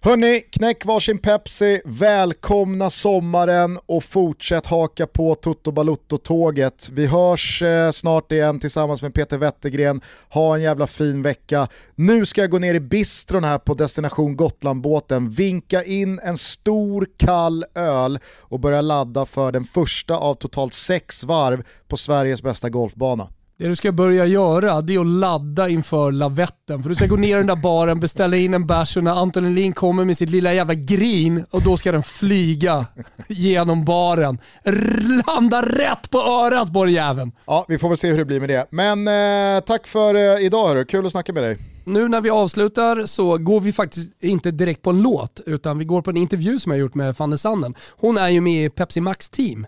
Hörni, 0.00 0.40
knäck 0.40 0.84
varsin 0.84 1.18
Pepsi, 1.18 1.80
välkomna 1.84 2.90
sommaren 2.90 3.78
och 3.86 4.04
fortsätt 4.04 4.66
haka 4.66 5.06
på 5.06 5.34
Toto 5.34 5.70
Balutto-tåget. 5.70 6.88
Vi 6.92 7.06
hörs 7.06 7.62
eh, 7.62 7.90
snart 7.90 8.32
igen 8.32 8.60
tillsammans 8.60 9.02
med 9.02 9.14
Peter 9.14 9.38
Wettergren. 9.38 10.00
Ha 10.28 10.54
en 10.54 10.62
jävla 10.62 10.86
fin 10.86 11.22
vecka. 11.22 11.68
Nu 11.94 12.26
ska 12.26 12.40
jag 12.40 12.50
gå 12.50 12.58
ner 12.58 12.74
i 12.74 12.80
bistron 12.80 13.44
här 13.44 13.58
på 13.58 13.74
Destination 13.74 14.36
Gotland-båten, 14.36 15.30
vinka 15.30 15.84
in 15.84 16.18
en 16.18 16.38
stor 16.38 17.08
kall 17.16 17.64
öl 17.74 18.18
och 18.38 18.60
börja 18.60 18.80
ladda 18.80 19.26
för 19.26 19.52
den 19.52 19.64
första 19.64 20.16
av 20.16 20.34
totalt 20.34 20.74
sex 20.74 21.24
varv 21.24 21.62
på 21.88 21.96
Sveriges 21.96 22.42
bästa 22.42 22.68
golfbana. 22.68 23.28
Det 23.58 23.68
du 23.68 23.76
ska 23.76 23.92
börja 23.92 24.26
göra 24.26 24.80
det 24.80 24.94
är 24.94 25.00
att 25.00 25.06
ladda 25.06 25.68
inför 25.68 26.12
lavetten. 26.12 26.82
För 26.82 26.90
du 26.90 26.96
ska 26.96 27.06
gå 27.06 27.16
ner 27.16 27.36
i 27.36 27.38
den 27.38 27.46
där 27.46 27.56
baren, 27.56 28.00
beställa 28.00 28.36
in 28.36 28.54
en 28.54 28.66
bärs 28.66 28.96
och 28.96 29.04
när 29.04 29.10
Anton 29.10 29.54
Lin 29.54 29.72
kommer 29.72 30.04
med 30.04 30.16
sitt 30.16 30.30
lilla 30.30 30.54
jävla 30.54 30.74
grin 30.74 31.44
och 31.50 31.62
då 31.62 31.76
ska 31.76 31.92
den 31.92 32.02
flyga 32.02 32.86
genom 33.28 33.84
baren. 33.84 34.38
Landa 35.26 35.62
rätt 35.62 36.10
på 36.10 36.18
örat 36.18 36.72
på 36.72 36.84
den 36.84 36.94
jäveln. 36.94 37.32
Ja, 37.46 37.64
vi 37.68 37.78
får 37.78 37.88
väl 37.88 37.98
se 37.98 38.10
hur 38.10 38.18
det 38.18 38.24
blir 38.24 38.40
med 38.40 38.48
det. 38.48 38.66
Men 38.70 39.08
eh, 39.08 39.60
tack 39.60 39.86
för 39.86 40.14
eh, 40.14 40.44
idag 40.44 40.68
hörru, 40.68 40.84
kul 40.84 41.06
att 41.06 41.12
snacka 41.12 41.32
med 41.32 41.42
dig. 41.42 41.58
Nu 41.84 42.08
när 42.08 42.20
vi 42.20 42.30
avslutar 42.30 43.06
så 43.06 43.38
går 43.38 43.60
vi 43.60 43.72
faktiskt 43.72 44.22
inte 44.22 44.50
direkt 44.50 44.82
på 44.82 44.90
en 44.90 45.02
låt, 45.02 45.40
utan 45.46 45.78
vi 45.78 45.84
går 45.84 46.02
på 46.02 46.10
en 46.10 46.16
intervju 46.16 46.58
som 46.58 46.72
jag 46.72 46.78
gjort 46.78 46.94
med 46.94 47.16
Fanny 47.16 47.36
Sanden. 47.36 47.74
Hon 47.96 48.18
är 48.18 48.28
ju 48.28 48.40
med 48.40 48.64
i 48.64 48.70
Pepsi 48.70 49.00
Max 49.00 49.28
team. 49.28 49.66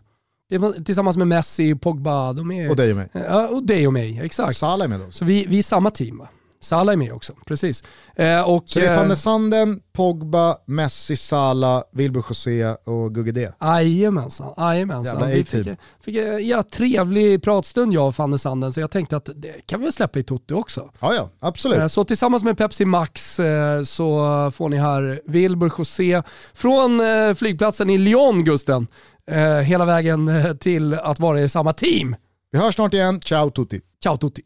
Tillsammans 0.84 1.16
med 1.16 1.28
Messi, 1.28 1.74
Pogba. 1.74 2.32
De 2.32 2.50
är, 2.50 2.70
och 2.70 2.76
dig 2.76 2.90
och 2.90 2.96
mig. 2.96 3.08
Ja, 3.12 3.48
och 3.48 3.62
dig 3.62 3.86
och 3.86 3.92
mig, 3.92 4.20
exakt. 4.22 4.56
Salah 4.56 4.84
är 4.84 4.88
med 4.88 5.00
också. 5.00 5.18
Så 5.18 5.24
vi, 5.24 5.46
vi 5.48 5.58
är 5.58 5.62
samma 5.62 5.90
team 5.90 6.18
va? 6.18 6.28
Salah 6.62 6.92
är 6.92 6.96
med 6.96 7.12
också, 7.12 7.32
precis. 7.46 7.84
Eh, 8.16 8.48
och, 8.48 8.62
så 8.66 8.80
det 8.80 8.86
är 8.86 8.96
Van 8.96 9.16
Sanden, 9.16 9.80
Pogba, 9.92 10.56
Messi, 10.66 11.16
Salah, 11.16 11.82
Wilbur 11.92 12.24
José 12.28 12.64
och 12.84 13.14
Gugge 13.14 13.32
D? 13.32 13.52
Jajamensan, 13.60 14.54
jajamensan. 14.56 15.30
Vi 15.30 15.44
fick, 15.44 15.68
fick 16.04 16.16
en 16.16 16.46
jävla 16.46 16.62
trevlig 16.62 17.42
pratstund 17.42 17.92
jag 17.92 18.06
och 18.06 18.14
Van 18.18 18.38
Sanden, 18.38 18.72
så 18.72 18.80
jag 18.80 18.90
tänkte 18.90 19.16
att 19.16 19.30
det 19.34 19.66
kan 19.66 19.80
vi 19.80 19.84
väl 19.84 19.92
släppa 19.92 20.18
i 20.18 20.22
Totti 20.22 20.54
också. 20.54 20.90
Ja, 21.00 21.14
ja, 21.14 21.28
absolut. 21.40 21.78
Eh, 21.78 21.86
så 21.86 22.04
tillsammans 22.04 22.44
med 22.44 22.58
Pepsi 22.58 22.84
Max 22.84 23.40
eh, 23.40 23.82
så 23.82 24.50
får 24.50 24.68
ni 24.68 24.76
här 24.76 25.20
Wilbur 25.24 25.72
José 25.78 26.22
från 26.54 27.00
eh, 27.00 27.34
flygplatsen 27.34 27.90
i 27.90 27.98
Lyon, 27.98 28.44
Gusten 28.44 28.86
eh, 29.30 29.60
hela 29.60 29.84
vägen 29.84 30.28
eh, 30.28 30.52
till 30.54 30.94
att 30.94 31.20
vara 31.20 31.40
i 31.40 31.48
samma 31.48 31.72
team. 31.72 32.16
Vi 32.52 32.58
hörs 32.58 32.74
snart 32.74 32.94
igen. 32.94 33.20
Ciao 33.20 33.50
tutti. 33.50 33.80
Ciao 34.02 34.16
tutti. 34.16 34.42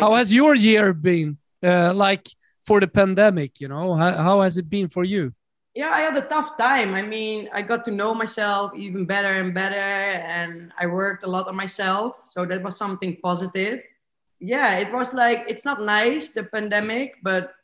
How 0.00 0.14
has 0.14 0.30
your 0.30 0.56
year 0.56 0.92
been? 0.92 1.36
Uh, 1.62 2.08
like 2.08 2.22
for 2.66 2.80
the 2.80 2.86
pandemic, 2.86 3.60
you 3.60 3.68
know, 3.68 3.94
how, 3.94 4.10
how 4.10 4.42
has 4.42 4.56
it 4.56 4.66
been 4.66 4.88
for 4.88 5.04
you? 5.04 5.32
Yeah, 5.74 5.90
I 5.90 6.00
had 6.00 6.16
a 6.16 6.22
tough 6.22 6.56
time. 6.58 6.94
I 6.94 7.02
mean, 7.02 7.48
I 7.52 7.62
got 7.62 7.84
to 7.84 7.90
know 7.90 8.14
myself 8.14 8.72
even 8.76 9.04
better 9.04 9.40
and 9.40 9.52
better, 9.54 9.76
and 9.76 10.72
I 10.78 10.86
worked 10.86 11.24
a 11.24 11.26
lot 11.26 11.48
on 11.48 11.56
myself. 11.56 12.16
So 12.26 12.46
that 12.46 12.62
was 12.62 12.76
something 12.76 13.16
positive. 13.22 13.80
Yeah, 14.40 14.78
it 14.78 14.92
was 14.92 15.14
like, 15.14 15.44
it's 15.48 15.64
not 15.64 15.80
nice, 15.80 16.30
the 16.30 16.44
pandemic, 16.44 17.16
but 17.22 17.54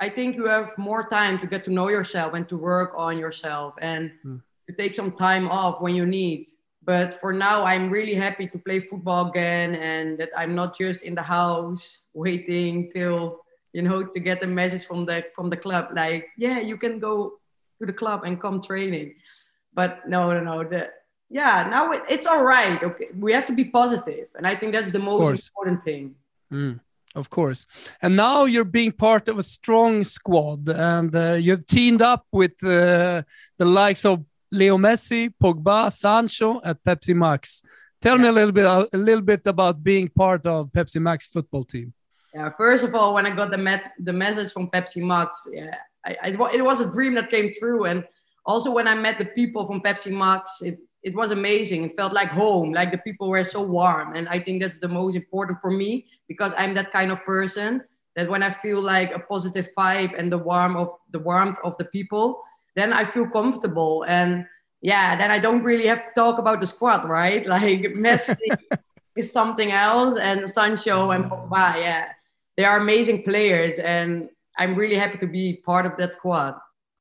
I 0.00 0.08
think 0.08 0.36
you 0.36 0.46
have 0.46 0.76
more 0.78 1.08
time 1.08 1.38
to 1.40 1.46
get 1.46 1.64
to 1.64 1.70
know 1.70 1.88
yourself 1.88 2.34
and 2.34 2.48
to 2.48 2.56
work 2.56 2.92
on 2.96 3.18
yourself. 3.18 3.74
And 3.80 4.10
mm 4.24 4.40
to 4.68 4.74
take 4.74 4.94
some 4.94 5.12
time 5.12 5.48
off 5.48 5.80
when 5.80 5.94
you 5.94 6.06
need. 6.06 6.46
But 6.84 7.20
for 7.20 7.32
now, 7.32 7.64
I'm 7.64 7.90
really 7.90 8.14
happy 8.14 8.46
to 8.46 8.58
play 8.58 8.80
football 8.80 9.28
again 9.28 9.74
and 9.74 10.18
that 10.18 10.30
I'm 10.36 10.54
not 10.54 10.78
just 10.78 11.02
in 11.02 11.14
the 11.14 11.22
house 11.22 12.04
waiting 12.14 12.90
till 12.92 13.40
you 13.72 13.82
know 13.82 14.04
to 14.04 14.20
get 14.20 14.42
a 14.44 14.46
message 14.46 14.86
from 14.86 15.04
the 15.04 15.26
from 15.34 15.50
the 15.50 15.56
club. 15.56 15.88
Like 15.94 16.28
yeah 16.38 16.60
you 16.60 16.76
can 16.76 16.98
go 16.98 17.36
to 17.78 17.86
the 17.86 17.92
club 17.92 18.24
and 18.24 18.40
come 18.40 18.62
training. 18.62 19.16
But 19.74 20.08
no 20.08 20.32
no 20.32 20.40
no 20.40 20.64
the 20.64 20.88
yeah 21.28 21.68
now 21.70 21.92
it, 21.92 22.02
it's 22.08 22.26
all 22.26 22.44
right 22.44 22.82
okay? 22.82 23.08
We 23.14 23.32
have 23.32 23.46
to 23.46 23.52
be 23.52 23.66
positive 23.66 24.28
and 24.34 24.46
i 24.46 24.54
think 24.54 24.72
that's 24.72 24.92
the 24.92 24.98
most 24.98 25.50
important 25.50 25.84
thing. 25.84 26.14
Mm, 26.50 26.80
of 27.14 27.28
course. 27.28 27.66
And 28.00 28.16
now 28.16 28.46
you're 28.46 28.64
being 28.64 28.92
part 28.92 29.28
of 29.28 29.36
a 29.38 29.42
strong 29.42 30.04
squad 30.04 30.68
and 30.68 31.14
uh, 31.14 31.34
you've 31.34 31.66
teamed 31.66 32.00
up 32.00 32.24
with 32.32 32.56
uh, 32.64 33.22
the 33.58 33.66
likes 33.66 34.06
of 34.06 34.24
Leo 34.50 34.78
Messi, 34.78 35.32
Pogba, 35.42 35.90
Sancho 35.92 36.60
at 36.64 36.82
Pepsi 36.84 37.14
Max. 37.14 37.62
Tell 38.00 38.16
yeah. 38.16 38.22
me 38.22 38.28
a 38.28 38.32
little 38.32 38.52
bit 38.52 38.64
a 38.64 38.88
little 38.96 39.22
bit 39.22 39.46
about 39.46 39.82
being 39.82 40.08
part 40.08 40.46
of 40.46 40.70
Pepsi 40.72 41.00
Max 41.00 41.26
football 41.26 41.64
team. 41.64 41.92
Yeah, 42.34 42.50
first 42.56 42.84
of 42.84 42.94
all, 42.94 43.14
when 43.14 43.26
I 43.26 43.30
got 43.30 43.50
the 43.50 43.58
met 43.58 43.92
the 43.98 44.12
message 44.12 44.52
from 44.52 44.70
Pepsi 44.70 45.02
Max, 45.02 45.46
yeah, 45.52 45.74
I, 46.06 46.16
I, 46.22 46.28
it 46.54 46.64
was 46.64 46.80
a 46.80 46.90
dream 46.90 47.14
that 47.14 47.30
came 47.30 47.52
true. 47.58 47.84
And 47.84 48.04
also 48.46 48.70
when 48.70 48.86
I 48.86 48.94
met 48.94 49.18
the 49.18 49.24
people 49.24 49.66
from 49.66 49.80
Pepsi 49.80 50.12
Max, 50.12 50.62
it 50.62 50.78
it 51.02 51.14
was 51.14 51.30
amazing. 51.30 51.84
It 51.84 51.92
felt 51.96 52.12
like 52.12 52.28
home. 52.28 52.72
Like 52.72 52.92
the 52.92 52.98
people 52.98 53.28
were 53.28 53.44
so 53.44 53.62
warm, 53.62 54.14
and 54.14 54.28
I 54.28 54.38
think 54.38 54.62
that's 54.62 54.78
the 54.78 54.88
most 54.88 55.16
important 55.16 55.58
for 55.60 55.70
me 55.70 56.06
because 56.28 56.52
I'm 56.56 56.74
that 56.74 56.92
kind 56.92 57.10
of 57.10 57.24
person 57.24 57.82
that 58.14 58.28
when 58.28 58.42
I 58.42 58.50
feel 58.50 58.80
like 58.80 59.12
a 59.12 59.20
positive 59.20 59.70
vibe 59.76 60.18
and 60.18 60.30
the 60.30 60.38
warmth 60.38 60.76
of 60.76 60.88
the 61.10 61.20
warmth 61.20 61.58
of 61.64 61.76
the 61.78 61.84
people, 61.86 62.42
then 62.78 62.92
I 62.92 63.04
feel 63.04 63.26
comfortable. 63.26 64.04
And 64.06 64.46
yeah, 64.80 65.16
then 65.16 65.30
I 65.30 65.38
don't 65.38 65.62
really 65.62 65.86
have 65.86 65.98
to 65.98 66.12
talk 66.14 66.38
about 66.38 66.60
the 66.60 66.66
squad, 66.66 67.08
right? 67.08 67.44
Like 67.56 67.80
Messi 67.98 68.54
is 69.16 69.32
something 69.32 69.72
else, 69.72 70.16
and 70.18 70.48
Sancho 70.48 71.10
and 71.10 71.24
Pogba, 71.24 71.74
yeah, 71.82 72.12
they 72.56 72.64
are 72.64 72.78
amazing 72.78 73.22
players, 73.24 73.78
and 73.78 74.28
I'm 74.56 74.74
really 74.74 74.96
happy 74.96 75.18
to 75.18 75.26
be 75.26 75.56
part 75.66 75.86
of 75.86 75.96
that 75.98 76.12
squad. 76.12 76.54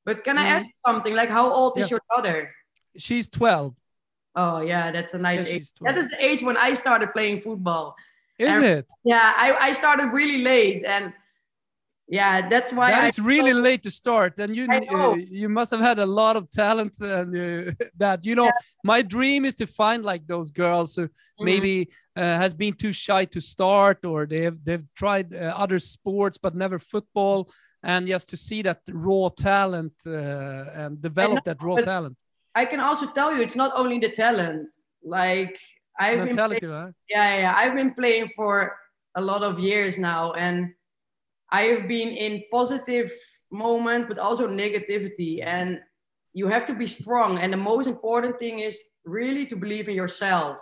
But 0.05 0.23
can 0.23 0.37
I 0.37 0.43
Mm. 0.45 0.55
ask 0.55 0.65
you 0.65 0.73
something? 0.85 1.13
Like, 1.15 1.29
how 1.29 1.51
old 1.51 1.77
is 1.77 1.91
your 1.91 2.01
daughter? 2.09 2.49
She's 2.97 3.29
12. 3.29 3.75
Oh 4.35 4.61
yeah, 4.61 4.91
that's 4.91 5.13
a 5.13 5.17
nice 5.19 5.45
Yeah, 5.45 5.55
age. 5.55 5.67
That 5.81 5.95
12. 5.95 5.97
is 5.97 6.07
the 6.09 6.23
age 6.23 6.43
when 6.43 6.57
I 6.57 6.73
started 6.75 7.11
playing 7.13 7.41
football. 7.41 7.95
Is 8.39 8.57
Um, 8.57 8.63
it? 8.63 8.85
Yeah, 9.03 9.33
I, 9.35 9.69
I 9.69 9.71
started 9.73 10.13
really 10.13 10.41
late, 10.43 10.85
and 10.85 11.13
yeah, 12.07 12.47
that's 12.49 12.71
why 12.71 12.91
That 12.91 13.03
I 13.03 13.07
is 13.07 13.19
really 13.19 13.53
late 13.53 13.83
to 13.83 13.91
start, 13.91 14.39
and 14.39 14.55
you 14.55 14.65
uh, 14.65 15.15
you 15.41 15.49
must 15.49 15.71
have 15.71 15.81
had 15.81 15.99
a 15.99 16.05
lot 16.05 16.35
of 16.37 16.49
talent. 16.49 16.97
And 17.01 17.35
uh, 17.35 17.71
that 17.97 18.25
you 18.25 18.35
know, 18.35 18.49
my 18.83 19.01
dream 19.01 19.45
is 19.45 19.55
to 19.55 19.67
find 19.67 20.03
like 20.05 20.25
those 20.27 20.51
girls 20.51 20.95
who 20.95 21.07
Mm-hmm. 21.39 21.45
maybe 21.45 21.89
uh, 22.15 22.21
has 22.43 22.53
been 22.53 22.73
too 22.73 22.91
shy 22.93 23.25
to 23.25 23.39
start, 23.41 24.05
or 24.05 24.25
they've 24.25 24.57
they've 24.63 24.85
tried 24.95 25.33
uh, 25.33 25.53
other 25.63 25.79
sports 25.79 26.37
but 26.37 26.55
never 26.55 26.79
football, 26.79 27.49
and 27.83 28.07
just 28.07 28.29
to 28.29 28.37
see 28.37 28.61
that 28.63 28.79
raw 28.91 29.29
talent 29.29 29.93
uh, 30.05 30.11
and 30.81 31.01
develop 31.01 31.43
that 31.43 31.61
raw 31.61 31.77
talent 31.77 32.17
I 32.55 32.65
can 32.65 32.79
also 32.79 33.05
tell 33.07 33.35
you, 33.35 33.41
it's 33.41 33.55
not 33.55 33.71
only 33.75 33.99
the 33.99 34.09
talent. 34.09 34.69
Like 35.03 35.59
I've 35.99 36.23
been 36.23 36.35
playing, 36.35 36.71
huh? 36.71 36.91
yeah, 37.09 37.37
yeah, 37.39 37.53
I've 37.55 37.75
been 37.75 37.93
playing 37.93 38.29
for 38.35 38.75
a 39.15 39.21
lot 39.21 39.43
of 39.43 39.59
years 39.59 39.97
now, 39.97 40.31
and 40.33 40.73
I 41.51 41.61
have 41.63 41.87
been 41.87 42.09
in 42.09 42.43
positive 42.51 43.11
moments, 43.51 44.07
but 44.07 44.19
also 44.19 44.47
negativity. 44.47 45.45
And 45.45 45.79
you 46.33 46.47
have 46.47 46.65
to 46.65 46.73
be 46.73 46.87
strong. 46.87 47.37
And 47.37 47.51
the 47.53 47.57
most 47.57 47.87
important 47.87 48.37
thing 48.37 48.59
is 48.59 48.77
really 49.05 49.45
to 49.47 49.55
believe 49.55 49.87
in 49.89 49.95
yourself. 49.95 50.57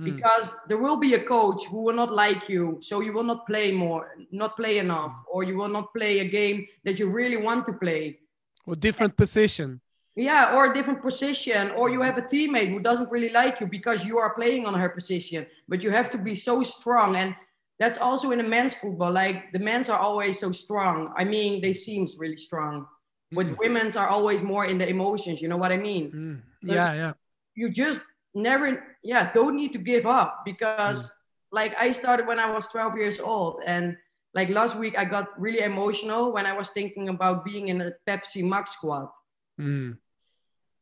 Mm. 0.00 0.04
Because 0.14 0.54
there 0.68 0.78
will 0.78 0.96
be 0.96 1.14
a 1.14 1.18
coach 1.18 1.64
who 1.66 1.82
will 1.82 1.94
not 1.94 2.12
like 2.12 2.48
you, 2.48 2.78
so 2.80 3.00
you 3.00 3.12
will 3.12 3.24
not 3.24 3.46
play 3.46 3.72
more, 3.72 4.14
not 4.30 4.56
play 4.56 4.78
enough, 4.78 5.12
or 5.30 5.42
you 5.42 5.56
will 5.56 5.68
not 5.68 5.92
play 5.92 6.20
a 6.20 6.24
game 6.24 6.66
that 6.84 6.98
you 6.98 7.10
really 7.10 7.36
want 7.36 7.66
to 7.66 7.72
play. 7.72 8.20
Or 8.66 8.76
different 8.76 9.16
position. 9.16 9.80
Yeah, 10.14 10.54
or 10.54 10.70
a 10.70 10.74
different 10.74 11.00
position, 11.00 11.70
or 11.72 11.90
you 11.90 12.00
have 12.02 12.18
a 12.18 12.22
teammate 12.22 12.70
who 12.70 12.80
doesn't 12.80 13.10
really 13.10 13.30
like 13.30 13.60
you 13.60 13.66
because 13.66 14.04
you 14.04 14.18
are 14.18 14.34
playing 14.34 14.66
on 14.66 14.74
her 14.74 14.88
position. 14.88 15.46
But 15.68 15.82
you 15.82 15.90
have 15.90 16.10
to 16.10 16.18
be 16.18 16.34
so 16.34 16.62
strong, 16.62 17.16
and 17.16 17.34
that's 17.78 17.98
also 17.98 18.30
in 18.32 18.38
the 18.38 18.44
men's 18.44 18.74
football. 18.74 19.12
Like 19.12 19.52
the 19.52 19.58
men's 19.58 19.88
are 19.88 19.98
always 19.98 20.38
so 20.38 20.52
strong. 20.52 21.12
I 21.16 21.24
mean, 21.24 21.62
they 21.62 21.72
seems 21.72 22.16
really 22.18 22.36
strong, 22.36 22.86
but 23.32 23.56
women's 23.58 23.96
are 23.96 24.08
always 24.08 24.42
more 24.42 24.66
in 24.66 24.78
the 24.78 24.88
emotions. 24.88 25.40
You 25.40 25.48
know 25.48 25.56
what 25.56 25.72
I 25.72 25.76
mean? 25.76 26.10
Mm. 26.12 26.42
Yeah, 26.62 26.92
yeah. 26.94 27.12
You 27.54 27.70
just 27.70 28.00
never, 28.34 28.96
yeah, 29.02 29.32
don't 29.32 29.56
need 29.56 29.72
to 29.72 29.78
give 29.78 30.06
up 30.06 30.44
because, 30.44 31.10
like, 31.52 31.74
I 31.80 31.92
started 31.92 32.26
when 32.26 32.38
I 32.38 32.50
was 32.50 32.68
12 32.68 32.96
years 32.96 33.20
old, 33.20 33.62
and 33.66 33.96
like 34.34 34.50
last 34.50 34.76
week 34.76 34.98
I 34.98 35.04
got 35.04 35.26
really 35.40 35.60
emotional 35.60 36.32
when 36.32 36.46
I 36.46 36.52
was 36.52 36.70
thinking 36.70 37.08
about 37.08 37.44
being 37.44 37.68
in 37.68 37.80
a 37.80 37.92
Pepsi 38.06 38.42
Max 38.42 38.72
squad 38.72 39.08
Mm. 39.58 39.98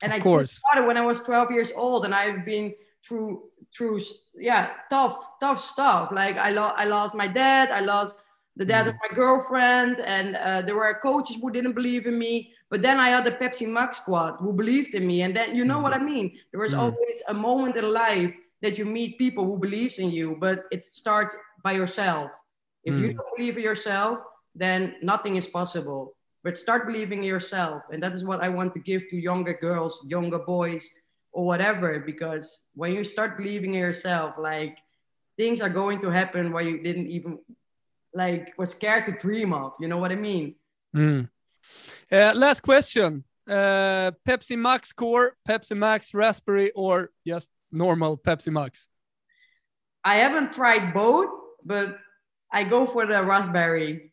and 0.03 0.13
Of 0.13 0.19
I 0.19 0.21
course. 0.21 0.53
started 0.59 0.87
when 0.87 0.97
I 0.99 1.03
was 1.07 1.23
12 1.23 1.51
years 1.53 1.73
old, 1.77 2.05
and 2.05 2.15
I've 2.15 2.45
been 2.45 2.75
through 3.07 3.45
through 3.77 4.01
yeah 4.39 4.71
tough 4.91 5.17
tough 5.41 5.61
stuff. 5.61 6.11
Like 6.13 6.37
I 6.39 6.51
lost 6.51 6.75
I 6.79 6.85
lost 6.85 7.15
my 7.15 7.27
dad, 7.29 7.71
I 7.71 7.81
lost 7.81 8.17
the 8.57 8.65
dad 8.65 8.89
of 8.89 8.95
Mm. 8.95 8.99
my 9.09 9.15
girlfriend, 9.15 10.01
and 10.01 10.37
uh, 10.37 10.63
there 10.63 10.77
were 10.77 10.99
coaches 11.03 11.37
who 11.41 11.51
didn't 11.51 11.75
believe 11.75 12.07
in 12.07 12.19
me. 12.19 12.53
But 12.71 12.83
then 12.83 12.99
I 12.99 13.09
had 13.11 13.25
the 13.25 13.33
Pepsi 13.33 13.69
Max 13.69 13.99
squad 13.99 14.37
who 14.41 14.53
believed 14.53 14.95
in 14.95 15.07
me, 15.07 15.23
and 15.23 15.37
then 15.37 15.55
you 15.55 15.65
know 15.65 15.81
what 15.81 15.93
I 15.93 15.99
mean. 15.99 16.39
There 16.53 16.61
was 16.61 16.75
Mm. 16.75 16.79
always 16.81 17.19
a 17.29 17.35
moment 17.35 17.77
in 17.77 17.93
life 17.93 18.33
that 18.63 18.79
you 18.79 18.85
meet 18.87 19.19
people 19.19 19.45
who 19.45 19.59
believes 19.59 19.99
in 19.99 20.11
you, 20.11 20.37
but 20.41 20.65
it 20.71 20.83
starts 20.85 21.37
by 21.63 21.73
yourself. 21.73 22.31
If 22.85 22.99
you 22.99 23.09
Mm. 23.09 23.17
don't 23.17 23.37
believe 23.37 23.57
in 23.59 23.63
yourself, 23.63 24.19
then 24.55 24.97
nothing 25.03 25.37
is 25.37 25.47
possible 25.47 26.17
but 26.45 26.57
start 26.57 26.87
believing 26.87 27.19
in 27.19 27.25
yourself 27.29 27.83
and 27.91 28.01
that 28.03 28.13
is 28.13 28.25
what 28.25 28.41
i 28.41 28.49
want 28.49 28.73
to 28.73 28.81
give 28.81 29.03
to 29.11 29.17
younger 29.17 29.55
girls 29.61 29.99
younger 30.07 30.39
boys 30.39 30.89
or 31.37 31.45
whatever 31.45 32.01
because 32.01 32.63
when 32.75 32.95
you 32.95 33.05
start 33.05 33.37
believing 33.37 33.75
in 33.75 33.81
yourself 33.81 34.35
like 34.39 34.79
things 35.37 35.61
are 35.61 35.69
going 35.69 35.99
to 36.01 36.09
happen 36.09 36.51
where 36.51 36.65
you 36.65 36.83
didn't 36.83 37.09
even 37.09 37.39
like 38.15 38.55
was 38.57 38.71
scared 38.71 39.05
to 39.05 39.13
dream 39.13 39.53
of 39.53 39.73
you 39.79 39.87
know 39.87 39.99
what 39.99 40.11
i 40.11 40.17
mean 40.17 40.55
Mm. 40.97 41.29
Uh, 42.11 42.33
last 42.35 42.61
question. 42.61 43.23
Uh, 43.47 44.11
Pepsi 44.27 44.57
Max 44.57 44.95
Core, 44.95 45.37
Pepsi 45.47 45.77
Max 45.77 46.15
Raspberry, 46.15 46.71
or 46.75 47.11
just 47.27 47.51
normal 47.71 48.17
Pepsi 48.17 48.51
Max? 48.51 48.89
i 50.05 50.15
haven't 50.25 50.53
tried 50.55 50.95
both 50.95 51.29
but 51.65 51.99
i 52.53 52.65
go 52.65 52.87
for 52.87 53.05
the 53.05 53.19
raspberry 53.23 54.11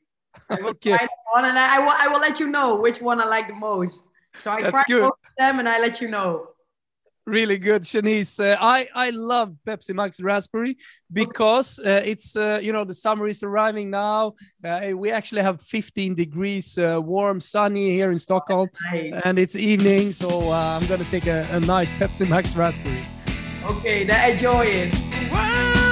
I 0.49 0.55
will 0.61 0.71
Okay. 0.75 0.89
try 0.97 1.07
one 1.35 1.45
and 1.45 1.57
I, 1.57 1.77
I, 1.77 1.79
will, 1.79 1.95
I 2.03 2.07
will 2.11 2.19
let 2.27 2.39
you 2.41 2.47
know 2.49 2.81
which 2.81 2.99
one 2.99 3.21
i 3.21 3.25
like 3.25 3.47
the 3.47 3.55
most 3.69 4.07
so 4.41 4.51
i 4.51 4.59
That's 4.61 4.73
try 4.73 4.83
good. 4.87 5.01
both 5.07 5.19
of 5.29 5.33
them 5.37 5.59
and 5.59 5.69
i 5.69 5.77
let 5.79 6.01
you 6.01 6.09
know 6.09 6.31
Really 7.25 7.57
good, 7.57 7.83
Shanice. 7.83 8.39
Uh, 8.39 8.57
I 8.59 8.87
I 8.93 9.09
love 9.11 9.55
Pepsi 9.65 9.95
Max 9.95 10.21
Raspberry 10.21 10.75
because 11.11 11.79
uh, 11.79 12.01
it's 12.03 12.35
uh, 12.35 12.59
you 12.61 12.73
know 12.73 12.83
the 12.83 12.93
summer 12.93 13.29
is 13.29 13.43
arriving 13.43 13.89
now. 13.89 14.33
Uh, 14.63 14.91
we 14.93 15.09
actually 15.09 15.41
have 15.41 15.61
15 15.61 16.15
degrees, 16.15 16.77
uh, 16.77 16.99
warm, 17.01 17.39
sunny 17.39 17.91
here 17.91 18.11
in 18.11 18.17
Stockholm, 18.17 18.67
nice. 18.91 19.21
and 19.23 19.39
it's 19.39 19.55
evening, 19.55 20.11
so 20.11 20.51
uh, 20.51 20.79
I'm 20.81 20.85
gonna 20.87 21.05
take 21.05 21.27
a, 21.27 21.47
a 21.51 21.61
nice 21.61 21.91
Pepsi 21.93 22.27
Max 22.27 22.55
Raspberry. 22.55 23.05
okay 23.69 24.03
then 24.03 24.31
enjoy 24.31 24.65
it 24.65 24.93
Wow! 25.31 25.82